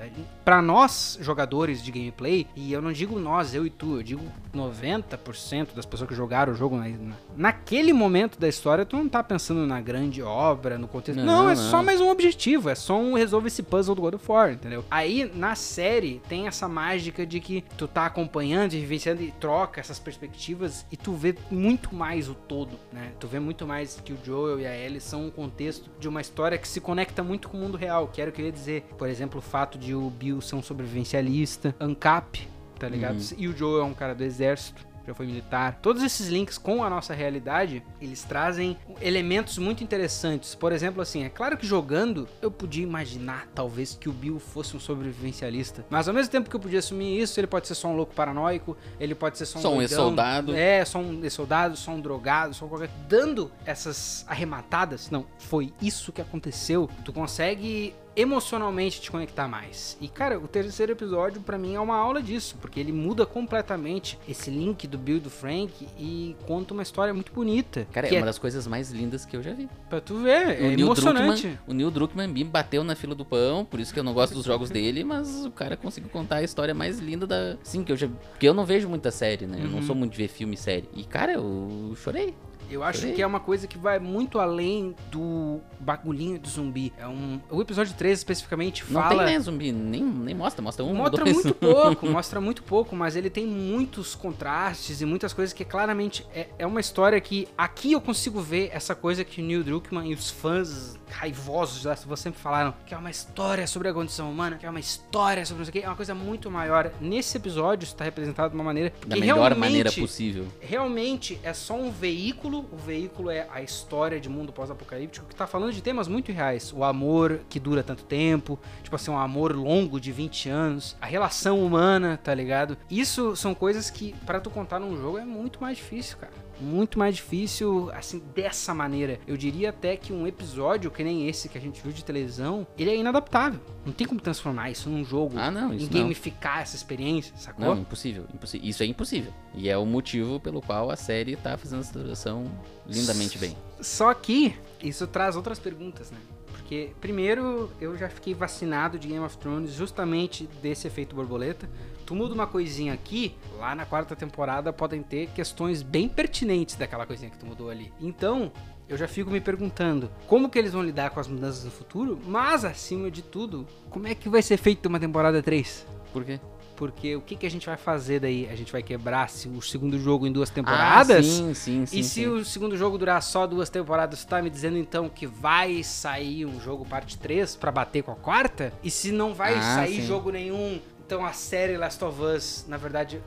Pra 0.43 0.61
nós, 0.61 1.17
jogadores 1.19 1.83
de 1.83 1.91
gameplay, 1.91 2.45
e 2.55 2.71
eu 2.71 2.81
não 2.83 2.91
digo 2.93 3.17
nós, 3.19 3.55
eu 3.55 3.65
e 3.65 3.69
tu, 3.71 3.95
eu 3.97 4.03
digo 4.03 4.21
90% 4.53 5.73
das 5.73 5.86
pessoas 5.86 6.07
que 6.09 6.15
jogaram 6.15 6.53
o 6.53 6.55
jogo 6.55 6.77
na, 6.77 6.88
na- 6.88 7.15
naquele 7.36 7.93
momento 7.93 8.39
da 8.39 8.47
história, 8.47 8.86
tu 8.86 8.95
não 8.95 9.09
tá 9.09 9.23
pensando 9.23 9.65
na 9.65 9.81
grande 9.81 10.21
obra, 10.21 10.77
no 10.77 10.88
contexto. 10.88 11.17
Não, 11.17 11.25
Não, 11.45 11.49
é 11.49 11.55
não. 11.55 11.69
só 11.71 11.81
mais 11.83 11.99
um 11.99 12.09
objetivo, 12.09 12.69
é 12.69 12.75
só 12.75 12.97
um 12.99 13.13
resolve 13.15 13.47
esse 13.47 13.63
puzzle 13.63 13.95
do 13.95 14.01
God 14.01 14.13
of 14.15 14.31
War, 14.31 14.51
entendeu? 14.51 14.86
Aí 14.91 15.29
na 15.33 15.55
série 15.55 16.21
tem 16.29 16.47
essa 16.47 16.67
mágica 16.67 17.25
de 17.25 17.39
que 17.39 17.63
tu 17.77 17.88
tá 17.88 18.05
acompanhando 18.05 18.73
e 18.73 18.79
vivenciando 18.79 19.23
e 19.23 19.31
troca 19.31 19.79
essas 19.81 19.97
perspectivas 19.99 20.86
e 20.91 20.97
tu 20.97 21.13
vê 21.13 21.36
muito 21.49 21.93
mais 21.95 22.29
o 22.29 22.36
todo, 22.36 22.77
né? 22.93 23.11
Tu 23.19 23.27
vê 23.27 23.39
muito 23.39 23.65
mais 23.65 23.99
que 24.03 24.13
o 24.13 24.17
Joel 24.23 24.59
e 24.59 24.67
a 24.67 24.74
Ellie 24.76 24.99
são 24.99 25.26
um 25.26 25.32
contexto 25.32 25.89
de 25.99 26.07
uma 26.07 26.21
história 26.21 26.57
que 26.57 26.67
se 26.67 26.82
conecta 26.82 27.23
muito 27.23 27.49
com 27.49 27.57
o 27.57 27.59
mundo 27.59 27.78
real, 27.78 28.07
que 28.07 28.21
era 28.21 28.30
o 28.30 28.34
que 28.34 28.41
eu 28.41 28.45
ia 28.45 28.51
dizer. 28.51 28.84
Por 28.97 29.07
exemplo, 29.07 29.39
o 29.39 29.41
fato 29.41 29.78
de 29.78 29.93
o 29.95 30.09
Bill 30.09 30.41
ser 30.41 30.55
um 30.55 30.61
sobrevivencialista, 30.61 31.76
ANCAP, 31.80 32.47
tá 32.80 32.88
ligado? 32.88 33.19
Uhum. 33.19 33.38
E 33.38 33.47
o 33.47 33.55
Joel 33.55 33.82
é 33.82 33.84
um 33.86 33.93
cara 33.93 34.13
do 34.13 34.23
exército. 34.23 34.86
Já 35.06 35.14
foi 35.14 35.26
militar. 35.26 35.80
Todos 35.82 36.03
esses 36.03 36.28
links 36.28 36.58
com 36.58 36.84
a 36.84 36.89
nossa 36.89 37.14
realidade, 37.14 37.84
eles 38.01 38.24
trazem 38.24 38.78
elementos 39.01 39.58
muito 39.58 39.84
interessantes. 39.84 40.56
Por 40.56 40.72
exemplo, 40.72 41.01
assim, 41.01 41.24
é 41.24 41.30
claro 41.30 41.58
que 41.58 41.66
jogando 41.66 42.28
eu 42.41 42.49
podia 42.49 42.84
imaginar 42.84 43.47
talvez 43.53 43.97
que 43.99 44.10
o 44.10 44.12
Bill 44.14 44.39
fosse 44.39 44.76
um 44.76 44.80
sobrevivencialista, 44.80 45.86
mas 45.89 46.08
ao 46.08 46.14
mesmo 46.14 46.32
tempo 46.32 46.49
que 46.49 46.56
eu 46.56 46.60
podia 46.60 46.80
assumir 46.80 47.20
isso, 47.20 47.39
ele 47.39 47.47
pode 47.47 47.68
ser 47.68 47.76
só 47.76 47.88
um 47.88 47.95
louco 47.95 48.14
paranoico, 48.14 48.78
ele 48.99 49.16
pode 49.16 49.38
ser 49.38 49.45
só 49.45 49.60
um 49.60 49.62
Só 49.62 49.74
um 49.74 49.82
ex-soldado. 49.82 50.56
É, 50.56 50.84
só 50.86 50.99
um 50.99 51.24
ex-soldado, 51.24 51.78
só 51.78 51.91
um 51.91 51.99
drogado, 51.99 52.53
só 52.53 52.68
qualquer 52.68 52.89
dando 53.08 53.51
essas 53.66 54.26
arrematadas. 54.28 55.10
Não, 55.10 55.26
foi 55.38 55.74
isso 55.82 56.12
que 56.12 56.22
aconteceu. 56.22 56.89
Tu 57.03 57.14
consegue 57.14 57.93
emocionalmente 58.16 59.01
te 59.01 59.11
conectar 59.11 59.47
mais. 59.47 59.97
E 59.99 60.07
cara, 60.07 60.39
o 60.39 60.47
terceiro 60.47 60.91
episódio 60.91 61.41
pra 61.41 61.57
mim 61.57 61.76
é 61.76 61.80
uma 61.80 61.95
aula 61.95 62.22
disso, 62.22 62.55
porque 62.61 62.80
ele 62.80 62.91
muda 62.91 63.26
completamente 63.26 64.18
esse 64.28 64.49
link 64.49 64.88
do 64.88 64.97
Bill 64.97 65.18
e 65.18 65.20
do 65.20 65.30
Frank 65.30 65.88
e 65.99 66.36
conta 66.47 66.74
uma 66.74 66.84
história 66.84 67.13
muito 67.13 67.32
bonita. 67.32 67.88
Cara, 67.91 68.07
que 68.07 68.16
é 68.16 68.20
uma 68.20 68.26
das 68.26 68.39
coisas 68.39 68.66
mais 68.68 68.91
lindas 68.91 69.26
que 69.26 69.36
eu 69.36 69.43
já 69.43 69.53
vi. 69.53 69.68
Pra 69.89 69.99
tu 70.01 70.18
ver, 70.20 70.59
é 70.61 70.63
o 70.63 70.68
Neil 70.68 70.80
emocionante. 70.82 71.41
Druckmann, 71.43 71.59
o 71.68 71.74
Neil 71.74 71.91
Druckmann 71.91 72.28
me 72.28 72.43
bateu 72.43 72.84
na 72.84 72.95
fila 72.95 73.16
do 73.16 73.26
pão, 73.26 73.66
por 73.66 73.80
isso 73.80 73.93
que 73.93 73.99
eu 73.99 74.03
não 74.03 74.13
gosto 74.13 74.34
dos 74.34 74.45
jogos 74.45 74.70
dele, 74.70 75.03
mas 75.03 75.45
o 75.45 75.51
cara 75.51 75.76
conseguiu 75.76 76.09
contar 76.09 76.38
a 76.38 76.43
história 76.43 76.74
mais 76.74 76.99
linda 76.99 77.28
da. 77.28 77.57
Sim, 77.63 77.84
que 77.84 77.91
eu 77.91 77.97
já. 77.97 78.07
Porque 78.07 78.47
eu 78.47 78.53
não 78.53 78.66
vejo 78.66 78.88
muita 78.89 79.11
série, 79.11 79.45
né? 79.45 79.59
Eu 79.61 79.68
não 79.70 79.80
Uhum. 79.80 79.84
sou 79.86 79.95
muito 79.95 80.11
de 80.13 80.18
ver 80.18 80.28
filme 80.28 80.55
e 80.55 80.57
série. 80.57 80.89
E, 80.95 81.03
cara, 81.03 81.34
eu 81.34 81.93
chorei. 81.95 82.34
Eu 82.70 82.84
acho 82.84 83.11
que 83.13 83.22
é 83.22 83.28
uma 83.28 83.39
coisa 83.39 83.68
que 83.68 83.78
vai 83.78 83.99
muito 83.99 84.39
além 84.39 84.95
do 85.11 85.59
bagulhinho 85.80 86.39
do 86.39 86.49
zumbi. 86.49 86.93
É 86.97 87.07
um, 87.07 87.39
o 87.49 87.61
episódio 87.61 87.93
3 87.93 88.20
especificamente 88.20 88.84
Não 88.89 89.01
fala 89.01 89.26
tem, 89.26 89.34
né, 89.34 89.39
zumbi? 89.39 89.72
Nem, 89.72 90.03
nem 90.03 90.36
mostra, 90.36 90.61
mostra 90.61 90.84
um, 90.84 90.93
Mostra 90.95 91.24
dois. 91.24 91.36
muito 91.36 91.53
pouco, 91.55 92.07
mostra 92.07 92.41
muito 92.41 92.63
pouco, 92.63 92.95
mas 92.95 93.16
ele 93.16 93.30
tem 93.30 93.45
muitos 93.45 94.16
contrastes 94.16 95.01
e 95.01 95.05
muitas 95.05 95.34
coisas 95.34 95.53
que 95.53 95.63
claramente 95.63 96.26
é, 96.34 96.47
é 96.57 96.66
uma 96.66 96.80
história 96.80 97.20
que 97.22 97.47
aqui 97.57 97.93
eu 97.93 98.01
consigo 98.01 98.41
ver 98.41 98.70
essa 98.74 98.95
coisa 98.95 99.24
que 99.24 99.41
o 99.41 99.45
Neil 99.45 99.63
Druckmann 99.63 100.09
e 100.11 100.13
os 100.13 100.30
fãs 100.30 100.97
raivosos 101.09 101.86
Last 101.86 102.05
of 102.05 102.13
Us 102.13 102.20
sempre 102.20 102.39
falaram, 102.41 102.74
que 102.86 102.93
é 102.93 102.97
uma 102.97 103.09
história 103.09 103.66
sobre 103.68 103.88
a 103.88 103.93
condição 103.93 104.30
humana, 104.30 104.57
que 104.57 104.66
é 104.66 104.70
uma 104.70 104.80
história 104.80 105.45
sobre 105.45 105.59
não 105.59 105.66
sei 105.66 105.70
o 105.70 105.74
que, 105.74 105.86
é 105.86 105.88
uma 105.89 105.95
coisa 105.95 106.13
muito 106.13 106.49
maior. 106.51 106.91
Nesse 106.99 107.38
episódio 107.38 107.86
está 107.86 108.03
representado 108.03 108.49
de 108.49 108.55
uma 108.55 108.63
maneira 108.63 108.91
Da 109.05 109.16
melhor 109.16 109.55
maneira 109.55 109.91
possível. 109.91 110.47
realmente 110.59 111.39
é 111.43 111.53
só 111.53 111.76
um 111.76 111.91
veículo. 111.91 112.55
O 112.60 112.78
veículo 112.78 113.30
é 113.30 113.47
a 113.51 113.62
história 113.62 114.20
de 114.20 114.30
mundo 114.30 114.53
pós-apocalíptico 114.53 115.28
que 115.28 115.36
tá 115.36 115.47
falando 115.47 115.74
de 115.74 115.82
temas 115.82 116.08
muito 116.08 116.32
reais. 116.32 116.72
O 116.74 116.84
amor 116.84 117.41
que 117.49 117.60
dura 117.60 117.84
tanto 117.84 118.03
tempo, 118.03 118.60
tipo 118.84 118.95
assim, 118.95 119.12
um 119.12 119.18
amor 119.18 119.56
longo 119.56 119.99
de 119.99 120.12
20 120.12 120.49
anos, 120.49 120.95
a 121.01 121.06
relação 121.06 121.64
humana, 121.64 122.20
tá 122.22 122.34
ligado? 122.34 122.78
Isso 122.89 123.36
são 123.36 123.53
coisas 123.53 123.89
que 123.89 124.14
pra 124.26 124.39
tu 124.39 124.49
contar 124.49 124.80
num 124.80 124.95
jogo 124.95 125.18
é 125.18 125.26
muito 125.26 125.60
mais 125.62 125.78
difícil, 125.78 126.18
cara. 126.18 126.44
Muito 126.60 126.97
mais 126.99 127.16
difícil, 127.16 127.89
assim, 127.93 128.22
dessa 128.34 128.74
maneira. 128.74 129.20
Eu 129.28 129.36
diria 129.38 129.70
até 129.70 129.95
que 129.97 130.14
um 130.14 130.26
episódio, 130.26 130.89
que 130.91 131.03
nem 131.03 131.28
esse 131.28 131.49
que 131.49 131.58
a 131.58 131.62
gente 131.62 131.82
viu 131.82 131.91
de 131.91 132.03
televisão, 132.03 132.66
ele 132.78 132.89
é 132.89 132.95
inadaptável. 132.95 133.60
Não 133.86 133.93
tem 133.93 134.08
como 134.08 134.20
transformar 134.22 134.70
isso 134.72 134.89
num 134.89 135.03
jogo, 135.03 135.38
Ah, 135.38 135.51
não, 135.51 135.74
em 135.74 135.78
isso 135.78 135.91
não. 135.93 136.01
gamificar 136.01 136.62
essa 136.62 136.76
experiência, 136.76 137.36
sacou? 137.38 137.66
Não, 137.66 137.78
impossível, 137.82 138.26
impossível. 138.34 138.68
Isso 138.68 138.84
é 138.84 138.86
impossível. 138.86 139.34
E 139.53 139.70
é 139.70 139.78
o 139.78 139.86
motivo 139.86 140.39
pelo 140.39 140.62
qual 140.62 140.89
a 140.89 140.95
série 140.95 141.36
tá 141.36 141.58
fazendo 141.58 141.82
essa 141.82 141.93
tradução 141.93 142.45
lindamente 142.88 143.38
bem. 143.38 143.56
Só 143.82 144.14
que 144.14 144.56
isso 144.82 145.06
traz 145.08 145.36
outras 145.36 145.60
perguntas, 145.60 146.12
né? 146.12 146.18
Porque, 146.47 146.91
primeiro, 146.99 147.70
eu 147.80 147.95
já 147.95 148.10
fiquei 148.10 148.34
vacinado 148.34 148.97
de 148.97 149.08
Game 149.08 149.24
of 149.24 149.38
Thrones 149.38 149.72
justamente 149.74 150.49
desse 150.64 150.88
efeito 150.88 151.16
borboleta. 151.16 151.70
Tu 152.06 152.14
muda 152.14 152.34
uma 152.36 152.45
coisinha 152.45 152.93
aqui, 152.93 153.36
lá 153.58 153.74
na 153.74 153.86
quarta 153.86 154.16
temporada 154.16 154.72
podem 154.72 155.01
ter 155.01 155.28
questões 155.30 155.82
bem 155.82 156.08
pertinentes 156.08 156.76
daquela 156.76 157.06
coisinha 157.06 157.32
que 157.32 157.38
tu 157.38 157.45
mudou 157.47 157.70
ali. 157.70 157.91
Então, 157.99 158.51
eu 158.88 158.95
já 158.95 159.08
fico 159.08 159.32
me 159.32 159.41
perguntando 159.41 160.12
como 160.28 160.47
que 160.47 160.60
eles 160.60 160.74
vão 160.74 160.84
lidar 160.84 161.10
com 161.10 161.20
as 161.20 161.28
mudanças 161.28 161.64
no 161.64 161.72
futuro, 161.72 162.20
mas 162.28 162.64
acima 162.64 163.10
de 163.10 163.24
tudo, 163.24 163.66
como 163.89 164.08
é 164.08 164.14
que 164.14 164.30
vai 164.30 164.43
ser 164.43 164.58
feita 164.58 164.88
uma 164.88 164.99
temporada 164.99 165.41
3? 165.41 165.88
Por 166.14 166.24
quê? 166.24 166.39
Porque 166.76 167.16
o 167.16 167.22
que, 167.22 167.38
que 167.38 167.45
a 167.45 167.49
gente 167.49 167.66
vai 167.66 167.78
fazer 167.78 168.20
daí? 168.20 168.49
A 168.51 168.56
gente 168.56 168.70
vai 168.72 168.84
quebrar 168.84 169.30
se 169.30 169.47
o 169.47 169.62
segundo 169.62 169.97
jogo 169.97 170.28
em 170.28 170.32
duas 170.32 170.49
temporadas? 170.49 171.26
Ah, 171.26 171.30
sim, 171.32 171.53
sim, 171.53 171.86
sim. 171.86 171.99
E 171.99 172.03
se 172.03 172.10
sim. 172.10 172.28
o 172.28 172.43
segundo 172.43 172.76
jogo 172.78 172.97
durar 172.97 173.24
só 173.24 173.47
duas 173.47 173.70
temporadas, 173.70 174.26
tu 174.26 174.28
tá 174.28 174.41
me 174.41 174.49
dizendo 174.49 174.78
então 174.78 175.08
que 175.08 175.26
vai 175.26 175.82
sair 175.84 176.45
um 176.45 176.60
jogo 176.60 176.86
parte 176.86 177.18
3 177.18 177.56
pra 177.56 177.72
bater 177.72 178.03
com 178.03 178.12
a 178.12 178.16
quarta? 178.16 178.74
E 178.84 178.91
se 178.91 179.12
não 179.14 179.34
vai 179.34 179.56
Ah, 179.58 179.62
sair 179.62 180.01
sim. 180.01 180.06
jogo 180.06 180.32
nenhum, 180.32 180.82
então 181.06 181.26
a 181.26 181.34
série 181.34 181.78
Last 181.78 182.03
of 182.03 182.22
Us, 182.22 182.66
na 182.68 182.78
verdade, 182.78 183.22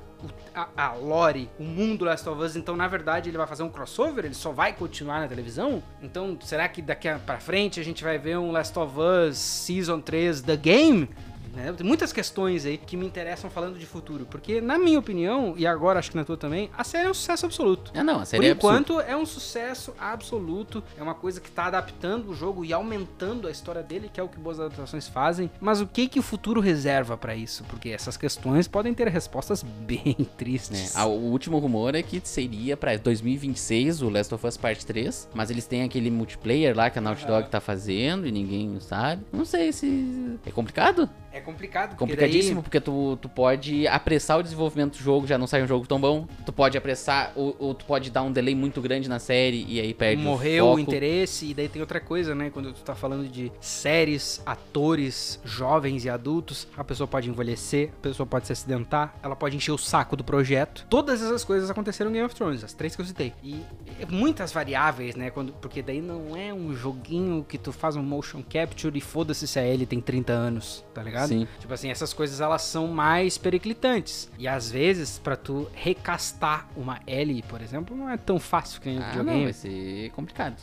a, 0.54 0.68
a 0.76 0.92
lore, 0.94 1.48
o 1.60 1.62
mundo 1.62 2.04
Last 2.04 2.28
of 2.28 2.42
Us, 2.42 2.56
então 2.56 2.74
na 2.76 2.88
verdade 2.88 3.30
ele 3.30 3.36
vai 3.38 3.46
fazer 3.46 3.62
um 3.62 3.68
crossover? 3.70 4.24
Ele 4.24 4.34
só 4.34 4.50
vai 4.50 4.72
continuar 4.72 5.20
na 5.20 5.28
televisão? 5.28 5.80
Então 6.02 6.36
será 6.42 6.68
que 6.68 6.82
daqui 6.82 7.08
a- 7.08 7.18
pra 7.18 7.38
frente 7.38 7.78
a 7.78 7.84
gente 7.84 8.02
vai 8.02 8.18
ver 8.18 8.36
um 8.36 8.50
Last 8.50 8.76
of 8.78 8.94
Us 8.98 9.38
Season 9.38 10.00
3 10.00 10.42
The 10.42 10.56
Game? 10.56 11.08
Né? 11.54 11.72
Tem 11.72 11.86
muitas 11.86 12.12
questões 12.12 12.64
aí 12.64 12.78
que 12.78 12.96
me 12.96 13.06
interessam 13.06 13.50
falando 13.50 13.78
de 13.78 13.86
futuro. 13.86 14.26
Porque, 14.26 14.60
na 14.60 14.78
minha 14.78 14.98
opinião, 14.98 15.54
e 15.56 15.66
agora 15.66 15.98
acho 15.98 16.10
que 16.10 16.16
na 16.16 16.24
tua 16.24 16.36
também, 16.36 16.70
a 16.76 16.84
série 16.84 17.06
é 17.06 17.10
um 17.10 17.14
sucesso 17.14 17.46
absoluto. 17.46 17.92
Ah, 17.94 18.02
não, 18.04 18.16
a 18.16 18.18
Por 18.20 18.26
série 18.26 18.46
é 18.46 18.50
absurda. 18.50 18.78
enquanto, 18.78 19.00
é 19.00 19.16
um 19.16 19.26
sucesso 19.26 19.92
absoluto. 19.98 20.82
É 20.96 21.02
uma 21.02 21.14
coisa 21.14 21.40
que 21.40 21.50
tá 21.50 21.66
adaptando 21.66 22.30
o 22.30 22.34
jogo 22.34 22.64
e 22.64 22.72
aumentando 22.72 23.48
a 23.48 23.50
história 23.50 23.82
dele, 23.82 24.10
que 24.12 24.20
é 24.20 24.22
o 24.22 24.28
que 24.28 24.38
boas 24.38 24.58
adaptações 24.60 25.08
fazem. 25.08 25.50
Mas 25.60 25.80
o 25.80 25.86
que 25.86 26.08
que 26.08 26.18
o 26.18 26.22
futuro 26.22 26.60
reserva 26.60 27.16
pra 27.16 27.34
isso? 27.34 27.64
Porque 27.64 27.90
essas 27.90 28.16
questões 28.16 28.68
podem 28.68 28.94
ter 28.94 29.08
respostas 29.08 29.62
bem 29.86 30.14
tristes. 30.36 30.96
É, 30.96 31.02
o 31.04 31.08
último 31.08 31.58
rumor 31.58 31.94
é 31.94 32.02
que 32.02 32.20
seria 32.24 32.76
pra 32.76 32.96
2026 32.96 34.02
o 34.02 34.08
Last 34.08 34.34
of 34.34 34.46
Us 34.46 34.56
Part 34.56 34.84
3, 34.84 35.28
mas 35.34 35.50
eles 35.50 35.66
têm 35.66 35.82
aquele 35.82 36.10
multiplayer 36.10 36.76
lá 36.76 36.90
que 36.90 36.98
a 36.98 37.02
Naughty 37.02 37.26
Dog 37.26 37.48
tá 37.48 37.60
fazendo 37.60 38.26
e 38.26 38.32
ninguém 38.32 38.78
sabe. 38.80 39.24
Não 39.32 39.44
sei 39.44 39.72
se. 39.72 40.38
É 40.44 40.50
complicado? 40.50 41.08
É 41.32 41.37
complicado, 41.40 41.90
porque 41.90 42.04
Complicadíssimo, 42.04 42.62
porque 42.62 42.80
tu, 42.80 43.18
tu 43.20 43.28
pode 43.28 43.86
apressar 43.88 44.38
o 44.38 44.42
desenvolvimento 44.42 44.92
do 44.96 45.02
jogo, 45.02 45.26
já 45.26 45.36
não 45.36 45.46
sai 45.46 45.62
um 45.62 45.66
jogo 45.66 45.86
tão 45.86 46.00
bom. 46.00 46.26
Tu 46.46 46.52
pode 46.52 46.78
apressar, 46.78 47.32
ou, 47.34 47.56
ou 47.58 47.74
tu 47.74 47.84
pode 47.84 48.10
dar 48.10 48.22
um 48.22 48.32
delay 48.32 48.54
muito 48.54 48.80
grande 48.80 49.08
na 49.08 49.18
série 49.18 49.64
e 49.68 49.80
aí 49.80 49.88
daí 49.88 49.94
perde 49.94 50.22
morreu 50.22 50.66
o 50.66 50.74
o 50.74 50.78
interesse. 50.78 51.46
E 51.46 51.54
daí 51.54 51.68
tem 51.68 51.80
outra 51.80 52.00
coisa, 52.00 52.34
né? 52.34 52.50
Quando 52.50 52.72
tu 52.72 52.80
tá 52.82 52.94
falando 52.94 53.28
de 53.28 53.50
séries, 53.60 54.42
atores, 54.44 55.40
jovens 55.44 56.04
e 56.04 56.10
adultos, 56.10 56.66
a 56.76 56.84
pessoa 56.84 57.06
pode 57.06 57.28
envelhecer, 57.28 57.90
a 57.98 58.02
pessoa 58.02 58.26
pode 58.26 58.46
se 58.46 58.52
acidentar, 58.52 59.14
ela 59.22 59.36
pode 59.36 59.56
encher 59.56 59.72
o 59.72 59.78
saco 59.78 60.16
do 60.16 60.24
projeto. 60.24 60.86
Todas 60.88 61.22
essas 61.22 61.44
coisas 61.44 61.70
aconteceram 61.70 62.10
em 62.10 62.14
Game 62.14 62.26
of 62.26 62.34
Thrones, 62.34 62.64
as 62.64 62.72
três 62.72 62.94
que 62.94 63.02
eu 63.02 63.06
citei. 63.06 63.32
E 63.42 63.62
é 64.00 64.06
muitas 64.06 64.52
variáveis, 64.52 65.14
né? 65.14 65.30
Quando, 65.30 65.52
porque 65.52 65.82
daí 65.82 66.00
não 66.00 66.36
é 66.36 66.52
um 66.52 66.74
joguinho 66.74 67.44
que 67.48 67.58
tu 67.58 67.72
faz 67.72 67.96
um 67.96 68.02
motion 68.02 68.42
capture 68.42 68.96
e 68.96 69.00
foda-se 69.00 69.46
se 69.46 69.58
a 69.58 69.66
Ellie 69.66 69.86
tem 69.86 70.00
30 70.00 70.32
anos, 70.32 70.84
tá 70.94 71.02
ligado? 71.02 71.27
Sim. 71.28 71.46
Tipo 71.60 71.72
assim, 71.74 71.90
essas 71.90 72.12
coisas 72.12 72.40
elas 72.40 72.62
são 72.62 72.86
mais 72.88 73.36
periclitantes. 73.38 74.28
E 74.38 74.46
às 74.48 74.70
vezes, 74.70 75.18
pra 75.18 75.36
tu 75.36 75.68
recastar 75.74 76.66
uma 76.76 76.98
Ellie, 77.06 77.42
por 77.42 77.60
exemplo, 77.62 77.96
não 77.96 78.08
é 78.08 78.16
tão 78.16 78.38
fácil 78.38 78.80
que 78.80 78.88
nem 78.88 78.98
Ah, 78.98 79.08
videogame. 79.10 79.36
não, 79.38 79.44
vai 79.44 79.52
ser 79.52 80.10
complicado. 80.10 80.56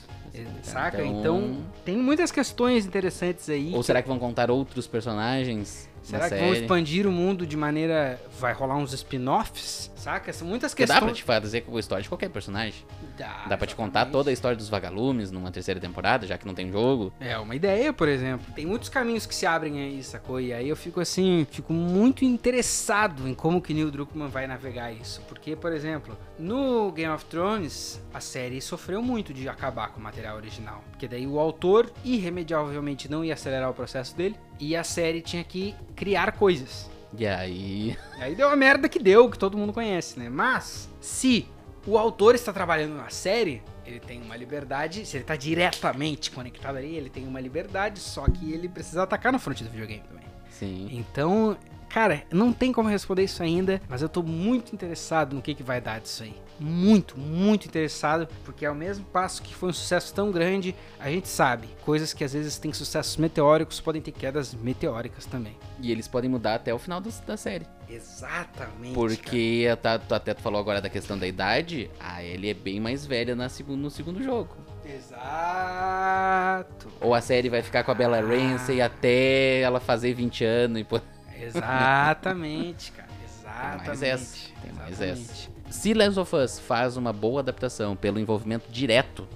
Saca? 0.63 1.03
Então, 1.05 1.63
tem 1.85 1.95
muitas 1.95 2.29
questões 2.31 2.85
interessantes 2.85 3.49
aí. 3.49 3.71
Ou 3.73 3.79
que- 3.79 3.85
será 3.85 4.01
que 4.01 4.07
vão 4.07 4.19
contar 4.19 4.51
outros 4.51 4.85
personagens 4.85 5.87
será 6.05 6.23
que 6.23 6.29
série? 6.29 6.41
vão 6.45 6.53
expandir 6.53 7.07
o 7.07 7.11
mundo 7.11 7.45
de 7.45 7.57
maneira. 7.57 8.19
Vai 8.39 8.53
rolar 8.53 8.75
uns 8.77 8.93
spin-offs? 8.93 9.91
Saca? 9.95 10.31
São 10.31 10.47
muitas 10.47 10.71
Porque 10.71 10.85
dá 10.85 10.95
pra 10.95 11.07
questões. 11.07 11.17
te 11.17 11.23
fazer 11.23 11.61
com 11.61 11.75
a 11.75 11.79
história 11.79 12.03
de 12.03 12.09
qualquer 12.09 12.29
personagem. 12.29 12.85
Dá, 13.17 13.45
Dá 13.47 13.57
pra 13.57 13.65
te 13.65 13.75
contar 13.75 14.01
exatamente. 14.01 14.11
toda 14.11 14.29
a 14.29 14.33
história 14.33 14.55
dos 14.55 14.69
vagalumes 14.69 15.31
numa 15.31 15.49
terceira 15.51 15.79
temporada, 15.79 16.27
já 16.27 16.37
que 16.37 16.45
não 16.45 16.53
tem 16.53 16.71
jogo. 16.71 17.11
É 17.19 17.35
uma 17.39 17.55
ideia, 17.55 17.91
por 17.91 18.07
exemplo. 18.07 18.45
Tem 18.53 18.65
muitos 18.67 18.87
caminhos 18.87 19.25
que 19.25 19.33
se 19.33 19.47
abrem 19.47 19.79
aí, 19.81 20.03
sacou? 20.03 20.39
E 20.39 20.53
aí 20.53 20.69
eu 20.69 20.75
fico 20.75 20.99
assim, 20.99 21.47
fico 21.49 21.73
muito 21.73 22.23
interessado 22.23 23.27
em 23.27 23.33
como 23.33 23.59
que 23.59 23.73
Neil 23.73 23.89
Druckmann 23.89 24.29
vai 24.29 24.45
navegar 24.45 24.91
isso. 24.91 25.21
Porque, 25.27 25.55
por 25.55 25.71
exemplo, 25.73 26.15
no 26.37 26.91
Game 26.91 27.11
of 27.11 27.25
Thrones, 27.25 27.99
a 28.13 28.19
série 28.19 28.61
sofreu 28.61 29.01
muito 29.01 29.33
de 29.33 29.49
acabar 29.49 29.87
com 29.89 29.99
o 29.99 30.03
material 30.03 30.35
original. 30.37 30.83
Porque 30.91 31.07
daí 31.07 31.25
o 31.25 31.39
autor 31.39 31.91
irremediavelmente 32.03 33.09
não 33.09 33.23
ia 33.25 33.33
acelerar 33.33 33.69
o 33.69 33.73
processo 33.73 34.15
dele 34.15 34.35
e 34.59 34.75
a 34.75 34.83
série 34.83 35.21
tinha 35.21 35.43
que 35.43 35.75
criar 35.95 36.31
coisas. 36.33 36.89
E 37.17 37.25
aí. 37.25 37.97
E 38.17 38.23
aí 38.23 38.35
deu 38.35 38.49
a 38.49 38.55
merda 38.55 38.89
que 38.89 38.99
deu, 38.99 39.29
que 39.29 39.37
todo 39.37 39.57
mundo 39.57 39.71
conhece, 39.71 40.19
né? 40.19 40.29
Mas, 40.29 40.89
se 40.99 41.47
o 41.85 41.97
autor 41.97 42.35
está 42.35 42.51
trabalhando 42.51 42.95
na 42.95 43.09
série, 43.09 43.61
ele 43.85 43.99
tem 43.99 44.21
uma 44.21 44.35
liberdade. 44.35 45.05
Se 45.05 45.17
ele 45.17 45.23
está 45.23 45.35
diretamente 45.35 46.31
conectado 46.31 46.77
aí, 46.77 46.95
ele 46.95 47.09
tem 47.09 47.27
uma 47.27 47.39
liberdade, 47.39 47.99
só 47.99 48.25
que 48.25 48.51
ele 48.51 48.67
precisa 48.67 49.03
atacar 49.03 49.31
no 49.31 49.39
front 49.39 49.61
do 49.61 49.69
videogame 49.69 50.03
também. 50.07 50.25
Sim. 50.49 50.89
Então, 50.91 51.57
Cara, 51.95 52.23
não 52.29 52.51
tem 52.51 52.73
como 52.73 52.89
responder 52.89 53.23
isso 53.23 53.41
ainda, 53.41 53.81
mas 53.87 54.01
eu 54.01 54.09
tô 54.09 54.21
muito 54.21 54.75
interessado 54.75 55.33
no 55.33 55.41
que, 55.41 55.55
que 55.55 55.63
vai 55.63 55.79
dar 55.79 56.01
disso 56.01 56.23
aí. 56.23 56.35
Muito, 56.59 57.17
muito 57.17 57.67
interessado, 57.67 58.27
porque 58.43 58.65
ao 58.65 58.75
mesmo 58.75 59.05
passo 59.05 59.41
que 59.41 59.55
foi 59.55 59.69
um 59.69 59.73
sucesso 59.73 60.13
tão 60.13 60.29
grande, 60.29 60.75
a 60.99 61.09
gente 61.09 61.29
sabe, 61.29 61.69
coisas 61.85 62.13
que 62.13 62.25
às 62.25 62.33
vezes 62.33 62.59
têm 62.59 62.73
sucessos 62.73 63.15
meteóricos 63.15 63.79
podem 63.79 64.01
ter 64.01 64.11
quedas 64.11 64.53
meteóricas 64.53 65.25
também. 65.25 65.55
E 65.79 65.89
eles 65.89 66.05
podem 66.05 66.29
mudar 66.29 66.55
até 66.55 66.73
o 66.73 66.77
final 66.77 66.99
do- 66.99 67.09
da 67.25 67.37
série. 67.37 67.65
Exatamente. 67.89 68.93
Porque 68.93 69.65
tá, 69.81 69.97
tu 69.97 70.13
até 70.13 70.33
tu 70.33 70.41
falou 70.41 70.59
agora 70.59 70.81
da 70.81 70.89
questão 70.89 71.17
da 71.17 71.25
idade, 71.25 71.89
a 71.97 72.21
Ellie 72.21 72.49
é 72.49 72.53
bem 72.53 72.77
mais 72.77 73.05
velha 73.05 73.37
na 73.37 73.47
segun- 73.47 73.77
no 73.77 73.89
segundo 73.89 74.21
jogo. 74.21 74.53
Exato. 74.85 76.89
Ou 76.99 77.15
a 77.15 77.21
série 77.21 77.47
vai 77.47 77.61
ficar 77.61 77.85
com 77.85 77.91
a 77.91 77.95
Bella 77.95 78.19
Ramsey 78.19 78.81
até 78.81 79.61
ela 79.61 79.79
fazer 79.79 80.13
20 80.13 80.43
anos 80.43 80.81
e. 80.81 81.14
Exatamente, 81.41 82.91
cara. 82.91 83.09
Exatamente. 83.25 83.87
mais 83.87 84.03
essa, 84.03 84.37
tem 84.61 84.73
mais 84.73 85.01
Exatamente. 85.01 85.55
Se 85.69 85.93
Last 85.93 86.19
of 86.19 86.35
Us 86.35 86.59
faz 86.59 86.97
uma 86.97 87.11
boa 87.11 87.41
adaptação 87.41 87.95
pelo 87.95 88.19
envolvimento 88.19 88.71
direto, 88.71 89.27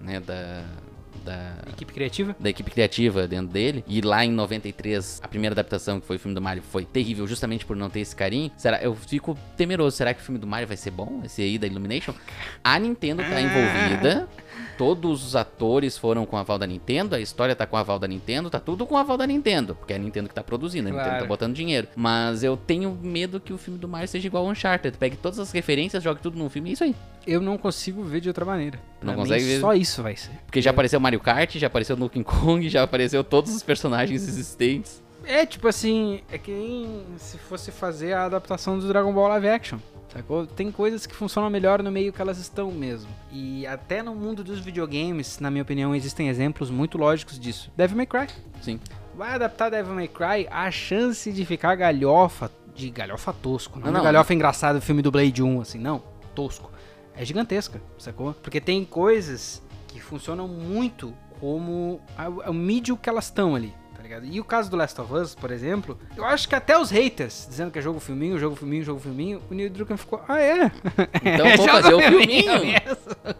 né, 0.00 0.20
da, 0.20 0.64
da, 1.24 1.54
Equipe 1.68 1.92
criativa? 1.92 2.36
da 2.38 2.50
equipe 2.50 2.70
criativa 2.70 3.26
dentro 3.26 3.52
dele, 3.52 3.84
e 3.86 4.00
lá 4.00 4.24
em 4.24 4.30
93, 4.30 5.20
a 5.22 5.28
primeira 5.28 5.54
adaptação, 5.54 6.00
que 6.00 6.06
foi 6.06 6.16
o 6.16 6.18
filme 6.18 6.34
do 6.34 6.40
Mario, 6.40 6.62
foi 6.62 6.84
terrível 6.84 7.26
justamente 7.26 7.64
por 7.64 7.76
não 7.76 7.90
ter 7.90 8.00
esse 8.00 8.14
carinho, 8.14 8.50
será, 8.56 8.82
eu 8.82 8.94
fico 8.94 9.36
temeroso, 9.56 9.96
será 9.96 10.14
que 10.14 10.20
o 10.20 10.24
filme 10.24 10.38
do 10.38 10.46
Mario 10.46 10.68
vai 10.68 10.76
ser 10.76 10.90
bom? 10.90 11.20
Esse 11.24 11.42
aí 11.42 11.58
da 11.58 11.66
Illumination? 11.66 12.14
A 12.62 12.78
Nintendo 12.78 13.22
tá 13.22 13.40
envolvida, 13.40 14.28
todos 14.78 15.24
os 15.26 15.36
atores 15.36 15.96
foram 15.96 16.24
com 16.26 16.36
a 16.36 16.40
aval 16.40 16.58
da 16.58 16.66
Nintendo, 16.66 17.14
a 17.14 17.20
história 17.20 17.54
tá 17.54 17.66
com 17.66 17.76
a 17.76 17.80
aval 17.80 17.98
da 17.98 18.06
Nintendo, 18.08 18.50
tá 18.50 18.58
tudo 18.60 18.86
com 18.86 18.96
a 18.96 19.00
aval 19.00 19.16
da 19.16 19.26
Nintendo, 19.26 19.74
porque 19.74 19.92
é 19.92 19.96
a 19.96 19.98
Nintendo 19.98 20.28
que 20.28 20.34
tá 20.34 20.42
produzindo, 20.42 20.88
a 20.88 20.90
Nintendo 20.90 21.08
Claro. 21.08 21.22
tá 21.24 21.28
botando 21.28 21.54
dinheiro. 21.54 21.88
Mas 21.96 22.42
eu 22.42 22.56
tenho 22.56 22.98
medo 23.02 23.38
que 23.40 23.52
o 23.52 23.58
filme 23.58 23.78
do 23.78 23.88
Mario 23.88 24.08
seja 24.08 24.26
igual 24.26 24.44
ao 24.44 24.50
Uncharted, 24.50 24.96
pegue 24.98 25.16
todas 25.16 25.38
as 25.38 25.52
referências, 25.52 26.02
jogue 26.02 26.20
tudo 26.20 26.38
num 26.38 26.48
filme, 26.50 26.70
é 26.70 26.72
isso 26.74 26.84
aí. 26.84 26.94
Eu 27.26 27.40
não 27.40 27.56
consigo 27.56 28.02
ver 28.02 28.20
de 28.20 28.28
outra 28.28 28.44
maneira. 28.44 28.78
Não 29.00 29.14
Pra 29.14 29.22
consegue 29.22 29.44
ver? 29.44 29.60
Só 29.60 29.74
isso 29.74 30.02
vai 30.02 30.16
ser. 30.16 30.30
Porque 30.46 30.60
já 30.60 30.70
apareceu 30.70 30.98
Mario 30.98 31.20
Kart, 31.20 31.56
já 31.56 31.66
apareceu 31.68 31.94
Donkey 31.96 32.24
Kong, 32.24 32.68
já 32.68 32.82
apareceu 32.82 33.22
todos 33.22 33.54
os 33.54 33.62
personagens 33.62 34.26
existentes. 34.26 35.00
É 35.24 35.46
tipo 35.46 35.68
assim, 35.68 36.20
é 36.32 36.36
que 36.36 36.50
nem 36.50 37.04
se 37.16 37.38
fosse 37.38 37.70
fazer 37.70 38.12
a 38.12 38.24
adaptação 38.24 38.76
do 38.76 38.88
Dragon 38.88 39.12
Ball 39.12 39.28
Live 39.28 39.48
Action. 39.48 39.78
Sacou? 40.12 40.46
Tem 40.46 40.70
coisas 40.70 41.06
que 41.06 41.14
funcionam 41.14 41.48
melhor 41.48 41.82
no 41.82 41.90
meio 41.90 42.12
que 42.12 42.20
elas 42.20 42.38
estão 42.38 42.70
mesmo. 42.70 43.08
E 43.30 43.66
até 43.66 44.02
no 44.02 44.14
mundo 44.14 44.44
dos 44.44 44.60
videogames, 44.60 45.38
na 45.38 45.50
minha 45.50 45.62
opinião, 45.62 45.94
existem 45.94 46.28
exemplos 46.28 46.70
muito 46.70 46.98
lógicos 46.98 47.38
disso. 47.40 47.72
Devil 47.76 47.96
May 47.96 48.06
Cry. 48.06 48.26
Sim. 48.60 48.78
Vai 49.14 49.32
adaptar 49.34 49.70
Devil 49.70 49.94
May 49.94 50.08
Cry, 50.08 50.46
a 50.50 50.70
chance 50.70 51.32
de 51.32 51.44
ficar 51.46 51.74
galhofa, 51.76 52.50
de 52.74 52.90
galhofa 52.90 53.32
tosco, 53.32 53.78
não, 53.78 53.86
Não, 53.86 53.92
não. 53.94 54.02
galhofa 54.04 54.32
engraçado, 54.34 54.80
filme 54.80 55.00
do 55.02 55.10
Blade 55.10 55.42
1, 55.42 55.60
assim, 55.60 55.78
não, 55.78 56.02
tosco. 56.34 56.70
É 57.14 57.24
gigantesca, 57.24 57.80
sacou? 57.98 58.32
Porque 58.34 58.60
tem 58.60 58.84
coisas 58.84 59.62
que 59.88 60.00
funcionam 60.00 60.48
muito 60.48 61.14
como 61.40 62.00
o 62.46 62.52
mídio 62.54 62.96
que 62.96 63.08
elas 63.08 63.24
estão 63.26 63.54
ali, 63.54 63.74
tá 64.02 64.08
ligado? 64.08 64.26
E 64.26 64.40
o 64.40 64.44
caso 64.44 64.68
do 64.68 64.76
Last 64.76 65.00
of 65.00 65.12
Us, 65.14 65.34
por 65.34 65.52
exemplo, 65.52 65.96
eu 66.16 66.24
acho 66.24 66.48
que 66.48 66.54
até 66.56 66.76
os 66.76 66.90
haters, 66.90 67.46
dizendo 67.48 67.70
que 67.70 67.78
é 67.78 67.82
jogo 67.82 68.00
filminho, 68.00 68.36
jogo 68.36 68.56
filminho, 68.56 68.82
jogo 68.82 68.98
filminho, 69.00 69.40
o 69.48 69.54
Neil 69.54 69.70
Druckmann 69.70 69.96
ficou, 69.96 70.20
ah 70.28 70.40
é? 70.40 70.64
Então 71.22 71.46
vou 71.56 71.68
fazer 71.68 71.94
o 71.94 72.00
filminho. 72.00 72.60
mesmo. 72.60 73.36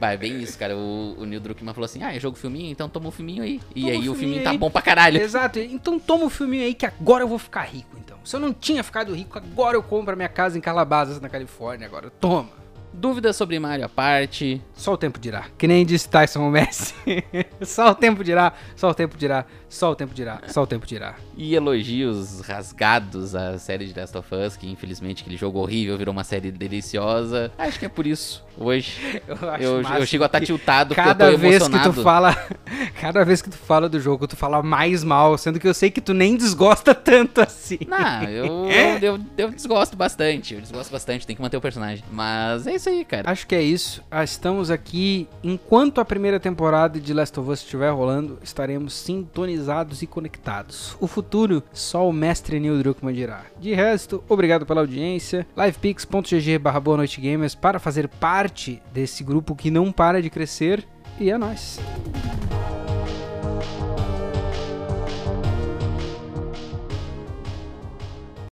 Vai, 0.00 0.16
bem 0.16 0.40
isso, 0.40 0.58
cara. 0.58 0.76
O, 0.76 1.14
o 1.20 1.24
Neil 1.24 1.40
Druckmann 1.40 1.72
falou 1.72 1.84
assim: 1.84 2.02
ah, 2.02 2.12
é 2.14 2.18
jogo 2.18 2.36
filminho, 2.36 2.72
então 2.72 2.88
toma 2.88 3.08
o 3.08 3.12
filminho 3.12 3.44
aí. 3.44 3.60
E 3.74 3.82
Toma 3.82 3.86
o 3.86 3.90
aí 3.92 3.96
o 3.98 4.00
filminho 4.00 4.16
filminho 4.16 4.44
tá 4.44 4.50
aí. 4.50 4.58
bom 4.58 4.68
pra 4.70 4.82
caralho. 4.82 5.20
Exato, 5.22 5.60
então 5.60 5.98
toma 6.00 6.24
o 6.24 6.30
filminho 6.30 6.64
aí 6.64 6.74
que 6.74 6.84
agora 6.84 7.22
eu 7.22 7.28
vou 7.28 7.38
ficar 7.38 7.62
rico, 7.62 7.96
então. 8.04 8.18
Se 8.24 8.34
eu 8.34 8.40
não 8.40 8.52
tinha 8.52 8.82
ficado 8.82 9.14
rico, 9.14 9.38
agora 9.38 9.76
eu 9.76 9.82
compro 9.82 10.12
a 10.12 10.16
minha 10.16 10.28
casa 10.28 10.58
em 10.58 10.60
Calabasas, 10.60 11.20
na 11.20 11.28
Califórnia, 11.28 11.86
agora 11.86 12.10
toma. 12.10 12.57
Dúvidas 12.98 13.36
sobre 13.36 13.60
Mario 13.60 13.84
à 13.84 13.88
parte. 13.88 14.60
Só 14.74 14.94
o 14.94 14.96
tempo 14.96 15.20
dirá. 15.20 15.46
Que 15.56 15.68
nem 15.68 15.86
disse 15.86 16.08
Tyson 16.08 16.50
Messi. 16.50 16.94
só 17.62 17.92
o 17.92 17.94
tempo 17.94 18.24
dirá, 18.24 18.52
só 18.74 18.90
o 18.90 18.94
tempo 18.94 19.16
dirá, 19.16 19.46
só 19.68 19.92
o 19.92 19.94
tempo 19.94 20.12
dirá, 20.12 20.40
só 20.48 20.64
o 20.64 20.66
tempo 20.66 20.84
dirá. 20.84 21.14
E 21.36 21.54
elogios 21.54 22.40
rasgados 22.40 23.36
à 23.36 23.56
série 23.56 23.86
de 23.86 23.98
Last 23.98 24.18
of 24.18 24.34
Us, 24.34 24.56
que 24.56 24.68
infelizmente 24.68 25.22
aquele 25.22 25.36
jogo 25.36 25.60
horrível 25.60 25.96
virou 25.96 26.12
uma 26.12 26.24
série 26.24 26.50
deliciosa. 26.50 27.52
Acho 27.56 27.78
que 27.78 27.86
é 27.86 27.88
por 27.88 28.04
isso. 28.04 28.44
Hoje 28.60 29.22
Eu, 29.28 29.50
acho 29.50 29.62
eu, 29.62 29.82
eu 30.00 30.06
chego 30.06 30.24
a 30.24 30.26
estar 30.26 30.40
que 30.40 30.46
tiltado 30.46 30.94
porque 30.94 31.00
Cada 31.08 31.26
eu 31.26 31.32
tô 31.32 31.38
vez 31.38 31.58
que 31.58 31.64
emocionado. 31.64 31.94
tu 31.94 32.02
fala, 32.02 32.36
cada 33.00 33.24
vez 33.24 33.40
que 33.42 33.50
tu 33.50 33.56
fala 33.56 33.88
do 33.88 34.00
jogo, 34.00 34.26
tu 34.26 34.36
fala 34.36 34.62
mais 34.62 35.04
mal, 35.04 35.36
sendo 35.38 35.60
que 35.60 35.68
eu 35.68 35.74
sei 35.74 35.90
que 35.90 36.00
tu 36.00 36.12
nem 36.12 36.36
desgosta 36.36 36.94
tanto 36.94 37.40
assim. 37.40 37.78
Não, 37.86 38.24
eu, 38.24 38.68
eu, 38.68 38.98
eu, 39.00 39.20
eu 39.36 39.50
desgosto 39.50 39.96
bastante. 39.96 40.54
Eu 40.54 40.60
desgosto 40.60 40.90
bastante, 40.90 41.26
tem 41.26 41.36
que 41.36 41.42
manter 41.42 41.56
o 41.56 41.60
personagem. 41.60 42.02
Mas 42.10 42.66
é 42.66 42.74
isso 42.74 42.88
aí, 42.88 43.04
cara. 43.04 43.30
Acho 43.30 43.46
que 43.46 43.54
é 43.54 43.62
isso. 43.62 44.02
Ah, 44.10 44.24
Estamos 44.24 44.70
aqui. 44.70 45.28
Enquanto 45.42 46.00
a 46.00 46.04
primeira 46.04 46.40
temporada 46.40 46.98
de 47.00 47.12
Last 47.14 47.38
of 47.38 47.50
Us 47.50 47.60
estiver 47.60 47.90
rolando, 47.90 48.38
estaremos 48.42 48.92
sintonizados 48.94 50.02
e 50.02 50.06
conectados. 50.06 50.96
O 51.00 51.06
futuro, 51.06 51.62
só 51.72 52.08
o 52.08 52.12
mestre 52.12 52.58
Neil 52.58 52.78
Druckmann 52.78 53.14
dirá. 53.14 53.42
De 53.60 53.72
resto, 53.74 54.22
obrigado 54.28 54.66
pela 54.66 54.80
audiência. 54.80 55.46
livepix.gg 55.56 56.58
barra 56.58 56.80
Boa 56.80 56.96
Noite 56.96 57.20
Gamers 57.20 57.54
para 57.54 57.78
fazer 57.78 58.08
parte 58.08 58.47
parte 58.48 58.82
desse 58.94 59.22
grupo 59.22 59.54
que 59.54 59.70
não 59.70 59.92
para 59.92 60.22
de 60.22 60.30
crescer 60.30 60.86
e 61.20 61.30
é 61.30 61.36
nós. 61.36 61.78